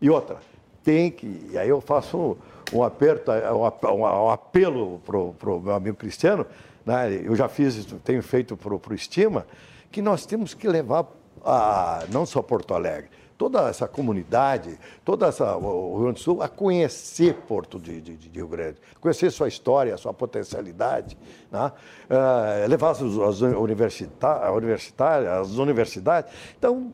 E 0.01 0.09
outra, 0.09 0.37
tem 0.83 1.11
que. 1.11 1.49
E 1.51 1.57
aí 1.57 1.69
eu 1.69 1.81
faço 1.81 2.37
um, 2.73 2.83
aperto, 2.83 3.31
um, 3.31 4.01
um 4.01 4.29
apelo 4.29 4.99
para 5.05 5.17
o 5.17 5.59
meu 5.59 5.73
amigo 5.73 5.97
Cristiano, 5.97 6.45
né? 6.85 7.21
eu 7.23 7.35
já 7.35 7.47
fiz, 7.47 7.85
tenho 8.03 8.23
feito 8.23 8.55
para 8.57 8.73
o 8.73 8.93
Estima, 8.93 9.45
que 9.91 10.01
nós 10.01 10.25
temos 10.25 10.53
que 10.53 10.67
levar 10.67 11.05
a, 11.43 12.05
não 12.09 12.25
só 12.25 12.41
Porto 12.41 12.73
Alegre, 12.73 13.09
toda 13.41 13.67
essa 13.67 13.87
comunidade, 13.87 14.77
toda 15.03 15.25
essa, 15.25 15.57
o 15.57 15.93
Rio 15.95 16.03
Grande 16.03 16.19
do 16.19 16.23
Sul, 16.23 16.43
a 16.43 16.47
conhecer 16.47 17.33
Porto 17.47 17.79
de, 17.79 17.99
de, 17.99 18.15
de 18.15 18.29
Rio 18.29 18.47
Grande, 18.47 18.77
conhecer 18.99 19.31
sua 19.31 19.47
história, 19.47 19.97
sua 19.97 20.13
potencialidade, 20.13 21.17
né? 21.51 21.71
uh, 22.07 22.69
levar 22.69 22.91
as, 22.91 23.01
as 23.01 23.41
universitárias, 23.41 25.27
as 25.27 25.57
universidades. 25.57 26.31
Então, 26.55 26.93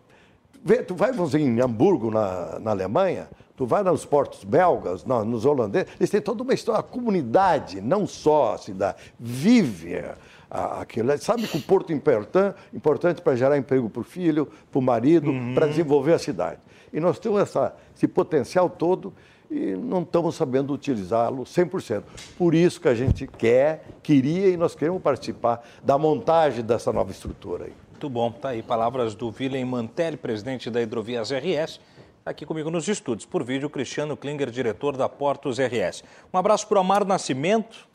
vê, 0.64 0.82
tu 0.82 0.96
vai 0.96 1.12
em 1.38 1.60
Hamburgo, 1.60 2.10
na, 2.10 2.58
na 2.60 2.72
Alemanha, 2.72 3.28
tu 3.58 3.66
vai 3.66 3.84
nos 3.84 4.06
portos 4.06 4.46
belgas, 4.46 5.04
nos 5.04 5.46
holandeses, 5.46 5.90
eles 6.00 6.10
têm 6.10 6.22
toda 6.22 6.44
uma 6.44 6.54
história, 6.54 6.80
a 6.80 6.84
comunidade, 6.84 7.82
não 7.82 8.08
só 8.08 8.54
a 8.54 8.58
cidade, 8.58 9.00
vive 9.20 10.02
aquilo. 10.50 11.18
Sabe 11.18 11.48
que 11.48 11.58
o 11.58 11.62
porto 11.62 11.92
é 11.92 11.96
importante, 11.96 12.56
importante 12.74 13.22
para 13.22 13.36
gerar 13.36 13.58
emprego 13.58 13.90
para 13.90 14.02
o 14.02 14.04
filho, 14.04 14.48
para 14.72 14.80
o 14.80 14.82
marido, 14.82 15.30
uhum. 15.32 15.54
para 15.54 15.68
desenvolver 15.68 16.14
a 16.14 16.20
cidade. 16.20 16.60
E 16.94 17.00
nós 17.00 17.20
temos 17.20 17.42
essa, 17.42 17.76
esse 17.96 18.08
potencial 18.08 18.70
todo 18.70 19.14
e 19.50 19.76
não 19.76 20.02
estamos 20.02 20.36
sabendo 20.36 20.74
utilizá-lo 20.74 21.44
100%. 21.44 22.04
Por 22.38 22.54
isso 22.54 22.80
que 22.82 22.88
a 22.88 22.96
gente 22.96 23.28
quer, 23.28 23.86
queria 24.04 24.50
e 24.50 24.58
nós 24.58 24.76
queremos 24.76 25.02
participar 25.02 25.64
da 25.84 25.98
montagem 25.98 26.64
dessa 26.64 26.92
nova 26.92 27.12
estrutura 27.12 27.66
aí. 27.66 27.74
Muito 27.92 28.10
bom, 28.10 28.32
tá 28.32 28.50
aí 28.50 28.62
palavras 28.62 29.16
do 29.16 29.34
Willem 29.38 29.66
Mantelli, 29.66 30.18
presidente 30.18 30.70
da 30.70 30.82
Hidrovias 30.82 31.32
RS, 31.32 31.80
tá 32.24 32.32
aqui 32.32 32.46
comigo 32.46 32.70
nos 32.70 32.88
estúdios. 32.88 33.26
Por 33.26 33.44
vídeo, 33.44 33.70
Cristiano 33.70 34.16
Klinger, 34.16 34.52
diretor 34.52 34.96
da 34.96 35.10
Portos 35.10 35.58
RS. 35.58 36.04
Um 36.32 36.38
abraço 36.38 36.68
para 36.68 36.78
o 36.78 36.82
Amaro 36.82 37.06
Nascimento, 37.06 37.87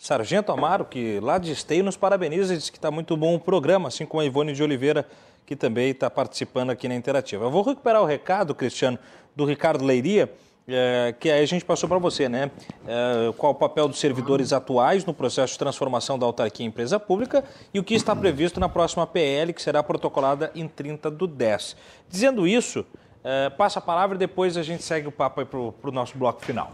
Sargento 0.00 0.50
Amaro, 0.50 0.86
que 0.86 1.20
lá 1.20 1.36
de 1.36 1.52
Esteio 1.52 1.84
nos 1.84 1.94
parabeniza 1.94 2.54
e 2.54 2.56
diz 2.56 2.70
que 2.70 2.78
está 2.78 2.90
muito 2.90 3.14
bom 3.18 3.34
o 3.34 3.38
programa, 3.38 3.88
assim 3.88 4.06
como 4.06 4.22
a 4.22 4.24
Ivone 4.24 4.54
de 4.54 4.62
Oliveira, 4.62 5.06
que 5.44 5.54
também 5.54 5.90
está 5.90 6.08
participando 6.08 6.70
aqui 6.70 6.88
na 6.88 6.94
Interativa. 6.94 7.44
Eu 7.44 7.50
vou 7.50 7.62
recuperar 7.62 8.00
o 8.00 8.06
recado, 8.06 8.54
Cristiano, 8.54 8.98
do 9.36 9.44
Ricardo 9.44 9.84
Leiria, 9.84 10.32
é, 10.66 11.14
que 11.20 11.30
aí 11.30 11.42
a 11.42 11.46
gente 11.46 11.66
passou 11.66 11.86
para 11.86 11.98
você, 11.98 12.30
né? 12.30 12.50
É, 12.86 13.30
qual 13.36 13.52
o 13.52 13.54
papel 13.54 13.88
dos 13.88 14.00
servidores 14.00 14.54
atuais 14.54 15.04
no 15.04 15.12
processo 15.12 15.52
de 15.52 15.58
transformação 15.58 16.18
da 16.18 16.24
autarquia 16.24 16.64
em 16.64 16.70
empresa 16.70 16.98
pública 16.98 17.44
e 17.74 17.78
o 17.78 17.84
que 17.84 17.92
está 17.92 18.16
previsto 18.16 18.58
na 18.58 18.70
próxima 18.70 19.06
PL, 19.06 19.52
que 19.52 19.60
será 19.60 19.82
protocolada 19.82 20.50
em 20.54 20.66
30 20.66 21.10
do 21.10 21.26
10. 21.26 21.76
Dizendo 22.08 22.48
isso, 22.48 22.86
é, 23.22 23.50
passa 23.50 23.80
a 23.80 23.82
palavra 23.82 24.16
e 24.16 24.18
depois 24.18 24.56
a 24.56 24.62
gente 24.62 24.82
segue 24.82 25.06
o 25.06 25.12
papo 25.12 25.44
para 25.44 25.90
o 25.90 25.92
nosso 25.92 26.16
bloco 26.16 26.42
final. 26.42 26.72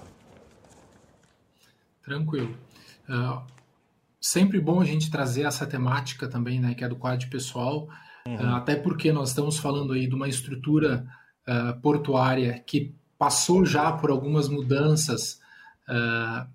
Tranquilo. 2.05 2.66
Uh, 3.09 3.41
sempre 4.21 4.61
bom 4.61 4.81
a 4.81 4.85
gente 4.85 5.11
trazer 5.11 5.43
essa 5.43 5.67
temática 5.67 6.29
também, 6.29 6.61
né, 6.61 6.75
que 6.75 6.85
é 6.85 6.89
do 6.89 6.97
quadro 6.97 7.29
pessoal, 7.29 7.89
uhum. 8.27 8.35
uh, 8.35 8.57
até 8.57 8.77
porque 8.77 9.13
nós 9.13 9.31
estamos 9.31 9.59
falando 9.59 9.93
aí 9.93 10.07
de 10.07 10.15
uma 10.15 10.29
estrutura 10.29 11.07
uh, 11.47 11.81
portuária 11.81 12.59
que 12.67 12.95
passou 13.19 13.65
já 13.65 13.93
por 13.93 14.11
algumas 14.11 14.49
mudanças 14.49 15.41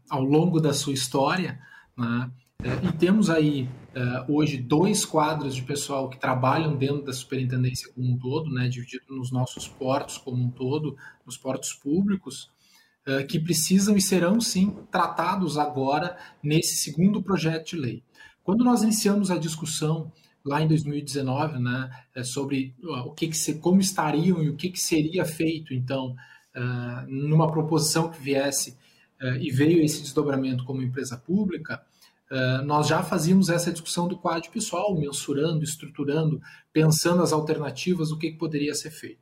ao 0.10 0.26
longo 0.26 0.60
da 0.60 0.74
sua 0.74 0.92
história, 0.92 1.58
né? 1.98 2.30
uh, 2.62 2.88
e 2.88 2.92
temos 2.98 3.30
aí 3.30 3.70
uh, 3.96 4.34
hoje 4.34 4.58
dois 4.58 5.06
quadros 5.06 5.56
de 5.56 5.62
pessoal 5.64 6.10
que 6.10 6.20
trabalham 6.20 6.76
dentro 6.76 7.04
da 7.04 7.14
superintendência 7.14 7.92
como 7.94 8.12
um 8.12 8.18
todo, 8.18 8.52
né? 8.52 8.68
dividido 8.68 9.06
nos 9.10 9.32
nossos 9.32 9.68
portos 9.68 10.18
como 10.18 10.44
um 10.44 10.50
todo, 10.50 10.96
nos 11.26 11.38
portos 11.38 11.74
públicos, 11.74 12.52
que 13.28 13.40
precisam 13.40 13.98
e 13.98 14.02
serão 14.02 14.40
sim 14.40 14.76
tratados 14.92 15.58
agora 15.58 16.18
nesse 16.44 16.76
segundo 16.76 17.22
projeto 17.22 17.70
de 17.70 17.76
lei. 17.76 18.04
Quando 18.44 18.64
nós 18.64 18.84
iniciamos 18.84 19.32
a 19.32 19.38
discussão 19.38 20.12
lá 20.44 20.62
em 20.62 20.68
2019, 20.68 21.60
né, 21.60 21.90
sobre 22.24 22.76
o 22.84 23.12
que, 23.12 23.28
que 23.28 23.54
como 23.56 23.80
estariam 23.80 24.42
e 24.44 24.50
o 24.50 24.56
que, 24.56 24.70
que 24.70 24.80
seria 24.80 25.24
feito 25.26 25.74
então 25.74 26.16
uh, 26.56 27.08
numa 27.08 27.52
proposição 27.52 28.10
que 28.10 28.22
viesse 28.22 28.78
uh, 29.22 29.38
e 29.40 29.52
veio 29.52 29.84
esse 29.84 30.02
desdobramento 30.02 30.64
como 30.64 30.82
empresa 30.82 31.18
pública, 31.18 31.82
nós 32.64 32.88
já 32.88 33.04
fazíamos 33.04 33.50
essa 33.50 33.74
discussão 33.74 34.08
do 34.08 34.18
quadro 34.18 34.50
pessoal, 34.52 34.98
mensurando, 34.98 35.66
estruturando, 35.66 36.42
pensando 36.72 37.22
as 37.22 37.34
alternativas, 37.34 38.10
o 38.10 38.18
que, 38.18 38.32
que 38.32 38.38
poderia 38.38 38.74
ser 38.74 38.90
feito. 38.90 39.20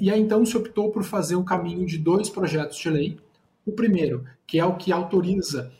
E 0.00 0.10
aí 0.10 0.20
então 0.20 0.44
se 0.44 0.56
optou 0.56 0.90
por 0.90 1.04
fazer 1.04 1.36
o 1.36 1.44
caminho 1.44 1.86
de 1.86 1.98
dois 1.98 2.28
projetos 2.28 2.76
de 2.78 2.90
lei. 2.90 3.18
O 3.64 3.72
primeiro, 3.72 4.24
que 4.46 4.58
é 4.58 4.64
o 4.64 4.76
que 4.76 4.92
autoriza 4.92 5.72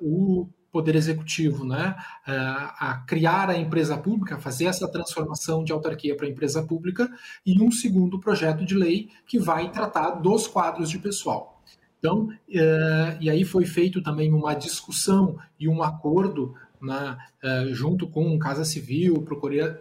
o 0.00 0.48
Poder 0.70 0.94
Executivo 0.94 1.64
né, 1.64 1.96
a 2.26 3.02
criar 3.06 3.48
a 3.48 3.56
empresa 3.56 3.96
pública, 3.96 4.38
fazer 4.38 4.66
essa 4.66 4.86
transformação 4.86 5.64
de 5.64 5.72
autarquia 5.72 6.14
para 6.14 6.28
empresa 6.28 6.62
pública, 6.62 7.10
e 7.46 7.62
um 7.62 7.70
segundo 7.70 8.20
projeto 8.20 8.64
de 8.64 8.74
lei 8.74 9.08
que 9.26 9.38
vai 9.38 9.70
tratar 9.70 10.10
dos 10.10 10.46
quadros 10.46 10.90
de 10.90 10.98
pessoal. 10.98 11.62
Então, 11.98 12.28
e 12.46 13.30
aí 13.30 13.42
foi 13.42 13.64
feito 13.64 14.02
também 14.02 14.32
uma 14.32 14.52
discussão 14.52 15.38
e 15.58 15.66
um 15.66 15.82
acordo 15.82 16.54
né, 16.80 17.16
é, 17.42 17.66
junto 17.68 18.08
com 18.08 18.38
Casa 18.38 18.64
Civil, 18.64 19.22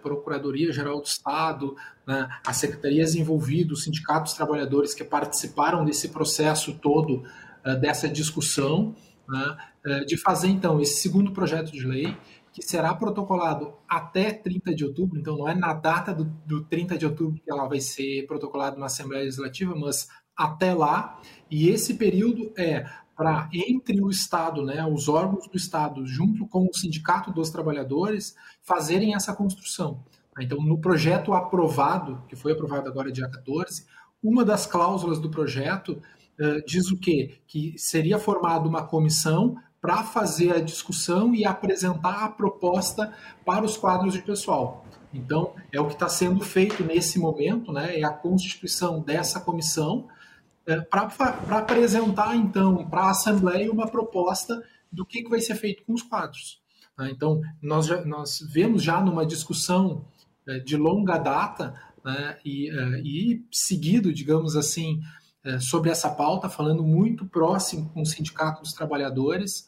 Procuradoria 0.01 0.71
Geral 0.71 0.99
do 0.99 1.05
Estado, 1.05 1.75
né, 2.07 2.27
as 2.45 2.57
secretarias 2.57 3.15
envolvidas, 3.15 3.79
os 3.79 3.83
sindicatos 3.83 4.33
trabalhadores 4.33 4.93
que 4.93 5.03
participaram 5.03 5.83
desse 5.85 6.09
processo 6.09 6.73
todo, 6.81 7.23
é, 7.63 7.75
dessa 7.75 8.07
discussão, 8.07 8.95
né, 9.27 9.57
é, 9.85 9.99
de 10.05 10.17
fazer, 10.17 10.47
então, 10.47 10.79
esse 10.79 11.01
segundo 11.01 11.31
projeto 11.31 11.71
de 11.71 11.85
lei, 11.85 12.15
que 12.53 12.61
será 12.61 12.93
protocolado 12.93 13.73
até 13.87 14.31
30 14.31 14.73
de 14.73 14.85
outubro, 14.85 15.19
então 15.19 15.37
não 15.37 15.49
é 15.49 15.53
na 15.53 15.73
data 15.73 16.13
do, 16.13 16.23
do 16.45 16.63
30 16.63 16.97
de 16.97 17.05
outubro 17.05 17.41
que 17.43 17.51
ela 17.51 17.67
vai 17.67 17.81
ser 17.81 18.25
protocolada 18.27 18.77
na 18.77 18.85
Assembleia 18.85 19.25
Legislativa, 19.25 19.75
mas 19.75 20.07
até 20.37 20.73
lá, 20.73 21.19
e 21.49 21.69
esse 21.69 21.95
período 21.95 22.53
é 22.57 22.85
para 23.15 23.49
entre 23.53 24.01
o 24.01 24.09
Estado, 24.09 24.63
né, 24.63 24.85
os 24.85 25.07
órgãos 25.07 25.47
do 25.47 25.55
Estado, 25.55 26.05
junto 26.05 26.45
com 26.47 26.67
o 26.67 26.73
Sindicato 26.73 27.31
dos 27.31 27.49
Trabalhadores, 27.49 28.35
fazerem 28.61 29.15
essa 29.15 29.33
construção. 29.33 30.03
Então, 30.39 30.61
no 30.61 30.77
projeto 30.77 31.33
aprovado, 31.33 32.21
que 32.27 32.35
foi 32.35 32.51
aprovado 32.51 32.89
agora 32.89 33.11
dia 33.11 33.29
14, 33.29 33.85
uma 34.21 34.43
das 34.43 34.65
cláusulas 34.65 35.19
do 35.19 35.29
projeto 35.29 36.01
uh, 36.39 36.65
diz 36.65 36.91
o 36.91 36.99
quê? 36.99 37.39
Que 37.47 37.73
seria 37.77 38.19
formada 38.19 38.67
uma 38.67 38.83
comissão 38.83 39.55
para 39.79 40.03
fazer 40.03 40.51
a 40.51 40.59
discussão 40.59 41.33
e 41.33 41.45
apresentar 41.45 42.23
a 42.23 42.29
proposta 42.29 43.13
para 43.45 43.63
os 43.63 43.77
quadros 43.77 44.13
de 44.13 44.21
pessoal. 44.21 44.83
Então, 45.13 45.53
é 45.71 45.79
o 45.79 45.87
que 45.87 45.93
está 45.93 46.09
sendo 46.09 46.43
feito 46.43 46.83
nesse 46.83 47.19
momento, 47.19 47.71
né? 47.71 47.99
é 47.99 48.03
a 48.03 48.09
constituição 48.09 48.99
dessa 48.99 49.39
comissão, 49.39 50.07
é, 50.67 50.81
para 50.81 51.09
apresentar, 51.57 52.35
então, 52.35 52.87
para 52.89 53.03
a 53.03 53.11
Assembleia 53.11 53.71
uma 53.71 53.87
proposta 53.87 54.63
do 54.91 55.05
que, 55.05 55.23
que 55.23 55.29
vai 55.29 55.39
ser 55.39 55.55
feito 55.55 55.83
com 55.83 55.93
os 55.93 56.01
quadros. 56.01 56.61
Né? 56.97 57.11
Então, 57.11 57.41
nós, 57.61 57.85
já, 57.85 58.03
nós 58.03 58.39
vemos 58.51 58.81
já 58.81 59.01
numa 59.01 59.25
discussão 59.25 60.05
é, 60.47 60.59
de 60.59 60.75
longa 60.75 61.17
data 61.17 61.79
né? 62.03 62.37
e, 62.43 62.69
é, 62.69 63.01
e 63.01 63.45
seguido, 63.51 64.13
digamos 64.13 64.55
assim, 64.55 65.01
é, 65.43 65.59
sobre 65.59 65.91
essa 65.91 66.09
pauta, 66.09 66.49
falando 66.49 66.83
muito 66.83 67.25
próximo 67.25 67.89
com 67.89 68.01
o 68.01 68.05
Sindicato 68.05 68.61
dos 68.61 68.73
Trabalhadores, 68.73 69.65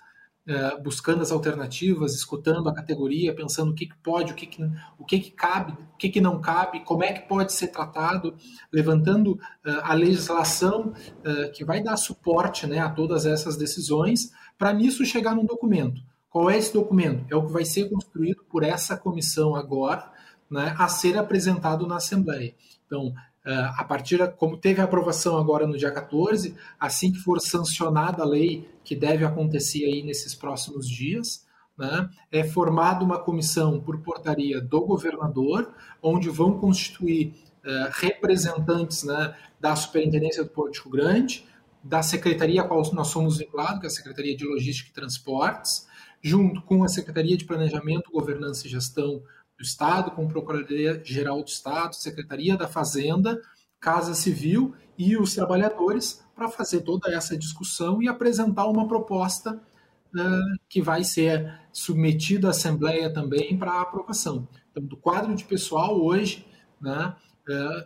é, 0.48 0.80
buscando 0.80 1.22
as 1.22 1.32
alternativas, 1.32 2.16
escutando 2.16 2.70
a 2.70 2.74
categoria, 2.74 3.36
pensando 3.36 3.72
o 3.72 3.76
que, 3.76 3.86
que 3.86 3.98
pode, 3.98 4.32
o 4.32 4.36
que, 4.36 4.46
que, 4.46 4.64
o 4.98 5.04
que, 5.04 5.20
que 5.20 5.32
cabe, 5.32 5.74
o 5.74 5.98
que, 5.98 6.08
que 6.08 6.22
não 6.22 6.40
cabe, 6.40 6.80
como 6.86 7.04
é 7.04 7.12
que 7.12 7.28
pode 7.28 7.52
ser 7.52 7.68
tratado, 7.68 8.34
levantando 8.72 9.34
uh, 9.34 9.82
a 9.84 9.94
legislação 9.94 10.94
uh, 10.94 11.52
que 11.52 11.66
vai 11.66 11.84
dar 11.84 11.98
suporte 11.98 12.66
né, 12.66 12.80
a 12.80 12.90
todas 12.90 13.26
essas 13.26 13.58
decisões, 13.58 14.32
para 14.58 14.72
nisso 14.72 15.06
chegar 15.06 15.36
num 15.36 15.46
documento. 15.46 16.02
Qual 16.30 16.50
é 16.50 16.58
esse 16.58 16.74
documento? 16.74 17.26
É 17.30 17.36
o 17.36 17.46
que 17.46 17.52
vai 17.52 17.66
ser 17.66 17.90
construído 17.90 18.44
por 18.50 18.64
essa 18.64 18.96
comissão 18.96 19.54
agora, 19.54 20.10
né, 20.50 20.74
a 20.78 20.88
ser 20.88 21.18
apresentado 21.18 21.86
na 21.86 21.98
Assembleia. 21.98 22.56
Então, 22.86 23.14
a 23.54 23.84
partir, 23.84 24.20
como 24.36 24.58
teve 24.58 24.82
a 24.82 24.84
aprovação 24.84 25.38
agora 25.38 25.66
no 25.66 25.78
dia 25.78 25.92
14, 25.92 26.56
assim 26.80 27.12
que 27.12 27.20
for 27.20 27.40
sancionada 27.40 28.24
a 28.24 28.26
lei, 28.26 28.68
que 28.84 28.96
deve 28.96 29.24
acontecer 29.24 29.86
aí 29.86 30.04
nesses 30.04 30.36
próximos 30.36 30.88
dias, 30.88 31.46
né, 31.78 32.10
é 32.32 32.44
formada 32.44 33.06
uma 33.06 33.20
comissão 33.20 33.80
por 33.80 34.00
portaria 34.00 34.60
do 34.60 34.82
governador, 34.82 35.72
onde 36.02 36.30
vão 36.30 36.60
constituir 36.60 37.36
uh, 37.64 37.92
representantes 37.92 39.04
né, 39.04 39.36
da 39.60 39.76
Superintendência 39.76 40.44
do 40.44 40.50
Porto 40.50 40.82
Rio 40.84 40.92
Grande, 40.92 41.46
da 41.84 42.02
secretaria 42.02 42.62
a 42.62 42.68
qual 42.68 42.82
nós 42.94 43.08
somos 43.08 43.38
vinculados, 43.38 43.80
que 43.80 43.86
é 43.86 43.88
a 43.88 43.92
Secretaria 43.92 44.36
de 44.36 44.46
Logística 44.46 44.90
e 44.90 44.94
Transportes, 44.94 45.88
junto 46.22 46.62
com 46.64 46.84
a 46.84 46.88
Secretaria 46.88 47.38
de 47.38 47.46
Planejamento, 47.46 48.12
Governança 48.12 48.66
e 48.68 48.70
Gestão 48.70 49.22
do 49.58 49.64
Estado, 49.64 50.12
com 50.12 50.28
Procuradoria-Geral 50.28 51.42
do 51.42 51.48
Estado, 51.48 51.96
Secretaria 51.96 52.56
da 52.56 52.68
Fazenda, 52.68 53.42
Casa 53.80 54.14
Civil 54.14 54.76
e 54.98 55.18
os 55.18 55.34
trabalhadores 55.34 56.24
para 56.36 56.48
fazer 56.48 56.82
toda 56.82 57.12
essa 57.12 57.36
discussão 57.36 58.02
e 58.02 58.08
apresentar 58.08 58.68
uma 58.68 58.88
proposta 58.88 59.54
uh, 59.54 60.60
que 60.70 60.82
vai 60.82 61.04
ser 61.04 61.60
submetida 61.72 62.48
à 62.48 62.52
Assembleia 62.52 63.12
também 63.12 63.58
para 63.58 63.82
aprovação. 63.82 64.48
Então, 64.70 64.84
do 64.84 64.96
quadro 64.96 65.34
de 65.34 65.44
pessoal 65.44 66.00
hoje, 66.00 66.46
né, 66.80 67.16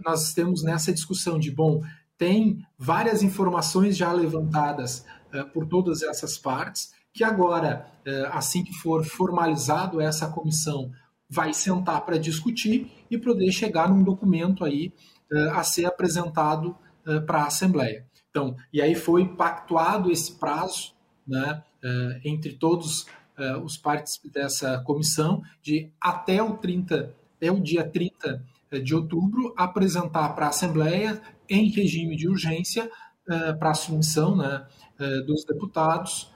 nós 0.04 0.28
estamos 0.28 0.64
nessa 0.64 0.92
discussão 0.92 1.38
de, 1.38 1.52
bom, 1.52 1.84
tem 2.18 2.66
várias 2.78 3.22
informações 3.22 3.96
já 3.96 4.12
levantadas 4.12 5.06
por 5.54 5.68
todas 5.68 6.02
essas 6.02 6.38
partes, 6.38 6.94
que 7.14 7.24
agora, 7.24 7.86
assim 8.32 8.64
que 8.64 8.74
for 8.74 9.06
formalizado 9.06 10.02
essa 10.02 10.28
comissão, 10.28 10.92
vai 11.32 11.54
sentar 11.54 12.06
para 12.06 12.18
discutir 12.18 12.92
e 13.10 13.18
poder 13.18 13.50
chegar 13.54 13.90
num 13.90 14.04
documento 14.04 14.66
aí 14.66 14.92
a 15.54 15.64
ser 15.64 15.86
apresentado 15.86 16.76
para 17.26 17.44
a 17.44 17.48
Assembleia. 17.48 18.06
Então, 18.30 18.56
e 18.74 18.82
aí 18.82 18.96
foi 18.96 19.26
pactuado 19.30 20.12
esse 20.12 20.34
prazo 20.34 20.94
né, 21.26 21.64
entre 22.26 22.54
todos 22.54 23.06
os 23.64 23.78
partes 23.78 24.20
dessa 24.26 24.80
comissão 24.80 25.42
de 25.64 25.90
até 26.02 26.44
o 26.44 26.58
30, 26.58 27.16
até 27.38 27.50
o 27.50 27.62
dia 27.62 27.88
30 27.88 28.44
de 28.84 28.94
outubro, 28.94 29.54
apresentar 29.58 30.36
para 30.36 30.48
a 30.48 30.50
Assembleia, 30.50 31.22
em 31.50 31.70
regime 31.70 32.18
de 32.18 32.28
urgência, 32.28 32.92
para 33.58 33.72
a 33.72 33.74
submissão 33.74 34.36
né, 34.36 34.66
dos 35.26 35.46
deputados, 35.46 36.30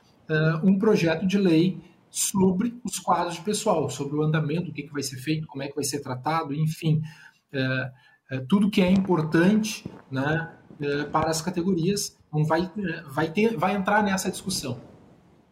um 0.64 0.80
projeto 0.80 1.28
de 1.28 1.38
lei 1.38 1.82
sobre 2.16 2.80
os 2.82 2.98
quadros 2.98 3.36
de 3.36 3.42
pessoal, 3.42 3.90
sobre 3.90 4.16
o 4.16 4.22
andamento, 4.22 4.72
o 4.72 4.74
que, 4.74 4.84
que 4.84 4.94
vai 4.94 5.04
ser 5.04 5.18
feito, 5.18 5.46
como 5.48 5.62
é 5.64 5.68
que 5.68 5.76
vai 5.76 5.84
ser 5.84 6.00
tratado, 6.00 6.54
enfim, 6.54 7.02
é, 7.52 7.92
é, 8.32 8.40
tudo 8.48 8.70
que 8.70 8.82
é 8.82 8.90
importante 8.90 9.84
né, 10.10 10.50
é, 10.80 11.04
para 11.04 11.30
as 11.30 11.42
categorias 11.42 12.18
vai, 12.48 12.72
vai, 13.08 13.30
ter, 13.30 13.58
vai 13.58 13.76
entrar 13.76 14.02
nessa 14.02 14.32
discussão. 14.32 14.80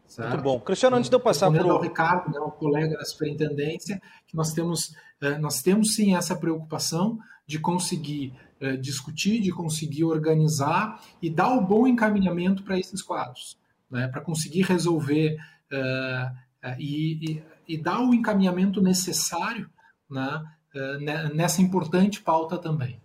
Certo? 0.07 0.30
Muito 0.30 0.44
bom. 0.44 0.60
Cristiano, 0.61 0.95
antes 0.95 1.10
de 1.10 1.15
eu 1.18 1.19
passar 1.19 1.52
para 1.52 1.68
o 1.68 1.81
Ricardo, 1.81 2.31
né, 2.31 2.40
o 2.40 2.52
colega 2.52 2.95
da 2.95 3.03
superintendência, 3.03 4.02
que 4.26 4.38
nós 4.38 4.53
temos, 4.53 4.95
nós 5.41 5.61
temos 5.61 5.95
sim 5.95 6.15
essa 6.15 6.34
preocupação 6.34 7.19
de 7.45 7.60
conseguir 7.60 8.34
discutir, 8.80 9.41
de 9.41 9.52
conseguir 9.52 10.06
organizar 10.06 11.02
e 11.22 11.30
dar 11.30 11.53
o 11.53 11.61
bom 11.61 11.85
encaminhamento 11.85 12.64
para 12.64 12.80
esses 12.80 13.02
quadros, 13.02 13.57
né, 13.91 14.07
para 14.07 14.22
conseguir 14.22 14.61
resolver 14.61 15.38
é, 15.73 16.31
e, 16.80 17.41
e, 17.68 17.76
e 17.76 17.77
dar 17.77 17.99
o 18.02 18.14
encaminhamento 18.14 18.81
necessário 18.81 19.69
né, 20.10 20.44
é, 20.76 21.34
nessa 21.34 21.61
importante 21.61 22.22
pauta 22.22 22.57
também. 22.57 22.99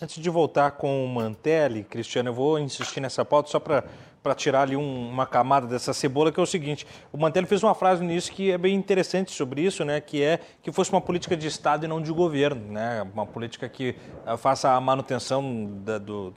Antes 0.00 0.22
de 0.22 0.30
voltar 0.30 0.72
com 0.72 1.04
o 1.04 1.08
Mantelli, 1.08 1.82
Cristiano, 1.82 2.28
eu 2.28 2.34
vou 2.34 2.58
insistir 2.58 3.00
nessa 3.00 3.24
pauta 3.24 3.50
só 3.50 3.58
para 3.58 3.84
para 4.22 4.34
tirar 4.34 4.62
ali 4.62 4.76
um, 4.76 5.08
uma 5.08 5.26
camada 5.26 5.66
dessa 5.66 5.94
cebola, 5.94 6.32
que 6.32 6.38
é 6.38 6.42
o 6.42 6.46
seguinte: 6.46 6.86
o 7.12 7.16
Mantelli 7.16 7.46
fez 7.46 7.62
uma 7.62 7.74
frase 7.74 8.02
início 8.02 8.32
que 8.32 8.50
é 8.50 8.58
bem 8.58 8.74
interessante 8.74 9.32
sobre 9.32 9.62
isso, 9.62 9.84
né? 9.84 10.00
Que 10.00 10.22
é 10.22 10.40
que 10.62 10.72
fosse 10.72 10.90
uma 10.90 11.00
política 11.00 11.36
de 11.36 11.46
Estado 11.46 11.84
e 11.84 11.88
não 11.88 12.00
de 12.00 12.12
governo, 12.12 12.72
né? 12.72 13.02
Uma 13.14 13.26
política 13.26 13.68
que 13.68 13.94
eh, 14.26 14.36
faça 14.36 14.72
a 14.72 14.80
manutenção 14.80 15.80
da, 15.84 15.98
do, 15.98 16.34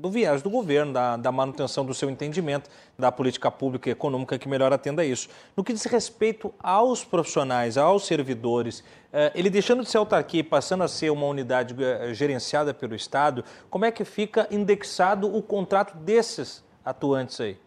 do 0.00 0.10
viés 0.10 0.42
do 0.42 0.50
governo, 0.50 0.92
da, 0.92 1.16
da, 1.16 1.32
manutenção 1.32 1.84
do 1.84 1.92
seu 1.92 2.08
entendimento, 2.08 2.70
da 2.98 3.12
política 3.12 3.50
pública 3.50 3.88
e 3.88 3.92
econômica 3.92 4.38
que 4.38 4.48
melhor 4.48 4.72
atenda 4.72 5.02
a 5.02 5.04
isso. 5.04 5.28
No 5.56 5.62
que 5.62 5.72
diz 5.72 5.84
respeito 5.84 6.52
aos 6.58 7.04
profissionais, 7.04 7.76
aos 7.76 8.06
servidores, 8.06 8.82
eh, 9.12 9.32
ele 9.34 9.50
deixando 9.50 9.82
de 9.82 9.90
ser 9.90 9.98
autarquia 9.98 10.40
e 10.40 10.44
passando 10.44 10.82
a 10.82 10.88
ser 10.88 11.10
uma 11.10 11.26
unidade 11.26 11.74
eh, 11.82 12.14
gerenciada 12.14 12.72
pelo 12.72 12.94
Estado, 12.94 13.44
como 13.68 13.84
é 13.84 13.90
que 13.90 14.04
fica 14.04 14.48
indexado 14.50 15.34
o 15.34 15.42
contrato 15.42 15.96
desses 15.96 16.64
atuantes 16.84 17.40
aí? 17.40 17.58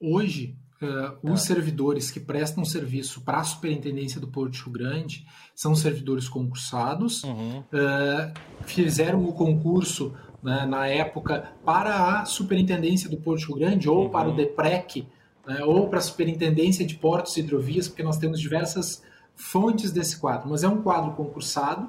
Hoje, 0.00 0.56
Uh, 0.82 1.32
os 1.32 1.42
é. 1.42 1.46
servidores 1.46 2.10
que 2.10 2.18
prestam 2.18 2.64
serviço 2.64 3.20
para 3.20 3.38
a 3.38 3.44
Superintendência 3.44 4.20
do 4.20 4.26
Porto 4.26 4.56
Rio 4.56 4.72
Grande 4.72 5.24
são 5.54 5.74
servidores 5.74 6.28
concursados, 6.28 7.22
uhum. 7.22 7.60
uh, 7.60 8.34
fizeram 8.66 9.24
o 9.24 9.32
concurso 9.32 10.14
né, 10.42 10.66
na 10.66 10.86
época 10.86 11.52
para 11.64 12.20
a 12.20 12.24
Superintendência 12.24 13.08
do 13.08 13.16
Porto 13.16 13.46
Rio 13.46 13.56
Grande 13.56 13.88
ou 13.88 14.04
uhum. 14.04 14.10
para 14.10 14.28
o 14.28 14.30
uhum. 14.32 14.36
DEPREC, 14.36 15.06
né, 15.46 15.64
ou 15.64 15.88
para 15.88 16.00
a 16.00 16.02
Superintendência 16.02 16.84
de 16.84 16.96
Portos 16.96 17.36
e 17.36 17.40
Hidrovias, 17.40 17.88
porque 17.88 18.02
nós 18.02 18.18
temos 18.18 18.40
diversas 18.40 19.02
fontes 19.34 19.92
desse 19.92 20.18
quadro, 20.18 20.50
mas 20.50 20.64
é 20.64 20.68
um 20.68 20.82
quadro 20.82 21.12
concursado 21.12 21.84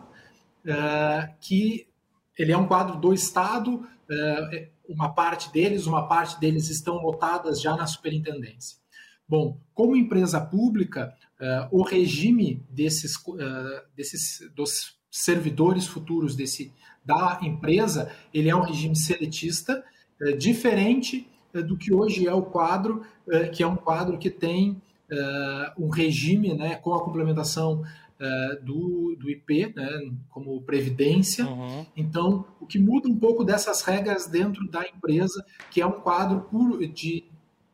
uh, 0.65 1.33
que 1.41 1.87
ele 2.37 2.51
é 2.51 2.57
um 2.57 2.67
quadro 2.67 2.97
do 2.97 3.13
Estado, 3.13 3.87
uma 4.87 5.09
parte 5.09 5.51
deles, 5.51 5.85
uma 5.85 6.07
parte 6.07 6.39
deles 6.39 6.69
estão 6.69 6.97
lotadas 6.97 7.61
já 7.61 7.75
na 7.75 7.87
superintendência. 7.87 8.77
Bom, 9.27 9.59
como 9.73 9.95
empresa 9.95 10.39
pública, 10.39 11.13
uh, 11.39 11.67
o 11.71 11.81
regime 11.81 12.63
desses, 12.69 13.15
uh, 13.15 13.35
desses 13.95 14.47
dos 14.55 14.95
servidores 15.09 15.87
futuros 15.87 16.35
desse, 16.35 16.71
da 17.03 17.39
empresa, 17.41 18.11
ele 18.33 18.49
é 18.49 18.55
um 18.55 18.61
regime 18.61 18.95
seletista, 18.95 19.83
uh, 20.21 20.37
diferente 20.37 21.27
do 21.67 21.77
que 21.77 21.93
hoje 21.93 22.27
é 22.27 22.33
o 22.33 22.41
quadro, 22.41 23.05
que 23.53 23.63
é 23.63 23.67
um 23.67 23.77
quadro 23.77 24.17
que 24.17 24.29
tem 24.29 24.81
um 25.79 25.87
regime 25.87 26.53
né, 26.53 26.75
com 26.75 26.93
a 26.93 27.01
complementação 27.01 27.81
do, 28.63 29.15
do 29.19 29.29
IP, 29.29 29.73
né, 29.75 30.11
como 30.29 30.61
previdência. 30.61 31.45
Uhum. 31.45 31.85
Então, 31.95 32.45
o 32.59 32.65
que 32.65 32.79
muda 32.79 33.09
um 33.09 33.17
pouco 33.17 33.43
dessas 33.43 33.81
regras 33.81 34.27
dentro 34.27 34.67
da 34.69 34.87
empresa, 34.87 35.45
que 35.69 35.81
é 35.81 35.85
um 35.85 35.99
quadro 35.99 36.41
puro 36.41 36.87
de 36.87 37.25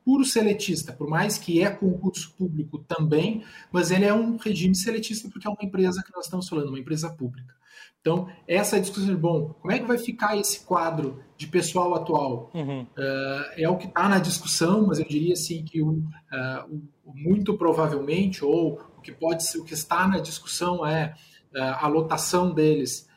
puro 0.03 0.25
seletista, 0.25 0.91
por 0.91 1.07
mais 1.07 1.37
que 1.37 1.61
é 1.61 1.69
concurso 1.69 2.33
público 2.35 2.79
também, 2.79 3.43
mas 3.71 3.91
ele 3.91 4.05
é 4.05 4.13
um 4.13 4.35
regime 4.35 4.75
seletista 4.75 5.29
porque 5.29 5.47
é 5.47 5.49
uma 5.49 5.63
empresa 5.63 6.03
que 6.03 6.11
nós 6.13 6.25
estamos 6.25 6.49
falando, 6.49 6.69
uma 6.69 6.79
empresa 6.79 7.09
pública. 7.09 7.55
Então, 8.01 8.27
essa 8.47 8.81
discussão 8.81 9.13
de, 9.13 9.15
bom, 9.15 9.53
como 9.61 9.71
é 9.71 9.77
que 9.77 9.85
vai 9.85 9.97
ficar 9.97 10.35
esse 10.35 10.65
quadro 10.65 11.23
de 11.37 11.45
pessoal 11.45 11.93
atual? 11.93 12.49
Uhum. 12.51 12.81
Uh, 12.81 13.51
é 13.55 13.69
o 13.69 13.77
que 13.77 13.85
está 13.85 14.09
na 14.09 14.17
discussão, 14.17 14.87
mas 14.87 14.97
eu 14.97 15.05
diria 15.05 15.33
assim 15.33 15.63
que 15.63 15.83
o, 15.83 15.91
uh, 15.91 16.81
o, 17.05 17.13
muito 17.13 17.55
provavelmente, 17.55 18.43
ou 18.43 18.81
o 18.97 19.01
que 19.01 19.11
pode 19.11 19.43
ser, 19.43 19.59
o 19.59 19.63
que 19.63 19.75
está 19.75 20.07
na 20.07 20.17
discussão 20.17 20.83
é 20.85 21.13
uh, 21.55 21.61
a 21.79 21.87
lotação 21.87 22.53
deles 22.53 23.09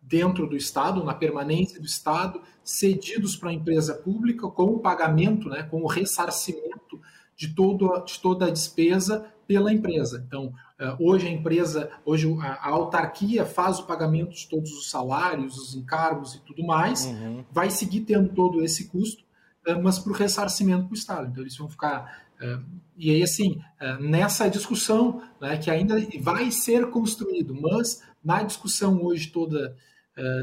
dentro 0.00 0.46
do 0.46 0.56
Estado, 0.56 1.04
na 1.04 1.12
permanência 1.12 1.78
do 1.78 1.84
Estado, 1.84 2.40
cedidos 2.64 3.36
para 3.36 3.50
a 3.50 3.52
empresa 3.52 3.94
pública 3.94 4.48
com 4.48 4.64
o 4.64 4.78
pagamento, 4.78 5.50
né, 5.50 5.62
com 5.62 5.82
o 5.82 5.86
ressarcimento 5.86 6.98
de, 7.36 7.54
todo, 7.54 8.04
de 8.04 8.18
toda 8.18 8.46
a 8.46 8.50
despesa 8.50 9.26
pela 9.46 9.72
empresa. 9.72 10.24
Então, 10.26 10.52
eh, 10.78 10.96
hoje 10.98 11.28
a 11.28 11.30
empresa, 11.30 11.90
hoje 12.04 12.26
a, 12.40 12.68
autarquia 12.68 13.44
faz 13.44 13.78
o 13.78 13.86
pagamento 13.86 14.34
de 14.34 14.48
todos 14.48 14.72
os 14.72 14.90
salários, 14.90 15.56
os 15.56 15.74
encargos 15.74 16.34
e 16.34 16.40
tudo 16.40 16.64
mais, 16.64 17.04
uhum. 17.06 17.44
vai 17.52 17.70
seguir 17.70 18.00
tendo 18.00 18.30
todo 18.30 18.62
esse 18.62 18.88
custo, 18.88 19.24
eh, 19.66 19.74
mas 19.74 19.98
para 19.98 20.12
o 20.12 20.14
ressarcimento 20.14 20.84
para 20.84 20.92
o 20.92 20.96
Estado. 20.96 21.28
Então, 21.28 21.42
eles 21.42 21.56
vão 21.56 21.68
ficar. 21.68 22.26
Eh, 22.40 22.58
e 22.96 23.10
aí, 23.10 23.22
assim, 23.22 23.60
nessa 24.00 24.48
discussão, 24.48 25.22
né, 25.40 25.58
que 25.58 25.70
ainda 25.70 25.96
vai 26.20 26.50
ser 26.50 26.88
construído, 26.88 27.54
mas 27.54 28.02
na 28.24 28.42
discussão 28.42 29.02
hoje 29.04 29.28
toda 29.28 29.76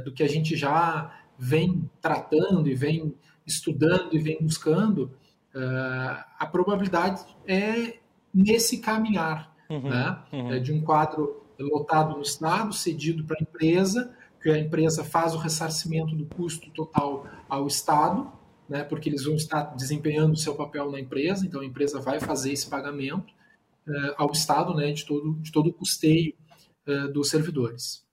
do 0.06 0.14
que 0.14 0.22
a 0.22 0.30
gente 0.30 0.56
já 0.56 1.11
vem 1.36 1.90
tratando 1.99 2.70
e 2.70 2.76
vem 2.76 3.15
estudando 3.44 4.14
e 4.14 4.20
vem 4.20 4.38
buscando, 4.40 5.11
uh, 5.55 6.23
a 6.39 6.45
probabilidade 6.45 7.23
é 7.47 7.97
nesse 8.34 8.80
caminhar, 8.80 9.55
uhum, 9.69 9.89
né? 9.89 10.19
Uhum. 10.31 10.53
É 10.53 10.59
de 10.59 10.73
um 10.73 10.81
quadro 10.81 11.43
lotado 11.59 12.15
no 12.15 12.21
Estado, 12.21 12.73
cedido 12.73 13.23
para 13.23 13.38
a 13.39 13.43
empresa, 13.43 14.13
que 14.41 14.49
a 14.49 14.57
empresa 14.57 15.03
faz 15.03 15.34
o 15.34 15.38
ressarcimento 15.38 16.15
do 16.15 16.25
custo 16.25 16.69
total 16.71 17.25
ao 17.47 17.65
Estado, 17.67 18.30
né? 18.67 18.84
porque 18.84 19.09
eles 19.09 19.23
vão 19.23 19.35
estar 19.35 19.63
desempenhando 19.75 20.34
o 20.34 20.38
seu 20.38 20.55
papel 20.55 20.91
na 20.91 20.99
empresa, 20.99 21.45
então 21.45 21.61
a 21.61 21.65
empresa 21.65 21.99
vai 22.01 22.19
fazer 22.19 22.51
esse 22.51 22.69
pagamento 22.69 23.31
uh, 23.88 24.13
ao 24.17 24.31
Estado 24.31 24.75
né? 24.75 24.91
de, 24.91 25.05
todo, 25.05 25.35
de 25.35 25.51
todo 25.51 25.67
o 25.67 25.73
custeio 25.73 26.34
uh, 26.88 27.07
dos 27.13 27.30
servidores. 27.30 28.05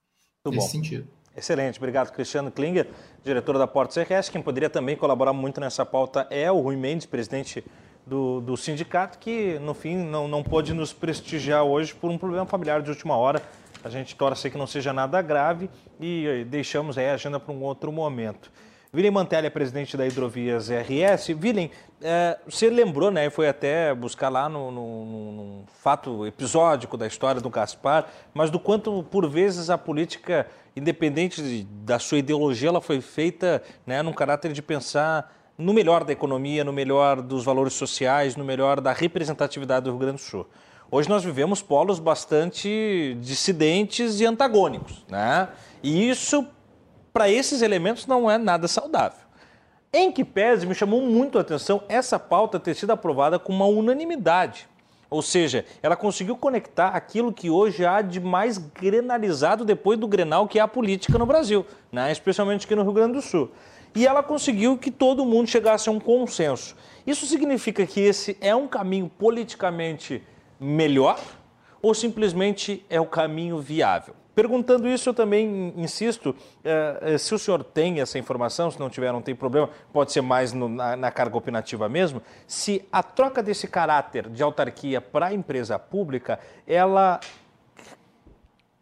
Muito 0.44 0.56
nesse 0.56 0.68
bom. 0.68 0.72
sentido. 0.72 1.08
Excelente, 1.40 1.78
obrigado 1.78 2.12
Cristiano 2.12 2.50
Klinger, 2.50 2.86
diretor 3.24 3.56
da 3.56 3.66
Portos 3.66 3.96
RS. 3.96 4.28
Quem 4.28 4.42
poderia 4.42 4.68
também 4.68 4.94
colaborar 4.94 5.32
muito 5.32 5.58
nessa 5.58 5.86
pauta 5.86 6.26
é 6.28 6.52
o 6.52 6.60
Rui 6.60 6.76
Mendes, 6.76 7.06
presidente 7.06 7.64
do, 8.06 8.42
do 8.42 8.58
sindicato, 8.58 9.18
que 9.18 9.58
no 9.60 9.72
fim 9.72 9.96
não, 9.96 10.28
não 10.28 10.42
pôde 10.42 10.74
nos 10.74 10.92
prestigiar 10.92 11.64
hoje 11.64 11.94
por 11.94 12.10
um 12.10 12.18
problema 12.18 12.44
familiar 12.44 12.82
de 12.82 12.90
última 12.90 13.16
hora. 13.16 13.40
A 13.82 13.88
gente 13.88 14.14
torce 14.14 14.50
que 14.50 14.58
não 14.58 14.66
seja 14.66 14.92
nada 14.92 15.22
grave 15.22 15.70
e 15.98 16.44
deixamos 16.46 16.98
aí 16.98 17.08
a 17.08 17.14
agenda 17.14 17.40
para 17.40 17.54
um 17.54 17.62
outro 17.62 17.90
momento. 17.90 18.52
William 18.92 19.12
Mantelli 19.12 19.46
é 19.46 19.50
presidente 19.50 19.96
da 19.96 20.04
Hidrovias 20.04 20.68
RS. 20.68 21.28
William, 21.40 21.70
é, 22.02 22.36
você 22.44 22.68
lembrou, 22.68 23.12
né? 23.12 23.30
Foi 23.30 23.48
até 23.48 23.94
buscar 23.94 24.28
lá 24.28 24.48
no, 24.48 24.72
no, 24.72 25.04
no, 25.32 25.64
fato 25.80 26.26
episódico 26.26 26.96
da 26.96 27.06
história 27.06 27.40
do 27.40 27.48
Gaspar, 27.48 28.06
mas 28.34 28.50
do 28.50 28.58
quanto, 28.58 29.04
por 29.04 29.28
vezes, 29.28 29.70
a 29.70 29.78
política, 29.78 30.44
independente 30.74 31.42
de, 31.42 31.64
da 31.84 31.98
sua 31.98 32.18
ideologia, 32.18 32.68
ela 32.68 32.80
foi 32.80 33.01
feita 33.01 33.62
né, 33.86 34.02
num 34.02 34.12
caráter 34.12 34.52
de 34.52 34.62
pensar 34.62 35.34
no 35.56 35.74
melhor 35.74 36.05
da 36.05 36.12
economia, 36.12 36.64
no 36.64 36.72
melhor 36.72 37.20
dos 37.20 37.44
valores 37.44 37.74
sociais, 37.74 38.34
no 38.36 38.44
melhor 38.44 38.80
da 38.80 38.92
representatividade 38.92 39.84
do 39.84 39.90
Rio 39.90 39.98
Grande 39.98 40.16
do 40.16 40.22
Sul. 40.22 40.47
Hoje 40.90 41.09
nós 41.09 41.22
vivemos 41.22 41.62
polos 41.62 41.98
bastante 41.98 43.16
dissidentes 43.20 44.20
e 44.20 44.26
antagônicos, 44.26 45.05
né? 45.09 45.48
E 45.82 46.09
isso, 46.09 46.47
para 47.12 47.30
esses 47.30 47.62
elementos, 47.62 48.06
não 48.06 48.28
é 48.30 48.36
nada 48.36 48.66
saudável. 48.66 49.20
Em 49.92 50.10
que 50.10 50.24
pese, 50.24 50.66
me 50.66 50.74
chamou 50.74 51.02
muito 51.02 51.36
a 51.36 51.42
atenção 51.42 51.82
essa 51.88 52.18
pauta 52.18 52.59
ter 52.59 52.74
sido 52.74 52.90
aprovada 52.90 53.38
com 53.38 53.52
uma 53.52 53.66
unanimidade. 53.66 54.68
Ou 55.11 55.20
seja, 55.23 55.65
ela 55.82 55.97
conseguiu 55.97 56.37
conectar 56.37 56.91
aquilo 56.91 57.32
que 57.32 57.51
hoje 57.51 57.85
há 57.85 58.01
de 58.01 58.20
mais 58.20 58.59
grenalizado 58.59 59.65
depois 59.65 59.99
do 59.99 60.07
Grenal, 60.07 60.47
que 60.47 60.61
é 60.61 60.62
a 60.62 60.69
política 60.69 61.19
no 61.19 61.27
Brasil, 61.27 61.66
né? 61.91 62.12
especialmente 62.12 62.65
aqui 62.65 62.77
no 62.77 62.85
Rio 62.85 62.93
Grande 62.93 63.15
do 63.15 63.23
Sul. 63.23 63.51
E 63.93 64.07
ela 64.07 64.23
conseguiu 64.23 64.78
que 64.78 64.89
todo 64.89 65.27
mundo 65.27 65.49
chegasse 65.49 65.89
a 65.89 65.93
um 65.93 65.99
consenso. 65.99 66.77
Isso 67.05 67.27
significa 67.27 67.85
que 67.85 68.01
esse 68.01 68.37
é 68.41 68.55
um 68.55 68.69
caminho 68.69 69.11
politicamente 69.19 70.23
melhor 70.61 71.19
ou 71.82 71.93
simplesmente 71.93 72.87
é 72.89 73.01
o 73.01 73.07
caminho 73.07 73.59
viável? 73.59 74.15
Perguntando 74.40 74.88
isso, 74.88 75.06
eu 75.10 75.12
também 75.12 75.70
insisto, 75.76 76.34
eh, 76.64 77.18
se 77.18 77.34
o 77.34 77.38
senhor 77.38 77.62
tem 77.62 78.00
essa 78.00 78.18
informação, 78.18 78.70
se 78.70 78.80
não 78.80 78.88
tiver, 78.88 79.12
não 79.12 79.20
tem 79.20 79.34
problema, 79.34 79.68
pode 79.92 80.12
ser 80.12 80.22
mais 80.22 80.54
no, 80.54 80.66
na, 80.66 80.96
na, 80.96 81.10
carga 81.10 81.36
opinativa 81.36 81.90
mesmo, 81.90 82.22
se 82.46 82.82
a 82.90 83.02
troca 83.02 83.42
desse 83.42 83.68
caráter 83.68 84.30
de 84.30 84.42
autarquia 84.42 84.98
para 84.98 85.26
a 85.26 85.34
empresa 85.34 85.78
pública, 85.78 86.40
ela 86.66 87.20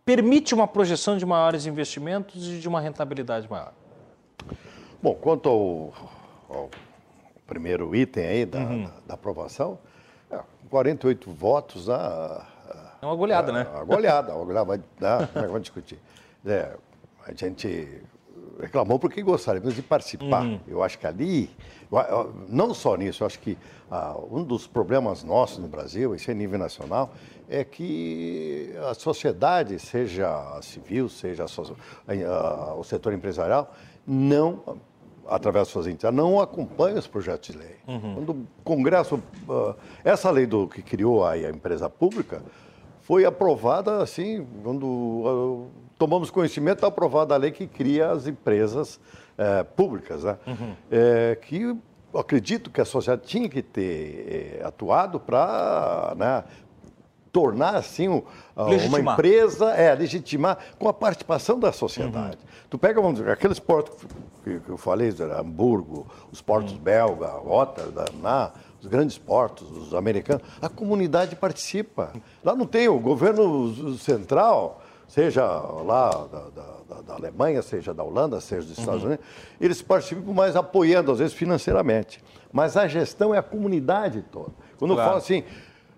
permite 0.04 0.54
uma 0.54 0.68
projeção 0.68 1.18
de 1.18 1.26
maiores 1.26 1.66
investimentos 1.66 2.46
e 2.46 2.60
de 2.60 2.68
uma 2.68 2.80
rentabilidade 2.80 3.50
maior. 3.50 3.72
Bom, 5.02 5.16
quanto 5.16 5.48
ao, 5.48 5.92
ao 6.56 6.70
primeiro 7.48 7.96
item 7.96 8.24
aí 8.24 8.46
da, 8.46 8.60
uhum. 8.60 8.84
da, 8.84 8.92
da 9.08 9.14
aprovação, 9.14 9.76
é, 10.30 10.38
48 10.70 11.32
votos, 11.32 11.90
a, 11.90 12.46
é 13.00 13.06
uma 13.06 13.14
goleada, 13.14 13.52
né? 13.52 13.66
Uma 13.72 13.84
goleada, 13.84 14.34
uma 14.34 14.44
goleada, 14.44 14.66
vai, 14.66 14.78
né? 14.78 15.28
vamos 15.34 15.62
discutir. 15.62 15.98
É, 16.46 16.76
a 17.26 17.32
gente 17.32 18.02
reclamou 18.60 18.98
porque 18.98 19.22
gostaríamos 19.22 19.74
de 19.74 19.82
participar. 19.82 20.44
Uhum. 20.44 20.60
Eu 20.66 20.82
acho 20.82 20.98
que 20.98 21.06
ali, 21.06 21.50
não 22.48 22.74
só 22.74 22.96
nisso, 22.96 23.22
eu 23.22 23.26
acho 23.26 23.38
que 23.38 23.56
uh, 23.90 24.36
um 24.36 24.42
dos 24.42 24.66
problemas 24.66 25.22
nossos 25.22 25.58
no 25.58 25.68
Brasil, 25.68 26.14
esse 26.14 26.30
é 26.30 26.34
nível 26.34 26.58
nacional, 26.58 27.12
é 27.48 27.64
que 27.64 28.74
a 28.90 28.94
sociedade, 28.94 29.78
seja 29.78 30.60
civil, 30.60 31.08
seja 31.08 31.44
a, 31.44 32.74
uh, 32.74 32.80
o 32.80 32.84
setor 32.84 33.12
empresarial, 33.12 33.72
não 34.06 34.78
através 35.28 35.66
das 35.66 35.68
suas 35.68 35.86
entidades, 35.86 36.16
não 36.16 36.40
acompanha 36.40 36.98
os 36.98 37.06
projetos 37.06 37.50
de 37.50 37.58
lei. 37.58 37.76
Uhum. 37.86 38.14
Quando 38.14 38.30
o 38.30 38.46
Congresso, 38.64 39.16
uh, 39.16 39.74
essa 40.02 40.30
lei 40.30 40.46
do 40.46 40.66
que 40.66 40.82
criou 40.82 41.24
a, 41.24 41.32
a 41.32 41.50
empresa 41.50 41.88
pública, 41.88 42.42
foi 43.08 43.24
aprovada 43.24 44.02
assim, 44.02 44.46
quando 44.62 44.84
uh, 44.84 45.70
tomamos 45.98 46.30
conhecimento, 46.30 46.74
está 46.74 46.88
aprovada 46.88 47.34
a 47.34 47.38
lei 47.38 47.50
que 47.50 47.66
cria 47.66 48.10
as 48.10 48.26
empresas 48.26 48.96
uh, 49.38 49.64
públicas, 49.74 50.24
né? 50.24 50.36
Uhum. 50.46 50.74
É, 50.90 51.38
que 51.40 51.74
acredito 52.14 52.70
que 52.70 52.82
a 52.82 52.84
sociedade 52.84 53.26
tinha 53.26 53.48
que 53.48 53.62
ter 53.62 54.60
é, 54.60 54.62
atuado 54.62 55.18
para 55.18 56.14
né, 56.18 56.44
tornar 57.32 57.76
assim 57.76 58.08
uma 58.08 59.00
empresa, 59.00 59.70
é, 59.72 59.94
legitimar 59.94 60.58
com 60.78 60.86
a 60.86 60.92
participação 60.92 61.58
da 61.58 61.72
sociedade. 61.72 62.36
Uhum. 62.36 62.66
Tu 62.68 62.78
pega, 62.78 63.00
vamos 63.00 63.20
dizer, 63.20 63.30
aqueles 63.30 63.58
portos 63.58 64.06
que, 64.44 64.60
que 64.60 64.68
eu 64.68 64.76
falei, 64.76 65.14
Hamburgo, 65.38 66.06
os 66.30 66.42
portos 66.42 66.74
uhum. 66.74 66.78
belga, 66.78 67.28
Rotterdam, 67.28 68.04
né? 68.22 68.50
Os 68.80 68.86
grandes 68.86 69.18
portos, 69.18 69.70
os 69.70 69.94
americanos, 69.94 70.42
a 70.60 70.68
comunidade 70.68 71.36
participa. 71.36 72.12
Lá 72.44 72.54
não 72.54 72.66
tem 72.66 72.88
o 72.88 72.98
governo 72.98 73.96
central, 73.98 74.82
seja 75.06 75.44
lá 75.44 76.10
da, 76.10 76.40
da, 76.50 77.00
da 77.02 77.14
Alemanha, 77.14 77.62
seja 77.62 77.92
da 77.92 78.04
Holanda, 78.04 78.40
seja 78.40 78.66
dos 78.66 78.78
Estados 78.78 79.02
uhum. 79.02 79.08
Unidos, 79.08 79.24
eles 79.60 79.82
participam 79.82 80.32
mais 80.32 80.56
apoiando, 80.56 81.10
às 81.12 81.18
vezes 81.18 81.34
financeiramente. 81.34 82.22
Mas 82.52 82.76
a 82.76 82.86
gestão 82.86 83.34
é 83.34 83.38
a 83.38 83.42
comunidade 83.42 84.24
toda. 84.30 84.52
Quando 84.78 84.94
claro. 84.94 85.00
eu 85.00 85.06
falo 85.06 85.16
assim, 85.16 85.44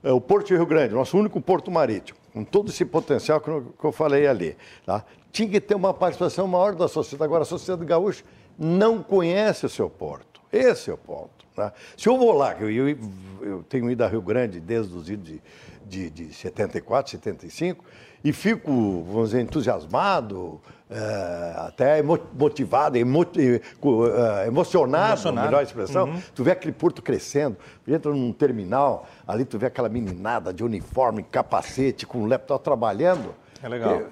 é 0.02 0.12
o 0.12 0.20
Porto 0.20 0.48
de 0.48 0.56
Rio 0.56 0.66
Grande, 0.66 0.94
nosso 0.94 1.18
único 1.18 1.40
porto 1.40 1.70
marítimo, 1.70 2.18
com 2.32 2.44
todo 2.44 2.70
esse 2.70 2.84
potencial 2.84 3.40
que 3.40 3.48
eu, 3.48 3.74
que 3.78 3.84
eu 3.84 3.92
falei 3.92 4.26
ali, 4.26 4.56
tá? 4.86 5.04
tinha 5.32 5.48
que 5.48 5.60
ter 5.60 5.74
uma 5.74 5.94
participação 5.94 6.46
maior 6.46 6.74
da 6.74 6.88
sociedade. 6.88 7.24
Agora, 7.24 7.42
a 7.42 7.46
sociedade 7.46 7.84
gaúcha 7.84 8.24
não 8.58 9.02
conhece 9.02 9.64
o 9.66 9.68
seu 9.68 9.88
porto. 9.88 10.40
Esse 10.52 10.90
é 10.90 10.94
o 10.94 10.98
ponto. 10.98 11.39
Tá? 11.60 11.72
Se 11.96 12.08
eu 12.08 12.16
vou 12.16 12.32
lá, 12.32 12.54
eu, 12.60 12.70
eu, 12.70 12.98
eu 13.42 13.62
tenho 13.64 13.90
ido 13.90 14.02
a 14.02 14.08
Rio 14.08 14.22
Grande 14.22 14.60
desde 14.60 14.94
os 14.94 15.10
idos 15.10 15.28
de, 15.28 15.40
de, 15.86 16.10
de 16.10 16.34
74, 16.34 17.10
75, 17.12 17.84
e 18.22 18.32
fico, 18.32 19.02
vamos 19.04 19.30
dizer, 19.30 19.42
entusiasmado, 19.42 20.60
é, 20.90 21.54
até 21.56 22.02
motivado, 22.02 22.98
emo, 22.98 23.22
é, 23.22 24.46
emocionado, 24.46 25.12
emocionado, 25.12 25.46
melhor 25.46 25.62
expressão. 25.62 26.08
Uhum. 26.08 26.22
Tu 26.34 26.44
vê 26.44 26.50
aquele 26.50 26.72
porto 26.72 27.00
crescendo, 27.00 27.56
entra 27.86 28.10
num 28.10 28.32
terminal, 28.32 29.06
ali 29.26 29.44
tu 29.44 29.58
vê 29.58 29.66
aquela 29.66 29.88
meninada 29.88 30.52
de 30.52 30.62
uniforme, 30.62 31.22
capacete, 31.22 32.06
com 32.06 32.26
laptop 32.26 32.62
trabalhando. 32.62 33.34
É 33.62 33.68
legal. 33.68 34.02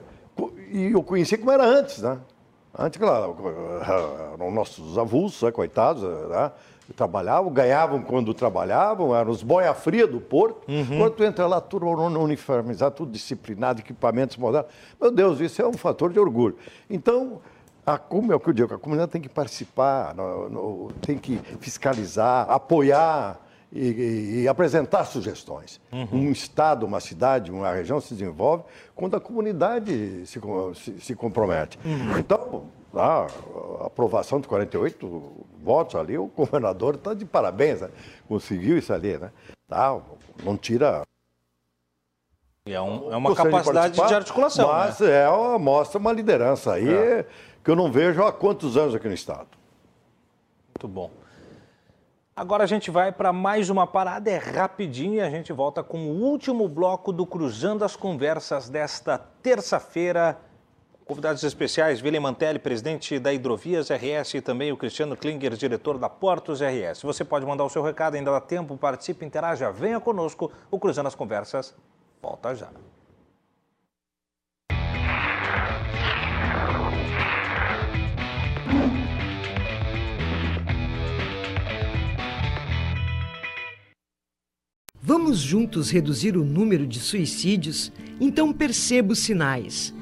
E, 0.70 0.78
e 0.78 0.92
eu 0.92 1.02
conheci 1.02 1.36
como 1.36 1.50
era 1.50 1.64
antes, 1.64 2.00
né? 2.00 2.18
Antes, 2.78 2.98
claro, 2.98 3.36
eram 4.34 4.50
nossos 4.50 4.96
avulsos, 4.96 5.42
né, 5.42 5.50
coitados, 5.50 6.02
né? 6.02 6.52
Trabalhavam, 6.94 7.52
ganhavam 7.52 8.02
quando 8.02 8.32
trabalhavam, 8.32 9.14
eram 9.14 9.30
os 9.30 9.42
boia 9.42 9.74
fria 9.74 10.06
do 10.06 10.20
porto. 10.20 10.70
Uhum. 10.70 10.98
Quando 10.98 11.12
tu 11.12 11.24
entra 11.24 11.46
lá, 11.46 11.60
tudo 11.60 11.86
uniformizado, 11.86 12.94
tudo 12.94 13.12
disciplinado, 13.12 13.80
equipamentos 13.80 14.36
modernos. 14.36 14.70
Meu 15.00 15.10
Deus, 15.10 15.40
isso 15.40 15.60
é 15.60 15.66
um 15.66 15.74
fator 15.74 16.12
de 16.12 16.18
orgulho. 16.18 16.56
Então, 16.88 17.40
a, 17.84 17.98
como 17.98 18.32
é 18.32 18.36
o 18.36 18.40
que 18.40 18.48
eu 18.48 18.52
digo, 18.52 18.74
a 18.74 18.78
comunidade 18.78 19.12
tem 19.12 19.20
que 19.20 19.28
participar, 19.28 20.14
no, 20.14 20.48
no, 20.48 20.92
tem 21.00 21.18
que 21.18 21.38
fiscalizar, 21.60 22.50
apoiar 22.50 23.40
e, 23.72 23.86
e, 23.86 24.42
e 24.42 24.48
apresentar 24.48 25.04
sugestões. 25.04 25.80
Uhum. 25.92 26.08
Um 26.12 26.32
estado, 26.32 26.86
uma 26.86 27.00
cidade, 27.00 27.50
uma 27.50 27.72
região 27.72 28.00
se 28.00 28.14
desenvolve 28.14 28.64
quando 28.94 29.16
a 29.16 29.20
comunidade 29.20 30.26
se, 30.26 30.40
se, 30.74 31.00
se 31.00 31.14
compromete. 31.14 31.78
Uhum. 31.84 32.18
Então, 32.18 32.64
a 32.94 33.26
aprovação 33.84 34.40
de 34.40 34.48
48 34.48 35.46
votos 35.62 35.94
ali, 35.94 36.16
o 36.16 36.26
governador 36.26 36.94
está 36.94 37.14
de 37.14 37.24
parabéns, 37.24 37.80
né? 37.80 37.90
conseguiu 38.26 38.78
isso 38.78 38.92
ali, 38.92 39.18
né? 39.18 39.30
Tá, 39.66 40.00
não 40.42 40.56
tira. 40.56 41.02
É, 42.66 42.80
um, 42.80 43.12
é 43.12 43.16
uma 43.16 43.34
capacidade 43.34 43.94
de, 43.94 44.06
de, 44.06 44.14
articulação. 44.14 44.68
Mas 44.68 45.00
né? 45.00 45.24
é, 45.24 45.58
mostra 45.58 45.98
uma 45.98 46.12
liderança 46.12 46.74
aí 46.74 46.88
é. 46.88 47.26
que 47.62 47.70
eu 47.70 47.76
não 47.76 47.90
vejo 47.90 48.22
há 48.22 48.32
quantos 48.32 48.76
anos 48.76 48.94
aqui 48.94 49.08
no 49.08 49.14
Estado. 49.14 49.48
Muito 50.68 50.88
bom. 50.88 51.10
Agora 52.38 52.62
a 52.62 52.66
gente 52.68 52.88
vai 52.88 53.10
para 53.10 53.32
mais 53.32 53.68
uma 53.68 53.84
parada, 53.84 54.30
é 54.30 54.36
rapidinho 54.36 55.14
e 55.14 55.20
a 55.20 55.28
gente 55.28 55.52
volta 55.52 55.82
com 55.82 55.98
o 55.98 56.22
último 56.22 56.68
bloco 56.68 57.12
do 57.12 57.26
Cruzando 57.26 57.84
as 57.84 57.96
Conversas 57.96 58.68
desta 58.68 59.18
terça-feira. 59.42 60.38
Convidados 61.08 61.42
especiais, 61.42 62.02
William 62.02 62.20
Mantelli, 62.20 62.58
presidente 62.58 63.18
da 63.18 63.32
Hidrovias 63.32 63.88
RS 63.88 64.34
e 64.34 64.40
também 64.42 64.70
o 64.72 64.76
Cristiano 64.76 65.16
Klinger, 65.16 65.54
diretor 65.54 65.96
da 65.96 66.06
Portos 66.06 66.60
RS. 66.60 67.00
Você 67.02 67.24
pode 67.24 67.46
mandar 67.46 67.64
o 67.64 67.70
seu 67.70 67.82
recado, 67.82 68.16
ainda 68.16 68.30
dá 68.30 68.42
tempo, 68.42 68.76
participe, 68.76 69.24
interaja, 69.24 69.72
venha 69.72 69.98
conosco. 69.98 70.52
O 70.70 70.78
Cruzando 70.78 71.06
as 71.06 71.14
Conversas 71.14 71.74
volta 72.20 72.54
já. 72.54 72.68
Vamos 85.00 85.38
juntos 85.38 85.90
reduzir 85.90 86.36
o 86.36 86.44
número 86.44 86.86
de 86.86 87.00
suicídios? 87.00 87.90
Então 88.20 88.52
perceba 88.52 89.14
os 89.14 89.20
sinais. 89.20 89.96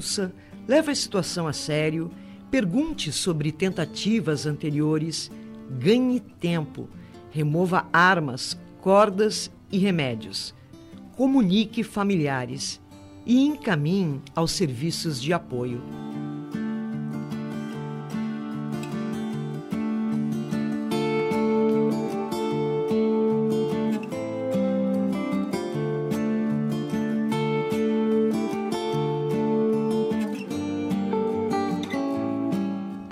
Ouça, 0.00 0.32
leve 0.66 0.90
a 0.90 0.94
situação 0.94 1.46
a 1.46 1.52
sério, 1.52 2.10
pergunte 2.50 3.12
sobre 3.12 3.52
tentativas 3.52 4.46
anteriores, 4.46 5.30
ganhe 5.78 6.18
tempo 6.18 6.88
remova 7.30 7.86
armas, 7.92 8.58
cordas 8.80 9.50
e 9.70 9.76
remédios. 9.76 10.54
Comunique 11.18 11.84
familiares 11.84 12.80
e 13.26 13.42
encaminhe 13.42 14.22
aos 14.34 14.52
serviços 14.52 15.20
de 15.20 15.34
apoio. 15.34 15.82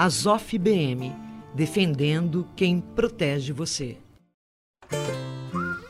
Azof 0.08 0.56
BM, 0.56 1.12
defendendo 1.54 2.48
quem 2.56 2.80
protege 2.80 3.52
você. 3.52 3.98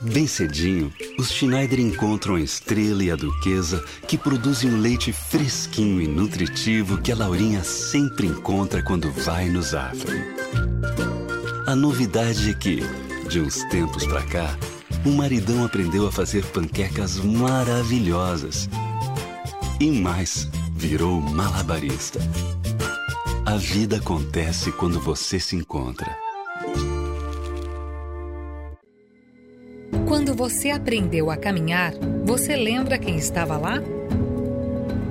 Bem 0.01 0.27
cedinho, 0.27 0.93
os 1.17 1.31
Schneider 1.31 1.79
encontram 1.79 2.35
a 2.35 2.41
estrela 2.41 3.05
e 3.05 3.13
a 3.13 3.15
duquesa 3.15 3.81
que 4.09 4.19
produzem 4.19 4.73
um 4.73 4.81
leite 4.81 5.13
fresquinho 5.13 6.03
e 6.03 6.09
nutritivo 6.09 7.01
que 7.01 7.13
a 7.13 7.15
Laurinha 7.15 7.63
sempre 7.63 8.27
encontra 8.27 8.83
quando 8.83 9.09
vai 9.13 9.49
no 9.49 9.63
Zafari. 9.63 10.25
A 11.69 11.77
novidade 11.77 12.51
é 12.51 12.55
que, 12.55 12.81
de 13.29 13.41
uns 13.41 13.63
tempos 13.67 14.05
pra 14.05 14.25
cá, 14.25 14.59
o 15.07 15.11
maridão 15.11 15.65
aprendeu 15.65 16.09
a 16.09 16.11
fazer 16.11 16.45
panquecas 16.47 17.19
maravilhosas. 17.19 18.69
E 19.79 19.93
mais, 19.93 20.51
virou 20.75 21.21
malabarista. 21.21 22.19
A 23.49 23.57
vida 23.57 23.97
acontece 23.97 24.71
quando 24.71 25.01
você 25.01 25.41
se 25.41 25.57
encontra. 25.57 26.15
Quando 30.07 30.35
você 30.35 30.69
aprendeu 30.69 31.31
a 31.31 31.37
caminhar, 31.39 31.95
você 32.27 32.55
lembra 32.55 32.99
quem 32.99 33.17
estava 33.17 33.57
lá? 33.57 33.77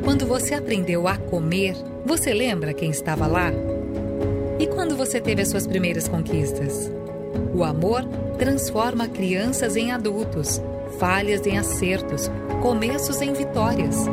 Quando 0.03 0.27
você 0.27 0.53
aprendeu 0.53 1.07
a 1.07 1.17
comer, 1.17 1.73
você 2.05 2.31
lembra 2.31 2.75
quem 2.75 2.91
estava 2.91 3.25
lá? 3.25 3.49
E 4.59 4.67
quando 4.67 4.95
você 4.95 5.19
teve 5.19 5.41
as 5.41 5.47
suas 5.47 5.65
primeiras 5.65 6.07
conquistas? 6.07 6.91
O 7.55 7.63
amor 7.63 8.05
transforma 8.37 9.07
crianças 9.07 9.75
em 9.75 9.91
adultos, 9.91 10.61
falhas 10.99 11.43
em 11.47 11.57
acertos, 11.57 12.29
começos 12.61 13.19
em 13.19 13.33
vitórias. 13.33 14.05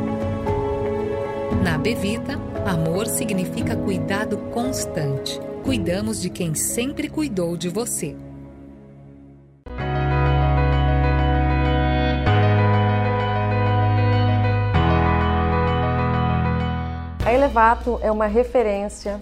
Na 1.63 1.77
Bevita, 1.77 2.44
amor 2.65 3.07
significa 3.07 3.75
cuidado 3.75 4.37
constante. 4.51 5.39
Cuidamos 5.63 6.21
de 6.21 6.29
quem 6.29 6.55
sempre 6.55 7.07
cuidou 7.07 7.55
de 7.55 7.69
você. 7.69 8.15
A 17.25 17.33
Elevato 17.33 17.99
é 18.01 18.11
uma 18.11 18.27
referência 18.27 19.21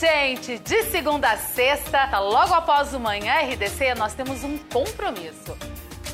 Gente! 0.00 0.58
De 0.58 0.84
segunda 0.84 1.30
a 1.30 1.36
sexta, 1.36 2.06
tá 2.06 2.18
logo 2.18 2.54
após 2.54 2.94
o 2.94 2.98
Manhã 2.98 3.34
RDC, 3.34 3.94
nós 3.94 4.14
temos 4.14 4.42
um 4.42 4.56
compromisso. 4.56 5.56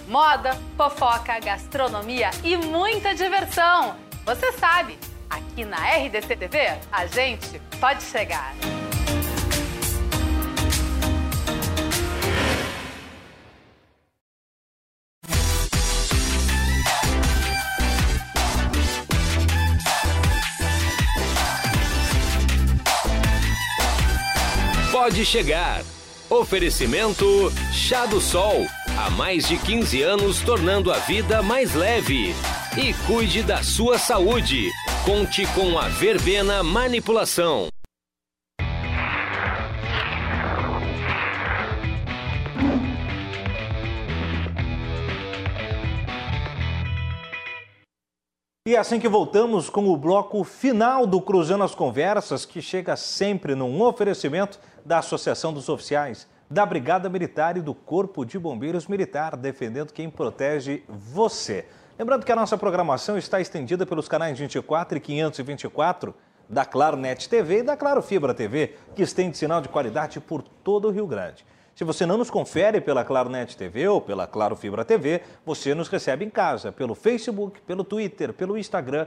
Moda, 0.08 0.58
fofoca, 0.76 1.38
gastronomia 1.38 2.30
e 2.42 2.56
muita 2.56 3.14
diversão. 3.14 3.94
Você 4.24 4.50
sabe, 4.52 4.98
aqui 5.30 5.64
na 5.64 5.76
RDC 5.76 6.36
TV, 6.36 6.78
a 6.90 7.06
gente 7.06 7.60
pode 7.80 8.02
chegar. 8.02 8.54
Pode 25.06 25.24
chegar. 25.24 25.84
Oferecimento 26.28 27.52
Chá 27.72 28.06
do 28.06 28.20
Sol. 28.20 28.66
Há 28.98 29.08
mais 29.08 29.46
de 29.46 29.56
15 29.56 30.02
anos 30.02 30.40
tornando 30.40 30.90
a 30.90 30.98
vida 30.98 31.40
mais 31.42 31.76
leve. 31.76 32.34
E 32.76 32.92
cuide 33.06 33.44
da 33.44 33.62
sua 33.62 34.00
saúde. 34.00 34.68
Conte 35.04 35.46
com 35.54 35.78
a 35.78 35.86
Verbena 35.86 36.60
Manipulação. 36.64 37.68
E 48.66 48.76
assim 48.76 48.98
que 48.98 49.08
voltamos 49.08 49.70
com 49.70 49.86
o 49.86 49.96
bloco 49.96 50.42
final 50.42 51.06
do 51.06 51.20
Cruzando 51.20 51.62
as 51.62 51.72
Conversas, 51.72 52.44
que 52.44 52.60
chega 52.60 52.96
sempre 52.96 53.54
num 53.54 53.80
oferecimento 53.80 54.58
da 54.84 54.98
Associação 54.98 55.52
dos 55.52 55.68
Oficiais, 55.68 56.26
da 56.50 56.66
Brigada 56.66 57.08
Militar 57.08 57.56
e 57.56 57.60
do 57.60 57.72
Corpo 57.72 58.24
de 58.24 58.36
Bombeiros 58.40 58.88
Militar, 58.88 59.36
defendendo 59.36 59.92
quem 59.92 60.10
protege 60.10 60.82
você. 60.88 61.64
Lembrando 61.96 62.26
que 62.26 62.32
a 62.32 62.34
nossa 62.34 62.58
programação 62.58 63.16
está 63.16 63.40
estendida 63.40 63.86
pelos 63.86 64.08
canais 64.08 64.36
24 64.36 64.98
e 64.98 65.00
524 65.00 66.12
da 66.48 66.64
Claro 66.64 66.96
Net 66.96 67.28
TV 67.28 67.58
e 67.58 67.62
da 67.62 67.76
Claro 67.76 68.02
Fibra 68.02 68.34
TV, 68.34 68.74
que 68.96 69.02
estende 69.02 69.38
sinal 69.38 69.60
de 69.60 69.68
qualidade 69.68 70.18
por 70.18 70.42
todo 70.42 70.88
o 70.88 70.90
Rio 70.90 71.06
Grande. 71.06 71.46
Se 71.76 71.84
você 71.84 72.06
não 72.06 72.16
nos 72.16 72.30
confere 72.30 72.80
pela 72.80 73.04
Claro 73.04 73.28
Net 73.28 73.54
TV 73.54 73.86
ou 73.86 74.00
pela 74.00 74.26
Claro 74.26 74.56
Fibra 74.56 74.82
TV, 74.82 75.20
você 75.44 75.74
nos 75.74 75.88
recebe 75.88 76.24
em 76.24 76.30
casa, 76.30 76.72
pelo 76.72 76.94
Facebook, 76.94 77.60
pelo 77.60 77.84
Twitter, 77.84 78.32
pelo 78.32 78.56
Instagram, 78.56 79.06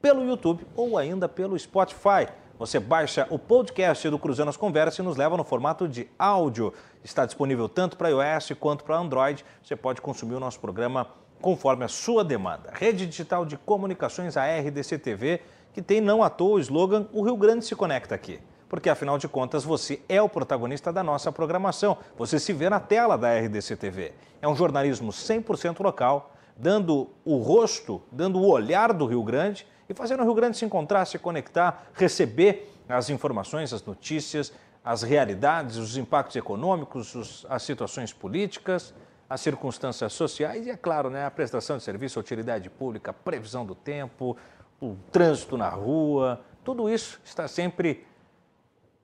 pelo 0.00 0.24
YouTube 0.24 0.64
ou 0.76 0.96
ainda 0.96 1.28
pelo 1.28 1.58
Spotify. 1.58 2.28
Você 2.56 2.78
baixa 2.78 3.26
o 3.30 3.36
podcast 3.36 4.08
do 4.08 4.16
Cruzando 4.16 4.48
as 4.48 4.56
Conversas 4.56 5.00
e 5.00 5.02
nos 5.02 5.16
leva 5.16 5.36
no 5.36 5.42
formato 5.42 5.88
de 5.88 6.08
áudio. 6.16 6.72
Está 7.02 7.26
disponível 7.26 7.68
tanto 7.68 7.96
para 7.96 8.10
iOS 8.10 8.52
quanto 8.60 8.84
para 8.84 8.96
Android. 8.96 9.44
Você 9.60 9.74
pode 9.74 10.00
consumir 10.00 10.36
o 10.36 10.40
nosso 10.40 10.60
programa 10.60 11.08
conforme 11.40 11.84
a 11.84 11.88
sua 11.88 12.22
demanda. 12.22 12.70
Rede 12.72 13.08
Digital 13.08 13.44
de 13.44 13.56
Comunicações, 13.56 14.36
a 14.36 14.44
RDC 14.44 14.98
TV, 14.98 15.42
que 15.72 15.82
tem 15.82 16.00
não 16.00 16.22
à 16.22 16.30
toa 16.30 16.58
o 16.58 16.60
slogan 16.60 17.08
O 17.12 17.24
Rio 17.24 17.36
Grande 17.36 17.64
se 17.64 17.74
conecta 17.74 18.14
aqui 18.14 18.38
porque 18.68 18.88
afinal 18.88 19.18
de 19.18 19.28
contas 19.28 19.64
você 19.64 20.00
é 20.08 20.20
o 20.20 20.28
protagonista 20.28 20.92
da 20.92 21.02
nossa 21.02 21.30
programação. 21.30 21.96
Você 22.16 22.38
se 22.38 22.52
vê 22.52 22.68
na 22.68 22.80
tela 22.80 23.16
da 23.16 23.38
RDC 23.38 23.76
TV. 23.76 24.12
É 24.40 24.48
um 24.48 24.56
jornalismo 24.56 25.10
100% 25.10 25.80
local, 25.82 26.34
dando 26.56 27.08
o 27.24 27.36
rosto, 27.36 28.02
dando 28.10 28.38
o 28.38 28.48
olhar 28.48 28.92
do 28.92 29.06
Rio 29.06 29.22
Grande 29.22 29.66
e 29.88 29.94
fazendo 29.94 30.20
o 30.20 30.24
Rio 30.24 30.34
Grande 30.34 30.56
se 30.56 30.64
encontrar, 30.64 31.04
se 31.04 31.18
conectar, 31.18 31.86
receber 31.94 32.72
as 32.88 33.10
informações, 33.10 33.72
as 33.72 33.84
notícias, 33.84 34.52
as 34.84 35.02
realidades, 35.02 35.76
os 35.76 35.96
impactos 35.96 36.36
econômicos, 36.36 37.14
os, 37.14 37.46
as 37.48 37.62
situações 37.62 38.12
políticas, 38.12 38.94
as 39.28 39.40
circunstâncias 39.40 40.12
sociais 40.12 40.66
e, 40.66 40.70
é 40.70 40.76
claro, 40.76 41.08
né, 41.08 41.24
a 41.24 41.30
prestação 41.30 41.78
de 41.78 41.82
serviço, 41.82 42.18
a 42.18 42.20
utilidade 42.20 42.68
pública, 42.68 43.10
a 43.10 43.14
previsão 43.14 43.64
do 43.64 43.74
tempo, 43.74 44.36
o 44.80 44.96
trânsito 45.10 45.56
na 45.56 45.68
rua, 45.70 46.40
tudo 46.62 46.88
isso 46.88 47.20
está 47.24 47.48
sempre 47.48 48.06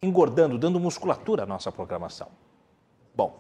engordando, 0.03 0.57
dando 0.57 0.81
musculatura 0.81 1.43
à 1.43 1.47
nossa 1.47 1.71
programação. 1.71 2.29
Bom, 3.15 3.39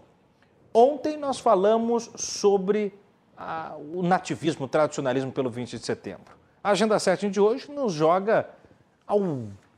ontem 0.74 1.16
nós 1.16 1.38
falamos 1.38 2.10
sobre 2.16 2.92
ah, 3.36 3.74
o 3.94 4.02
nativismo, 4.02 4.66
o 4.66 4.68
tradicionalismo 4.68 5.32
pelo 5.32 5.48
20 5.48 5.78
de 5.78 5.86
setembro. 5.86 6.34
A 6.62 6.72
Agenda 6.72 6.98
7 6.98 7.30
de 7.30 7.40
hoje 7.40 7.70
nos 7.70 7.94
joga 7.94 8.46
ao 9.06 9.20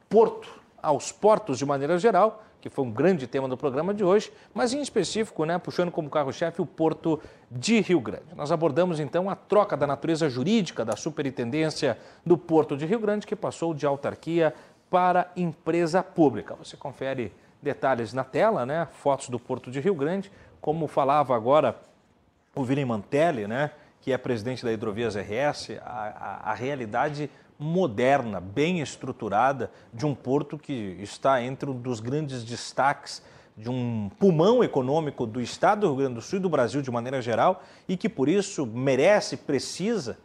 porto, 0.08 0.48
aos 0.82 1.12
portos 1.12 1.56
de 1.56 1.64
maneira 1.64 1.96
geral, 1.98 2.42
que 2.60 2.68
foi 2.68 2.84
um 2.84 2.90
grande 2.90 3.26
tema 3.26 3.48
do 3.48 3.56
programa 3.56 3.94
de 3.94 4.02
hoje, 4.04 4.32
mas 4.52 4.72
em 4.72 4.80
específico, 4.80 5.44
né, 5.44 5.58
puxando 5.58 5.90
como 5.90 6.10
carro-chefe 6.10 6.62
o 6.62 6.66
porto 6.66 7.20
de 7.50 7.80
Rio 7.80 8.00
Grande. 8.00 8.34
Nós 8.36 8.50
abordamos 8.50 8.98
então 8.98 9.30
a 9.30 9.34
troca 9.34 9.76
da 9.76 9.86
natureza 9.86 10.28
jurídica 10.28 10.84
da 10.84 10.96
superintendência 10.96 11.98
do 12.24 12.38
porto 12.38 12.76
de 12.76 12.86
Rio 12.86 13.00
Grande, 13.00 13.26
que 13.26 13.34
passou 13.34 13.74
de 13.74 13.84
autarquia 13.84 14.54
para 14.92 15.32
empresa 15.34 16.02
pública. 16.02 16.54
Você 16.56 16.76
confere 16.76 17.32
detalhes 17.62 18.12
na 18.12 18.22
tela, 18.22 18.66
né? 18.66 18.86
Fotos 18.92 19.30
do 19.30 19.38
Porto 19.38 19.70
de 19.70 19.80
Rio 19.80 19.94
Grande, 19.94 20.30
como 20.60 20.86
falava 20.86 21.34
agora 21.34 21.74
o 22.54 22.62
Vini 22.62 22.84
Mantelli, 22.84 23.46
né? 23.46 23.70
Que 24.02 24.12
é 24.12 24.18
presidente 24.18 24.62
da 24.62 24.70
Hidrovias 24.70 25.16
RS, 25.16 25.78
a, 25.82 26.42
a, 26.44 26.50
a 26.50 26.54
realidade 26.54 27.30
moderna, 27.58 28.38
bem 28.38 28.80
estruturada 28.80 29.70
de 29.94 30.04
um 30.04 30.14
porto 30.14 30.58
que 30.58 30.98
está 31.00 31.42
entre 31.42 31.70
um 31.70 31.74
dos 31.74 31.98
grandes 31.98 32.44
destaques 32.44 33.22
de 33.56 33.70
um 33.70 34.10
pulmão 34.18 34.62
econômico 34.62 35.26
do 35.26 35.40
Estado 35.40 35.80
do 35.80 35.86
Rio 35.86 35.96
Grande 35.96 36.14
do 36.16 36.20
Sul 36.20 36.38
e 36.38 36.42
do 36.42 36.50
Brasil 36.50 36.82
de 36.82 36.90
maneira 36.90 37.22
geral 37.22 37.62
e 37.88 37.96
que 37.96 38.10
por 38.10 38.28
isso 38.28 38.66
merece, 38.66 39.38
precisa 39.38 40.18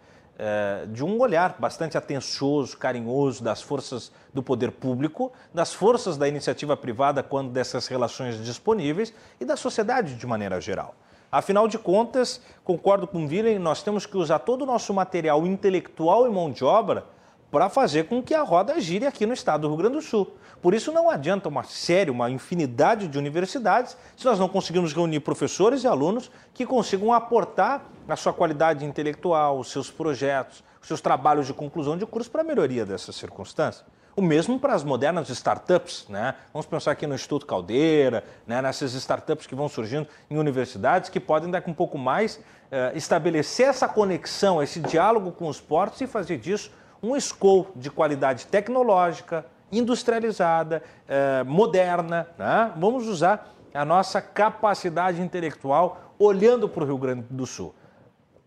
de 0.89 1.03
um 1.03 1.19
olhar 1.19 1.55
bastante 1.57 1.97
atencioso, 1.97 2.77
carinhoso 2.77 3.43
das 3.43 3.61
forças 3.61 4.11
do 4.34 4.43
poder 4.43 4.72
público, 4.72 5.31
das 5.53 5.73
forças 5.73 6.18
da 6.18 6.27
iniciativa 6.27 6.77
privada 6.77 7.23
quando 7.23 7.51
dessas 7.51 7.88
relações 7.88 8.43
disponíveis 8.43 9.14
e 9.39 9.45
da 9.45 9.55
sociedade 9.55 10.15
de 10.15 10.27
maneira 10.27 10.61
geral. 10.61 10.95
Afinal 11.31 11.68
de 11.68 11.77
contas, 11.77 12.41
concordo 12.64 13.05
com 13.07 13.26
o 13.26 13.27
Willem, 13.27 13.59
nós 13.59 13.84
temos 13.84 14.05
que 14.05 14.15
usar 14.15 14.39
todo 14.39 14.61
o 14.61 14.65
nosso 14.65 14.93
material 14.93 15.45
intelectual 15.45 16.26
e 16.26 16.30
mão 16.30 16.51
de 16.51 16.64
obra 16.64 17.03
para 17.52 17.69
fazer 17.69 18.06
com 18.06 18.22
que 18.22 18.34
a 18.34 18.41
roda 18.41 18.80
gire 18.80 19.06
aqui 19.06 19.26
no 19.26 19.34
estado 19.34 19.61
do 19.61 19.68
Rio 19.69 19.78
Grande 19.78 19.95
do 19.95 20.02
Sul. 20.02 20.36
Por 20.61 20.74
isso 20.74 20.91
não 20.91 21.10
adianta 21.10 21.48
uma 21.48 21.64
série, 21.64 22.11
uma 22.11 22.30
infinidade 22.30 23.07
de 23.07 23.18
universidades, 23.18 23.95
se 24.15 24.26
nós 24.26 24.40
não 24.40 24.49
conseguirmos 24.49 24.94
reunir 24.94 25.19
professores 25.22 25.84
e 25.84 25.88
alunos 25.88 26.32
que 26.53 26.65
consigam 26.65 27.14
aportar 27.14 27.86
a 28.07 28.15
sua 28.15 28.34
qualidade 28.34 28.84
intelectual, 28.84 29.60
os 29.60 29.72
seus 29.72 29.90
projetos, 29.90 30.64
os 30.82 30.88
seus 30.88 30.99
trabalhos 30.99 31.48
de 31.48 31.53
conclusão 31.53 31.98
de 31.98 32.06
curso 32.06 32.30
para 32.30 32.41
a 32.41 32.44
melhoria 32.44 32.86
dessas 32.86 33.15
circunstâncias. 33.15 33.86
O 34.15 34.22
mesmo 34.22 34.60
para 34.60 34.74
as 34.74 34.84
modernas 34.84 35.30
startups, 35.30 36.07
né? 36.10 36.34
Vamos 36.52 36.65
pensar 36.65 36.90
aqui 36.90 37.06
no 37.06 37.14
Instituto 37.14 37.45
Caldeira, 37.45 38.24
né? 38.48 38.64
nessas 38.64 38.94
startups 38.95 39.45
que 39.45 39.53
vão 39.53 39.69
surgindo 39.69 40.07
em 40.28 40.38
universidades 40.38 41.07
que 41.07 41.19
podem 41.19 41.52
daqui 41.52 41.69
um 41.69 41.74
pouco 41.74 41.99
mais 41.99 42.40
eh, 42.72 42.94
estabelecer 42.95 43.68
essa 43.68 43.88
conexão, 43.88 44.61
esse 44.61 44.80
diálogo 44.80 45.32
com 45.32 45.48
os 45.48 45.61
portos 45.61 46.02
e 46.02 46.07
fazer 46.07 46.40
disso 46.40 46.72
um 47.02 47.19
school 47.19 47.68
de 47.76 47.90
qualidade 47.90 48.48
tecnológica, 48.48 49.45
industrializada, 49.72 50.84
eh, 51.07 51.44
moderna. 51.44 52.28
Né? 52.38 52.72
Vamos 52.78 53.07
usar 53.07 53.53
a 53.74 53.86
nossa 53.86 54.22
capacidade 54.22 55.22
intelectual 55.22 56.14
olhando 56.18 56.68
para 56.68 56.84
o 56.84 56.88
Rio 56.88 56.98
Grande 56.98 57.26
do 57.30 57.45
Sul. 57.45 57.74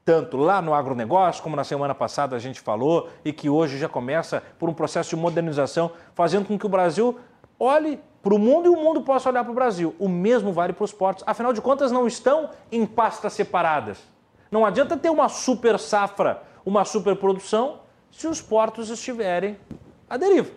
Tanto 0.04 0.36
lá 0.36 0.60
no 0.60 0.74
agronegócio, 0.74 1.42
como 1.42 1.54
na 1.54 1.62
semana 1.62 1.94
passada 1.94 2.34
a 2.34 2.38
gente 2.38 2.60
falou, 2.60 3.08
e 3.24 3.32
que 3.32 3.48
hoje 3.48 3.78
já 3.78 3.88
começa 3.88 4.42
por 4.58 4.68
um 4.68 4.74
processo 4.74 5.10
de 5.10 5.16
modernização, 5.16 5.92
fazendo 6.14 6.46
com 6.46 6.58
que 6.58 6.66
o 6.66 6.68
Brasil 6.68 7.18
olhe 7.58 8.00
para 8.22 8.34
o 8.34 8.38
mundo 8.38 8.66
e 8.66 8.68
o 8.68 8.76
mundo 8.76 9.02
possa 9.02 9.28
olhar 9.28 9.44
para 9.44 9.52
o 9.52 9.54
Brasil. 9.54 9.94
O 9.98 10.08
mesmo 10.08 10.52
vale 10.52 10.72
para 10.72 10.84
os 10.84 10.92
portos. 10.92 11.22
Afinal 11.26 11.52
de 11.52 11.60
contas, 11.60 11.92
não 11.92 12.06
estão 12.06 12.50
em 12.72 12.84
pastas 12.84 13.34
separadas. 13.34 13.98
Não 14.50 14.66
adianta 14.66 14.96
ter 14.96 15.10
uma 15.10 15.28
super 15.28 15.78
safra, 15.78 16.42
uma 16.64 16.84
super 16.84 17.14
produção, 17.16 17.80
se 18.10 18.26
os 18.26 18.40
portos 18.40 18.90
estiverem 18.90 19.56
à 20.08 20.16
deriva. 20.16 20.50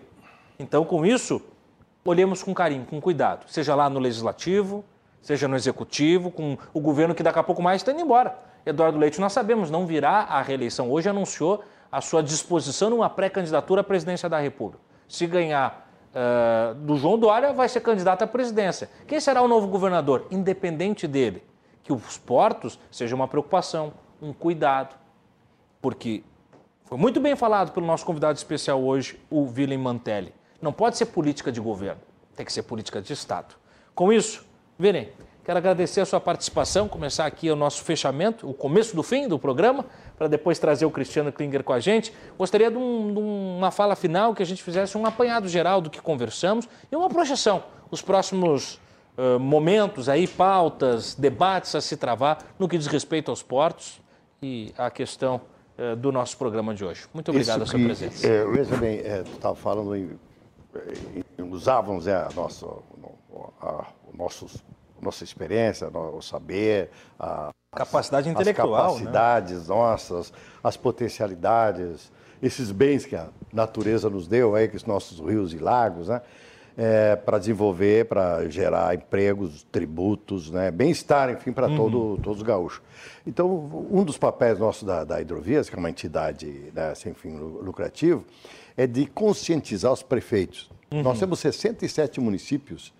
Então, 0.58 0.84
com 0.84 1.04
isso, 1.04 1.42
olhemos 2.04 2.42
com 2.42 2.54
carinho, 2.54 2.84
com 2.84 3.00
cuidado, 3.00 3.48
seja 3.48 3.74
lá 3.74 3.88
no 3.88 3.98
legislativo, 3.98 4.84
seja 5.20 5.48
no 5.48 5.56
executivo, 5.56 6.30
com 6.30 6.58
o 6.72 6.80
governo 6.80 7.14
que 7.14 7.22
daqui 7.22 7.38
a 7.38 7.42
pouco 7.42 7.62
mais 7.62 7.80
está 7.80 7.92
indo 7.92 8.02
embora. 8.02 8.38
Eduardo 8.66 8.98
Leite, 8.98 9.20
nós 9.20 9.32
sabemos, 9.32 9.70
não 9.70 9.86
virá 9.86 10.20
à 10.20 10.40
reeleição. 10.42 10.90
Hoje 10.90 11.08
anunciou 11.08 11.64
a 11.90 12.00
sua 12.00 12.22
disposição 12.22 12.90
numa 12.90 13.08
pré-candidatura 13.08 13.80
à 13.82 13.84
presidência 13.84 14.28
da 14.28 14.38
República. 14.38 14.82
Se 15.08 15.26
ganhar 15.26 15.88
uh, 16.14 16.74
do 16.74 16.96
João 16.96 17.18
Dória, 17.18 17.52
vai 17.52 17.68
ser 17.68 17.80
candidato 17.80 18.22
à 18.22 18.26
presidência. 18.26 18.90
Quem 19.06 19.20
será 19.20 19.42
o 19.42 19.48
novo 19.48 19.68
governador? 19.68 20.26
Independente 20.30 21.06
dele. 21.06 21.42
Que 21.82 21.92
os 21.92 22.16
portos 22.18 22.78
sejam 22.90 23.16
uma 23.16 23.28
preocupação, 23.28 23.92
um 24.20 24.32
cuidado. 24.32 24.96
Porque 25.80 26.24
foi 26.84 26.98
muito 26.98 27.18
bem 27.18 27.34
falado 27.34 27.72
pelo 27.72 27.86
nosso 27.86 28.04
convidado 28.04 28.36
especial 28.36 28.82
hoje, 28.82 29.18
o 29.30 29.40
Willem 29.40 29.78
Mantelli. 29.78 30.34
Não 30.60 30.70
pode 30.70 30.98
ser 30.98 31.06
política 31.06 31.50
de 31.50 31.58
governo, 31.58 32.00
tem 32.36 32.44
que 32.44 32.52
ser 32.52 32.62
política 32.62 33.00
de 33.00 33.10
Estado. 33.10 33.54
Com 33.94 34.12
isso, 34.12 34.44
Virem, 34.78 35.08
quero 35.42 35.56
agradecer 35.56 36.02
a 36.02 36.04
sua 36.04 36.20
participação, 36.20 36.86
começar 36.86 37.24
aqui 37.24 37.50
o 37.50 37.56
nosso 37.56 37.82
fechamento, 37.82 38.48
o 38.48 38.52
começo 38.52 38.94
do 38.94 39.02
fim 39.02 39.26
do 39.26 39.38
programa, 39.38 39.86
para 40.18 40.28
depois 40.28 40.58
trazer 40.58 40.84
o 40.84 40.90
Cristiano 40.90 41.32
Klinger 41.32 41.64
com 41.64 41.72
a 41.72 41.80
gente. 41.80 42.12
Gostaria 42.36 42.70
de, 42.70 42.76
um, 42.76 43.14
de, 43.14 43.18
uma 43.18 43.70
fala 43.70 43.96
final, 43.96 44.34
que 44.34 44.42
a 44.42 44.46
gente 44.46 44.62
fizesse 44.62 44.98
um 44.98 45.06
apanhado 45.06 45.48
geral 45.48 45.80
do 45.80 45.88
que 45.88 46.02
conversamos 46.02 46.68
e 46.92 46.94
uma 46.94 47.08
projeção, 47.08 47.64
os 47.90 48.02
próximos 48.02 48.78
uh, 49.16 49.40
momentos 49.40 50.10
aí, 50.10 50.28
pautas, 50.28 51.14
debates 51.14 51.74
a 51.74 51.80
se 51.80 51.96
travar 51.96 52.44
no 52.58 52.68
que 52.68 52.76
diz 52.76 52.88
respeito 52.88 53.30
aos 53.30 53.42
portos 53.42 54.02
e 54.42 54.74
à 54.76 54.90
questão 54.90 55.40
do 55.98 56.12
nosso 56.12 56.36
programa 56.36 56.74
de 56.74 56.84
hoje. 56.84 57.06
Muito 57.12 57.30
obrigado 57.30 57.62
Isso 57.64 57.76
a 57.76 57.78
sua 57.78 57.84
presença. 57.84 58.26
É, 58.26 58.44
veja 58.46 58.76
bem, 58.76 59.00
estava 59.34 59.56
falando 59.56 59.96
em 59.96 60.10
usávamos 61.54 62.06
é, 62.06 62.14
a 62.14 62.28
nossa, 62.34 62.66
a, 63.60 63.86
nossos, 64.12 64.62
nossa 65.00 65.24
experiência, 65.24 65.88
o 65.88 66.20
saber, 66.20 66.90
a, 67.18 67.50
capacidade 67.74 68.28
as, 68.28 68.34
intelectual, 68.34 68.74
as 68.74 69.00
né? 69.00 69.06
capacidades 69.06 69.68
né? 69.68 69.74
nossas, 69.74 70.32
as 70.62 70.76
potencialidades, 70.76 72.12
esses 72.42 72.70
bens 72.70 73.06
que 73.06 73.16
a 73.16 73.28
natureza 73.52 74.10
nos 74.10 74.26
deu, 74.26 74.54
aí, 74.54 74.68
que 74.68 74.76
os 74.76 74.84
nossos 74.84 75.18
rios 75.20 75.52
e 75.52 75.58
lagos, 75.58 76.08
né? 76.08 76.20
É, 76.76 77.14
para 77.14 77.38
desenvolver, 77.38 78.06
para 78.06 78.48
gerar 78.48 78.96
empregos, 78.96 79.64
tributos, 79.70 80.50
né? 80.50 80.72
bem-estar, 80.72 81.30
enfim, 81.30 81.52
para 81.52 81.68
uhum. 81.68 81.76
todo, 81.76 82.18
todos 82.20 82.38
os 82.38 82.42
gaúchos. 82.42 82.82
Então, 83.24 83.88
um 83.90 84.02
dos 84.02 84.18
papéis 84.18 84.58
nossos 84.58 84.82
da, 84.82 85.04
da 85.04 85.20
Hidrovias, 85.20 85.70
que 85.70 85.76
é 85.76 85.78
uma 85.78 85.88
entidade 85.88 86.72
né, 86.74 86.92
sem 86.96 87.14
fim 87.14 87.36
lucrativo, 87.36 88.24
é 88.76 88.86
de 88.86 89.06
conscientizar 89.06 89.92
os 89.92 90.02
prefeitos. 90.02 90.68
Uhum. 90.90 91.02
Nós 91.02 91.18
temos 91.18 91.38
67 91.38 92.20
municípios 92.20 92.92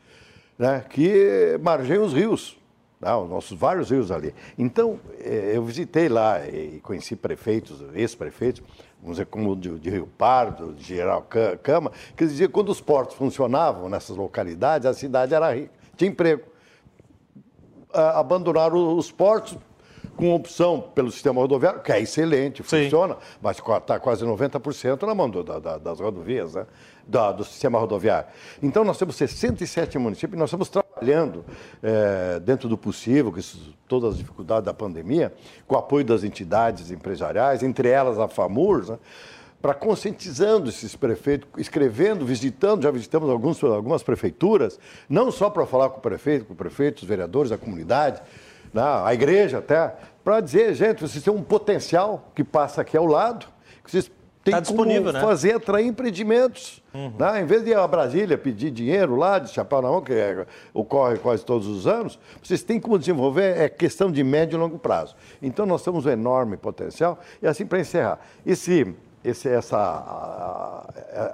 né, 0.59 0.85
que 0.89 1.59
margeiam 1.61 2.05
os 2.05 2.13
rios, 2.13 2.57
né, 3.01 3.15
os 3.15 3.29
nossos 3.29 3.59
vários 3.59 3.91
rios 3.91 4.11
ali. 4.11 4.35
Então, 4.59 4.99
eh, 5.21 5.53
eu 5.55 5.65
visitei 5.65 6.09
lá 6.09 6.47
e 6.47 6.81
conheci 6.81 7.17
prefeitos, 7.17 7.83
ex-prefeitos, 7.95 8.63
vamos 9.05 9.19
dizer, 9.19 9.27
como 9.27 9.55
de, 9.55 9.79
de, 9.79 9.91
Rio 9.91 10.07
Pardo, 10.07 10.73
de 10.73 10.83
Geral 10.83 11.27
Cama, 11.63 11.93
que 12.17 12.27
diziam 12.27 12.49
que 12.49 12.55
quando 12.55 12.71
os 12.71 12.81
portos 12.81 13.15
funcionavam 13.15 13.89
nessas 13.89 14.17
localidades, 14.17 14.87
a 14.87 14.95
cidade 14.95 15.35
era 15.35 15.55
rica, 15.55 15.71
tinha 15.95 16.11
emprego. 16.11 16.43
Abandonaram 17.93 18.97
os 18.97 19.13
portos, 19.13 19.57
com 20.17 20.35
opção 20.35 20.81
pelo 20.81 21.11
sistema 21.11 21.41
rodoviário, 21.41 21.81
que 21.81 21.93
é 21.93 22.01
excelente, 22.01 22.63
funciona, 22.63 23.15
Sim. 23.15 23.21
mas 23.43 23.59
está 23.59 23.99
quase 23.99 24.25
90% 24.25 25.03
na 25.03 25.15
mão 25.15 25.29
do, 25.29 25.43
da, 25.43 25.79
das 25.79 26.01
rodovias, 26.01 26.55
né? 26.55 26.67
Da, 27.07 27.33
do 27.33 27.45
sistema 27.45 27.79
rodoviário. 27.79 28.29
Então, 28.63 28.85
nós 28.85 28.97
temos 28.97 29.17
67 29.17 29.99
municípios 29.99 30.39
nós 30.39 30.49
estamos 30.49 30.71
trabalhando 31.05 31.45
é, 31.83 32.41
dentro 32.41 32.69
do 32.69 32.79
possível, 32.79 33.31
com 33.31 33.41
todas 33.87 34.13
as 34.13 34.19
dificuldades 34.19 34.65
da 34.65 34.73
pandemia, 34.73 35.33
com 35.67 35.75
o 35.75 35.79
apoio 35.79 36.05
das 36.05 36.25
entidades 36.25 36.91
empresariais, 36.91 37.63
entre 37.63 37.89
elas 37.89 38.19
a 38.19 38.27
FAMURS, 38.27 38.89
né? 38.89 38.99
para 39.61 39.75
conscientizando 39.75 40.69
esses 40.69 40.95
prefeitos, 40.95 41.49
escrevendo, 41.57 42.27
visitando, 42.27 42.83
já 42.83 42.91
visitamos 42.91 43.31
alguns, 43.31 43.63
algumas 43.63 44.03
prefeituras, 44.03 44.79
não 45.09 45.31
só 45.31 45.49
para 45.49 45.65
falar 45.65 45.89
com 45.91 45.99
o 45.99 46.03
prefeito, 46.03 46.45
com 46.45 46.53
o 46.53 46.57
prefeito, 46.57 47.03
os 47.03 47.09
vereadores, 47.09 47.51
a 47.51 47.57
comunidade, 47.57 48.21
né, 48.73 48.83
a 48.83 49.15
igreja 49.15 49.59
até, 49.59 49.95
para 50.23 50.41
dizer, 50.41 50.75
gente, 50.75 51.01
vocês 51.01 51.23
têm 51.23 51.33
um 51.33 51.43
potencial 51.43 52.31
que 52.35 52.45
passa 52.45 52.83
aqui 52.83 52.97
ao 52.97 53.07
lado, 53.07 53.47
que 53.83 53.91
vocês 53.91 54.11
têm 54.45 54.55
tá 54.55 54.63
como 54.63 54.85
né? 54.85 55.21
fazer 55.21 55.55
atrair 55.55 55.87
empreendimentos. 55.87 56.83
Uhum. 56.93 57.13
Né? 57.19 57.41
Em 57.41 57.47
vez 57.47 57.65
de 57.65 57.71
ir 57.71 57.77
a 57.77 57.89
Brasília 57.89 58.37
pedir 58.37 58.71
dinheiro 58.71 59.17
lá, 59.17 59.39
de 59.39 59.51
chapéu 59.51 59.81
na 59.81 59.89
mão, 59.89 60.03
que 60.03 60.13
é, 60.13 60.47
ocorre 60.73 61.19
quase 61.19 61.45
todos 61.45 61.67
os 61.67 61.87
anos, 61.87 62.19
vocês 62.43 62.63
têm 62.63 62.79
como 62.79 62.99
desenvolver, 62.99 63.57
é 63.57 63.69
questão 63.69 64.13
de 64.13 64.23
médio 64.23 64.57
e 64.57 64.61
longo 64.61 64.79
prazo. 64.79 65.17
Então 65.43 65.65
nós 65.65 65.83
temos 65.83 66.05
um 66.07 66.11
enorme 66.11 66.57
potencial. 66.57 67.19
E 67.43 67.47
assim, 67.47 67.65
para 67.65 67.81
encerrar, 67.81 68.21
esse 68.45 68.95
esse, 69.25 69.49
essa, 69.49 70.85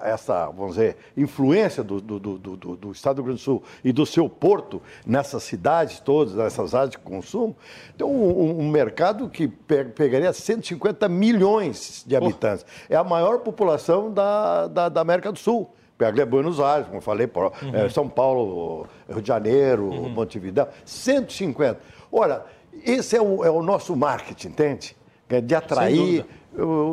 essa, 0.03 0.47
vamos 0.47 0.77
dizer, 0.77 0.97
influência 1.17 1.83
do, 1.83 2.01
do, 2.01 2.19
do, 2.19 2.39
do, 2.39 2.77
do 2.77 2.93
Estado 2.93 3.17
do 3.17 3.23
Rio 3.23 3.27
Grande 3.27 3.41
do 3.41 3.45
Sul 3.45 3.62
e 3.83 3.93
do 3.93 4.07
seu 4.07 4.29
porto 4.29 4.81
nessas 5.05 5.43
cidades 5.43 5.99
todas, 5.99 6.35
nessas 6.35 6.75
áreas 6.75 6.91
de 6.91 6.99
consumo, 6.99 7.57
tem 7.99 8.07
um, 8.07 8.61
um 8.61 8.71
mercado 8.71 9.29
que 9.29 9.49
pegaria 9.49 10.33
150 10.33 11.09
milhões 11.09 12.05
de 12.07 12.15
habitantes. 12.15 12.65
Oh. 12.65 12.95
É 12.95 12.97
a 12.97 13.03
maior 13.03 13.41
população 13.41 14.12
da, 14.12 14.69
da, 14.69 14.89
da 14.89 15.01
América 15.01 15.33
do 15.33 15.39
Sul 15.39 15.69
pega 15.99 16.25
Buenos 16.25 16.59
Aires, 16.59 16.87
como 16.87 16.97
eu 16.97 17.03
falei, 17.03 17.31
uhum. 17.37 17.77
é, 17.77 17.87
São 17.91 18.09
Paulo, 18.09 18.87
Rio 19.07 19.21
de 19.21 19.29
Janeiro, 19.29 19.85
uhum. 19.85 20.09
Montevideo, 20.09 20.67
150. 20.83 21.79
Olha, 22.11 22.43
esse 22.87 23.15
é 23.15 23.21
o, 23.21 23.45
é 23.45 23.51
o 23.51 23.62
nosso 23.62 23.95
marketing, 23.95 24.49
entende? 24.49 24.97
De 25.39 25.55
atrair 25.55 26.24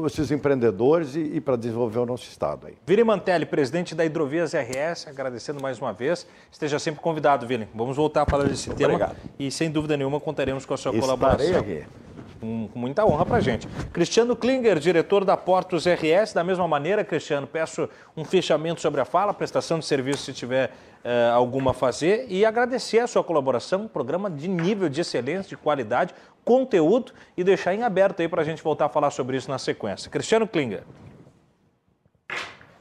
esses 0.05 0.29
empreendedores 0.29 1.15
e, 1.15 1.19
e 1.19 1.41
para 1.41 1.55
desenvolver 1.55 1.99
o 1.99 2.05
nosso 2.05 2.29
Estado. 2.29 2.67
Aí. 2.67 2.75
Vili 2.85 3.03
Mantelli, 3.03 3.45
presidente 3.45 3.95
da 3.95 4.05
Hidrovias 4.05 4.53
RS, 4.53 5.07
agradecendo 5.07 5.61
mais 5.61 5.79
uma 5.79 5.93
vez. 5.93 6.27
Esteja 6.51 6.77
sempre 6.77 7.01
convidado, 7.01 7.47
Vili. 7.47 7.67
Vamos 7.73 7.97
voltar 7.97 8.23
a 8.23 8.25
falar 8.25 8.43
desse 8.43 8.67
Muito 8.67 8.77
tema. 8.77 8.93
Obrigado. 8.93 9.17
E 9.39 9.49
sem 9.49 9.71
dúvida 9.71 9.97
nenhuma 9.97 10.19
contaremos 10.19 10.65
com 10.65 10.73
a 10.73 10.77
sua 10.77 10.93
Estarei 10.93 11.01
colaboração. 11.01 11.59
Aqui 11.59 12.06
com, 12.39 12.67
com 12.67 12.79
muita 12.79 13.05
honra 13.05 13.25
para 13.25 13.37
a 13.37 13.39
gente. 13.39 13.67
Cristiano 13.91 14.35
Klinger, 14.35 14.79
diretor 14.79 15.25
da 15.25 15.35
Portos 15.35 15.85
RS, 15.85 16.33
da 16.33 16.43
mesma 16.43 16.67
maneira, 16.67 17.03
Cristiano, 17.03 17.47
peço 17.47 17.89
um 18.15 18.23
fechamento 18.23 18.81
sobre 18.81 19.01
a 19.01 19.05
fala, 19.05 19.33
prestação 19.33 19.79
de 19.79 19.85
serviço 19.85 20.23
se 20.23 20.33
tiver 20.33 20.69
uh, 21.03 21.33
alguma 21.33 21.71
a 21.71 21.73
fazer 21.73 22.25
e 22.29 22.45
agradecer 22.45 22.99
a 22.99 23.07
sua 23.07 23.23
colaboração, 23.23 23.83
um 23.83 23.87
programa 23.87 24.29
de 24.29 24.47
nível 24.47 24.89
de 24.89 25.01
excelência, 25.01 25.49
de 25.49 25.57
qualidade, 25.57 26.13
conteúdo 26.43 27.11
e 27.35 27.43
deixar 27.43 27.73
em 27.73 27.83
aberto 27.83 28.21
aí 28.21 28.27
para 28.27 28.41
a 28.41 28.45
gente 28.45 28.63
voltar 28.63 28.85
a 28.85 28.89
falar 28.89 29.11
sobre 29.11 29.37
isso 29.37 29.49
na 29.49 29.57
sequência. 29.57 30.09
Cristiano 30.09 30.47
Klinger. 30.47 30.83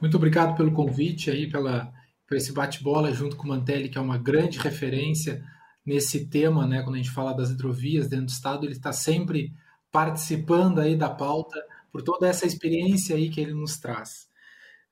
Muito 0.01 0.17
obrigado 0.17 0.57
pelo 0.57 0.73
convite 0.73 1.31
aí, 1.31 1.49
pela, 1.49 1.91
por 2.29 2.37
esse 2.37 2.53
bate-bola 2.53 3.13
junto 3.13 3.37
com 3.37 3.45
o 3.45 3.49
Mantelli, 3.49 3.89
que 3.89 3.99
é 3.99 4.01
uma 4.01 4.19
grande 4.19 4.59
referência 4.59 5.43
nesse 5.87 6.27
tema, 6.27 6.67
né, 6.67 6.83
quando 6.83 6.97
a 6.97 6.99
gente 6.99 7.13
fala 7.13 7.33
das 7.33 7.51
hidrovias 7.51 8.09
dentro 8.09 8.27
do 8.27 8.31
estado, 8.31 8.67
ele 8.67 8.73
está 8.73 8.93
sempre 8.93 9.55
participando 9.93 10.81
aí 10.81 10.97
da 10.97 11.09
pauta 11.09 11.65
por 11.93 12.03
toda 12.03 12.27
essa 12.27 12.45
experiência 12.45 13.15
aí 13.15 13.31
que 13.31 13.41
ele 13.41 13.55
nos 13.55 13.79
traz. 13.79 14.29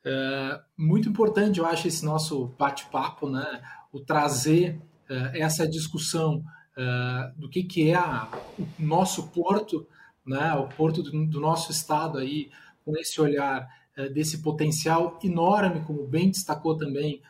Uh, 0.07 0.62
muito 0.77 1.09
importante, 1.09 1.59
eu 1.59 1.66
acho, 1.66 1.89
esse 1.89 2.05
nosso 2.05 2.47
bate-papo, 2.59 3.29
né, 3.29 3.61
o 3.93 3.99
trazer 3.99 4.81
uh, 5.11 5.35
essa 5.35 5.66
discussão 5.66 6.45
uh, 6.77 7.41
do 7.41 7.49
que, 7.49 7.65
que 7.65 7.91
é 7.91 7.97
a, 7.97 8.31
o 8.59 8.66
nosso 8.79 9.29
porto, 9.29 9.89
né, 10.25 10.55
o 10.55 10.69
porto 10.69 11.03
do, 11.03 11.27
do, 11.27 11.41
nosso 11.41 11.73
estado 11.73 12.19
aí, 12.19 12.51
com 12.85 12.97
esse 12.97 13.21
olhar 13.21 13.69
desse 14.12 14.43
potencial 14.43 15.19
enorme, 15.23 15.85
como 15.87 16.07
bem 16.07 16.29
destacou 16.29 16.77
também 16.77 17.23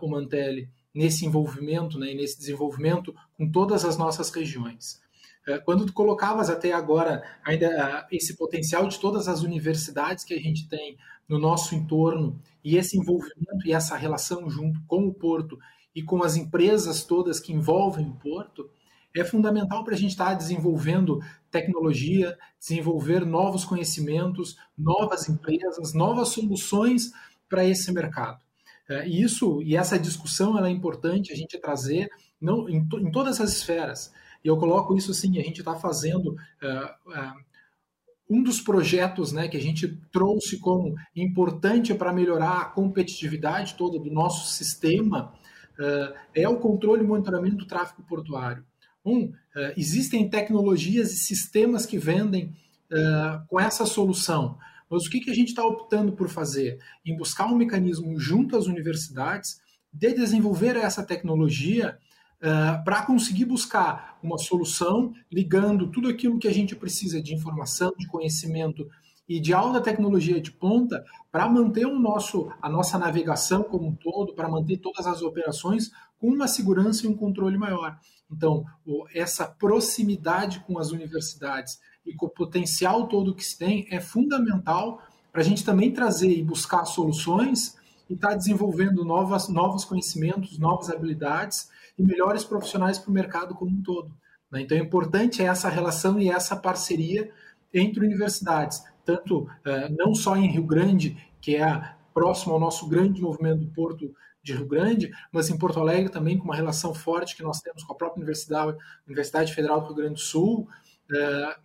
o 0.00 0.08
Mantelli, 0.08 0.70
nesse 0.94 1.26
envolvimento, 1.26 1.98
né, 1.98 2.14
nesse 2.14 2.38
desenvolvimento 2.38 3.14
com 3.36 3.50
todas 3.50 3.84
as 3.84 3.98
nossas 3.98 4.30
regiões. 4.30 5.02
É, 5.46 5.58
quando 5.58 5.84
tu 5.84 5.92
colocavas 5.92 6.48
até 6.48 6.72
agora 6.72 7.22
ainda 7.44 8.06
esse 8.10 8.34
potencial 8.34 8.88
de 8.88 8.98
todas 8.98 9.28
as 9.28 9.42
universidades 9.42 10.24
que 10.24 10.32
a 10.32 10.40
gente 10.40 10.68
tem 10.68 10.96
no 11.28 11.38
nosso 11.38 11.74
entorno 11.74 12.40
e 12.62 12.76
esse 12.76 12.96
envolvimento 12.96 13.66
e 13.66 13.72
essa 13.72 13.96
relação 13.96 14.48
junto 14.48 14.80
com 14.86 15.06
o 15.06 15.12
porto 15.12 15.58
e 15.94 16.02
com 16.02 16.22
as 16.22 16.36
empresas 16.36 17.04
todas 17.04 17.38
que 17.40 17.52
envolvem 17.52 18.06
o 18.06 18.14
porto, 18.14 18.70
é 19.14 19.22
fundamental 19.22 19.84
para 19.84 19.94
a 19.94 19.96
gente 19.96 20.10
estar 20.10 20.30
tá 20.30 20.34
desenvolvendo 20.34 21.20
tecnologia, 21.50 22.36
desenvolver 22.58 23.24
novos 23.24 23.64
conhecimentos, 23.64 24.56
novas 24.76 25.28
empresas, 25.28 25.94
novas 25.94 26.28
soluções 26.30 27.12
para 27.48 27.64
esse 27.64 27.92
mercado. 27.92 28.43
É, 28.88 29.08
e 29.08 29.22
isso 29.22 29.62
e 29.62 29.76
essa 29.76 29.98
discussão 29.98 30.58
ela 30.58 30.68
é 30.68 30.70
importante 30.70 31.32
a 31.32 31.36
gente 31.36 31.58
trazer 31.58 32.10
não, 32.40 32.68
em, 32.68 32.86
to, 32.86 32.98
em 32.98 33.10
todas 33.10 33.40
as 33.40 33.52
esferas. 33.52 34.12
E 34.44 34.48
eu 34.48 34.58
coloco 34.58 34.96
isso 34.96 35.10
assim, 35.10 35.38
a 35.38 35.42
gente 35.42 35.60
está 35.60 35.74
fazendo 35.74 36.32
uh, 36.32 37.10
uh, 37.10 37.44
um 38.28 38.42
dos 38.42 38.60
projetos 38.60 39.32
né, 39.32 39.48
que 39.48 39.56
a 39.56 39.60
gente 39.60 39.88
trouxe 40.12 40.58
como 40.58 40.94
importante 41.16 41.94
para 41.94 42.12
melhorar 42.12 42.60
a 42.60 42.64
competitividade 42.66 43.74
toda 43.74 43.98
do 43.98 44.10
nosso 44.10 44.52
sistema 44.52 45.32
uh, 45.78 46.14
é 46.34 46.46
o 46.46 46.58
controle 46.58 47.02
e 47.02 47.06
monitoramento 47.06 47.56
do 47.56 47.66
tráfego 47.66 48.02
portuário. 48.02 48.64
Um, 49.06 49.34
existem 49.76 50.30
tecnologias 50.30 51.12
e 51.12 51.18
sistemas 51.18 51.84
que 51.84 51.98
vendem 51.98 52.56
com 53.48 53.60
essa 53.60 53.84
solução. 53.84 54.56
Mas 54.88 55.06
o 55.06 55.10
que, 55.10 55.20
que 55.20 55.30
a 55.30 55.34
gente 55.34 55.48
está 55.48 55.64
optando 55.64 56.12
por 56.12 56.28
fazer? 56.28 56.78
Em 57.04 57.16
buscar 57.16 57.46
um 57.46 57.56
mecanismo 57.56 58.18
junto 58.18 58.56
às 58.56 58.66
universidades 58.66 59.60
de 59.92 60.12
desenvolver 60.12 60.76
essa 60.76 61.02
tecnologia 61.02 61.98
uh, 62.40 62.84
para 62.84 63.02
conseguir 63.02 63.44
buscar 63.44 64.18
uma 64.22 64.38
solução 64.38 65.12
ligando 65.30 65.90
tudo 65.90 66.08
aquilo 66.08 66.38
que 66.38 66.48
a 66.48 66.52
gente 66.52 66.74
precisa 66.74 67.22
de 67.22 67.34
informação, 67.34 67.92
de 67.98 68.06
conhecimento 68.08 68.88
e 69.28 69.40
de 69.40 69.54
alta 69.54 69.80
tecnologia 69.80 70.40
de 70.40 70.52
ponta 70.52 71.04
para 71.32 71.48
manter 71.48 71.86
o 71.86 71.98
nosso, 71.98 72.52
a 72.60 72.68
nossa 72.68 72.98
navegação 72.98 73.62
como 73.62 73.88
um 73.88 73.94
todo, 73.94 74.34
para 74.34 74.48
manter 74.48 74.78
todas 74.78 75.06
as 75.06 75.22
operações 75.22 75.90
com 76.18 76.28
uma 76.28 76.46
segurança 76.46 77.06
e 77.06 77.08
um 77.08 77.16
controle 77.16 77.56
maior. 77.56 77.98
Então, 78.30 78.64
essa 79.14 79.46
proximidade 79.46 80.60
com 80.60 80.78
as 80.78 80.90
universidades 80.90 81.78
e 82.04 82.14
com 82.14 82.26
o 82.26 82.30
potencial 82.30 83.06
todo 83.06 83.34
que 83.34 83.44
se 83.44 83.58
tem 83.58 83.86
é 83.90 84.00
fundamental 84.00 85.02
para 85.32 85.40
a 85.40 85.44
gente 85.44 85.64
também 85.64 85.92
trazer 85.92 86.30
e 86.30 86.42
buscar 86.42 86.84
soluções 86.84 87.76
e 88.08 88.14
estar 88.14 88.30
tá 88.30 88.34
desenvolvendo 88.34 89.04
novas, 89.04 89.48
novos 89.48 89.84
conhecimentos, 89.84 90.58
novas 90.58 90.90
habilidades 90.90 91.70
e 91.98 92.02
melhores 92.02 92.44
profissionais 92.44 92.98
para 92.98 93.10
o 93.10 93.14
mercado 93.14 93.54
como 93.54 93.70
um 93.70 93.82
todo. 93.82 94.14
Né? 94.50 94.62
Então 94.62 94.76
é 94.76 94.80
importante 94.80 95.42
essa 95.42 95.68
relação 95.68 96.20
e 96.20 96.30
essa 96.30 96.54
parceria 96.54 97.30
entre 97.72 98.04
universidades, 98.04 98.84
tanto 99.04 99.40
uh, 99.40 99.48
não 99.98 100.14
só 100.14 100.36
em 100.36 100.46
Rio 100.46 100.64
Grande, 100.64 101.16
que 101.40 101.56
é 101.56 101.94
próximo 102.12 102.54
ao 102.54 102.60
nosso 102.60 102.86
grande 102.88 103.20
movimento 103.20 103.60
do 103.60 103.72
Porto 103.72 104.14
de 104.40 104.52
Rio 104.52 104.66
Grande, 104.66 105.10
mas 105.32 105.50
em 105.50 105.58
Porto 105.58 105.80
Alegre 105.80 106.12
também 106.12 106.38
com 106.38 106.44
uma 106.44 106.54
relação 106.54 106.94
forte 106.94 107.34
que 107.34 107.42
nós 107.42 107.60
temos 107.60 107.82
com 107.82 107.92
a 107.92 107.96
própria 107.96 108.20
Universidade, 108.20 108.76
Universidade 109.06 109.52
Federal 109.52 109.80
do 109.80 109.86
Rio 109.86 109.96
Grande 109.96 110.14
do 110.14 110.20
Sul, 110.20 110.68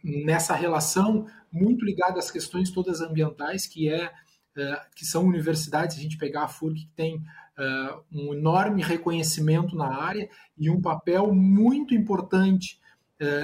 nessa 0.03 0.53
relação 0.53 1.25
muito 1.51 1.85
ligada 1.85 2.19
às 2.19 2.29
questões 2.29 2.69
todas 2.69 3.01
ambientais, 3.01 3.65
que 3.65 3.89
é, 3.89 4.11
é 4.57 4.81
que 4.95 5.05
são 5.05 5.25
universidades, 5.25 5.97
a 5.97 6.01
gente 6.01 6.17
pegar 6.17 6.43
a 6.43 6.47
FURC, 6.47 6.81
que 6.81 6.91
tem 6.95 7.23
é, 7.57 7.95
um 8.11 8.33
enorme 8.33 8.81
reconhecimento 8.83 9.75
na 9.75 9.87
área 9.87 10.29
e 10.57 10.69
um 10.69 10.81
papel 10.81 11.33
muito 11.33 11.93
importante 11.93 12.79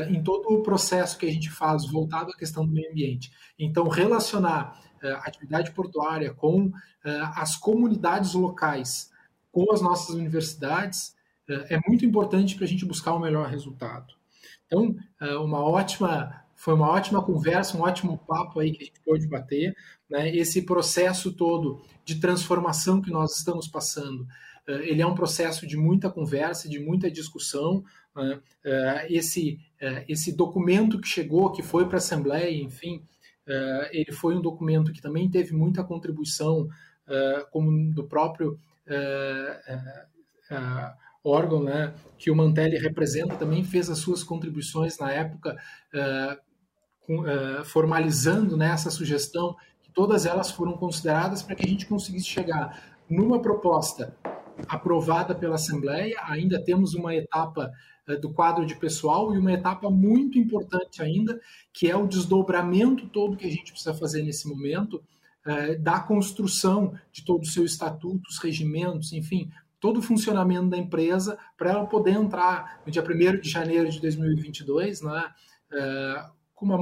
em 0.07 0.23
todo 0.23 0.53
o 0.53 0.63
processo 0.63 1.17
que 1.17 1.25
a 1.25 1.29
gente 1.29 1.51
faz 1.51 1.85
voltado 1.85 2.31
à 2.31 2.37
questão 2.37 2.65
do 2.65 2.71
meio 2.71 2.89
ambiente. 2.89 3.29
Então, 3.59 3.89
relacionar 3.89 4.79
a 5.03 5.27
atividade 5.27 5.71
portuária 5.71 6.33
com 6.33 6.71
as 7.03 7.57
comunidades 7.57 8.35
locais, 8.35 9.11
com 9.51 9.69
as 9.73 9.81
nossas 9.81 10.15
universidades, 10.15 11.13
é 11.69 11.77
muito 11.89 12.05
importante 12.05 12.55
para 12.55 12.63
a 12.63 12.67
gente 12.69 12.85
buscar 12.85 13.15
o 13.15 13.17
um 13.17 13.19
melhor 13.19 13.49
resultado. 13.49 14.14
Então, 14.65 14.95
é, 15.21 15.35
uma 15.35 15.59
ótima, 15.63 16.43
foi 16.55 16.73
uma 16.73 16.89
ótima 16.89 17.23
conversa, 17.23 17.77
um 17.77 17.81
ótimo 17.81 18.17
papo 18.17 18.59
aí 18.59 18.71
que 18.71 18.83
a 18.83 18.85
gente 18.85 18.99
pôde 19.01 19.27
bater. 19.27 19.75
Né? 20.09 20.35
Esse 20.35 20.63
processo 20.63 21.33
todo 21.33 21.81
de 22.03 22.19
transformação 22.19 23.01
que 23.01 23.11
nós 23.11 23.37
estamos 23.37 23.67
passando, 23.67 24.27
é, 24.67 24.89
ele 24.89 25.01
é 25.01 25.07
um 25.07 25.15
processo 25.15 25.67
de 25.67 25.77
muita 25.77 26.09
conversa, 26.09 26.67
de 26.67 26.79
muita 26.79 27.09
discussão. 27.09 27.83
Né? 28.15 28.39
É, 28.63 29.07
esse, 29.09 29.59
esse 30.07 30.31
documento 30.35 30.99
que 30.99 31.07
chegou, 31.07 31.51
que 31.51 31.61
foi 31.61 31.85
para 31.85 31.97
a 31.97 31.99
Assembleia, 31.99 32.51
enfim, 32.51 33.03
ele 33.91 34.11
foi 34.11 34.35
um 34.35 34.41
documento 34.41 34.91
que 34.91 34.99
também 34.99 35.29
teve 35.29 35.53
muita 35.53 35.83
contribuição, 35.83 36.67
como 37.51 37.93
do 37.93 38.03
próprio 38.05 38.59
órgão 41.25 41.63
né, 41.63 41.93
que 42.17 42.29
o 42.29 42.35
Mantelli 42.35 42.77
representa, 42.77 43.35
também 43.35 43.63
fez 43.63 43.89
as 43.89 43.97
suas 43.97 44.23
contribuições 44.23 44.97
na 44.99 45.11
época, 45.11 45.57
com, 47.05 47.21
uh, 47.21 47.63
formalizando 47.63 48.57
né, 48.57 48.71
essa 48.71 48.89
sugestão, 48.89 49.55
que 49.81 49.91
todas 49.91 50.25
elas 50.25 50.51
foram 50.51 50.73
consideradas 50.73 51.41
para 51.41 51.55
que 51.55 51.65
a 51.65 51.69
gente 51.69 51.85
conseguisse 51.85 52.25
chegar 52.25 52.95
numa 53.09 53.39
proposta 53.39 54.15
aprovada 54.67 55.35
pela 55.35 55.55
Assembleia. 55.55 56.15
Ainda 56.23 56.63
temos 56.63 56.93
uma 56.93 57.13
etapa 57.13 57.71
uh, 58.07 58.19
do 58.19 58.33
quadro 58.33 58.65
de 58.65 58.75
pessoal 58.75 59.33
e 59.33 59.37
uma 59.37 59.53
etapa 59.53 59.89
muito 59.89 60.39
importante 60.39 61.01
ainda, 61.01 61.39
que 61.71 61.89
é 61.89 61.95
o 61.95 62.07
desdobramento 62.07 63.07
todo 63.07 63.37
que 63.37 63.45
a 63.45 63.51
gente 63.51 63.71
precisa 63.71 63.93
fazer 63.93 64.23
nesse 64.23 64.47
momento, 64.47 65.01
da 65.81 65.99
construção 65.99 66.95
de 67.11 67.23
todo 67.23 67.43
o 67.43 67.45
seu 67.45 67.63
estatuto, 67.63 68.27
os 68.27 68.39
regimentos, 68.39 69.13
enfim, 69.13 69.51
todo 69.85 69.99
o 69.99 70.01
funcionamento 70.01 70.67
da 70.67 70.79
empresa 70.79 71.37
para 71.55 71.69
ela 71.69 71.85
poder 71.85 72.13
entrar 72.13 72.81
no 72.83 72.91
dia 72.91 73.03
1 73.03 73.39
de 73.39 73.47
janeiro 73.47 73.87
de 73.87 74.01
2022 74.01 75.01
né, 75.03 75.31
é, 75.71 76.25
com 76.55 76.65
uma, 76.65 76.79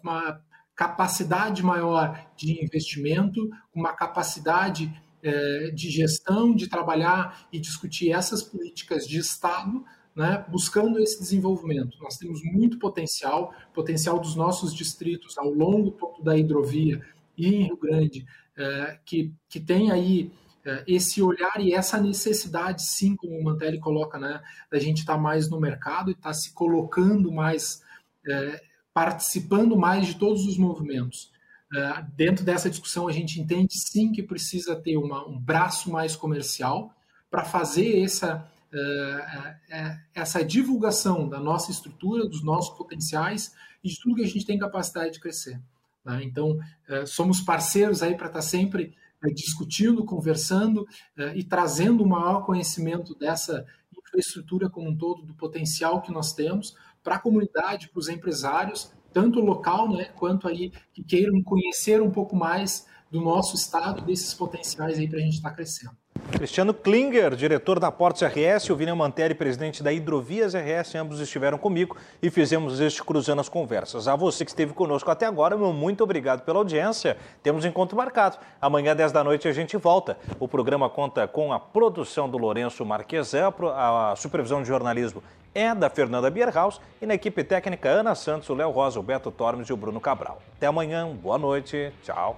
uma, 0.00 0.40
capacidade 0.76 1.64
maior 1.64 2.16
de 2.36 2.62
investimento, 2.62 3.40
uma 3.74 3.92
capacidade 3.92 4.88
é, 5.20 5.72
de 5.74 5.90
gestão, 5.90 6.54
de 6.54 6.68
trabalhar 6.68 7.48
e 7.52 7.58
discutir 7.58 8.12
essas 8.12 8.40
políticas 8.40 9.04
de 9.04 9.18
Estado, 9.18 9.84
né, 10.14 10.44
buscando 10.48 11.00
esse 11.00 11.18
desenvolvimento. 11.18 11.98
Nós 12.00 12.16
temos 12.16 12.40
muito 12.44 12.78
potencial, 12.78 13.52
potencial 13.72 14.20
dos 14.20 14.36
nossos 14.36 14.72
distritos 14.72 15.36
ao 15.38 15.50
longo 15.50 15.96
da 16.22 16.36
hidrovia 16.36 17.04
e 17.36 17.48
em 17.48 17.62
Rio 17.64 17.76
Grande, 17.76 18.24
é, 18.56 19.00
que, 19.04 19.32
que 19.48 19.58
tem 19.58 19.90
aí 19.90 20.30
esse 20.86 21.20
olhar 21.20 21.60
e 21.60 21.74
essa 21.74 22.00
necessidade, 22.00 22.82
sim, 22.82 23.14
como 23.16 23.38
o 23.38 23.44
Mantelli 23.44 23.78
coloca, 23.78 24.18
né, 24.18 24.42
da 24.70 24.78
gente 24.78 25.00
estar 25.00 25.14
tá 25.14 25.20
mais 25.20 25.50
no 25.50 25.60
mercado 25.60 26.10
e 26.10 26.12
estar 26.12 26.30
tá 26.30 26.34
se 26.34 26.52
colocando 26.52 27.30
mais 27.30 27.82
é, 28.26 28.62
participando 28.94 29.76
mais 29.76 30.06
de 30.06 30.14
todos 30.14 30.46
os 30.46 30.56
movimentos. 30.56 31.32
Uh, 31.72 32.06
dentro 32.14 32.44
dessa 32.44 32.70
discussão, 32.70 33.08
a 33.08 33.12
gente 33.12 33.40
entende 33.40 33.76
sim 33.76 34.12
que 34.12 34.22
precisa 34.22 34.76
ter 34.76 34.96
uma, 34.96 35.26
um 35.26 35.36
braço 35.36 35.90
mais 35.90 36.14
comercial 36.14 36.94
para 37.28 37.44
fazer 37.44 38.00
essa, 38.00 38.48
uh, 38.72 39.98
essa 40.14 40.44
divulgação 40.44 41.28
da 41.28 41.40
nossa 41.40 41.72
estrutura, 41.72 42.28
dos 42.28 42.44
nossos 42.44 42.76
potenciais 42.76 43.52
e 43.82 43.88
de 43.88 44.00
tudo 44.00 44.14
que 44.14 44.22
a 44.22 44.28
gente 44.28 44.46
tem 44.46 44.56
capacidade 44.56 45.14
de 45.14 45.20
crescer. 45.20 45.60
Tá? 46.04 46.22
Então, 46.22 46.58
somos 47.06 47.40
parceiros 47.40 48.02
aí 48.02 48.14
para 48.14 48.26
estar 48.26 48.38
tá 48.38 48.42
sempre 48.42 48.94
discutindo, 49.32 50.04
conversando 50.04 50.86
e 51.34 51.44
trazendo 51.44 52.02
o 52.02 52.08
maior 52.08 52.44
conhecimento 52.44 53.14
dessa 53.14 53.64
infraestrutura 53.96 54.68
como 54.68 54.90
um 54.90 54.96
todo, 54.96 55.22
do 55.22 55.34
potencial 55.34 56.02
que 56.02 56.12
nós 56.12 56.32
temos 56.32 56.74
para 57.02 57.16
a 57.16 57.20
comunidade, 57.20 57.88
para 57.88 57.98
os 57.98 58.08
empresários, 58.08 58.92
tanto 59.12 59.40
local, 59.40 59.88
né, 59.92 60.06
quanto 60.16 60.48
aí 60.48 60.72
que 60.92 61.04
queiram 61.04 61.42
conhecer 61.42 62.02
um 62.02 62.10
pouco 62.10 62.34
mais 62.34 62.86
do 63.10 63.20
nosso 63.20 63.54
estado, 63.54 64.02
desses 64.02 64.34
potenciais 64.34 64.98
aí 64.98 65.08
para 65.08 65.18
a 65.18 65.22
gente 65.22 65.34
estar 65.34 65.50
tá 65.50 65.54
crescendo. 65.54 65.96
Cristiano 66.44 66.74
Klinger, 66.74 67.36
diretor 67.36 67.78
da 67.78 67.92
Portos 67.92 68.20
RS, 68.22 68.68
o 68.68 68.76
Vini 68.76 68.92
Mantelli, 68.92 69.34
presidente 69.34 69.82
da 69.82 69.92
Hidrovias 69.92 70.52
RS, 70.52 70.96
ambos 70.96 71.20
estiveram 71.20 71.56
comigo 71.56 71.96
e 72.20 72.28
fizemos 72.28 72.80
este 72.80 73.04
Cruzando 73.04 73.40
as 73.40 73.48
Conversas. 73.48 74.08
A 74.08 74.16
você 74.16 74.44
que 74.44 74.50
esteve 74.50 74.72
conosco 74.72 75.10
até 75.10 75.26
agora, 75.26 75.56
meu 75.56 75.72
muito 75.72 76.02
obrigado 76.02 76.42
pela 76.42 76.58
audiência. 76.58 77.16
Temos 77.42 77.64
encontro 77.64 77.96
marcado. 77.96 78.36
Amanhã, 78.60 78.96
10 78.96 79.12
da 79.12 79.22
noite, 79.22 79.46
a 79.46 79.52
gente 79.52 79.76
volta. 79.76 80.18
O 80.40 80.48
programa 80.48 80.90
conta 80.90 81.28
com 81.28 81.52
a 81.52 81.60
produção 81.60 82.28
do 82.28 82.36
Lourenço 82.36 82.84
Marquesan, 82.84 83.52
a 83.74 84.14
supervisão 84.16 84.60
de 84.60 84.68
jornalismo 84.68 85.22
é 85.54 85.72
da 85.72 85.88
Fernanda 85.88 86.28
Bierhaus 86.30 86.80
e 87.00 87.06
na 87.06 87.14
equipe 87.14 87.44
técnica 87.44 87.88
Ana 87.88 88.14
Santos, 88.16 88.50
o 88.50 88.54
Léo 88.54 88.70
Rosa, 88.70 88.98
o 88.98 89.02
Beto 89.02 89.30
Tormes 89.30 89.68
e 89.68 89.72
o 89.72 89.76
Bruno 89.76 90.00
Cabral. 90.00 90.42
Até 90.56 90.66
amanhã, 90.66 91.08
boa 91.08 91.38
noite, 91.38 91.92
tchau. 92.02 92.36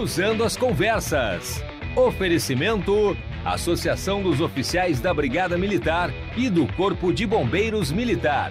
Cruzando 0.00 0.44
as 0.44 0.56
Conversas. 0.56 1.62
Oferecimento: 1.94 3.14
Associação 3.44 4.22
dos 4.22 4.40
Oficiais 4.40 4.98
da 4.98 5.12
Brigada 5.12 5.58
Militar 5.58 6.10
e 6.38 6.48
do 6.48 6.66
Corpo 6.72 7.12
de 7.12 7.26
Bombeiros 7.26 7.92
Militar. 7.92 8.50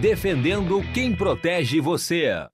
Defendendo 0.00 0.82
quem 0.92 1.14
protege 1.14 1.80
você. 1.80 2.48